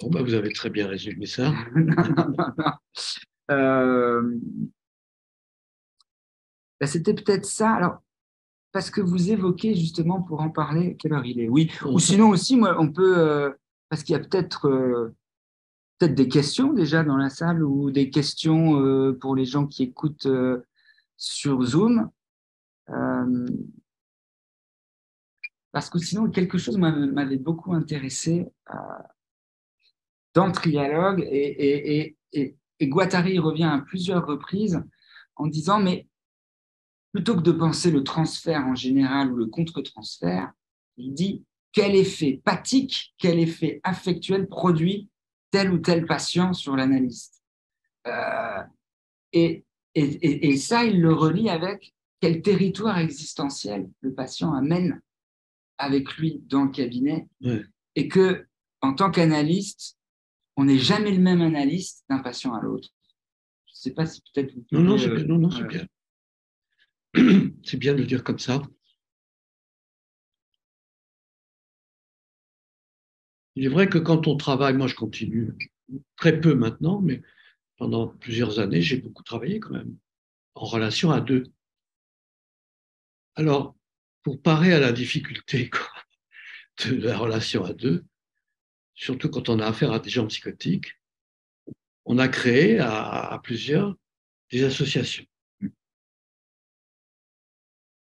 Bon, 0.00 0.10
bah, 0.10 0.22
vous 0.22 0.34
avez 0.34 0.52
très 0.52 0.70
bien 0.70 0.86
résumé 0.86 1.26
ça. 1.26 1.52
Bah, 6.80 6.86
c'était 6.86 7.14
peut-être 7.14 7.44
ça. 7.44 7.74
Alors, 7.74 8.02
parce 8.78 8.90
que 8.90 9.00
vous 9.00 9.32
évoquez 9.32 9.74
justement 9.74 10.22
pour 10.22 10.40
en 10.40 10.50
parler, 10.50 10.96
quelle 10.96 11.12
heure 11.12 11.26
il 11.26 11.40
est 11.40 11.48
Oui. 11.48 11.68
Ou 11.84 11.98
sinon 11.98 12.28
aussi, 12.28 12.56
moi, 12.56 12.76
on 12.78 12.92
peut, 12.92 13.52
parce 13.88 14.04
qu'il 14.04 14.12
y 14.12 14.16
a 14.16 14.20
peut-être 14.20 15.12
peut-être 15.98 16.14
des 16.14 16.28
questions 16.28 16.72
déjà 16.72 17.02
dans 17.02 17.16
la 17.16 17.28
salle 17.28 17.64
ou 17.64 17.90
des 17.90 18.08
questions 18.08 19.14
pour 19.20 19.34
les 19.34 19.46
gens 19.46 19.66
qui 19.66 19.82
écoutent 19.82 20.28
sur 21.16 21.62
Zoom. 21.62 22.08
Euh, 22.90 23.46
parce 25.72 25.90
que 25.90 25.98
sinon, 25.98 26.30
quelque 26.30 26.56
chose 26.56 26.78
m'avait 26.78 27.36
beaucoup 27.36 27.74
intéressé 27.74 28.46
euh, 28.70 28.76
dans 30.34 30.46
le 30.46 30.52
trialogue 30.52 31.20
et, 31.28 32.16
et, 32.32 32.56
Guattari 32.80 33.40
revient 33.40 33.64
à 33.64 33.82
plusieurs 33.84 34.24
reprises 34.24 34.80
en 35.34 35.48
disant, 35.48 35.80
mais 35.80 36.07
plutôt 37.12 37.36
que 37.36 37.42
de 37.42 37.52
penser 37.52 37.90
le 37.90 38.04
transfert 38.04 38.66
en 38.66 38.74
général 38.74 39.32
ou 39.32 39.36
le 39.36 39.46
contre-transfert, 39.46 40.52
il 40.96 41.14
dit 41.14 41.44
quel 41.72 41.94
effet 41.94 42.40
pathique, 42.44 43.14
quel 43.18 43.38
effet 43.38 43.80
affectuel 43.82 44.48
produit 44.48 45.08
tel 45.50 45.72
ou 45.72 45.78
tel 45.78 46.06
patient 46.06 46.52
sur 46.52 46.76
l'analyste. 46.76 47.42
Euh, 48.06 48.62
et, 49.32 49.64
et, 49.94 50.56
ça, 50.56 50.84
il 50.84 51.00
le 51.00 51.12
relie 51.12 51.48
avec 51.48 51.94
quel 52.20 52.42
territoire 52.42 52.98
existentiel 52.98 53.90
le 54.00 54.12
patient 54.14 54.52
amène 54.52 55.00
avec 55.78 56.16
lui 56.16 56.42
dans 56.46 56.64
le 56.64 56.70
cabinet. 56.70 57.28
Et 57.94 58.08
que, 58.08 58.46
en 58.80 58.94
tant 58.94 59.10
qu'analyste, 59.10 59.96
on 60.56 60.64
n'est 60.64 60.78
jamais 60.78 61.12
le 61.12 61.22
même 61.22 61.40
analyste 61.40 62.04
d'un 62.08 62.18
patient 62.18 62.54
à 62.54 62.60
l'autre. 62.60 62.88
Je 63.66 63.72
ne 63.72 63.76
sais 63.76 63.90
pas 63.92 64.06
si 64.06 64.20
peut-être 64.20 64.54
vous 64.54 64.64
Non, 64.72 64.82
non, 64.82 64.98
c'est. 64.98 65.24
Non, 65.24 65.38
non, 65.38 65.50
c'est 65.50 65.66
bien. 65.66 65.86
c'est 67.64 67.76
bien 67.76 67.94
de 67.94 67.98
le 67.98 68.06
dire 68.06 68.24
comme 68.24 68.38
ça. 68.38 68.62
Il 73.56 73.64
est 73.64 73.68
vrai 73.68 73.88
que 73.88 73.98
quand 73.98 74.26
on 74.26 74.36
travaille, 74.36 74.74
moi 74.74 74.86
je 74.86 74.94
continue 74.94 75.52
très 76.16 76.40
peu 76.40 76.54
maintenant, 76.54 77.00
mais 77.00 77.22
pendant 77.76 78.08
plusieurs 78.08 78.58
années, 78.60 78.82
j'ai 78.82 78.98
beaucoup 78.98 79.22
travaillé 79.22 79.60
quand 79.60 79.72
même, 79.72 79.96
en 80.54 80.64
relation 80.64 81.10
à 81.10 81.20
deux. 81.20 81.44
Alors, 83.36 83.76
pour 84.22 84.40
parer 84.42 84.72
à 84.72 84.80
la 84.80 84.92
difficulté 84.92 85.70
de 86.84 86.96
la 86.96 87.16
relation 87.16 87.64
à 87.64 87.72
deux, 87.72 88.04
surtout 88.94 89.30
quand 89.30 89.48
on 89.48 89.60
a 89.60 89.66
affaire 89.66 89.92
à 89.92 90.00
des 90.00 90.10
gens 90.10 90.26
psychotiques, 90.26 90.94
on 92.04 92.18
a 92.18 92.28
créé 92.28 92.78
à, 92.80 93.38
plusieurs 93.42 93.94
des 94.50 94.64
associations. 94.64 95.24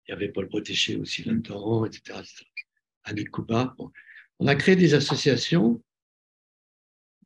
Il 0.08 0.12
y 0.12 0.14
avait 0.14 0.30
Paul 0.30 0.48
Bretéché 0.48 0.96
aussi 0.96 1.24
là-dedans, 1.24 1.86
etc. 1.86 2.22
Kouba. 3.32 3.76
On 4.40 4.48
a 4.48 4.56
créé 4.56 4.76
des 4.76 4.94
associations 4.94 5.82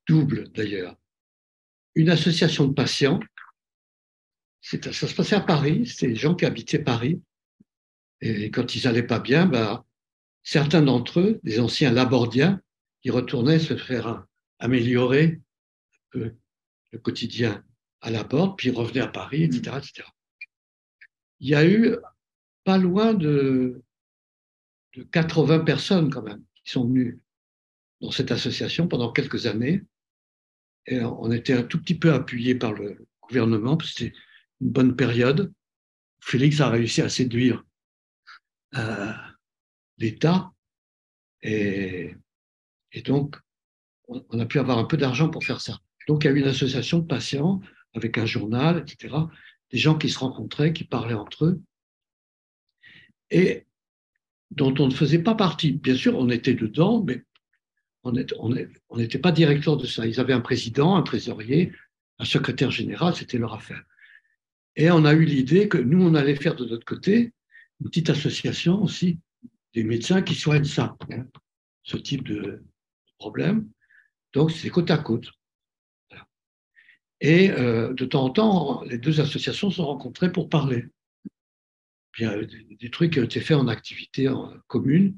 doubles 0.07 0.49
d'ailleurs 0.49 0.99
une 1.95 2.09
association 2.09 2.65
de 2.65 2.73
patients. 2.73 3.19
Ça 4.61 4.91
se 4.93 5.13
passait 5.13 5.35
à 5.35 5.41
Paris, 5.41 5.85
c'était 5.85 6.07
des 6.07 6.15
gens 6.15 6.35
qui 6.35 6.45
habitaient 6.45 6.79
Paris. 6.79 7.21
Et 8.21 8.51
quand 8.51 8.75
ils 8.75 8.85
n'allaient 8.85 9.03
pas 9.03 9.19
bien, 9.19 9.45
bah, 9.45 9.85
certains 10.43 10.81
d'entre 10.81 11.19
eux, 11.19 11.39
des 11.43 11.59
anciens 11.59 11.91
labordiens, 11.91 12.61
qui 13.01 13.09
retournaient 13.11 13.59
se 13.59 13.77
faire 13.77 14.25
améliorer 14.59 15.39
le 16.13 16.35
quotidien 17.01 17.63
à 18.01 18.11
la 18.11 18.23
porte, 18.23 18.57
puis 18.57 18.71
revenaient 18.71 19.01
à 19.01 19.07
Paris, 19.07 19.43
etc., 19.43 19.77
etc. 19.77 20.07
Il 21.39 21.49
y 21.49 21.55
a 21.55 21.65
eu 21.65 21.95
pas 22.63 22.77
loin 22.77 23.13
de, 23.13 23.81
de 24.95 25.03
80 25.03 25.59
personnes 25.59 26.09
quand 26.09 26.23
même 26.23 26.43
qui 26.63 26.71
sont 26.71 26.87
venues 26.87 27.19
dans 28.01 28.11
cette 28.11 28.31
association 28.31 28.87
pendant 28.87 29.11
quelques 29.11 29.45
années 29.45 29.83
on 30.91 31.31
était 31.31 31.53
un 31.53 31.63
tout 31.63 31.79
petit 31.79 31.95
peu 31.95 32.13
appuyé 32.13 32.55
par 32.55 32.73
le 32.73 33.05
gouvernement, 33.21 33.77
parce 33.77 33.93
que 33.93 33.99
c'était 33.99 34.17
une 34.61 34.69
bonne 34.69 34.95
période. 34.95 35.53
Félix 36.21 36.59
a 36.61 36.69
réussi 36.69 37.01
à 37.01 37.09
séduire 37.09 37.63
euh, 38.75 39.13
l'État 39.97 40.51
et, 41.41 42.15
donc 43.05 43.37
on, 44.07 44.39
a 44.39 44.45
pu 44.45 44.59
avoir 44.59 44.77
un 44.77 44.85
peu 44.85 44.97
d'argent 44.97 45.29
pour 45.29 45.43
faire 45.43 45.61
ça. 45.61 45.79
Donc 46.07 46.23
il 46.23 46.27
y 46.27 46.29
a 46.29 46.33
eu 46.33 46.39
une 46.39 46.47
association 46.47 46.99
de 46.99 47.05
patients 47.05 47.61
avec 47.93 48.17
un 48.17 48.25
journal, 48.25 48.79
etc. 48.79 49.15
Des 49.71 49.77
gens 49.77 49.97
qui 49.97 50.09
se 50.09 50.19
rencontraient, 50.19 50.73
qui 50.73 50.83
parlaient 50.83 51.13
entre 51.13 51.45
eux 51.45 51.61
et 53.31 53.65
dont 54.51 54.73
on 54.79 54.87
ne 54.87 54.93
faisait 54.93 55.19
pas 55.19 55.35
partie. 55.35 55.73
Bien 55.73 55.95
sûr, 55.95 56.17
on 56.17 56.29
était 56.29 56.53
dedans, 56.53 57.03
mais 57.03 57.23
on 58.03 58.11
n'était 58.11 59.19
pas 59.19 59.31
directeur 59.31 59.77
de 59.77 59.85
ça. 59.85 60.07
Ils 60.07 60.19
avaient 60.19 60.33
un 60.33 60.41
président, 60.41 60.95
un 60.95 61.03
trésorier, 61.03 61.71
un 62.17 62.25
secrétaire 62.25 62.71
général, 62.71 63.15
c'était 63.15 63.37
leur 63.37 63.53
affaire. 63.53 63.83
Et 64.75 64.89
on 64.91 65.05
a 65.05 65.13
eu 65.13 65.25
l'idée 65.25 65.67
que 65.67 65.77
nous, 65.77 66.01
on 66.01 66.15
allait 66.15 66.35
faire 66.35 66.55
de 66.55 66.65
notre 66.65 66.85
côté 66.85 67.33
une 67.81 67.89
petite 67.89 68.09
association 68.09 68.81
aussi 68.81 69.19
des 69.73 69.83
médecins 69.83 70.21
qui 70.21 70.35
soignent 70.35 70.63
ça, 70.65 70.97
hein, 71.11 71.25
ce 71.83 71.97
type 71.97 72.27
de 72.27 72.63
problème. 73.17 73.69
Donc, 74.33 74.51
c'est 74.51 74.69
côte 74.69 74.91
à 74.91 74.97
côte. 74.97 75.31
Et 77.21 77.51
euh, 77.51 77.93
de 77.93 78.05
temps 78.05 78.25
en 78.25 78.29
temps, 78.29 78.83
les 78.83 78.97
deux 78.97 79.19
associations 79.19 79.71
se 79.71 79.81
rencontraient 79.81 80.31
pour 80.31 80.49
parler. 80.49 80.85
Des, 82.25 82.89
trucs 82.89 83.13
qui 83.13 83.19
ont 83.19 83.23
été 83.23 83.41
faits 83.41 83.57
en 83.57 83.67
activité 83.67 84.27
en 84.29 84.53
commune. 84.67 85.17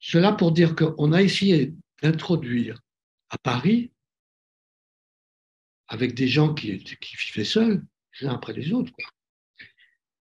Cela 0.00 0.32
pour 0.32 0.52
dire 0.52 0.74
qu'on 0.76 1.12
a 1.12 1.22
essayé 1.22 1.74
d'introduire 2.02 2.80
à 3.30 3.38
Paris, 3.38 3.92
avec 5.88 6.14
des 6.14 6.28
gens 6.28 6.54
qui, 6.54 6.78
qui 6.78 7.16
vivaient 7.16 7.44
seuls, 7.44 7.84
les 8.20 8.26
uns 8.26 8.34
après 8.34 8.52
les 8.52 8.72
autres, 8.72 8.92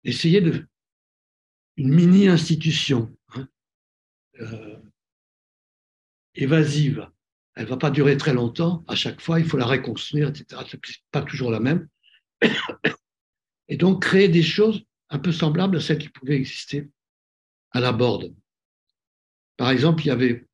essayer 0.04 0.42
de 0.42 0.68
une 1.78 1.94
mini-institution 1.94 3.16
hein, 3.36 3.48
euh, 4.40 4.78
évasive. 6.36 7.08
Elle 7.56 7.66
ne 7.66 7.70
va 7.70 7.78
pas 7.78 7.92
durer 7.92 8.18
très 8.18 8.34
longtemps. 8.34 8.84
À 8.88 8.96
chaque 8.96 9.22
fois, 9.22 9.40
il 9.40 9.46
faut 9.46 9.58
la 9.58 9.66
reconstruire, 9.66 10.30
etc. 10.30 10.62
Ce 10.68 10.76
n'est 10.76 10.82
pas 11.12 11.22
toujours 11.22 11.52
la 11.52 11.60
même. 11.60 11.88
Et 13.68 13.78
donc, 13.78 14.02
créer 14.02 14.30
des 14.30 14.44
choses 14.44 14.86
un 15.10 15.20
peu 15.20 15.32
semblables 15.32 15.78
à 15.78 15.82
celles 15.82 16.00
qui 16.00 16.10
pouvaient 16.10 16.36
exister 16.36 16.90
à 17.72 17.80
la 17.80 17.92
Borde. 17.92 18.34
Par 19.56 19.70
exemple, 19.72 20.04
il 20.04 20.08
y 20.08 20.12
avait 20.12 20.48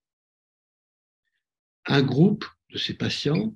un 1.86 2.02
groupe 2.02 2.46
de 2.70 2.78
ces 2.78 2.94
patients 2.94 3.54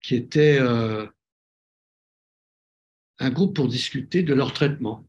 qui 0.00 0.14
était 0.14 0.58
euh, 0.60 1.06
un 3.18 3.30
groupe 3.30 3.54
pour 3.54 3.68
discuter 3.68 4.22
de 4.22 4.34
leur 4.34 4.52
traitement 4.52 5.08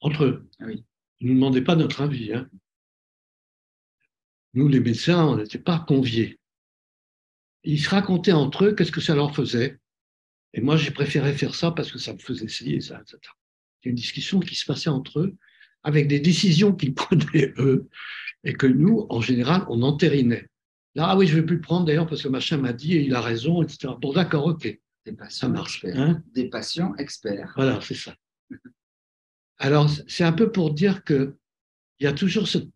entre 0.00 0.24
eux. 0.24 0.48
Ah 0.60 0.66
ils 0.70 1.28
ne 1.28 1.32
nous 1.32 1.34
demandaient 1.34 1.64
pas 1.64 1.76
notre 1.76 2.02
avis. 2.02 2.32
Hein. 2.32 2.48
Nous, 4.54 4.68
les 4.68 4.80
médecins, 4.80 5.24
on 5.24 5.36
n'était 5.36 5.58
pas 5.58 5.78
conviés. 5.78 6.38
Ils 7.64 7.80
se 7.80 7.90
racontaient 7.90 8.32
entre 8.32 8.66
eux 8.66 8.74
qu'est-ce 8.74 8.92
que 8.92 9.00
ça 9.00 9.14
leur 9.14 9.34
faisait. 9.34 9.78
Et 10.52 10.60
moi, 10.60 10.76
j'ai 10.76 10.90
préféré 10.90 11.32
faire 11.32 11.54
ça 11.54 11.70
parce 11.70 11.90
que 11.90 11.98
ça 11.98 12.12
me 12.12 12.18
faisait 12.18 12.44
essayer 12.44 12.80
ça, 12.80 13.00
etc. 13.00 13.18
Une 13.86 13.94
discussion 13.94 14.40
qui 14.40 14.54
se 14.56 14.64
passait 14.64 14.90
entre 14.90 15.20
eux 15.20 15.36
avec 15.82 16.08
des 16.08 16.18
décisions 16.18 16.72
qu'ils 16.72 16.94
prenaient 17.02 17.52
eux 17.58 17.88
et 18.44 18.54
que 18.54 18.66
nous, 18.66 19.06
en 19.10 19.20
général, 19.20 19.64
on 19.68 19.82
entérinait. 19.82 20.48
Là, 20.94 21.08
ah 21.08 21.16
oui, 21.16 21.26
je 21.26 21.36
ne 21.36 21.40
vais 21.40 21.46
plus 21.46 21.56
le 21.56 21.62
prendre 21.62 21.86
d'ailleurs 21.86 22.06
parce 22.06 22.22
que 22.22 22.28
machin 22.28 22.56
m'a 22.56 22.72
dit 22.72 22.94
et 22.94 23.02
il 23.02 23.14
a 23.14 23.20
raison, 23.20 23.62
etc. 23.62 23.94
Bon, 24.00 24.12
d'accord, 24.12 24.46
ok. 24.46 24.62
Des 25.04 25.12
patients 25.12 25.46
ça 25.46 25.48
marche. 25.48 25.84
Hein 25.84 26.22
des 26.32 26.48
patients 26.48 26.94
experts. 26.96 27.52
Voilà, 27.54 27.80
c'est 27.80 27.94
ça. 27.94 28.14
Alors, 29.58 29.88
c'est 30.08 30.24
un 30.24 30.32
peu 30.32 30.50
pour 30.50 30.74
dire 30.74 31.04
qu'il 31.04 31.34
y 32.00 32.06
a 32.06 32.12
toujours 32.12 32.48
cette 32.48 32.68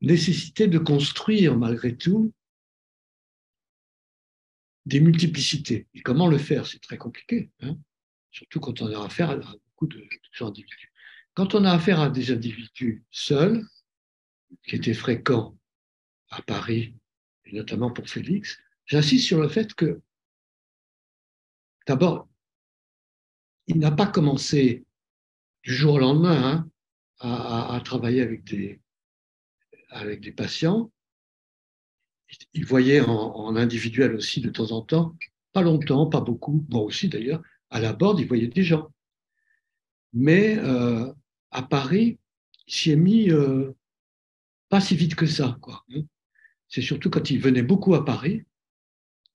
nécessité 0.00 0.66
de 0.66 0.78
construire, 0.78 1.56
malgré 1.56 1.96
tout, 1.96 2.32
des 4.86 5.00
multiplicités. 5.00 5.86
Et 5.94 6.00
comment 6.00 6.26
le 6.26 6.38
faire? 6.38 6.66
C'est 6.66 6.80
très 6.80 6.98
compliqué, 6.98 7.50
hein 7.60 7.76
surtout 8.30 8.60
quand 8.60 8.80
on 8.82 8.92
a 8.92 9.04
affaire 9.04 9.30
à 9.30 9.36
de. 9.86 10.06
Quand 11.34 11.54
on 11.54 11.64
a 11.64 11.72
affaire 11.72 12.00
à 12.00 12.10
des 12.10 12.32
individus 12.32 13.04
seuls, 13.10 13.64
qui 14.66 14.76
étaient 14.76 14.94
fréquents 14.94 15.56
à 16.30 16.42
Paris, 16.42 16.94
et 17.44 17.56
notamment 17.56 17.90
pour 17.90 18.08
Félix, 18.08 18.58
j'insiste 18.86 19.26
sur 19.26 19.40
le 19.40 19.48
fait 19.48 19.74
que, 19.74 20.00
d'abord, 21.86 22.28
il 23.66 23.78
n'a 23.78 23.90
pas 23.90 24.06
commencé 24.06 24.84
du 25.62 25.74
jour 25.74 25.94
au 25.94 25.98
lendemain 25.98 26.68
hein, 27.20 27.74
à, 27.74 27.80
travailler 27.84 28.22
avec 28.22 28.44
des, 28.44 28.80
avec 29.90 30.20
des 30.20 30.32
patients. 30.32 30.90
Il 32.52 32.64
voyait 32.64 33.00
en, 33.00 33.56
individuel 33.56 34.14
aussi 34.14 34.40
de 34.40 34.50
temps 34.50 34.72
en 34.72 34.82
temps, 34.82 35.16
pas 35.52 35.62
longtemps, 35.62 36.06
pas 36.06 36.20
beaucoup, 36.20 36.64
moi 36.68 36.82
aussi 36.82 37.08
d'ailleurs, 37.08 37.42
à 37.70 37.80
la 37.80 37.92
borde, 37.92 38.20
il 38.20 38.26
voyait 38.26 38.48
des 38.48 38.62
gens. 38.62 38.90
Mais 40.12 40.58
euh, 40.58 41.12
à 41.50 41.62
Paris, 41.62 42.18
il 42.66 42.74
s'y 42.74 42.90
est 42.90 42.96
mis 42.96 43.30
euh, 43.30 43.72
pas 44.68 44.80
si 44.80 44.96
vite 44.96 45.14
que 45.14 45.26
ça. 45.26 45.58
Quoi. 45.60 45.84
C'est 46.68 46.82
surtout 46.82 47.10
quand 47.10 47.30
il 47.30 47.40
venait 47.40 47.62
beaucoup 47.62 47.94
à 47.94 48.04
Paris 48.04 48.44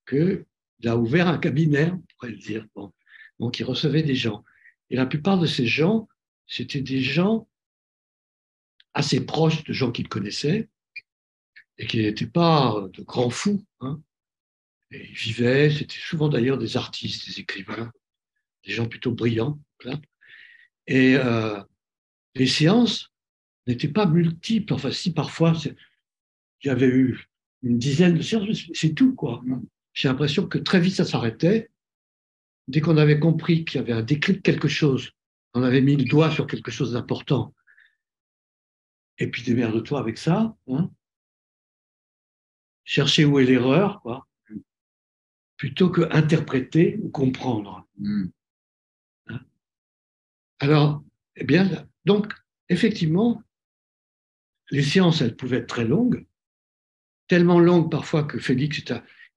qu'il 0.07 0.45
a 0.85 0.97
ouvert 0.97 1.27
un 1.27 1.37
cabinet, 1.37 1.91
on 1.91 2.03
pourrait 2.17 2.31
le 2.31 2.37
dire. 2.37 2.65
Bon. 2.75 2.93
Donc 3.39 3.59
il 3.59 3.63
recevait 3.63 4.03
des 4.03 4.15
gens. 4.15 4.43
Et 4.89 4.95
la 4.95 5.05
plupart 5.05 5.39
de 5.39 5.47
ces 5.47 5.65
gens, 5.65 6.07
c'était 6.47 6.81
des 6.81 7.01
gens 7.01 7.47
assez 8.93 9.25
proches 9.25 9.63
de 9.63 9.73
gens 9.73 9.91
qu'il 9.91 10.07
connaissait 10.07 10.69
et 11.77 11.87
qui 11.87 11.97
n'étaient 11.97 12.27
pas 12.27 12.87
de 12.93 13.01
grands 13.01 13.29
fous. 13.29 13.65
Hein. 13.81 14.01
Et 14.91 15.09
ils 15.09 15.15
vivaient, 15.15 15.69
c'était 15.69 15.97
souvent 15.97 16.29
d'ailleurs 16.29 16.57
des 16.57 16.77
artistes, 16.77 17.27
des 17.27 17.41
écrivains, 17.41 17.91
des 18.65 18.71
gens 18.71 18.87
plutôt 18.87 19.11
brillants. 19.11 19.59
Et 20.87 21.15
euh, 21.15 21.61
les 22.35 22.47
séances 22.47 23.11
n'étaient 23.67 23.87
pas 23.87 24.05
multiples. 24.05 24.73
Enfin, 24.73 24.91
si 24.91 25.13
parfois, 25.13 25.53
il 26.61 26.67
y 26.67 26.69
avait 26.69 26.87
eu 26.87 27.27
une 27.63 27.77
dizaine 27.77 28.15
de 28.15 28.21
séances, 28.21 28.65
c'est 28.73 28.93
tout, 28.93 29.15
quoi. 29.15 29.43
J'ai 29.93 30.07
l'impression 30.07 30.47
que 30.47 30.57
très 30.57 30.79
vite, 30.79 30.95
ça 30.95 31.05
s'arrêtait. 31.05 31.69
Dès 32.67 32.81
qu'on 32.81 32.97
avait 32.97 33.19
compris 33.19 33.65
qu'il 33.65 33.79
y 33.79 33.83
avait 33.83 33.93
un 33.93 34.01
déclic 34.01 34.37
de 34.37 34.41
quelque 34.41 34.67
chose, 34.67 35.11
on 35.53 35.63
avait 35.63 35.81
mis 35.81 35.95
le 35.95 36.05
doigt 36.05 36.31
sur 36.31 36.47
quelque 36.47 36.71
chose 36.71 36.93
d'important, 36.93 37.53
et 39.17 39.27
puis 39.27 39.43
démerde-toi 39.43 39.99
avec 39.99 40.17
ça. 40.17 40.55
Hein. 40.67 40.89
Chercher 42.83 43.25
où 43.25 43.39
est 43.39 43.45
l'erreur, 43.45 44.01
quoi, 44.01 44.27
plutôt 45.57 45.89
que 45.89 46.01
interpréter 46.11 46.99
ou 47.01 47.09
comprendre. 47.09 47.87
Hmm. 47.97 48.25
Alors, 50.59 51.03
eh 51.35 51.43
bien, 51.43 51.87
donc, 52.05 52.33
effectivement, 52.69 53.41
les 54.71 54.83
séances, 54.83 55.21
elles 55.21 55.35
pouvaient 55.35 55.57
être 55.57 55.67
très 55.67 55.85
longues, 55.85 56.25
tellement 57.27 57.59
longues 57.59 57.91
parfois 57.91 58.23
que 58.23 58.39
Félix, 58.39 58.81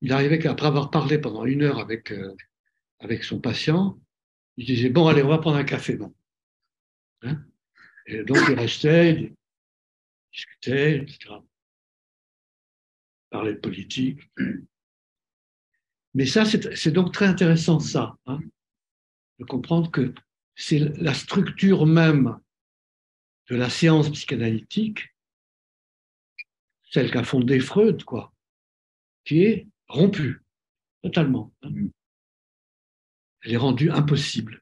il 0.00 0.12
arrivait 0.12 0.38
qu'après 0.38 0.66
avoir 0.66 0.90
parlé 0.90 1.18
pendant 1.18 1.44
une 1.44 1.62
heure 1.62 1.78
avec, 1.78 2.12
euh, 2.12 2.34
avec 3.00 3.24
son 3.24 3.40
patient, 3.40 3.98
il 4.56 4.66
disait, 4.66 4.90
bon, 4.90 5.06
allez, 5.06 5.22
on 5.22 5.28
va 5.28 5.38
prendre 5.38 5.56
un 5.56 5.64
café, 5.64 5.96
bon. 5.96 6.14
Hein? 7.22 7.44
Et 8.06 8.22
donc, 8.22 8.38
il 8.48 8.54
restait, 8.54 9.12
il 9.12 9.34
discutait, 10.32 10.98
etc. 10.98 11.34
Parlait 13.30 13.54
de 13.54 13.58
politique. 13.58 14.20
Mais 16.14 16.26
ça, 16.26 16.44
c'est 16.44 16.90
donc 16.90 17.12
très 17.12 17.26
intéressant, 17.26 17.78
ça, 17.80 18.16
hein, 18.26 18.40
de 19.38 19.44
comprendre 19.44 19.90
que 19.90 20.14
c'est 20.58 20.80
la 20.80 21.14
structure 21.14 21.86
même 21.86 22.36
de 23.48 23.54
la 23.54 23.70
séance 23.70 24.10
psychanalytique, 24.10 25.14
celle 26.90 27.12
qu'a 27.12 27.22
fondée 27.22 27.60
Freud, 27.60 28.02
quoi, 28.02 28.34
qui 29.24 29.44
est 29.44 29.68
rompue, 29.86 30.42
totalement. 31.02 31.54
Elle 31.62 33.52
est 33.52 33.56
rendue 33.56 33.90
impossible. 33.90 34.60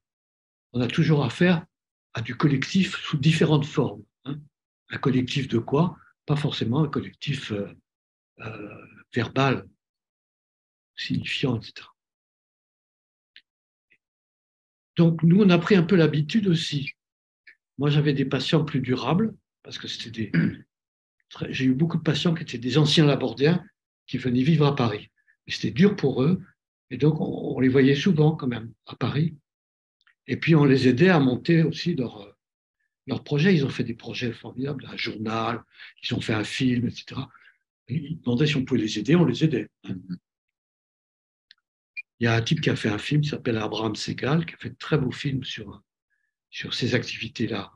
On 0.73 0.83
a 0.83 0.87
toujours 0.87 1.25
affaire 1.25 1.65
à 2.13 2.21
du 2.21 2.37
collectif 2.37 2.97
sous 2.97 3.17
différentes 3.17 3.67
formes. 3.67 4.05
Hein. 4.27 4.39
Un 4.91 4.99
collectif 4.99 5.49
de 5.49 5.59
quoi? 5.59 5.97
Pas 6.27 6.37
forcément 6.37 6.85
un 6.85 6.89
collectif 6.89 7.53
euh, 7.53 7.75
euh, 8.41 8.87
verbal, 9.15 9.67
signifiant, 10.95 11.57
etc. 11.57 11.87
Donc, 14.97 15.23
nous, 15.23 15.43
on 15.43 15.51
a 15.51 15.59
pris 15.59 15.77
un 15.77 15.83
peu 15.83 15.97
l'habitude 15.97 16.49
aussi. 16.49 16.93
Moi, 17.79 17.91
j'avais 17.91 18.15
des 18.15 18.25
patients 18.25 18.65
plus 18.65 18.81
durables, 18.81 19.35
parce 19.63 19.79
que 19.79 19.89
c'était 19.89 20.11
des. 20.11 20.33
J'ai 21.51 21.65
eu 21.65 21.75
beaucoup 21.75 21.99
de 21.99 22.03
patients 22.03 22.35
qui 22.35 22.43
étaient 22.43 22.59
des 22.59 22.79
anciens 22.79 23.05
labordiens 23.05 23.63
qui 24.07 24.17
venaient 24.17 24.43
vivre 24.43 24.67
à 24.67 24.75
Paris. 24.75 25.11
C'était 25.49 25.71
dur 25.71 25.97
pour 25.97 26.23
eux, 26.23 26.41
et 26.91 26.97
donc 26.97 27.21
on, 27.21 27.59
les 27.61 27.69
voyait 27.69 27.95
souvent 27.95 28.33
quand 28.33 28.47
même 28.47 28.73
à 28.87 28.97
Paris. 28.97 29.37
Et 30.27 30.37
puis 30.37 30.55
on 30.55 30.65
les 30.65 30.89
aidait 30.89 31.09
à 31.09 31.21
monter 31.21 31.63
aussi 31.63 31.95
leur, 31.95 32.37
leur 33.07 33.23
projet. 33.23 33.55
Ils 33.55 33.65
ont 33.65 33.71
fait 33.71 33.85
des 33.85 33.95
projets 33.95 34.33
formidables, 34.33 34.89
un 34.91 34.97
journal, 34.97 35.63
ils 36.03 36.15
ont 36.15 36.21
fait 36.21 36.35
un 36.35 36.45
film, 36.45 36.87
etc. 36.87 37.21
ils 37.89 38.21
demandaient 38.21 38.47
si 38.47 38.57
on 38.57 38.65
pouvait 38.65 38.81
les 38.81 38.99
aider, 38.99 39.15
on 39.15 39.25
les 39.25 39.45
aidait. 39.45 39.69
Il 42.19 42.25
y 42.25 42.27
a 42.27 42.35
un 42.35 42.43
type 42.43 42.61
qui 42.61 42.71
a 42.71 42.77
fait 42.77 42.89
un 42.89 42.99
film 42.99 43.21
qui 43.21 43.29
s'appelle 43.29 43.59
Abraham 43.59 43.95
Segal, 43.95 44.47
qui 44.47 44.55
a 44.55 44.59
fait 44.59 44.71
de 44.71 44.77
très 44.77 44.99
beaux 44.99 45.11
films 45.13 45.45
sur, 45.45 45.83
sur 46.51 46.75
ces 46.75 46.95
activités-là. 46.95 47.73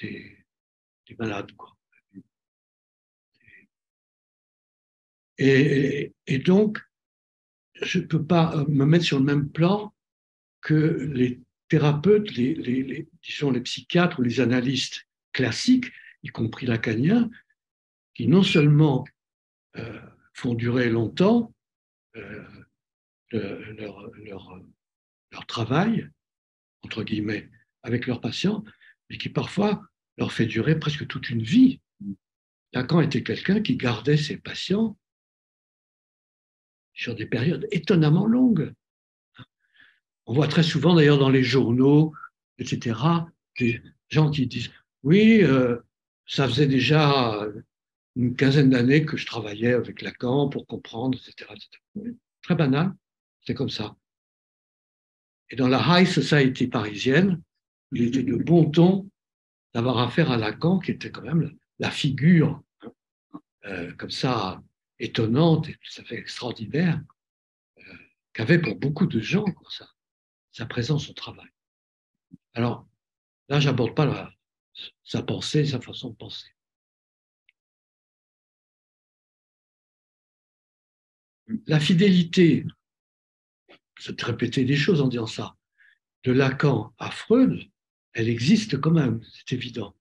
Des, 0.00 0.44
malades, 1.18 1.52
quoi. 1.52 1.76
Et, 5.38 6.12
donc, 6.44 6.80
je 7.74 7.98
ne 7.98 8.04
peux 8.04 8.24
pas 8.24 8.56
euh, 8.56 8.64
me 8.68 8.84
mettre 8.84 9.04
sur 9.04 9.18
le 9.18 9.24
même 9.24 9.50
plan 9.50 9.94
que 10.60 10.74
les 10.74 11.40
thérapeutes, 11.68 12.32
les, 12.32 12.54
les, 12.54 13.08
disons 13.22 13.50
les 13.50 13.60
psychiatres 13.60 14.18
ou 14.18 14.22
les 14.22 14.40
analystes 14.40 15.06
classiques, 15.32 15.92
y 16.22 16.28
compris 16.28 16.66
lacaniens, 16.66 17.30
qui 18.14 18.28
non 18.28 18.42
seulement 18.42 19.04
euh, 19.76 20.00
font 20.32 20.54
durer 20.54 20.88
longtemps 20.88 21.52
euh, 22.16 22.44
leur, 23.38 24.10
leur, 24.16 24.60
leur, 25.32 25.46
travail, 25.46 26.08
entre 26.82 27.02
guillemets, 27.02 27.50
avec 27.82 28.06
leurs 28.06 28.20
patients, 28.20 28.64
mais 29.10 29.18
qui 29.18 29.28
parfois 29.28 29.82
leur 30.16 30.32
fait 30.32 30.46
durer 30.46 30.78
presque 30.78 31.06
toute 31.06 31.30
une 31.30 31.42
vie. 31.42 31.80
Lacan 32.72 33.00
était 33.00 33.22
quelqu'un 33.22 33.60
qui 33.60 33.76
gardait 33.76 34.16
ses 34.16 34.36
patients 34.36 34.96
sur 36.92 37.14
des 37.14 37.26
périodes 37.26 37.66
étonnamment 37.70 38.26
longues. 38.26 38.72
On 40.26 40.32
voit 40.32 40.48
très 40.48 40.62
souvent 40.62 40.94
d'ailleurs 40.94 41.18
dans 41.18 41.30
les 41.30 41.44
journaux, 41.44 42.14
etc., 42.58 42.98
des 43.58 43.82
gens 44.08 44.30
qui 44.30 44.46
disent 44.46 44.70
Oui, 45.02 45.42
euh, 45.42 45.78
ça 46.26 46.48
faisait 46.48 46.66
déjà 46.66 47.46
une 48.16 48.36
quinzaine 48.36 48.70
d'années 48.70 49.04
que 49.04 49.16
je 49.16 49.26
travaillais 49.26 49.72
avec 49.72 50.02
Lacan 50.02 50.48
pour 50.48 50.66
comprendre, 50.66 51.18
etc. 51.18 51.52
Très 52.42 52.54
banal. 52.54 52.94
C'est 53.46 53.54
comme 53.54 53.70
ça. 53.70 53.96
Et 55.50 55.56
dans 55.56 55.68
la 55.68 55.82
high 55.86 56.06
society 56.06 56.66
parisienne, 56.66 57.42
il 57.92 58.04
était 58.04 58.22
de 58.22 58.36
bon 58.36 58.70
ton 58.70 59.10
d'avoir 59.74 59.98
affaire 59.98 60.30
à 60.30 60.36
Lacan, 60.36 60.78
qui 60.78 60.92
était 60.92 61.10
quand 61.10 61.22
même 61.22 61.56
la 61.78 61.90
figure 61.90 62.62
euh, 63.66 63.92
comme 63.94 64.10
ça 64.10 64.62
étonnante 64.98 65.68
et 65.68 65.74
tout 65.74 66.00
à 66.00 66.04
fait 66.04 66.16
extraordinaire 66.16 67.00
euh, 67.78 67.82
qu'avait 68.32 68.60
pour 68.60 68.76
beaucoup 68.76 69.06
de 69.06 69.20
gens 69.20 69.44
ça, 69.70 69.88
sa 70.52 70.66
présence 70.66 71.10
au 71.10 71.12
travail. 71.12 71.50
Alors 72.54 72.86
là, 73.48 73.60
j'aborde 73.60 73.94
pas 73.94 74.32
sa 75.02 75.22
pensée, 75.22 75.66
sa 75.66 75.80
façon 75.80 76.10
de 76.10 76.16
penser. 76.16 76.48
La 81.66 81.80
fidélité 81.80 82.64
c'est 83.98 84.18
de 84.18 84.24
répéter 84.24 84.64
des 84.64 84.76
choses 84.76 85.00
en 85.00 85.08
disant 85.08 85.26
ça. 85.26 85.56
De 86.24 86.32
Lacan 86.32 86.94
à 86.98 87.10
Freud, 87.10 87.68
elle 88.12 88.28
existe 88.28 88.80
quand 88.80 88.90
même, 88.90 89.20
c'est 89.32 89.54
évident. 89.54 89.94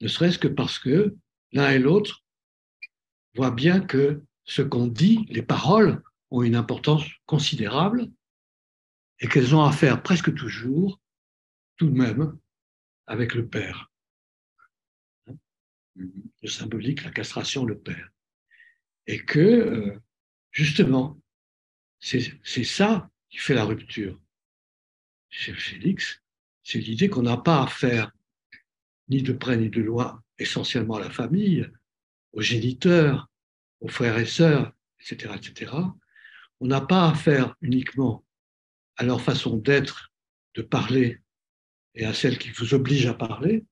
Ne 0.00 0.08
serait-ce 0.08 0.38
que 0.38 0.48
parce 0.48 0.78
que 0.78 1.16
l'un 1.52 1.70
et 1.70 1.78
l'autre 1.78 2.24
voient 3.34 3.50
bien 3.50 3.80
que 3.80 4.22
ce 4.44 4.62
qu'on 4.62 4.86
dit, 4.86 5.26
les 5.28 5.42
paroles, 5.42 6.02
ont 6.30 6.42
une 6.42 6.56
importance 6.56 7.04
considérable 7.26 8.10
et 9.20 9.28
qu'elles 9.28 9.54
ont 9.54 9.62
à 9.62 9.70
faire 9.70 10.02
presque 10.02 10.34
toujours, 10.34 11.00
tout 11.76 11.88
de 11.88 11.96
même, 11.96 12.36
avec 13.06 13.34
le 13.34 13.46
père. 13.46 13.90
Le 15.94 16.48
symbolique, 16.48 17.04
la 17.04 17.10
castration, 17.10 17.64
le 17.64 17.78
père. 17.78 18.10
Et 19.06 19.24
que, 19.24 19.38
euh, 19.38 20.00
justement, 20.50 21.21
c'est 22.02 22.64
ça 22.64 23.08
qui 23.30 23.38
fait 23.38 23.54
la 23.54 23.64
rupture 23.64 24.18
chez 25.30 25.54
Félix, 25.54 26.20
c'est 26.62 26.78
l'idée 26.78 27.08
qu'on 27.08 27.22
n'a 27.22 27.36
pas 27.36 27.62
à 27.62 27.66
faire 27.66 28.12
ni 29.08 29.22
de 29.22 29.32
près 29.32 29.56
ni 29.56 29.70
de 29.70 29.80
loin 29.80 30.22
essentiellement 30.38 30.96
à 30.96 31.00
la 31.00 31.10
famille, 31.10 31.70
aux 32.32 32.42
géniteurs, 32.42 33.30
aux 33.80 33.88
frères 33.88 34.18
et 34.18 34.26
sœurs, 34.26 34.72
etc., 35.00 35.34
etc. 35.36 35.72
On 36.60 36.66
n'a 36.66 36.80
pas 36.80 37.08
à 37.08 37.14
faire 37.14 37.54
uniquement 37.60 38.24
à 38.96 39.04
leur 39.04 39.20
façon 39.20 39.56
d'être, 39.56 40.12
de 40.54 40.62
parler 40.62 41.20
et 41.94 42.04
à 42.04 42.12
celle 42.12 42.38
qui 42.38 42.50
vous 42.50 42.74
oblige 42.74 43.06
à 43.06 43.14
parler. 43.14 43.64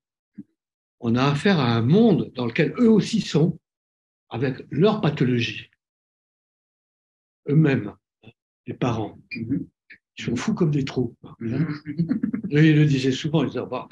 On 1.01 1.15
a 1.15 1.24
affaire 1.24 1.59
à 1.59 1.74
un 1.74 1.82
monde 1.82 2.32
dans 2.35 2.47
lequel 2.47 2.74
eux 2.78 2.90
aussi 2.90 3.20
sont, 3.20 3.59
avec 4.28 4.65
leur 4.70 5.01
pathologie, 5.01 5.70
eux-mêmes, 7.48 7.97
les 8.66 8.74
parents. 8.74 9.19
Ils 9.32 10.24
sont 10.24 10.37
fous 10.37 10.55
comme 10.55 10.70
des 10.70 10.85
trous. 10.85 11.16
Il 11.41 12.77
le 12.77 12.85
disait 12.85 13.12
souvent, 13.12 13.43
il 13.43 13.49
disait, 13.49 13.61
bah, 13.69 13.89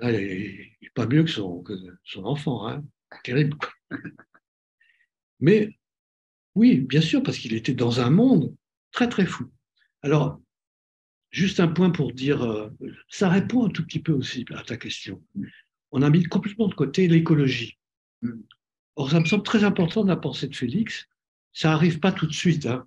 il 0.00 0.72
n'est 0.82 0.90
pas 0.94 1.06
mieux 1.06 1.24
que 1.24 1.30
son, 1.30 1.64
son 2.04 2.24
enfant, 2.24 2.68
hein. 2.68 2.84
terrible. 3.24 3.56
Mais 5.40 5.78
oui, 6.54 6.80
bien 6.80 7.00
sûr, 7.00 7.22
parce 7.22 7.38
qu'il 7.38 7.54
était 7.54 7.74
dans 7.74 8.00
un 8.00 8.10
monde 8.10 8.54
très 8.92 9.08
très 9.08 9.26
fou. 9.26 9.50
Alors, 10.02 10.40
juste 11.30 11.60
un 11.60 11.68
point 11.68 11.90
pour 11.90 12.12
dire, 12.12 12.42
euh, 12.42 12.70
ça 13.08 13.28
répond 13.28 13.66
un 13.66 13.70
tout 13.70 13.84
petit 13.84 14.00
peu 14.00 14.12
aussi 14.12 14.44
à 14.54 14.62
ta 14.62 14.76
question. 14.76 15.22
On 15.92 16.02
a 16.02 16.10
mis 16.10 16.24
complètement 16.24 16.68
de 16.68 16.74
côté 16.74 17.08
l'écologie. 17.08 17.78
Or, 18.96 19.10
ça 19.10 19.20
me 19.20 19.24
semble 19.24 19.44
très 19.44 19.64
important 19.64 20.02
de 20.02 20.08
la 20.08 20.16
pensée 20.16 20.48
de 20.48 20.56
Félix. 20.56 21.08
Ça 21.52 21.70
n'arrive 21.70 21.98
pas 21.98 22.12
tout 22.12 22.26
de 22.26 22.32
suite, 22.32 22.66
hein. 22.66 22.86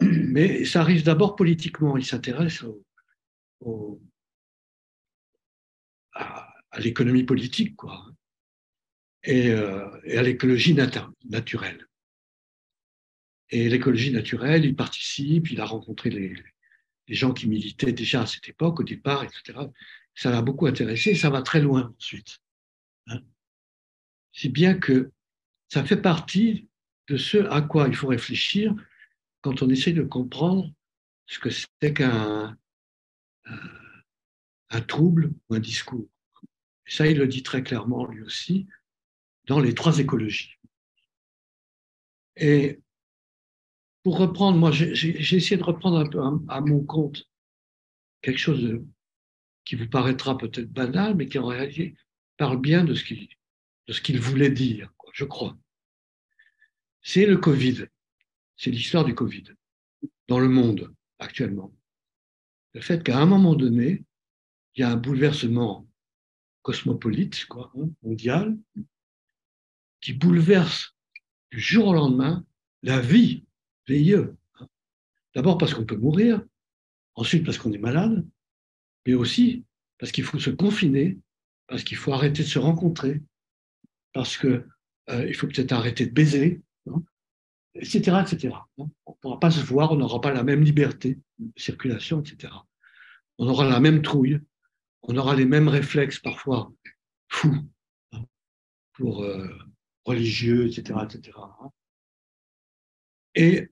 mais 0.00 0.64
ça 0.64 0.80
arrive 0.80 1.02
d'abord 1.02 1.36
politiquement. 1.36 1.96
Il 1.96 2.04
s'intéresse 2.04 2.64
à, 6.12 6.54
l'économie 6.78 7.24
politique, 7.24 7.74
quoi, 7.76 8.06
et, 9.24 9.50
euh, 9.50 9.88
et 10.04 10.18
à 10.18 10.22
l'écologie 10.22 10.74
naturelle. 11.24 11.86
Et 13.50 13.68
l'écologie 13.68 14.12
naturelle, 14.12 14.64
il 14.64 14.76
participe, 14.76 15.50
il 15.50 15.60
a 15.60 15.64
rencontré 15.64 16.10
les, 16.10 16.34
les, 17.08 17.14
gens 17.14 17.32
qui 17.32 17.48
militaient 17.48 17.92
déjà 17.92 18.22
à 18.22 18.26
cette 18.26 18.48
époque, 18.48 18.80
au 18.80 18.84
départ, 18.84 19.24
etc. 19.24 19.58
Ça 20.14 20.30
l'a 20.30 20.42
beaucoup 20.42 20.66
intéressé, 20.66 21.10
et 21.10 21.14
ça 21.14 21.30
va 21.30 21.42
très 21.42 21.60
loin 21.60 21.94
ensuite. 21.96 22.38
Hein. 23.06 23.20
Si 24.32 24.48
bien 24.48 24.74
que 24.74 25.12
ça 25.68 25.84
fait 25.84 26.00
partie 26.00 26.68
de 27.08 27.16
ce 27.16 27.38
à 27.50 27.62
quoi 27.62 27.88
il 27.88 27.94
faut 27.94 28.08
réfléchir 28.08 28.74
quand 29.40 29.62
on 29.62 29.68
essaie 29.68 29.92
de 29.92 30.02
comprendre 30.02 30.72
ce 31.26 31.38
que 31.38 31.50
c'est 31.50 31.94
qu'un 31.94 32.56
un 34.70 34.80
trouble 34.80 35.32
ou 35.48 35.54
un 35.54 35.60
discours. 35.60 36.08
Et 36.86 36.90
ça, 36.90 37.06
il 37.06 37.18
le 37.18 37.26
dit 37.26 37.42
très 37.42 37.62
clairement 37.62 38.06
lui 38.06 38.22
aussi 38.22 38.66
dans 39.46 39.60
les 39.60 39.74
trois 39.74 39.98
écologies. 39.98 40.56
Et 42.36 42.80
pour 44.02 44.18
reprendre, 44.18 44.58
moi, 44.58 44.70
j'ai 44.70 45.36
essayé 45.36 45.56
de 45.56 45.64
reprendre 45.64 45.98
un 45.98 46.06
peu 46.06 46.20
à, 46.48 46.60
mon 46.60 46.84
compte 46.84 47.24
quelque 48.22 48.38
chose 48.38 48.80
qui 49.64 49.74
vous 49.74 49.88
paraîtra 49.88 50.36
peut-être 50.38 50.70
banal, 50.70 51.14
mais 51.14 51.26
qui 51.26 51.38
en 51.38 51.46
réalité 51.46 51.96
parle 52.36 52.60
bien 52.60 52.84
de 52.84 52.94
ce 52.94 54.00
qu'il 54.00 54.20
voulait 54.20 54.50
dire, 54.50 54.92
je 55.12 55.24
crois. 55.24 55.56
C'est 57.08 57.24
le 57.24 57.36
Covid. 57.36 57.86
C'est 58.56 58.72
l'histoire 58.72 59.04
du 59.04 59.14
Covid 59.14 59.44
dans 60.26 60.40
le 60.40 60.48
monde 60.48 60.92
actuellement. 61.20 61.72
Le 62.74 62.80
fait 62.80 63.04
qu'à 63.04 63.20
un 63.20 63.26
moment 63.26 63.54
donné, 63.54 64.02
il 64.74 64.80
y 64.80 64.82
a 64.82 64.90
un 64.90 64.96
bouleversement 64.96 65.88
cosmopolite, 66.62 67.46
hein, 67.52 67.90
mondial, 68.02 68.58
qui 70.00 70.14
bouleverse 70.14 70.96
du 71.52 71.60
jour 71.60 71.86
au 71.86 71.94
lendemain 71.94 72.44
la 72.82 73.00
vie 73.00 73.44
VIE. 73.86 74.16
D'abord 75.32 75.58
parce 75.58 75.74
qu'on 75.74 75.86
peut 75.86 75.96
mourir, 75.96 76.44
ensuite 77.14 77.44
parce 77.44 77.56
qu'on 77.56 77.72
est 77.72 77.78
malade, 77.78 78.26
mais 79.06 79.14
aussi 79.14 79.64
parce 79.98 80.10
qu'il 80.10 80.24
faut 80.24 80.40
se 80.40 80.50
confiner, 80.50 81.20
parce 81.68 81.84
qu'il 81.84 81.98
faut 81.98 82.12
arrêter 82.12 82.42
de 82.42 82.48
se 82.48 82.58
rencontrer, 82.58 83.22
parce 84.12 84.36
qu'il 84.36 84.66
euh, 85.10 85.32
faut 85.34 85.46
peut-être 85.46 85.70
arrêter 85.70 86.06
de 86.06 86.12
baiser, 86.12 86.62
hein, 86.88 87.02
etc. 87.74 88.16
On 88.78 88.84
ne 88.84 89.12
pourra 89.20 89.40
pas 89.40 89.50
se 89.50 89.60
voir, 89.60 89.92
on 89.92 89.96
n'aura 89.96 90.20
pas 90.20 90.32
la 90.32 90.42
même 90.42 90.62
liberté 90.62 91.18
de 91.38 91.52
circulation, 91.56 92.20
etc. 92.20 92.52
On 93.38 93.48
aura 93.48 93.68
la 93.68 93.80
même 93.80 94.02
trouille, 94.02 94.40
on 95.02 95.16
aura 95.16 95.36
les 95.36 95.44
mêmes 95.44 95.68
réflexes 95.68 96.18
parfois 96.18 96.72
fous 97.28 97.66
hein, 98.12 98.24
pour 98.92 99.22
euh, 99.22 99.48
religieux, 100.04 100.66
etc., 100.66 101.00
etc. 101.04 101.38
Et 103.34 103.68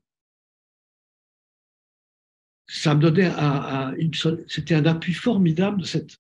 ça 2.67 2.95
me 2.95 3.01
donnait 3.01 3.27
un, 3.27 3.95
c'était 4.47 4.75
un 4.75 4.85
appui 4.87 5.15
formidable 5.15 5.81
de 5.81 5.87
cette 5.87 6.19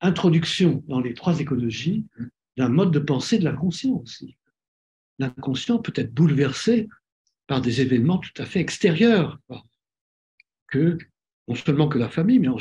introduction 0.00 0.82
dans 0.88 1.00
les 1.00 1.14
trois 1.14 1.40
écologies 1.40 2.06
d'un 2.56 2.68
mode 2.68 2.92
de 2.92 2.98
pensée 2.98 3.38
de 3.38 3.44
l'inconscient 3.44 3.94
aussi. 3.96 4.36
L'inconscient 5.20 5.78
peut 5.78 5.92
être 5.96 6.14
bouleversé 6.14 6.88
par 7.46 7.60
des 7.60 7.82
événements 7.82 8.18
tout 8.18 8.32
à 8.38 8.46
fait 8.46 8.58
extérieurs 8.60 9.38
que 10.68 10.96
non 11.46 11.54
seulement 11.54 11.88
que 11.88 11.98
la 11.98 12.08
famille, 12.08 12.38
mais 12.38 12.48
en, 12.48 12.56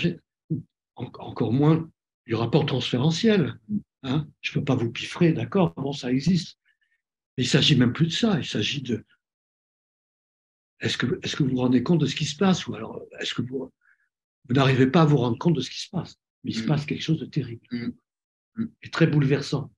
encore 0.95 1.53
moins 1.53 1.89
du 2.25 2.35
rapport 2.35 2.65
transférentiel. 2.65 3.57
Hein. 4.03 4.27
Je 4.41 4.51
ne 4.51 4.53
peux 4.55 4.65
pas 4.65 4.75
vous 4.75 4.91
piffrer, 4.91 5.31
d'accord, 5.31 5.73
bon, 5.77 5.93
ça 5.93 6.11
existe. 6.11 6.57
Mais 7.37 7.43
il 7.43 7.47
ne 7.47 7.51
s'agit 7.51 7.77
même 7.77 7.93
plus 7.93 8.07
de 8.07 8.11
ça, 8.11 8.37
il 8.37 8.45
s'agit 8.45 8.81
de 8.81 9.05
est-ce 10.81 10.97
que, 10.97 11.19
est 11.23 11.33
que 11.35 11.43
vous 11.43 11.51
vous 11.51 11.57
rendez 11.57 11.81
compte 11.81 12.01
de 12.01 12.05
ce 12.05 12.15
qui 12.15 12.25
se 12.25 12.35
passe? 12.35 12.67
Ou 12.67 12.75
alors, 12.75 13.01
est-ce 13.19 13.33
que 13.33 13.41
vous, 13.41 13.71
vous 14.47 14.55
n'arrivez 14.55 14.87
pas 14.87 15.03
à 15.03 15.05
vous 15.05 15.17
rendre 15.17 15.37
compte 15.37 15.55
de 15.55 15.61
ce 15.61 15.69
qui 15.69 15.79
se 15.79 15.89
passe? 15.89 16.17
Mais 16.43 16.51
il 16.51 16.55
se 16.55 16.63
mm. 16.63 16.67
passe 16.67 16.85
quelque 16.85 17.01
chose 17.01 17.19
de 17.19 17.25
terrible 17.25 17.65
mm. 17.71 17.91
Mm. 18.55 18.65
et 18.81 18.89
très 18.89 19.07
bouleversant. 19.07 19.71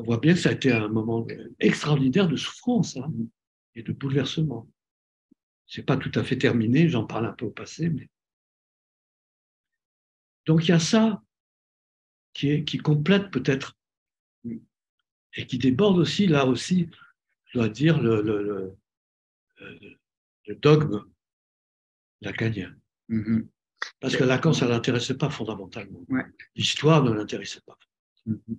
On 0.00 0.02
voit 0.02 0.18
bien 0.18 0.32
que 0.32 0.40
ça 0.40 0.48
a 0.48 0.52
été 0.52 0.72
un 0.72 0.88
moment 0.88 1.26
extraordinaire 1.58 2.26
de 2.26 2.36
souffrance 2.36 2.96
hein, 2.96 3.12
et 3.74 3.82
de 3.82 3.92
bouleversement. 3.92 4.66
C'est 5.66 5.82
pas 5.82 5.98
tout 5.98 6.10
à 6.14 6.24
fait 6.24 6.38
terminé, 6.38 6.88
j'en 6.88 7.04
parle 7.04 7.26
un 7.26 7.34
peu 7.34 7.44
au 7.44 7.50
passé, 7.50 7.90
mais 7.90 8.08
donc 10.46 10.64
il 10.64 10.70
y 10.70 10.72
a 10.72 10.78
ça 10.78 11.22
qui, 12.32 12.48
est, 12.48 12.64
qui 12.64 12.78
complète 12.78 13.30
peut-être 13.30 13.76
et 15.36 15.46
qui 15.46 15.58
déborde 15.58 15.98
aussi, 15.98 16.26
là 16.26 16.46
aussi, 16.46 16.88
je 17.44 17.58
dois 17.58 17.68
dire, 17.68 18.00
le, 18.00 18.22
le, 18.22 18.74
le, 20.46 20.54
dogme 20.54 21.04
lacanien. 22.22 22.74
Mm-hmm. 23.10 23.46
Parce 24.00 24.16
que 24.16 24.24
Lacan, 24.24 24.54
ça 24.54 24.64
ne 24.64 24.70
l'intéressait 24.70 25.18
pas 25.18 25.28
fondamentalement. 25.30 26.04
L'histoire 26.56 27.04
ne 27.04 27.12
l'intéressait 27.12 27.60
pas. 27.66 27.78
Mm-hmm. 28.26 28.56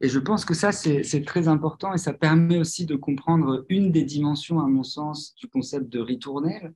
Et 0.00 0.08
je 0.08 0.18
pense 0.18 0.44
que 0.44 0.54
ça, 0.54 0.72
c'est 0.72 1.24
très 1.24 1.48
important 1.48 1.92
et 1.94 1.98
ça 1.98 2.12
permet 2.12 2.58
aussi 2.58 2.86
de 2.86 2.96
comprendre 2.96 3.64
une 3.68 3.92
des 3.92 4.04
dimensions, 4.04 4.60
à 4.60 4.66
mon 4.66 4.82
sens, 4.82 5.34
du 5.36 5.48
concept 5.48 5.88
de 5.88 6.00
ritournelle, 6.00 6.74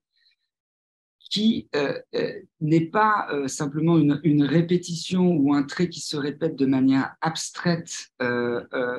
qui 1.31 1.69
euh, 1.75 1.99
euh, 2.15 2.33
n'est 2.61 2.87
pas 2.87 3.27
euh, 3.33 3.49
simplement 3.49 3.99
une, 3.99 4.43
répétition 4.45 5.35
ou 5.35 5.55
un 5.55 5.65
trait 5.65 5.89
qui 5.89 6.01
se 6.01 6.17
répète 6.17 6.57
de 6.57 6.67
manière 6.67 7.17
abstraite, 7.21 8.13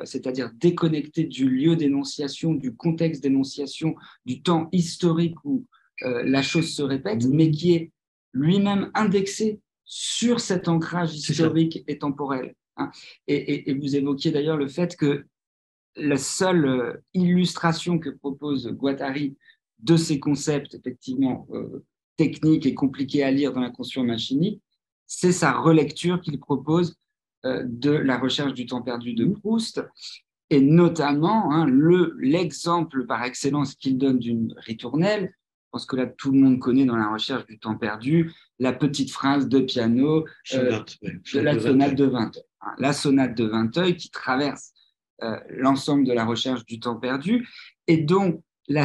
c'est-à-dire 0.04 0.50
déconnecté 0.54 1.24
du 1.24 1.48
lieu 1.48 1.76
d'énonciation, 1.76 2.54
du 2.54 2.74
contexte 2.74 3.22
d'énonciation, 3.22 3.94
du 4.26 4.42
temps 4.42 4.68
historique 4.72 5.36
où 5.44 5.66
la 6.02 6.42
chose 6.42 6.72
se 6.72 6.82
répète, 6.82 7.24
mmh. 7.24 7.34
mais 7.34 7.50
qui 7.50 7.74
est 7.74 7.92
lui-même 8.32 8.90
indexé 8.94 9.60
sur 9.84 10.40
cet 10.40 10.68
ancrage 10.68 11.14
historique 11.14 11.82
et 11.88 11.98
temporel. 11.98 12.54
Hein. 12.78 12.90
Et, 13.26 13.70
et, 13.70 13.74
vous 13.74 13.96
évoquiez 13.96 14.30
d'ailleurs 14.30 14.56
le 14.56 14.68
fait 14.68 14.96
que 14.96 15.26
la 15.96 16.16
seule 16.16 17.02
illustration 17.12 17.98
que 17.98 18.10
propose 18.10 18.68
Guattari 18.68 19.36
de 19.80 19.96
ces 19.96 20.20
concepts, 20.20 20.74
effectivement, 20.74 21.46
technique 22.16 22.66
et 22.66 22.74
compliqué 22.74 23.22
à 23.22 23.30
lire 23.30 23.52
dans 23.52 23.60
la 23.60 23.70
conscience 23.70 24.06
machinique, 24.06 24.62
c'est 25.06 25.32
sa 25.32 25.52
relecture 25.52 26.20
qu'il 26.20 26.38
propose 26.38 26.96
euh, 27.46 27.62
de 27.66 27.90
la 27.90 28.18
recherche 28.18 28.52
du 28.52 28.66
temps 28.66 28.82
perdu 28.82 29.14
de 29.14 29.24
Proust, 29.24 29.82
et 30.50 30.60
notamment 30.60 31.52
hein, 31.52 31.66
le 31.66 32.16
l'exemple 32.18 33.06
par 33.06 33.24
excellence 33.24 33.74
qu'il 33.74 33.96
donne 33.96 34.18
d'une 34.18 34.54
ritournelle. 34.58 35.32
Je 35.32 35.70
pense 35.70 35.86
que 35.86 35.96
là, 35.96 36.06
tout 36.06 36.32
le 36.32 36.38
monde 36.38 36.58
connaît 36.58 36.86
dans 36.86 36.96
la 36.96 37.12
recherche 37.12 37.46
du 37.46 37.58
temps 37.58 37.76
perdu 37.76 38.32
la 38.58 38.72
petite 38.72 39.10
phrase 39.10 39.48
de 39.48 39.60
piano 39.60 40.24
euh, 40.54 40.80
de 41.32 41.40
la 41.40 41.58
sonate 41.58 41.94
de 41.94 42.04
Vinteuil. 42.06 42.42
Hein, 42.42 42.47
la 42.78 42.92
sonate 42.92 43.34
de 43.34 43.44
Vinteuil 43.44 43.96
qui 43.96 44.10
traverse 44.10 44.72
euh, 45.22 45.38
l'ensemble 45.50 46.04
de 46.04 46.12
la 46.12 46.24
recherche 46.24 46.64
du 46.64 46.78
temps 46.80 46.96
perdu 46.96 47.48
et 47.86 47.96
dont 47.96 48.42
la, 48.68 48.84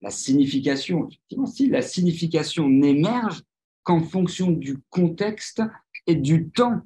la 0.00 0.10
signification, 0.10 1.08
si 1.46 1.68
la 1.68 1.82
signification 1.82 2.68
n'émerge 2.68 3.42
qu'en 3.82 4.00
fonction 4.00 4.50
du 4.50 4.78
contexte 4.90 5.62
et 6.06 6.14
du 6.14 6.50
temps 6.50 6.80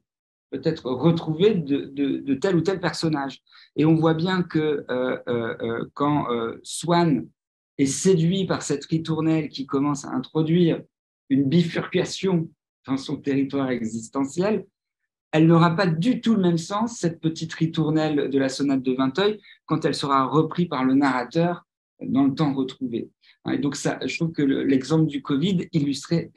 peut-être 0.50 0.90
retrouvé 0.90 1.54
de, 1.54 2.34
tel 2.34 2.56
ou 2.56 2.60
tel 2.60 2.80
personnage. 2.80 3.40
Et 3.76 3.84
on 3.84 3.94
voit 3.94 4.14
bien 4.14 4.42
que 4.42 4.84
euh, 4.90 5.18
euh, 5.28 5.88
quand 5.94 6.26
Swann 6.64 7.28
est 7.78 7.86
séduit 7.86 8.46
par 8.46 8.62
cette 8.62 8.84
ritournelle 8.86 9.48
qui 9.48 9.66
commence 9.66 10.04
à 10.04 10.10
introduire 10.10 10.82
une 11.28 11.44
bifurcation 11.44 12.50
dans 12.86 12.96
son 12.96 13.16
territoire 13.18 13.70
existentiel, 13.70 14.66
elle 15.32 15.46
n'aura 15.46 15.76
pas 15.76 15.86
du 15.86 16.20
tout 16.20 16.34
le 16.34 16.42
même 16.42 16.58
sens, 16.58 16.98
cette 16.98 17.20
petite 17.20 17.52
ritournelle 17.52 18.30
de 18.30 18.38
la 18.38 18.48
sonate 18.48 18.82
de 18.82 18.92
Vinteuil, 18.92 19.40
quand 19.66 19.84
elle 19.84 19.94
sera 19.94 20.26
reprise 20.26 20.68
par 20.68 20.84
le 20.84 20.94
narrateur 20.94 21.66
dans 22.02 22.24
le 22.24 22.34
temps 22.34 22.52
retrouvé. 22.52 23.10
Et 23.50 23.58
donc, 23.58 23.76
ça, 23.76 23.98
je 24.04 24.16
trouve 24.16 24.32
que 24.32 24.42
l'exemple 24.42 25.06
du 25.06 25.22
Covid 25.22 25.68
illustrait 25.72 26.30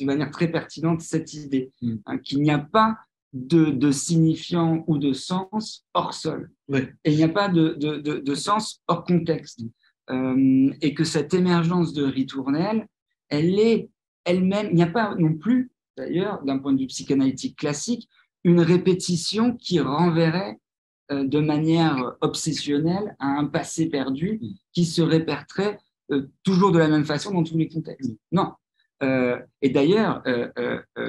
de 0.00 0.06
manière 0.06 0.30
très 0.30 0.48
pertinente 0.48 1.00
cette 1.00 1.34
idée, 1.34 1.72
mm. 1.82 1.96
hein, 2.06 2.18
qu'il 2.18 2.40
n'y 2.40 2.50
a 2.50 2.58
pas 2.58 2.98
de, 3.32 3.90
signifiant 3.90 4.84
ou 4.86 4.98
de 4.98 5.12
sens 5.12 5.84
hors 5.94 6.14
sol. 6.14 6.50
Et 6.72 7.12
il 7.12 7.16
n'y 7.16 7.24
a 7.24 7.28
pas 7.28 7.48
de, 7.48 8.34
sens 8.34 8.82
hors 8.88 9.04
contexte. 9.04 9.62
Euh, 10.10 10.72
et 10.80 10.94
que 10.94 11.04
cette 11.04 11.34
émergence 11.34 11.92
de 11.92 12.02
ritournelle, 12.02 12.86
elle 13.28 13.58
est 13.58 13.90
elle-même, 14.24 14.68
il 14.70 14.76
n'y 14.76 14.82
a 14.82 14.86
pas 14.86 15.14
non 15.16 15.34
plus, 15.34 15.70
d'ailleurs, 15.98 16.42
d'un 16.44 16.58
point 16.58 16.72
de 16.72 16.80
vue 16.80 16.86
psychanalytique 16.86 17.56
classique, 17.56 18.08
une 18.44 18.60
répétition 18.60 19.54
qui 19.56 19.80
renverrait 19.80 20.58
euh, 21.10 21.24
de 21.24 21.40
manière 21.40 22.16
obsessionnelle 22.20 23.16
à 23.18 23.26
un 23.26 23.46
passé 23.46 23.86
perdu 23.86 24.40
qui 24.72 24.84
se 24.84 25.02
répéterait 25.02 25.78
euh, 26.10 26.28
toujours 26.42 26.72
de 26.72 26.78
la 26.78 26.88
même 26.88 27.04
façon 27.04 27.32
dans 27.32 27.42
tous 27.42 27.58
les 27.58 27.68
contextes. 27.68 28.12
Non. 28.32 28.52
et 29.62 29.70
d'ailleurs, 29.70 30.24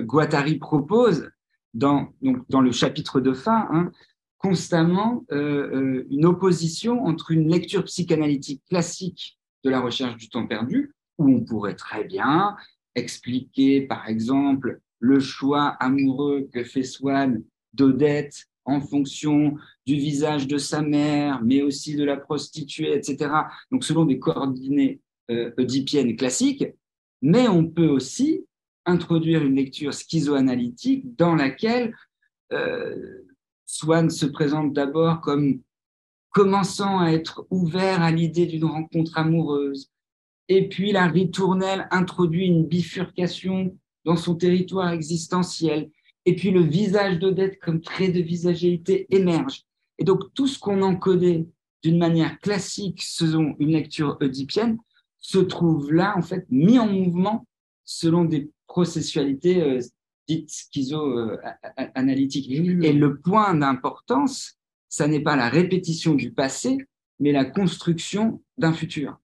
Guattari 0.01 0.59
propose 0.59 1.27
dans, 1.73 2.09
donc, 2.21 2.47
dans 2.49 2.61
le 2.61 2.71
chapitre 2.71 3.19
de 3.19 3.33
fin, 3.33 3.67
hein, 3.71 3.91
constamment 4.39 5.25
euh, 5.31 5.69
euh, 5.75 6.07
une 6.09 6.25
opposition 6.25 7.05
entre 7.05 7.31
une 7.31 7.49
lecture 7.49 7.83
psychanalytique 7.83 8.63
classique 8.67 9.37
de 9.63 9.69
la 9.69 9.81
recherche 9.81 10.15
du 10.15 10.29
temps 10.29 10.47
perdu, 10.47 10.93
où 11.17 11.29
on 11.29 11.43
pourrait 11.43 11.75
très 11.75 12.05
bien 12.05 12.55
expliquer, 12.95 13.81
par 13.81 14.07
exemple, 14.07 14.81
le 14.99 15.19
choix 15.19 15.69
amoureux 15.79 16.49
que 16.53 16.63
fait 16.63 16.83
Swann 16.83 17.43
d'Odette 17.73 18.45
en 18.65 18.81
fonction 18.81 19.55
du 19.85 19.95
visage 19.95 20.47
de 20.47 20.57
sa 20.57 20.81
mère, 20.81 21.41
mais 21.43 21.61
aussi 21.61 21.95
de 21.95 22.03
la 22.03 22.17
prostituée, 22.17 22.93
etc. 22.93 23.31
Donc, 23.71 23.83
selon 23.83 24.05
des 24.05 24.19
coordonnées 24.19 24.99
euh, 25.31 25.51
oedipiennes 25.57 26.15
classiques. 26.15 26.65
Mais 27.21 27.47
on 27.47 27.67
peut 27.67 27.87
aussi 27.87 28.45
introduire 28.85 29.43
une 29.43 29.55
lecture 29.55 29.93
schizoanalytique 29.93 31.15
dans 31.15 31.35
laquelle 31.35 31.93
euh, 32.51 33.23
Swann 33.65 34.09
se 34.09 34.25
présente 34.25 34.73
d'abord 34.73 35.21
comme 35.21 35.61
commençant 36.31 36.99
à 36.99 37.11
être 37.11 37.45
ouvert 37.51 38.01
à 38.01 38.11
l'idée 38.11 38.47
d'une 38.47 38.65
rencontre 38.65 39.17
amoureuse. 39.19 39.91
Et 40.49 40.67
puis 40.67 40.91
la 40.91 41.07
ritournelle 41.07 41.87
introduit 41.91 42.47
une 42.47 42.65
bifurcation 42.65 43.75
dans 44.03 44.17
son 44.17 44.35
territoire 44.35 44.91
existentiel. 44.91 45.89
Et 46.25 46.35
puis 46.35 46.51
le 46.51 46.61
visage 46.61 47.19
d'Odette 47.19 47.59
comme 47.59 47.81
trait 47.81 48.09
de 48.09 48.21
visagéité 48.21 49.07
émerge. 49.09 49.63
Et 49.97 50.03
donc 50.03 50.33
tout 50.33 50.47
ce 50.47 50.59
qu'on 50.59 50.81
encodait 50.81 51.47
d'une 51.83 51.97
manière 51.97 52.39
classique 52.41 53.01
selon 53.01 53.55
une 53.59 53.71
lecture 53.71 54.17
oedipienne 54.19 54.77
se 55.19 55.37
trouve 55.37 55.93
là, 55.93 56.13
en 56.17 56.21
fait, 56.21 56.45
mis 56.49 56.79
en 56.79 56.87
mouvement 56.87 57.45
selon 57.85 58.25
des 58.25 58.51
processualité 58.69 59.61
euh, 59.61 59.81
dite 60.29 60.49
schizo-analytique. 60.49 62.49
Et 62.51 62.93
le 62.93 63.19
point 63.19 63.53
d'importance, 63.55 64.57
ça 64.87 65.07
n'est 65.07 65.19
pas 65.19 65.35
la 65.35 65.49
répétition 65.49 66.13
du 66.13 66.31
passé, 66.31 66.77
mais 67.19 67.33
la 67.33 67.43
construction 67.43 68.41
d'un 68.57 68.71
futur. 68.71 69.19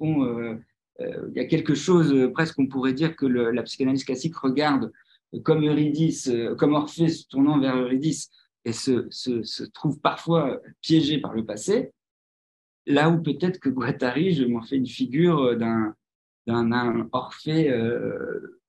Euh, 0.00 0.56
euh, 1.00 1.28
il 1.30 1.36
y 1.36 1.40
a 1.40 1.44
quelque 1.44 1.74
chose, 1.74 2.30
presque 2.32 2.58
on 2.58 2.66
pourrait 2.66 2.92
dire 2.92 3.14
que 3.14 3.26
la 3.26 3.62
psychanalyse 3.62 4.04
classique 4.04 4.36
regarde 4.36 4.92
comme 5.44 5.64
Eurydice, 5.64 6.30
comme 6.56 6.74
Orphée 6.74 7.08
se 7.08 7.26
tournant 7.28 7.60
vers 7.60 7.76
Eurydice 7.76 8.30
et 8.64 8.72
se, 8.72 9.06
se, 9.10 9.42
se, 9.42 9.62
trouve 9.62 10.00
parfois 10.00 10.60
piégé 10.80 11.18
par 11.18 11.34
le 11.34 11.44
passé, 11.44 11.92
là 12.86 13.10
où 13.10 13.22
peut-être 13.22 13.60
que 13.60 13.68
Guattari, 13.68 14.32
je 14.32 14.44
m'en 14.44 14.62
fais 14.62 14.76
une 14.76 14.86
figure 14.86 15.56
d'un 15.56 15.94
d'un 16.48 17.08
Orphée 17.12 17.70
euh, 17.70 18.60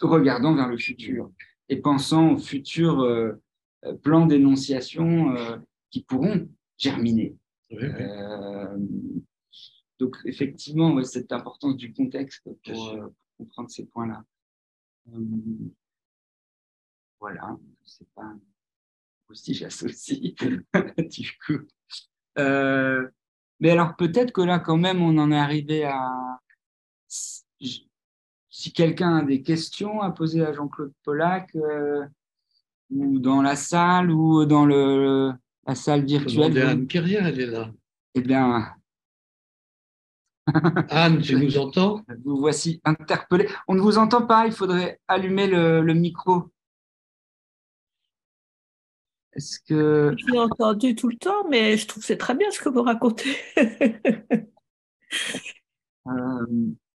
regardant 0.00 0.54
vers 0.54 0.68
le 0.68 0.78
futur 0.78 1.30
et 1.68 1.76
pensant 1.76 2.32
aux 2.32 2.38
futurs 2.38 3.00
euh, 3.02 3.34
plans 4.02 4.26
d'énonciation 4.26 5.36
euh, 5.36 5.56
qui 5.90 6.02
pourront 6.02 6.48
germiner. 6.78 7.36
Donc 10.00 10.16
effectivement, 10.24 11.02
cette 11.04 11.30
importance 11.30 11.76
du 11.76 11.92
contexte 11.92 12.42
pour, 12.42 12.96
comprendre 13.36 13.70
ces 13.70 13.86
points-là. 13.86 14.24
voilà, 17.20 17.56
c'est 17.84 18.08
pas 18.14 18.34
aussi 19.28 19.54
j'associe 19.54 20.34
du 20.98 21.38
coup. 21.46 21.60
Mais 23.60 23.70
alors 23.70 23.94
peut-être 23.96 24.32
que 24.32 24.40
là, 24.40 24.58
quand 24.58 24.78
même, 24.78 25.02
on 25.02 25.18
en 25.18 25.30
est 25.30 25.38
arrivé 25.38 25.84
à... 25.84 26.40
Si 27.06 28.72
quelqu'un 28.72 29.18
a 29.18 29.22
des 29.22 29.42
questions 29.42 30.00
à 30.00 30.10
poser 30.10 30.44
à 30.44 30.52
Jean-Claude 30.52 30.92
Pollack, 31.04 31.54
euh, 31.54 32.04
ou 32.90 33.18
dans 33.20 33.42
la 33.42 33.54
salle, 33.54 34.10
ou 34.10 34.44
dans 34.44 34.66
le, 34.66 35.32
la 35.66 35.74
salle 35.74 36.04
virtuelle. 36.04 36.58
Anne 36.58 36.86
Carrière, 36.86 37.26
elle 37.26 37.40
est 37.40 37.46
là. 37.46 37.70
Eh 38.14 38.22
bien... 38.22 38.74
Anne, 40.90 41.20
tu 41.20 41.36
nous 41.36 41.58
entends? 41.58 42.02
Vous 42.24 42.36
voici 42.36 42.80
interpellé. 42.84 43.48
On 43.68 43.74
ne 43.74 43.80
vous 43.80 43.98
entend 43.98 44.26
pas, 44.26 44.46
il 44.46 44.52
faudrait 44.52 45.00
allumer 45.08 45.46
le 45.46 45.94
micro. 45.94 46.50
Est-ce 49.32 49.60
que... 49.60 50.14
Je 50.18 50.26
l'ai 50.32 50.38
entendu 50.38 50.94
tout 50.94 51.08
le 51.08 51.16
temps, 51.16 51.48
mais 51.48 51.76
je 51.76 51.86
trouve 51.86 52.02
que 52.02 52.06
c'est 52.06 52.16
très 52.16 52.34
bien 52.34 52.50
ce 52.50 52.60
que 52.60 52.68
vous 52.68 52.82
racontez. 52.82 53.36
Euh, 56.06 56.46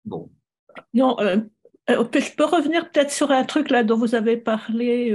bon. 0.04 0.30
Non, 0.94 1.18
euh, 1.18 1.38
euh, 1.90 2.04
je 2.14 2.36
peux 2.36 2.44
revenir 2.44 2.88
peut-être 2.88 3.10
sur 3.10 3.32
un 3.32 3.42
truc 3.44 3.68
là 3.68 3.82
dont 3.82 3.96
vous 3.96 4.14
avez 4.14 4.36
parlé, 4.36 5.12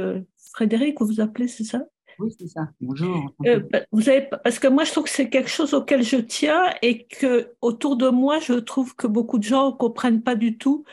Frédéric, 0.52 1.00
vous 1.00 1.08
vous 1.08 1.22
appelez, 1.22 1.48
c'est 1.48 1.64
ça? 1.64 1.84
Oui, 2.20 2.34
c'est 2.38 2.48
ça. 2.48 2.70
Bonjour. 2.82 3.34
Bah, 3.40 3.82
vous 3.92 4.10
avez, 4.10 4.28
parce 4.44 4.60
que 4.60 4.68
moi, 4.68 4.84
je 4.84 4.92
trouve 4.92 5.04
que 5.06 5.10
c'est 5.10 5.30
quelque 5.30 5.50
chose 5.50 5.74
auquel 5.74 6.04
je 6.04 6.18
tiens 6.18 6.64
et 6.82 7.06
que 7.06 7.54
autour 7.62 7.96
de 7.96 8.10
moi, 8.10 8.40
je 8.40 8.54
trouve 8.54 8.96
que 8.96 9.08
beaucoup 9.08 9.38
de 9.38 9.44
gens 9.44 9.72
ne 9.72 9.76
comprennent 9.76 10.24
pas 10.24 10.36
du 10.36 10.58
tout 10.58 10.84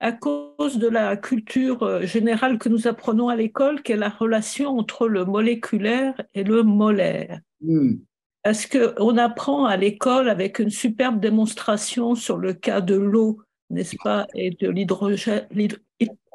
à 0.00 0.12
cause 0.12 0.78
de 0.78 0.88
la 0.88 1.16
culture 1.16 1.82
euh, 1.82 2.02
générale 2.02 2.58
que 2.58 2.68
nous 2.68 2.86
apprenons 2.86 3.28
à 3.28 3.36
l'école, 3.36 3.82
qui 3.82 3.92
est 3.92 3.96
la 3.96 4.10
relation 4.10 4.78
entre 4.78 5.08
le 5.08 5.24
moléculaire 5.24 6.14
et 6.34 6.44
le 6.44 6.62
molaire. 6.62 7.40
Hmm. 7.62 7.94
Est-ce 8.44 8.68
qu'on 8.68 9.16
apprend 9.16 9.64
à 9.64 9.78
l'école 9.78 10.28
avec 10.28 10.58
une 10.58 10.68
superbe 10.68 11.20
démonstration 11.20 12.14
sur 12.14 12.36
le 12.36 12.52
cas 12.52 12.82
de 12.82 12.94
l'eau, 12.94 13.40
n'est-ce 13.70 13.96
pas, 14.04 14.26
et 14.34 14.50
de 14.50 14.68
l'hydrogène, 14.68 15.46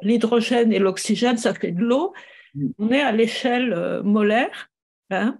l'hydrogène 0.02 0.72
et 0.72 0.80
l'oxygène, 0.80 1.36
ça 1.36 1.54
fait 1.54 1.70
de 1.70 1.80
l'eau. 1.80 2.12
On 2.78 2.90
est 2.90 3.00
à 3.00 3.12
l'échelle 3.12 3.72
euh, 3.72 4.02
molaire. 4.02 4.70
Hein, 5.10 5.38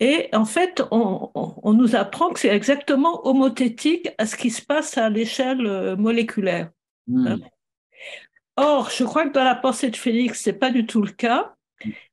et 0.00 0.28
en 0.32 0.44
fait, 0.44 0.82
on, 0.90 1.72
nous 1.72 1.94
apprend 1.94 2.30
que 2.30 2.40
c'est 2.40 2.54
exactement 2.54 3.26
homothétique 3.26 4.08
à 4.18 4.26
ce 4.26 4.36
qui 4.36 4.50
se 4.50 4.62
passe 4.62 4.98
à 4.98 5.08
l'échelle 5.08 5.66
euh, 5.66 5.96
moléculaire. 5.96 6.70
Hmm. 7.06 7.26
Hein. 7.26 7.38
Or, 8.56 8.90
je 8.90 9.04
crois 9.04 9.26
que 9.26 9.32
dans 9.32 9.44
la 9.44 9.54
pensée 9.54 9.90
de 9.90 9.96
Félix, 9.96 10.40
c'est 10.40 10.58
pas 10.58 10.70
du 10.70 10.86
tout 10.86 11.02
le 11.02 11.10
cas, 11.10 11.54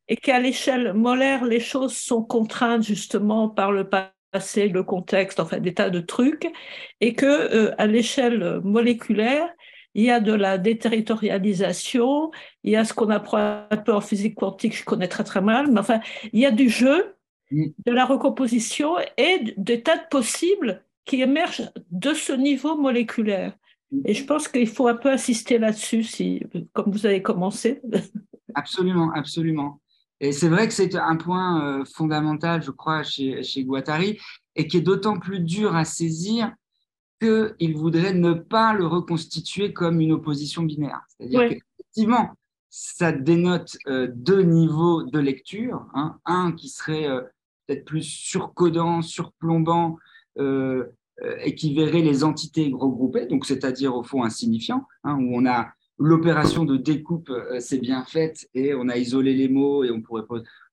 et 0.07 0.15
qu'à 0.15 0.39
l'échelle 0.39 0.93
molaire, 0.93 1.45
les 1.45 1.59
choses 1.59 1.95
sont 1.95 2.23
contraintes 2.23 2.83
justement 2.83 3.47
par 3.47 3.71
le 3.71 3.87
passé, 3.87 4.67
le 4.67 4.83
contexte, 4.83 5.39
enfin 5.39 5.59
des 5.59 5.73
tas 5.73 5.89
de 5.89 5.99
trucs, 5.99 6.51
et 6.99 7.13
que 7.13 7.25
euh, 7.25 7.75
à 7.77 7.85
l'échelle 7.85 8.59
moléculaire, 8.63 9.49
il 9.93 10.03
y 10.03 10.11
a 10.11 10.19
de 10.19 10.33
la 10.33 10.57
déterritorialisation, 10.57 12.31
il 12.63 12.71
y 12.71 12.75
a 12.75 12.85
ce 12.85 12.93
qu'on 12.93 13.09
apprend 13.09 13.65
un 13.69 13.77
peu 13.77 13.93
en 13.93 14.01
physique 14.01 14.35
quantique, 14.35 14.75
je 14.75 14.85
connais 14.85 15.07
très 15.07 15.23
très 15.23 15.41
mal, 15.41 15.71
mais 15.71 15.79
enfin, 15.79 15.99
il 16.33 16.39
y 16.39 16.45
a 16.45 16.51
du 16.51 16.69
jeu, 16.69 17.15
de 17.51 17.91
la 17.91 18.05
recomposition 18.05 18.95
et 19.17 19.53
des 19.57 19.81
tas 19.81 19.97
de 19.97 20.07
possibles 20.09 20.83
qui 21.05 21.21
émergent 21.21 21.69
de 21.91 22.13
ce 22.13 22.33
niveau 22.33 22.77
moléculaire. 22.77 23.53
Et 24.05 24.13
je 24.13 24.23
pense 24.23 24.47
qu'il 24.47 24.67
faut 24.67 24.87
un 24.87 24.95
peu 24.95 25.11
insister 25.11 25.57
là-dessus, 25.57 26.03
si, 26.03 26.43
comme 26.71 26.91
vous 26.91 27.05
avez 27.05 27.21
commencé. 27.21 27.81
Absolument, 28.55 29.13
absolument. 29.13 29.79
Et 30.19 30.33
c'est 30.33 30.49
vrai 30.49 30.67
que 30.67 30.73
c'est 30.73 30.93
un 30.95 31.15
point 31.15 31.79
euh, 31.79 31.85
fondamental, 31.85 32.61
je 32.61 32.71
crois, 32.71 33.01
chez, 33.01 33.43
chez 33.43 33.63
Guattari. 33.63 34.19
et 34.57 34.67
qui 34.67 34.75
est 34.75 34.81
d'autant 34.81 35.17
plus 35.17 35.39
dur 35.39 35.73
à 35.73 35.85
saisir 35.85 36.51
qu'il 37.21 37.77
voudrait 37.77 38.13
ne 38.13 38.33
pas 38.33 38.73
le 38.73 38.87
reconstituer 38.87 39.73
comme 39.73 40.01
une 40.01 40.11
opposition 40.11 40.63
binaire. 40.63 41.01
C'est-à-dire 41.07 41.49
qu'effectivement, 41.49 42.31
ça 42.71 43.11
dénote 43.11 43.77
euh, 43.87 44.07
deux 44.13 44.41
niveaux 44.41 45.03
de 45.03 45.19
lecture. 45.19 45.85
Hein. 45.93 46.17
Un 46.25 46.51
qui 46.53 46.69
serait 46.69 47.07
euh, 47.07 47.21
peut-être 47.67 47.85
plus 47.85 48.03
surcodant, 48.03 49.01
surplombant, 49.01 49.97
euh, 50.39 50.85
et 51.43 51.53
qui 51.53 51.75
verrait 51.75 52.01
les 52.01 52.23
entités 52.23 52.71
regroupées, 52.73 53.27
donc 53.27 53.45
c'est-à-dire 53.45 53.95
au 53.95 54.01
fond 54.01 54.23
insignifiant, 54.23 54.87
hein, 55.03 55.17
où 55.19 55.37
on 55.37 55.45
a 55.45 55.69
l'opération 55.99 56.65
de 56.65 56.77
découpe, 56.77 57.31
c'est 57.59 57.77
bien 57.77 58.03
faite, 58.05 58.49
et 58.55 58.73
on 58.73 58.89
a 58.89 58.97
isolé 58.97 59.35
les 59.35 59.47
mots, 59.47 59.83
et 59.83 59.91
on 59.91 60.01
pourrait 60.01 60.23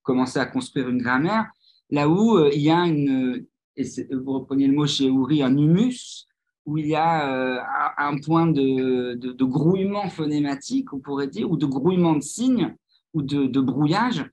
commencer 0.02 0.38
à 0.38 0.46
construire 0.46 0.88
une 0.88 1.02
grammaire, 1.02 1.50
là 1.90 2.08
où 2.08 2.38
il 2.46 2.62
y 2.62 2.70
a 2.70 2.86
une, 2.86 3.44
et 3.76 3.84
vous 4.10 4.32
reprenez 4.32 4.66
le 4.66 4.72
mot 4.72 4.86
chez 4.86 5.10
Ouri, 5.10 5.42
un 5.42 5.54
humus, 5.54 6.27
où 6.68 6.76
il 6.76 6.86
y 6.86 6.94
a 6.94 7.32
euh, 7.32 7.58
un 7.96 8.18
point 8.18 8.46
de, 8.46 9.42
grouillement 9.42 10.10
phonématique, 10.10 10.92
on 10.92 10.98
pourrait 10.98 11.26
dire, 11.26 11.50
ou 11.50 11.56
de 11.56 11.64
grouillement 11.64 12.14
de 12.14 12.20
signes, 12.20 12.76
ou 13.14 13.22
de, 13.22 13.60
brouillage, 13.60 14.30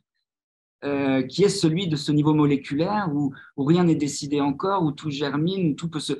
euh, 0.84 1.22
qui 1.24 1.46
est 1.46 1.50
celui 1.50 1.88
de 1.88 1.96
ce 1.96 2.12
niveau 2.12 2.34
moléculaire 2.34 3.10
où, 3.14 3.34
où 3.56 3.64
rien 3.64 3.86
n'est 3.86 3.96
décidé 3.96 4.42
encore, 4.42 4.84
où 4.84 4.92
tout 4.92 5.10
germine, 5.10 5.72
où 5.72 5.74
tout 5.76 5.90
peut 5.90 6.02
se... 6.02 6.14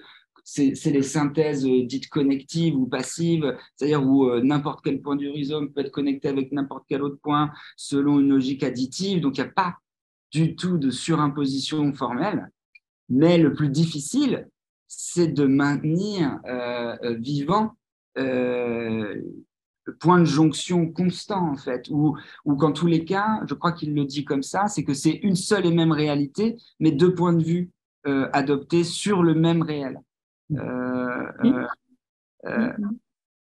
C'est 0.46 0.92
les 0.92 1.02
synthèses 1.02 1.66
dites 1.66 2.08
connectives 2.08 2.78
ou 2.78 2.86
passives, 2.86 3.58
c'est-à-dire 3.76 4.06
où 4.08 4.30
euh, 4.30 4.42
n'importe 4.42 4.86
quel 4.86 5.02
point 5.02 5.18
du 5.18 5.28
rhizome 5.28 5.74
peut 5.74 5.82
être 5.82 5.92
connecté 5.92 6.30
avec 6.30 6.52
n'importe 6.54 6.86
quel 6.88 7.02
autre 7.02 7.20
point 7.22 7.52
selon 7.76 8.20
une 8.22 8.30
logique 8.30 8.64
additive. 8.64 9.20
Donc, 9.20 9.38
il 9.38 9.42
n'y 9.42 9.48
a 9.48 9.52
pas 9.52 9.76
du 10.32 10.56
tout 10.56 10.78
de 10.78 10.92
surimposition 10.92 11.92
formelle. 11.94 12.52
Mais 13.10 13.38
le 13.38 13.54
plus 13.54 13.70
difficile, 13.70 14.48
c'est 14.88 15.28
de 15.28 15.46
maintenir 15.46 16.40
euh, 16.46 16.96
euh, 17.04 17.14
vivant 17.16 17.76
euh, 18.18 19.22
le 19.84 19.96
point 19.98 20.20
de 20.20 20.26
jonction 20.26 20.92
constant, 20.92 21.52
en 21.52 21.56
fait, 21.56 21.88
ou, 21.90 22.18
ou 22.44 22.56
qu'en 22.56 22.72
tous 22.72 22.88
les 22.88 23.06
cas, 23.06 23.42
je 23.48 23.54
crois 23.54 23.72
qu'il 23.72 23.94
le 23.94 24.06
dit 24.06 24.26
comme 24.26 24.44
ça, 24.44 24.68
c'est 24.68 24.84
que 24.84 24.94
c'est 24.94 25.20
une 25.22 25.36
seule 25.36 25.66
et 25.66 25.74
même 25.74 25.92
réalité, 25.92 26.58
mais 26.80 26.92
deux 26.92 27.14
points 27.14 27.34
de 27.34 27.44
vue 27.44 27.72
adoptés 28.34 28.84
sur 28.84 29.24
le 29.24 29.34
même 29.34 29.64
réel. 29.64 30.00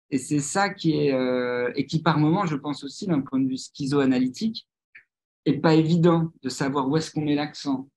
et 0.10 0.18
c'est 0.18 0.40
ça 0.40 0.70
qui 0.70 0.94
est, 0.94 1.14
et 1.76 1.86
qui 1.86 2.02
par 2.02 2.18
moment, 2.18 2.46
je 2.46 2.56
pense 2.56 2.84
aussi 2.84 3.06
d'un 3.08 3.22
point 3.22 3.40
de 3.40 3.48
vue 3.48 3.58
schizoanalytique, 3.58 4.68
est 5.46 5.60
pas 5.60 5.76
évident 5.76 6.32
de 6.44 6.50
savoir 6.50 6.88
où 6.90 6.98
est-ce 6.98 7.12
qu'on 7.12 7.22
met 7.22 7.36
l'accent. 7.36 7.88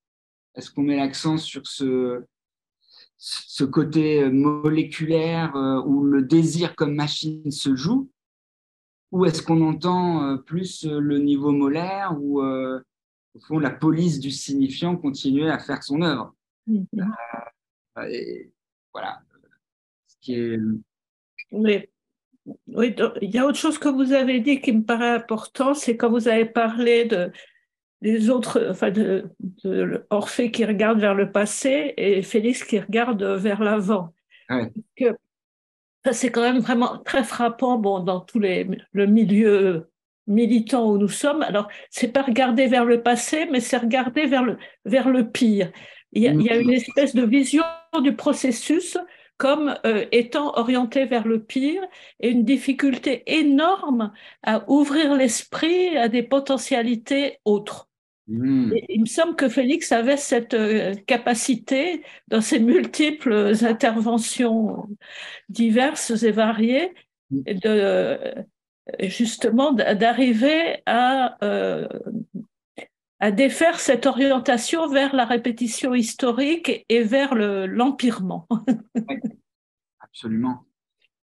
Est-ce 0.54 0.70
qu'on 0.70 0.82
met 0.82 0.96
l'accent 0.96 1.36
sur 1.36 1.66
ce, 1.66 2.24
ce 3.20 3.64
côté 3.64 4.30
moléculaire 4.30 5.54
euh, 5.54 5.82
où 5.82 6.04
le 6.04 6.22
désir 6.22 6.74
comme 6.74 6.94
machine 6.94 7.50
se 7.50 7.76
joue 7.76 8.10
Ou 9.12 9.26
est-ce 9.26 9.42
qu'on 9.42 9.60
entend 9.60 10.24
euh, 10.24 10.36
plus 10.38 10.86
le 10.86 11.18
niveau 11.18 11.52
molaire 11.52 12.16
où, 12.18 12.40
euh, 12.40 12.80
au 13.34 13.40
fond, 13.40 13.58
la 13.58 13.70
police 13.70 14.20
du 14.20 14.30
signifiant 14.30 14.96
continuait 14.96 15.50
à 15.50 15.58
faire 15.58 15.82
son 15.82 16.00
œuvre? 16.00 16.34
Voilà. 17.94 19.20
Ce 20.06 20.16
qui 20.22 20.34
est... 20.34 20.58
Oui. 21.52 21.88
oui, 22.68 22.96
il 23.20 23.30
y 23.30 23.38
a 23.38 23.44
autre 23.44 23.58
chose 23.58 23.78
que 23.78 23.88
vous 23.88 24.12
avez 24.12 24.40
dit 24.40 24.62
qui 24.62 24.72
me 24.72 24.82
paraît 24.82 25.10
important, 25.10 25.74
c'est 25.74 25.98
quand 25.98 26.08
vous 26.08 26.26
avez 26.26 26.46
parlé 26.46 27.04
de, 27.04 27.30
les 28.02 28.30
autres, 28.30 28.68
enfin, 28.70 28.90
de, 28.90 29.30
Orphée 30.10 30.50
qui 30.50 30.64
regarde 30.64 31.00
vers 31.00 31.14
le 31.14 31.30
passé 31.30 31.94
et 31.96 32.22
Félix 32.22 32.64
qui 32.64 32.78
regarde 32.78 33.22
vers 33.22 33.62
l'avant. 33.62 34.14
Ça, 36.04 36.12
c'est 36.12 36.30
quand 36.30 36.40
même 36.40 36.60
vraiment 36.60 36.98
très 36.98 37.24
frappant 37.24 37.76
bon, 37.76 38.00
dans 38.00 38.20
tous 38.20 38.38
les, 38.38 38.66
le 38.92 39.06
milieu 39.06 39.90
militant 40.26 40.90
où 40.90 40.96
nous 40.96 41.08
sommes. 41.08 41.42
Alors, 41.42 41.68
c'est 41.90 42.08
pas 42.08 42.22
regarder 42.22 42.68
vers 42.68 42.86
le 42.86 43.02
passé, 43.02 43.46
mais 43.50 43.60
c'est 43.60 43.76
regarder 43.76 44.26
vers 44.26 44.42
le, 44.42 44.56
vers 44.86 45.10
le 45.10 45.30
pire. 45.30 45.70
Il 46.12 46.22
y, 46.22 46.28
a, 46.28 46.32
il 46.32 46.42
y 46.42 46.50
a 46.50 46.56
une 46.56 46.72
espèce 46.72 47.14
de 47.14 47.22
vision 47.22 47.62
du 48.02 48.16
processus 48.16 48.96
comme 49.36 49.74
euh, 49.86 50.06
étant 50.12 50.56
orienté 50.58 51.06
vers 51.06 51.26
le 51.26 51.42
pire 51.42 51.82
et 52.20 52.30
une 52.30 52.44
difficulté 52.44 53.22
énorme 53.26 54.12
à 54.42 54.64
ouvrir 54.70 55.14
l'esprit 55.14 55.96
à 55.96 56.08
des 56.08 56.22
potentialités 56.22 57.38
autres. 57.44 57.89
Hmm. 58.32 58.72
il 58.88 59.00
me 59.00 59.06
semble 59.06 59.34
que 59.34 59.48
Félix 59.48 59.90
avait 59.90 60.16
cette 60.16 60.54
euh, 60.54 60.94
capacité, 61.06 62.04
dans 62.28 62.40
ses 62.40 62.60
multiples 62.60 63.52
interventions 63.62 64.88
diverses 65.48 66.22
et 66.22 66.30
variées, 66.30 66.94
de 67.30 67.60
euh, 67.64 68.18
justement 69.08 69.72
d'arriver 69.72 70.82
à, 70.86 71.36
euh, 71.44 71.88
à 73.18 73.30
défaire 73.30 73.80
cette 73.80 74.06
orientation 74.06 74.88
vers 74.88 75.14
la 75.14 75.24
répétition 75.24 75.94
historique 75.94 76.84
et 76.88 77.02
vers 77.02 77.34
l'empirement. 77.34 78.46
absolument. 80.00 80.64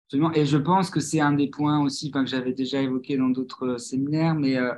absolument. 0.06 0.32
Et 0.34 0.46
je 0.46 0.58
pense 0.58 0.90
que 0.90 1.00
c'est 1.00 1.20
un 1.20 1.32
des 1.32 1.48
points 1.48 1.82
aussi 1.82 2.10
que 2.10 2.24
j'avais 2.26 2.52
déjà 2.52 2.80
évoqué 2.80 3.16
dans 3.16 3.28
d'autres 3.28 3.76
séminaires, 3.78 4.34
mais 4.34 4.56
euh, 4.56 4.72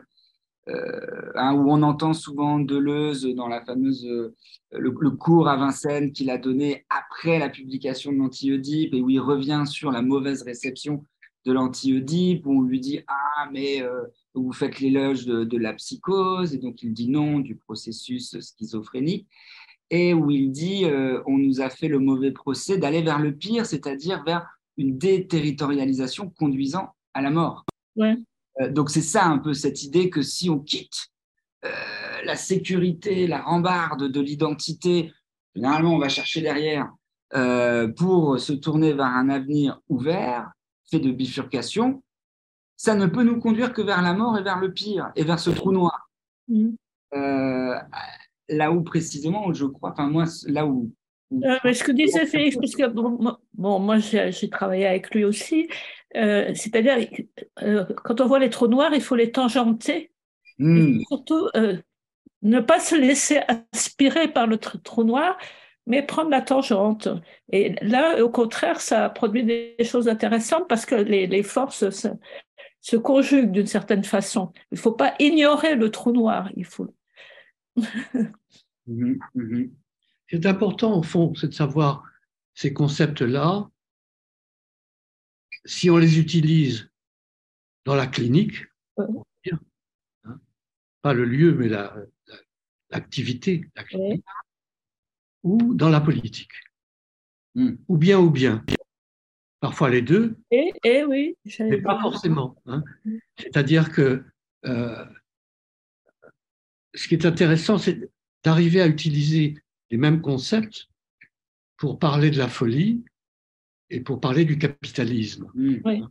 hein, 0.66 1.54
où 1.54 1.70
on 1.70 1.82
entend 1.82 2.14
souvent 2.14 2.58
Deleuze 2.58 3.26
dans 3.34 3.48
la 3.48 3.64
fameuse 3.64 4.06
euh, 4.06 4.34
le, 4.72 4.90
cours 5.10 5.48
à 5.48 5.56
Vincennes 5.56 6.12
qu'il 6.12 6.30
a 6.30 6.38
donné 6.38 6.86
après 6.88 7.38
la 7.38 7.50
publication 7.50 8.12
de 8.12 8.18
l'anti-Oedipe 8.18 8.94
et 8.94 9.02
où 9.02 9.10
il 9.10 9.20
revient 9.20 9.64
sur 9.66 9.90
la 9.90 10.00
mauvaise 10.00 10.42
réception 10.42 11.04
de 11.44 11.52
l'anti-Oedipe, 11.52 12.46
où 12.46 12.58
on 12.58 12.62
lui 12.62 12.80
dit 12.80 13.00
ah 13.06 13.48
mais 13.52 13.82
euh, 13.82 14.04
vous 14.32 14.52
faites 14.52 14.80
l'éloge 14.80 15.26
de, 15.26 15.58
la 15.58 15.74
psychose 15.74 16.54
et 16.54 16.58
donc 16.58 16.82
il 16.82 16.94
dit 16.94 17.08
non 17.08 17.40
du 17.40 17.56
processus 17.56 18.38
schizophrénique 18.40 19.28
et 19.90 20.14
où 20.14 20.30
il 20.30 20.50
dit 20.50 20.86
on 21.26 21.36
nous 21.36 21.60
a 21.60 21.68
fait 21.68 21.88
le 21.88 21.98
mauvais 21.98 22.32
procès 22.32 22.78
d'aller 22.78 23.02
vers 23.02 23.18
le 23.18 23.36
pire, 23.36 23.66
c'est-à-dire 23.66 24.24
vers 24.24 24.48
une 24.78 24.96
déterritorialisation 24.96 26.30
conduisant 26.30 26.94
à 27.12 27.20
la 27.20 27.30
mort. 27.30 27.64
Euh, 28.60 28.70
donc 28.70 28.90
c'est 28.90 29.02
ça 29.02 29.26
un 29.26 29.38
peu 29.38 29.54
cette 29.54 29.82
idée 29.82 30.10
que 30.10 30.22
si 30.22 30.50
on 30.50 30.58
quitte 30.58 31.08
euh, 31.64 31.70
la 32.24 32.36
sécurité, 32.36 33.26
la 33.26 33.42
rambarde 33.42 34.04
de 34.04 34.20
l'identité, 34.20 35.12
généralement 35.54 35.94
on 35.94 35.98
va 35.98 36.08
chercher 36.08 36.40
derrière 36.40 36.92
euh, 37.34 37.88
pour 37.88 38.38
se 38.38 38.52
tourner 38.52 38.92
vers 38.92 39.06
un 39.06 39.28
avenir 39.28 39.80
ouvert, 39.88 40.50
fait 40.90 41.00
de 41.00 41.10
bifurcation, 41.10 42.02
ça 42.76 42.94
ne 42.94 43.06
peut 43.06 43.22
nous 43.22 43.40
conduire 43.40 43.72
que 43.72 43.82
vers 43.82 44.02
la 44.02 44.14
mort 44.14 44.38
et 44.38 44.42
vers 44.42 44.58
le 44.58 44.72
pire, 44.72 45.10
et 45.16 45.24
vers 45.24 45.38
ce 45.38 45.50
trou 45.50 45.72
noir. 45.72 46.10
Mmh. 46.48 46.74
là 48.50 48.70
où 48.70 48.82
précisément, 48.82 49.50
je 49.54 49.64
crois, 49.64 49.92
enfin 49.92 50.08
moi, 50.08 50.26
là 50.46 50.66
où 50.66 50.92
euh, 51.32 51.72
ce 51.72 51.82
que 51.82 51.92
disait 51.92 52.26
Félix, 52.26 52.56
parce 52.56 52.76
que 52.76 52.86
bon, 52.86 53.38
moi 53.54 53.98
j'ai 53.98 54.50
travaillé 54.50 54.86
avec 54.86 55.12
lui 55.14 55.24
aussi, 55.24 55.68
euh, 56.16 56.52
c'est-à-dire 56.54 57.08
euh, 57.62 57.84
quand 58.04 58.20
on 58.20 58.26
voit 58.26 58.38
les 58.38 58.50
trous 58.50 58.68
noirs, 58.68 58.92
il 58.94 59.00
faut 59.00 59.16
les 59.16 59.32
tangenter. 59.32 60.10
Hmm. 60.60 61.00
surtout 61.08 61.48
ne 62.42 62.60
pas 62.60 62.78
se 62.78 62.94
laisser 62.94 63.40
aspirer 63.72 64.28
par 64.28 64.46
le 64.46 64.56
trou 64.56 65.02
noir, 65.02 65.36
mais 65.88 66.00
prendre 66.00 66.30
la 66.30 66.42
tangente. 66.42 67.08
Et 67.50 67.74
là, 67.82 68.22
au 68.22 68.30
contraire, 68.30 68.80
ça 68.80 69.08
produit 69.08 69.42
des 69.42 69.74
choses 69.82 70.06
intéressantes 70.06 70.68
parce 70.68 70.86
que 70.86 70.94
les, 70.94 71.26
les 71.26 71.42
forces 71.42 71.90
se, 71.90 72.08
se 72.80 72.96
conjuguent 72.96 73.50
d'une 73.50 73.66
certaine 73.66 74.04
façon. 74.04 74.52
Il 74.70 74.76
ne 74.76 74.80
faut 74.80 74.92
pas 74.92 75.14
ignorer 75.18 75.74
le 75.74 75.90
trou 75.90 76.12
noir. 76.12 76.50
Il 76.56 76.64
faut. 76.64 76.94
Mhm, 78.86 79.18
mhm 79.34 79.70
est 80.34 80.46
important, 80.46 80.98
au 80.98 81.02
fond, 81.02 81.34
c'est 81.34 81.48
de 81.48 81.54
savoir 81.54 82.04
ces 82.54 82.72
concepts-là, 82.72 83.68
si 85.64 85.90
on 85.90 85.96
les 85.96 86.18
utilise 86.18 86.90
dans 87.84 87.94
la 87.94 88.06
clinique, 88.06 88.66
hein, 88.98 90.40
pas 91.02 91.12
le 91.12 91.24
lieu, 91.24 91.54
mais 91.54 91.68
l'activité, 92.90 93.70
la, 93.76 93.84
clinique, 93.84 94.24
ou 95.42 95.74
dans 95.74 95.90
la 95.90 96.00
politique. 96.00 96.52
Hmm. 97.54 97.76
Ou 97.88 97.96
bien, 97.96 98.18
ou 98.18 98.30
bien. 98.30 98.64
Parfois 99.60 99.88
les 99.88 100.02
deux. 100.02 100.36
Et, 100.50 100.72
et 100.82 101.04
oui, 101.04 101.36
mais 101.60 101.80
pas 101.80 102.00
forcément. 102.00 102.60
Hein. 102.66 102.82
C'est-à-dire 103.38 103.90
que 103.90 104.24
euh, 104.66 105.04
ce 106.94 107.08
qui 107.08 107.14
est 107.14 107.26
intéressant, 107.26 107.78
c'est 107.78 108.10
d'arriver 108.42 108.80
à 108.80 108.86
utiliser 108.86 109.56
les 109.90 109.96
mêmes 109.96 110.20
concepts 110.20 110.88
pour 111.76 111.98
parler 111.98 112.30
de 112.30 112.38
la 112.38 112.48
folie 112.48 113.04
et 113.94 114.00
pour 114.00 114.20
parler 114.20 114.44
du 114.44 114.58
capitalisme. 114.58 115.50
Mm. 115.54 116.06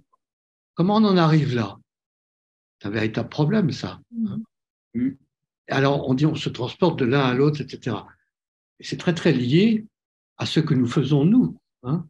Comment 0.74 0.96
on 0.96 1.04
en 1.04 1.18
arrive 1.18 1.54
là? 1.54 1.78
C'est 2.80 2.88
un 2.88 2.92
véritable 2.92 3.28
problème, 3.28 3.72
ça. 3.72 4.00
Mm. 4.12 4.38
Mm. 4.94 5.18
Alors, 5.68 6.08
on 6.08 6.14
dit 6.14 6.26
on 6.26 6.36
se 6.36 6.50
transporte 6.50 6.98
de 6.98 7.06
l'un 7.06 7.20
à 7.20 7.34
l'autre, 7.34 7.60
etc. 7.60 7.98
Et 8.80 8.86
c'est 8.86 8.96
très, 8.96 9.14
très 9.14 9.34
lié 9.34 9.86
à 10.38 10.46
ce 10.46 10.62
que 10.62 10.74
nous 10.74 10.88
faisons, 10.88 11.26
nous. 11.26 11.60
Hein. 11.84 12.08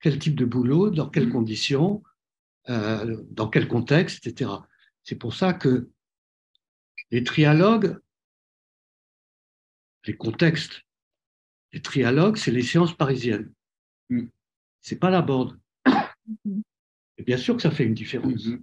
Quel 0.00 0.18
type 0.18 0.36
de 0.36 0.46
boulot, 0.46 0.88
dans 0.88 1.10
quelles 1.10 1.28
conditions, 1.28 2.02
euh, 2.70 3.22
dans 3.30 3.48
quel 3.48 3.68
contexte, 3.68 4.26
etc. 4.26 4.50
C'est 5.04 5.16
pour 5.16 5.34
ça 5.34 5.52
que 5.52 5.90
les 7.10 7.24
trialogues, 7.24 7.98
les 10.06 10.16
contextes, 10.16 10.80
les 11.72 11.82
trialogues, 11.82 12.38
c'est 12.38 12.50
les 12.50 12.62
séances 12.62 12.96
parisiennes. 12.96 13.52
Mm. 14.08 14.28
C'est 14.80 14.98
pas 14.98 15.10
la 15.10 15.22
borde. 15.22 15.58
Mm-hmm. 15.86 16.62
Et 17.18 17.22
bien 17.22 17.36
sûr 17.36 17.56
que 17.56 17.62
ça 17.62 17.70
fait 17.70 17.84
une 17.84 17.94
différence. 17.94 18.46
Mm-hmm. 18.46 18.62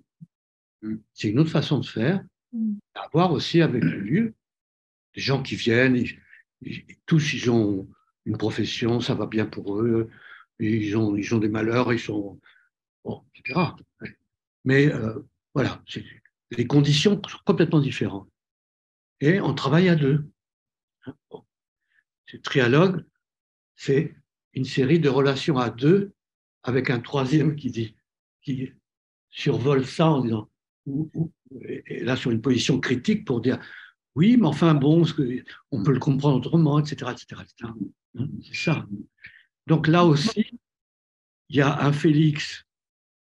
Mm. 0.84 0.98
C'est 1.14 1.30
une 1.30 1.40
autre 1.40 1.50
façon 1.50 1.80
de 1.80 1.86
faire, 1.86 2.24
à 2.96 3.08
voir 3.12 3.32
aussi 3.32 3.62
avec 3.62 3.84
le 3.84 4.00
lieu. 4.00 4.34
Des 5.16 5.22
gens 5.22 5.42
qui 5.42 5.56
viennent, 5.56 6.04
tous 7.06 7.34
ils 7.34 7.50
ont 7.50 7.88
une 8.26 8.38
profession, 8.38 9.00
ça 9.00 9.16
va 9.16 9.26
bien 9.26 9.46
pour 9.46 9.82
eux, 9.82 10.10
ils 10.60 10.96
ont, 10.98 11.16
ils 11.16 11.34
ont 11.34 11.40
des 11.40 11.50
malheurs, 11.50 11.94
ils 11.94 12.00
sont. 12.00 12.40
Bon, 13.04 13.24
etc. 13.36 13.60
Mais 14.66 14.92
euh, 14.92 15.20
voilà, 15.54 15.82
les 16.52 16.68
conditions 16.68 17.22
sont 17.28 17.40
complètement 17.46 17.80
différentes. 17.80 18.30
Et 19.22 19.40
on 19.40 19.54
travaille 19.54 19.90
à 19.90 19.96
deux. 19.96 20.30
Bon. 21.32 21.44
Ce 22.26 22.38
trialogue, 22.38 23.06
c'est 23.76 24.14
une 24.58 24.66
série 24.66 25.00
de 25.00 25.10
relations 25.10 25.58
à 25.58 25.70
deux 25.70 26.14
avec 26.64 26.90
un 26.90 27.00
troisième 27.00 27.56
qui 27.56 27.70
dit, 27.70 27.96
qui 28.42 28.72
survole 29.30 29.86
ça 29.86 30.10
en 30.10 30.22
disant 30.22 30.50
et 31.52 32.04
là 32.04 32.16
sur 32.16 32.32
une 32.32 32.42
position 32.42 32.80
critique 32.80 33.26
pour 33.26 33.42
dire 33.42 33.60
oui, 34.16 34.36
mais 34.36 34.48
enfin 34.48 34.74
bon, 34.74 35.06
on 35.72 35.84
peut 35.84 35.92
le 35.92 36.00
comprendre 36.00 36.38
autrement, 36.38 36.80
etc. 36.80 37.12
etc., 37.12 37.44
hein, 37.62 38.28
C'est 38.44 38.56
ça. 38.56 38.88
Donc 39.68 39.88
là 39.88 40.06
aussi, 40.06 40.60
il 41.50 41.56
y 41.56 41.62
a 41.62 41.86
un 41.86 41.94
Félix 41.94 42.66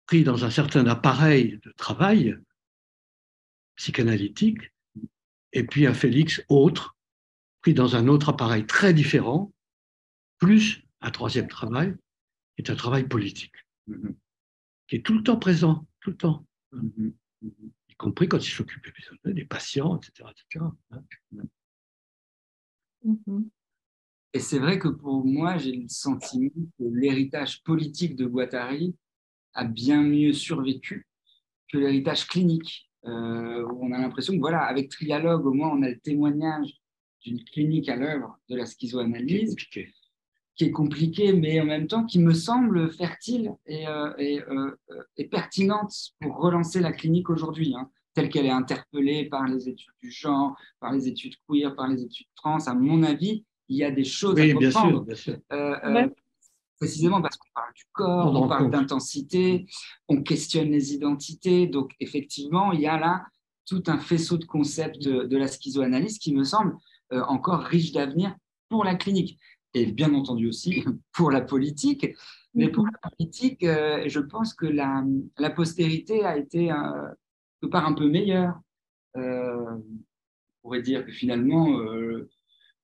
pris 0.06 0.22
dans 0.22 0.44
un 0.44 0.50
certain 0.50 0.86
appareil 0.86 1.58
de 1.64 1.72
travail 1.72 2.38
psychanalytique, 3.74 4.72
et 5.52 5.64
puis 5.64 5.88
un 5.88 5.94
Félix 5.94 6.44
autre, 6.48 6.96
pris 7.60 7.74
dans 7.74 7.96
un 7.96 8.06
autre 8.06 8.28
appareil 8.28 8.64
très 8.64 8.94
différent, 8.94 9.52
plus 10.38 10.83
un 11.04 11.10
troisième 11.10 11.48
travail, 11.48 11.94
qui 12.56 12.62
est 12.62 12.70
un 12.70 12.76
travail 12.76 13.06
politique, 13.06 13.54
mm-hmm. 13.88 14.14
qui 14.88 14.96
est 14.96 15.04
tout 15.04 15.14
le 15.14 15.22
temps 15.22 15.38
présent, 15.38 15.86
tout 16.00 16.10
le 16.10 16.16
temps. 16.16 16.46
Mm-hmm 16.72 17.12
y 17.94 17.96
compris 17.96 18.28
quand 18.28 18.38
il 18.38 18.50
s'occupe 18.50 18.84
des 19.24 19.44
patients, 19.44 19.98
etc. 19.98 20.28
Et 24.32 24.40
c'est 24.40 24.58
vrai 24.58 24.78
que 24.78 24.88
pour 24.88 25.24
moi, 25.24 25.56
j'ai 25.58 25.76
le 25.76 25.88
sentiment 25.88 26.50
que 26.78 26.84
l'héritage 26.84 27.62
politique 27.62 28.16
de 28.16 28.26
Guattari 28.26 28.96
a 29.54 29.64
bien 29.64 30.02
mieux 30.02 30.32
survécu 30.32 31.06
que 31.68 31.78
l'héritage 31.78 32.26
clinique. 32.26 32.90
Euh, 33.04 33.64
on 33.80 33.92
a 33.92 33.98
l'impression 33.98 34.34
que, 34.34 34.40
voilà, 34.40 34.62
avec 34.62 34.88
Trialogue, 34.90 35.46
au 35.46 35.52
moins, 35.52 35.70
on 35.70 35.82
a 35.82 35.90
le 35.90 36.00
témoignage 36.00 36.80
d'une 37.20 37.44
clinique 37.44 37.88
à 37.88 37.96
l'œuvre 37.96 38.38
de 38.48 38.56
la 38.56 38.66
schizoanalyse 38.66 39.54
qui 40.56 40.64
est 40.64 40.70
compliquée, 40.70 41.32
mais 41.32 41.60
en 41.60 41.64
même 41.64 41.86
temps 41.86 42.04
qui 42.04 42.18
me 42.18 42.32
semble 42.32 42.90
fertile 42.92 43.52
et, 43.66 43.88
euh, 43.88 44.12
euh, 44.18 44.76
et, 45.16 45.26
pertinente 45.26 45.92
pour 46.20 46.36
relancer 46.38 46.80
la 46.80 46.92
clinique 46.92 47.28
aujourd'hui, 47.28 47.74
hein, 47.76 47.90
telle 48.14 48.28
qu'elle 48.28 48.46
est 48.46 48.50
interpellée 48.50 49.24
par 49.24 49.46
les 49.46 49.68
études 49.68 49.92
du 50.00 50.10
genre, 50.10 50.56
par 50.78 50.92
les 50.92 51.08
études 51.08 51.34
queer, 51.48 51.74
par 51.74 51.88
les 51.88 52.02
études 52.02 52.28
trans. 52.36 52.58
À 52.66 52.74
mon 52.74 53.02
avis, 53.02 53.44
il 53.68 53.78
y 53.78 53.84
a 53.84 53.90
des 53.90 54.04
choses 54.04 54.38
à 54.38 54.46
comprendre. 54.52 55.04
Bien 55.04 55.14
sûr, 55.16 55.32
bien 55.32 55.34
sûr. 55.34 55.36
Euh, 55.52 56.08
précisément 56.78 57.20
parce 57.20 57.36
qu'on 57.36 57.48
parle 57.54 57.72
du 57.74 57.84
corps, 57.92 58.42
on, 58.42 58.48
parle 58.48 58.70
d'intensité, 58.70 59.66
on 60.08 60.22
questionne 60.22 60.70
les 60.70 60.94
identités. 60.94 61.66
Donc, 61.66 61.92
effectivement, 61.98 62.72
il 62.72 62.80
y 62.80 62.86
a 62.86 62.98
là 62.98 63.24
tout 63.66 63.82
un 63.86 63.98
faisceau 63.98 64.36
de 64.36 64.44
concepts 64.44 65.02
de, 65.02 65.36
la 65.36 65.48
schizoanalyse 65.48 66.18
qui 66.18 66.34
me 66.34 66.44
semble 66.44 66.76
encore 67.10 67.60
riche 67.60 67.92
d'avenir 67.92 68.36
pour 68.68 68.84
la 68.84 68.96
clinique 68.96 69.38
et 69.74 69.86
bien 69.86 70.14
entendu 70.14 70.48
aussi 70.48 70.84
pour 71.12 71.30
la 71.30 71.40
politique. 71.40 72.06
Mais 72.54 72.68
pour 72.68 72.86
la 72.86 73.10
politique, 73.10 73.64
euh, 73.64 74.04
je 74.06 74.20
pense 74.20 74.54
que 74.54 74.66
la, 74.66 75.04
la 75.38 75.50
postérité 75.50 76.24
a 76.24 76.36
été 76.36 76.70
euh, 76.70 77.66
part 77.70 77.86
un 77.86 77.94
peu 77.94 78.08
meilleure. 78.08 78.60
Euh, 79.16 79.76
on 79.76 80.62
pourrait 80.62 80.82
dire 80.82 81.04
que 81.04 81.12
finalement, 81.12 81.80
euh, 81.80 82.30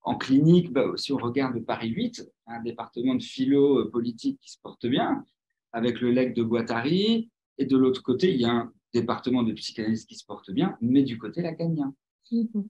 en 0.03 0.17
clinique, 0.17 0.73
bah, 0.73 0.87
si 0.97 1.13
on 1.13 1.19
regarde 1.19 1.65
Paris 1.65 1.91
8, 1.91 2.29
un 2.47 2.63
département 2.63 3.15
de 3.15 3.23
philo 3.23 3.89
politique 3.91 4.41
qui 4.41 4.51
se 4.51 4.59
porte 4.61 4.87
bien, 4.87 5.25
avec 5.73 6.01
le 6.01 6.11
leg 6.11 6.35
de 6.35 6.43
Guattari, 6.43 7.31
et 7.59 7.67
de 7.67 7.77
l'autre 7.77 8.03
côté, 8.03 8.33
il 8.33 8.41
y 8.41 8.45
a 8.45 8.51
un 8.51 8.73
département 8.93 9.43
de 9.43 9.53
psychanalyse 9.53 10.05
qui 10.05 10.17
se 10.17 10.25
porte 10.25 10.51
bien, 10.51 10.77
mais 10.81 11.03
du 11.03 11.19
côté 11.19 11.43
lacanien. 11.43 11.95
Mmh. 12.33 12.63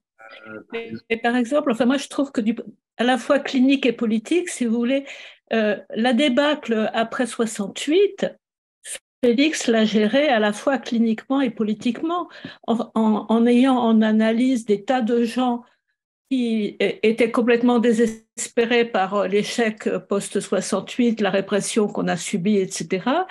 Par 1.21 1.35
exemple, 1.35 1.71
enfin 1.71 1.85
moi 1.85 1.97
je 1.97 2.07
trouve 2.07 2.31
que 2.31 2.41
du, 2.41 2.55
à 3.01 3.03
la 3.03 3.17
fois 3.17 3.39
clinique 3.39 3.87
et 3.87 3.93
politique, 3.93 4.47
si 4.47 4.65
vous 4.65 4.77
voulez, 4.77 5.05
euh, 5.53 5.75
la 5.95 6.13
débâcle 6.13 6.91
après 6.93 7.25
68, 7.25 8.27
Félix 9.23 9.65
l'a 9.65 9.85
géré 9.85 10.27
à 10.27 10.37
la 10.37 10.53
fois 10.53 10.77
cliniquement 10.77 11.41
et 11.41 11.49
politiquement, 11.49 12.29
en, 12.67 13.45
ayant 13.47 13.77
en 13.77 14.03
analyse 14.03 14.65
des 14.65 14.83
tas 14.83 15.01
de 15.01 15.23
gens 15.23 15.63
qui 16.29 16.77
étaient 16.79 17.31
complètement 17.31 17.79
désespérés 17.79 18.85
par 18.85 19.27
l'échec 19.27 19.89
post-68, 20.07 21.23
la 21.23 21.31
répression 21.31 21.87
qu'on 21.87 22.07
a 22.07 22.17
subie, 22.17 22.57
etc. 22.57 23.25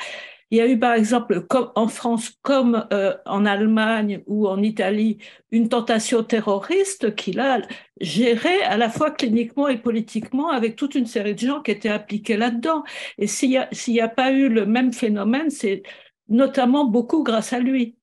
Il 0.50 0.58
y 0.58 0.60
a 0.60 0.66
eu 0.66 0.78
par 0.78 0.94
exemple 0.94 1.46
en 1.76 1.88
France 1.88 2.30
comme 2.42 2.86
euh, 2.92 3.16
en 3.24 3.46
Allemagne 3.46 4.22
ou 4.26 4.48
en 4.48 4.62
Italie 4.62 5.18
une 5.52 5.68
tentation 5.68 6.24
terroriste 6.24 7.14
qu'il 7.14 7.38
a 7.38 7.60
gérée 8.00 8.60
à 8.62 8.76
la 8.76 8.88
fois 8.90 9.12
cliniquement 9.12 9.68
et 9.68 9.78
politiquement 9.78 10.50
avec 10.50 10.74
toute 10.74 10.96
une 10.96 11.06
série 11.06 11.34
de 11.34 11.40
gens 11.40 11.62
qui 11.62 11.70
étaient 11.70 11.88
appliqués 11.88 12.36
là-dedans. 12.36 12.82
Et 13.18 13.28
s'il 13.28 13.50
n'y 13.88 14.00
a, 14.00 14.08
pas 14.08 14.32
eu 14.32 14.48
le 14.48 14.66
même 14.66 14.92
phénomène, 14.92 15.50
c'est 15.50 15.82
notamment 16.28 16.84
beaucoup 16.84 17.22
grâce 17.22 17.52
à 17.52 17.60
lui. 17.60 17.96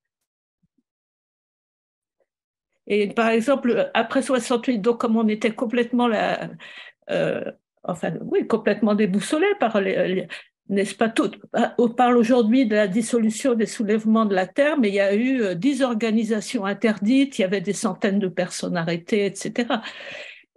Et 2.88 3.08
par 3.10 3.30
exemple, 3.30 3.92
après 3.94 4.22
68, 4.22 4.80
donc 4.80 5.00
comme 5.02 5.18
on 5.18 5.28
était 5.28 5.54
complètement 5.54 6.10
euh, 7.10 7.52
enfin 7.84 8.14
oui, 8.22 8.48
complètement 8.48 8.96
déboussolé 8.96 9.48
par 9.60 9.82
les, 9.82 10.28
n'est-ce 10.70 10.96
pas 10.96 11.10
tout 11.10 11.32
On 11.78 11.90
parle 11.90 12.18
aujourd'hui 12.18 12.66
de 12.66 12.76
la 12.76 12.88
dissolution 12.88 13.54
des 13.54 13.66
soulèvements 13.66 14.26
de 14.26 14.36
la 14.36 14.48
terre, 14.48 14.78
mais 14.78 14.90
il 14.90 14.96
y 14.96 15.00
a 15.00 15.14
eu 15.14 15.42
euh, 15.42 15.56
dix 15.56 15.82
organisations 15.82 16.66
interdites, 16.66 17.40
il 17.40 17.42
y 17.42 17.46
avait 17.46 17.62
des 17.62 17.74
centaines 17.74 18.20
de 18.20 18.28
personnes 18.28 18.78
arrêtées, 18.78 19.26
etc. 19.26 19.68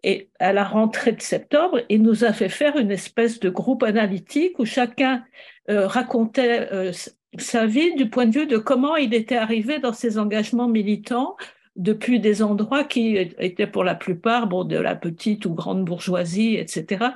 Et 0.03 0.31
à 0.39 0.53
la 0.53 0.65
rentrée 0.65 1.13
de 1.13 1.21
septembre, 1.21 1.81
il 1.89 2.03
nous 2.03 2.25
a 2.25 2.33
fait 2.33 2.49
faire 2.49 2.77
une 2.77 2.91
espèce 2.91 3.39
de 3.39 3.51
groupe 3.51 3.83
analytique 3.83 4.59
où 4.59 4.65
chacun 4.65 5.25
euh, 5.69 5.87
racontait 5.87 6.69
euh, 6.73 6.93
sa 7.39 7.67
vie 7.67 7.95
du 7.95 8.09
point 8.09 8.27
de 8.27 8.33
vue 8.33 8.47
de 8.47 8.59
comment 8.59 8.97
il 8.97 9.15
était 9.15 9.37
arrivé 9.37 9.79
dans 9.79 9.93
ses 9.93 10.19
engagements 10.19 10.69
militants, 10.69 11.37
depuis 11.81 12.21
des 12.21 12.43
endroits 12.43 12.85
qui 12.85 13.17
étaient 13.17 13.67
pour 13.67 13.85
la 13.85 13.95
plupart 13.95 14.47
bon, 14.47 14.65
de 14.65 14.77
la 14.77 14.95
petite 14.95 15.47
ou 15.47 15.55
grande 15.55 15.85
bourgeoisie, 15.85 16.57
etc. 16.57 17.07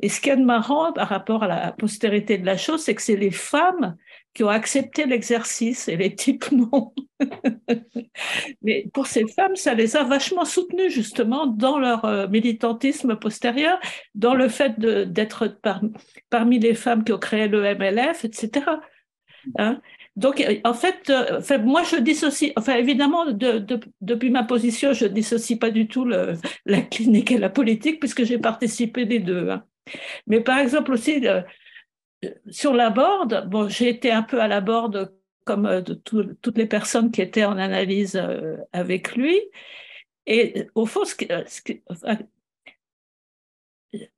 Et 0.00 0.08
ce 0.08 0.20
qui 0.20 0.30
est 0.30 0.36
marrant 0.36 0.92
par 0.92 1.08
rapport 1.08 1.44
à 1.44 1.48
la 1.48 1.72
postérité 1.72 2.36
de 2.36 2.44
la 2.44 2.56
chose, 2.56 2.82
c'est 2.82 2.96
que 2.96 3.02
c'est 3.02 3.16
les 3.16 3.30
femmes 3.30 3.96
qui 4.34 4.42
ont 4.42 4.48
accepté 4.48 5.06
l'exercice 5.06 5.88
et 5.88 5.96
les 5.96 6.14
types 6.16 6.50
non. 6.50 6.92
Mais 8.62 8.88
pour 8.92 9.06
ces 9.06 9.26
femmes, 9.28 9.54
ça 9.54 9.74
les 9.74 9.96
a 9.96 10.02
vachement 10.02 10.44
soutenues 10.44 10.90
justement 10.90 11.46
dans 11.46 11.78
leur 11.78 12.04
euh, 12.04 12.26
militantisme 12.26 13.16
postérieur, 13.16 13.78
dans 14.16 14.34
le 14.34 14.48
fait 14.48 14.78
d'être 14.80 15.58
parmi 16.28 16.58
les 16.58 16.74
femmes 16.74 17.04
qui 17.04 17.12
ont 17.12 17.18
créé 17.18 17.46
le 17.46 17.62
MLF, 17.74 18.24
etc. 18.24 18.66
donc, 20.18 20.40
euh, 20.40 20.58
en 20.64 20.74
fait, 20.74 21.10
euh, 21.10 21.40
moi, 21.60 21.84
je 21.84 21.94
dissocie, 21.94 22.52
enfin, 22.56 22.74
évidemment, 22.74 23.24
depuis 24.00 24.30
ma 24.30 24.42
position, 24.42 24.92
je 24.92 25.04
ne 25.04 25.10
dissocie 25.10 25.56
pas 25.56 25.70
du 25.70 25.86
tout 25.86 26.04
la 26.66 26.80
clinique 26.82 27.30
et 27.30 27.38
la 27.38 27.48
politique, 27.48 28.00
puisque 28.00 28.24
j'ai 28.24 28.38
participé 28.38 29.06
des 29.06 29.20
deux. 29.20 29.48
Hein. 29.48 29.64
Mais 30.26 30.40
par 30.40 30.58
exemple, 30.58 30.92
aussi, 30.92 31.24
euh, 31.28 31.42
sur 32.50 32.74
la 32.74 32.90
board, 32.90 33.48
bon, 33.48 33.68
j'ai 33.68 33.90
été 33.90 34.10
un 34.10 34.24
peu 34.24 34.40
à 34.40 34.48
la 34.48 34.60
board 34.60 35.14
comme 35.44 35.84
toutes 36.04 36.58
les 36.58 36.66
personnes 36.66 37.12
qui 37.12 37.22
étaient 37.22 37.44
en 37.44 37.56
analyse 37.56 38.20
avec 38.72 39.14
lui. 39.16 39.40
Et 40.26 40.66
au 40.74 40.84
fond, 40.84 41.04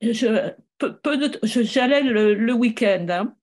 je, 0.01 1.63
j'allais 1.63 2.03
le, 2.03 2.53
week-end. 2.53 3.07
Hein, 3.11 3.35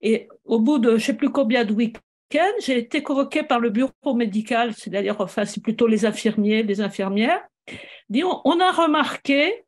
et 0.00 0.28
au 0.48 0.60
bout 0.60 0.78
de 0.78 0.90
je 0.90 0.94
ne 0.94 0.98
sais 0.98 1.14
plus 1.14 1.30
combien 1.30 1.64
de 1.64 1.72
week-ends, 1.72 2.58
j'ai 2.60 2.78
été 2.78 3.02
convoquée 3.02 3.42
par 3.42 3.60
le 3.60 3.70
bureau 3.70 4.14
médical, 4.14 4.74
c'est-à-dire, 4.74 5.16
enfin, 5.20 5.44
c'est 5.44 5.62
plutôt 5.62 5.86
les 5.86 6.04
infirmiers, 6.04 6.62
les 6.62 6.80
infirmières. 6.80 7.42
Disons, 8.08 8.40
on 8.44 8.58
a 8.60 8.72
remarqué 8.72 9.64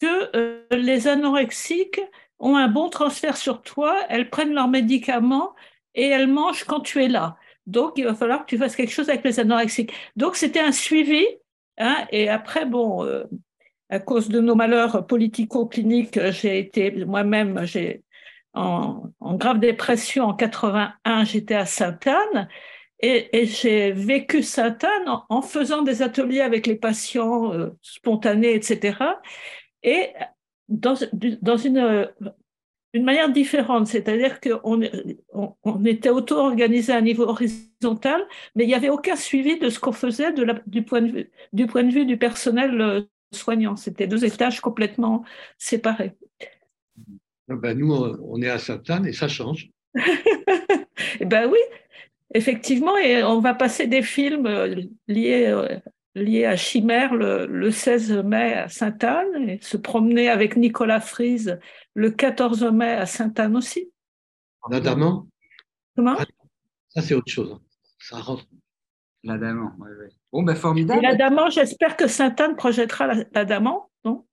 que 0.00 0.36
euh, 0.36 0.64
les 0.70 1.08
anorexiques 1.08 2.00
ont 2.38 2.56
un 2.56 2.68
bon 2.68 2.88
transfert 2.88 3.36
sur 3.36 3.62
toi, 3.62 4.00
elles 4.08 4.30
prennent 4.30 4.54
leurs 4.54 4.68
médicaments 4.68 5.54
et 5.94 6.06
elles 6.06 6.28
mangent 6.28 6.64
quand 6.64 6.80
tu 6.80 7.04
es 7.04 7.08
là. 7.08 7.36
Donc, 7.66 7.92
il 7.96 8.04
va 8.04 8.14
falloir 8.14 8.40
que 8.40 8.46
tu 8.46 8.56
fasses 8.58 8.76
quelque 8.76 8.92
chose 8.92 9.10
avec 9.10 9.24
les 9.24 9.40
anorexiques. 9.40 9.92
Donc, 10.16 10.36
c'était 10.36 10.60
un 10.60 10.72
suivi. 10.72 11.26
Hein, 11.76 12.06
et 12.10 12.28
après, 12.28 12.64
bon, 12.66 13.04
euh, 13.04 13.24
à 13.90 13.98
cause 13.98 14.28
de 14.28 14.40
nos 14.40 14.54
malheurs 14.54 15.06
politico-cliniques, 15.06 16.18
j'ai 16.30 16.58
été 16.58 16.90
moi-même, 17.04 17.64
j'ai 17.64 18.02
en, 18.54 19.10
grave 19.20 19.60
dépression 19.60 20.24
en 20.24 20.34
81, 20.34 21.24
j'étais 21.24 21.54
à 21.54 21.66
Sainte-Anne. 21.66 22.48
Et, 23.02 23.46
j'ai 23.46 23.92
vécu 23.92 24.42
Sainte-Anne 24.42 25.22
en, 25.28 25.42
faisant 25.42 25.82
des 25.82 26.02
ateliers 26.02 26.42
avec 26.42 26.66
les 26.66 26.76
patients 26.76 27.52
euh, 27.52 27.70
spontanés, 27.80 28.54
etc. 28.54 28.98
Et 29.82 30.10
dans, 30.68 30.94
une 32.92 33.04
manière 33.04 33.30
différente, 33.30 33.86
c'est-à-dire 33.86 34.40
qu'on 34.40 34.82
on, 35.32 35.84
était 35.84 36.10
auto-organisé 36.10 36.92
à 36.92 37.00
niveau 37.00 37.24
horizontal, 37.24 38.22
mais 38.54 38.64
il 38.64 38.66
n'y 38.66 38.74
avait 38.74 38.90
aucun 38.90 39.16
suivi 39.16 39.58
de 39.58 39.70
ce 39.70 39.80
qu'on 39.80 39.92
faisait 39.92 40.32
de 40.32 40.42
la, 40.42 40.54
du, 40.66 40.82
point 40.82 41.00
de 41.00 41.10
vue, 41.10 41.30
du 41.52 41.66
point 41.66 41.84
de 41.84 41.90
vue 41.90 42.04
du 42.04 42.18
personnel 42.18 42.80
euh, 42.80 43.02
soignant. 43.32 43.76
C'était 43.76 44.06
deux 44.06 44.24
étages 44.24 44.60
complètement 44.60 45.24
séparés. 45.56 46.16
Ah 47.50 47.56
ben 47.56 47.76
nous, 47.76 47.92
on 47.92 48.40
est 48.40 48.48
à 48.48 48.58
Sainte-Anne 48.58 49.06
et 49.06 49.12
ça 49.12 49.26
change. 49.26 49.70
eh 51.20 51.24
ben 51.24 51.50
oui, 51.50 51.58
effectivement, 52.32 52.96
et 52.96 53.24
on 53.24 53.40
va 53.40 53.54
passer 53.54 53.88
des 53.88 54.02
films 54.02 54.46
euh, 54.46 54.82
liés 55.08 55.46
euh, 55.48 55.80
lié 56.14 56.44
à 56.44 56.54
Chimère 56.54 57.12
le, 57.14 57.70
16 57.70 58.12
mai 58.24 58.54
à 58.54 58.68
Sainte-Anne 58.68 59.48
et 59.48 59.58
se 59.62 59.76
promener 59.76 60.28
avec 60.28 60.56
Nicolas 60.56 61.00
Frise 61.00 61.58
le 61.94 62.12
14 62.12 62.62
mai 62.72 62.92
à 62.92 63.06
Sainte-Anne 63.06 63.56
aussi. 63.56 63.90
L'Adamant 64.70 65.26
Comment? 65.96 66.16
Ça, 66.88 67.02
c'est 67.02 67.14
autre 67.14 67.32
chose. 67.32 67.58
Ça 67.98 68.18
rentre. 68.18 68.46
L'Adamant, 69.24 69.72
oui, 69.80 69.88
oui. 70.00 70.06
Bon, 70.32 70.44
ben 70.44 70.54
formidable. 70.54 71.02
L'Adamant, 71.02 71.50
j'espère 71.50 71.96
que 71.96 72.06
Sainte-Anne 72.06 72.54
projettera 72.54 73.08
l'Adamant, 73.32 73.90
non? 74.04 74.24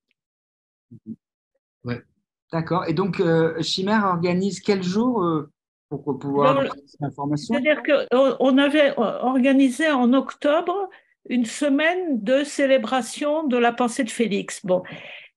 Oui. 0.91 1.17
D'accord. 2.51 2.85
Et 2.87 2.93
donc, 2.93 3.19
euh, 3.19 3.61
Chimère 3.61 4.05
organise 4.05 4.61
quel 4.61 4.83
jour 4.83 5.21
euh, 5.23 5.51
pour 5.89 6.17
pouvoir 6.17 6.57
avoir 6.57 6.75
cette 6.85 7.01
information? 7.01 7.55
C'est-à-dire 7.55 7.83
qu'on 7.83 8.57
avait 8.57 8.93
organisé 8.97 9.89
en 9.89 10.13
octobre 10.13 10.89
une 11.29 11.45
semaine 11.45 12.23
de 12.23 12.43
célébration 12.43 13.43
de 13.43 13.57
la 13.57 13.73
pensée 13.73 14.03
de 14.03 14.09
Félix. 14.09 14.65
Bon. 14.65 14.83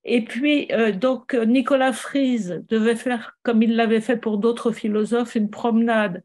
Et 0.05 0.25
puis, 0.25 0.69
euh, 0.73 0.93
donc, 0.93 1.35
Nicolas 1.35 1.93
Frise 1.93 2.65
devait 2.69 2.97
faire, 2.97 3.37
comme 3.43 3.63
il 3.63 3.77
l'avait 3.77 4.01
fait 4.01 4.17
pour 4.17 4.39
d'autres 4.39 4.73
philosophes, 4.73 5.35
une 5.35 5.51
promenade 5.51 6.23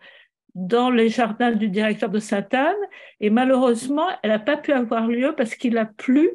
dans 0.53 0.89
les 0.89 1.09
jardins 1.09 1.51
du 1.51 1.67
directeur 1.67 2.09
de 2.09 2.19
Sainte-Anne. 2.19 2.75
Et 3.19 3.29
malheureusement, 3.29 4.07
elle 4.23 4.29
n'a 4.29 4.39
pas 4.39 4.57
pu 4.57 4.71
avoir 4.71 5.07
lieu 5.07 5.33
parce 5.35 5.55
qu'il 5.55 5.77
a 5.77 5.85
plu 5.85 6.29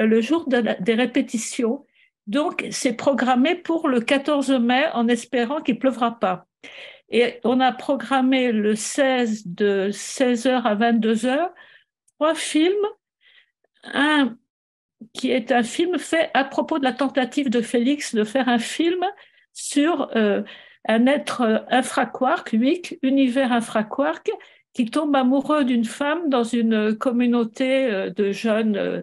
euh, 0.00 0.06
le 0.06 0.20
jour 0.20 0.48
des 0.48 0.94
répétitions. 0.94 1.86
Donc, 2.26 2.66
c'est 2.70 2.94
programmé 2.94 3.54
pour 3.54 3.88
le 3.88 4.00
14 4.00 4.50
mai 4.52 4.86
en 4.94 5.08
espérant 5.08 5.60
qu'il 5.60 5.78
pleuvra 5.78 6.18
pas. 6.18 6.46
Et 7.10 7.40
on 7.44 7.60
a 7.60 7.72
programmé 7.72 8.50
le 8.50 8.74
16 8.74 9.46
de 9.46 9.90
16h 9.90 10.62
à 10.62 10.74
22h 10.74 11.50
trois 12.18 12.34
films. 12.34 12.86
Un 13.84 14.36
qui 15.12 15.30
est 15.30 15.52
un 15.52 15.62
film 15.62 15.98
fait 15.98 16.30
à 16.34 16.44
propos 16.44 16.78
de 16.78 16.84
la 16.84 16.92
tentative 16.92 17.50
de 17.50 17.60
Félix 17.60 18.14
de 18.14 18.24
faire 18.24 18.48
un 18.48 18.58
film 18.58 19.04
sur 19.52 20.10
euh, 20.16 20.42
un 20.88 21.06
être 21.06 21.66
infraquark, 21.70 22.50
Wick, 22.54 22.98
univers 23.02 23.52
infraquark, 23.52 24.30
qui 24.72 24.86
tombe 24.86 25.14
amoureux 25.14 25.64
d'une 25.64 25.84
femme 25.84 26.28
dans 26.28 26.44
une 26.44 26.96
communauté 26.96 27.84
euh, 27.84 28.10
de 28.10 28.32
jeunes 28.32 28.76
euh, 28.76 29.02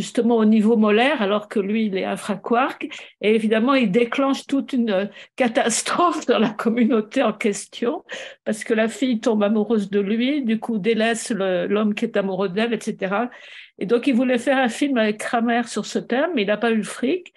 justement 0.00 0.36
au 0.36 0.44
niveau 0.44 0.76
molaire, 0.76 1.22
alors 1.22 1.48
que 1.48 1.60
lui, 1.60 1.86
il 1.86 1.96
est 1.96 2.04
infraquark. 2.04 2.88
Et 3.20 3.34
évidemment, 3.34 3.74
il 3.74 3.90
déclenche 3.90 4.46
toute 4.46 4.72
une 4.72 5.10
catastrophe 5.36 6.26
dans 6.26 6.38
la 6.38 6.50
communauté 6.50 7.22
en 7.22 7.32
question, 7.32 8.04
parce 8.44 8.64
que 8.64 8.74
la 8.74 8.88
fille 8.88 9.20
tombe 9.20 9.42
amoureuse 9.42 9.90
de 9.90 10.00
lui, 10.00 10.42
du 10.42 10.58
coup 10.58 10.78
délaisse 10.78 11.30
l'homme 11.30 11.94
qui 11.94 12.04
est 12.04 12.16
amoureux 12.16 12.48
d'elle, 12.48 12.72
etc. 12.72 13.14
Et 13.78 13.86
donc, 13.86 14.06
il 14.06 14.14
voulait 14.14 14.38
faire 14.38 14.58
un 14.58 14.68
film 14.68 14.98
avec 14.98 15.18
Kramer 15.18 15.62
sur 15.66 15.86
ce 15.86 15.98
thème, 15.98 16.30
mais 16.34 16.42
il 16.42 16.48
n'a 16.48 16.56
pas 16.56 16.70
eu 16.70 16.76
le 16.76 16.82
fric. 16.82 17.32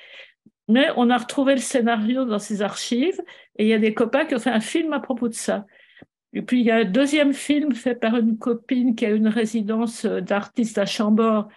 Mais 0.69 0.87
on 0.95 1.09
a 1.09 1.17
retrouvé 1.17 1.55
le 1.55 1.61
scénario 1.61 2.25
dans 2.25 2.39
ses 2.39 2.61
archives, 2.61 3.21
et 3.57 3.65
il 3.65 3.67
y 3.67 3.73
a 3.73 3.79
des 3.79 3.93
copains 3.93 4.25
qui 4.25 4.35
ont 4.35 4.39
fait 4.39 4.49
un 4.49 4.61
film 4.61 4.93
à 4.93 4.99
propos 4.99 5.27
de 5.27 5.33
ça. 5.33 5.65
Et 6.33 6.41
puis, 6.41 6.61
il 6.61 6.65
y 6.65 6.71
a 6.71 6.77
un 6.77 6.85
deuxième 6.85 7.33
film 7.33 7.73
fait 7.73 7.95
par 7.95 8.17
une 8.17 8.37
copine 8.37 8.95
qui 8.95 9.05
a 9.05 9.09
une 9.09 9.27
résidence 9.27 10.05
d'artiste 10.05 10.77
à 10.77 10.85
Chambord, 10.85 11.47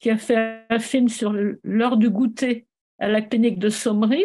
qui 0.00 0.10
a 0.10 0.16
fait 0.16 0.64
un 0.68 0.78
film 0.78 1.08
sur 1.08 1.34
l'heure 1.62 1.96
du 1.96 2.10
goûter 2.10 2.66
à 2.98 3.08
la 3.08 3.22
clinique 3.22 3.58
de 3.58 3.68
Sommery, 3.68 4.24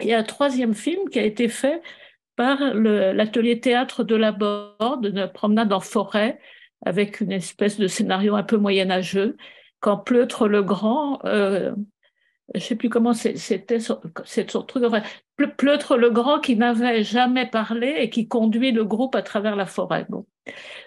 et 0.00 0.14
un 0.14 0.22
troisième 0.22 0.74
film 0.74 1.08
qui 1.08 1.18
a 1.18 1.24
été 1.24 1.48
fait 1.48 1.82
par 2.36 2.74
l'atelier 2.74 3.60
théâtre 3.60 4.04
de 4.04 4.16
la 4.16 4.32
Borde, 4.32 5.06
une 5.06 5.28
promenade 5.28 5.72
en 5.72 5.80
forêt, 5.80 6.38
avec 6.84 7.20
une 7.20 7.32
espèce 7.32 7.78
de 7.78 7.86
scénario 7.86 8.34
un 8.34 8.42
peu 8.42 8.56
moyenâgeux, 8.56 9.36
quand 9.80 9.98
Pleutre 9.98 10.48
le 10.48 10.62
Grand, 10.62 11.24
euh, 11.24 11.72
je 12.54 12.58
ne 12.60 12.64
sais 12.64 12.76
plus 12.76 12.88
comment 12.88 13.14
c'était 13.14 13.80
son, 13.80 14.00
truc, 14.66 14.84
enfin, 14.84 15.02
Pleutre 15.56 15.96
le 15.96 16.10
Grand 16.10 16.40
qui 16.40 16.56
n'avait 16.56 17.02
jamais 17.02 17.46
parlé 17.46 17.94
et 17.98 18.10
qui 18.10 18.28
conduit 18.28 18.72
le 18.72 18.84
groupe 18.84 19.14
à 19.14 19.22
travers 19.22 19.56
la 19.56 19.66
forêt. 19.66 20.06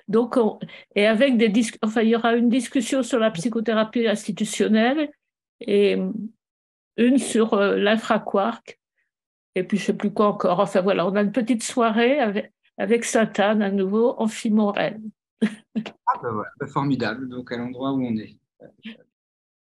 Donc, 0.08 0.36
et 0.96 1.06
avec 1.08 1.38
des 1.38 1.52
enfin, 1.82 2.02
il 2.02 2.10
y 2.10 2.16
aura 2.16 2.36
une 2.36 2.50
discussion 2.50 3.04
sur 3.04 3.20
la 3.20 3.32
psychothérapie 3.32 4.08
institutionnelle 4.08 5.10
et 5.62 5.98
une 6.98 7.18
sur 7.18 7.54
euh, 7.54 7.76
l'infraquark, 7.78 8.80
et 9.56 9.64
puis 9.64 9.78
je 9.78 9.86
sais 9.86 9.98
plus 9.98 10.12
quoi 10.12 10.28
encore. 10.28 10.60
Enfin 10.60 10.82
voilà, 10.82 11.08
on 11.08 11.16
a 11.16 11.22
une 11.22 11.32
petite 11.32 11.64
soirée 11.64 12.20
avec, 12.20 12.52
avec 12.78 13.06
Sainte-Anne 13.06 13.62
à 13.62 13.72
nouveau 13.72 14.16
en 14.18 14.28
Fimorel. 14.28 15.00
ah 15.42 16.20
voilà, 16.22 16.50
ben 16.60 16.68
formidable, 16.68 17.30
donc 17.30 17.52
à 17.52 17.58
l'endroit 17.58 17.92
où 17.92 18.06
on 18.06 18.16
est. 18.18 18.38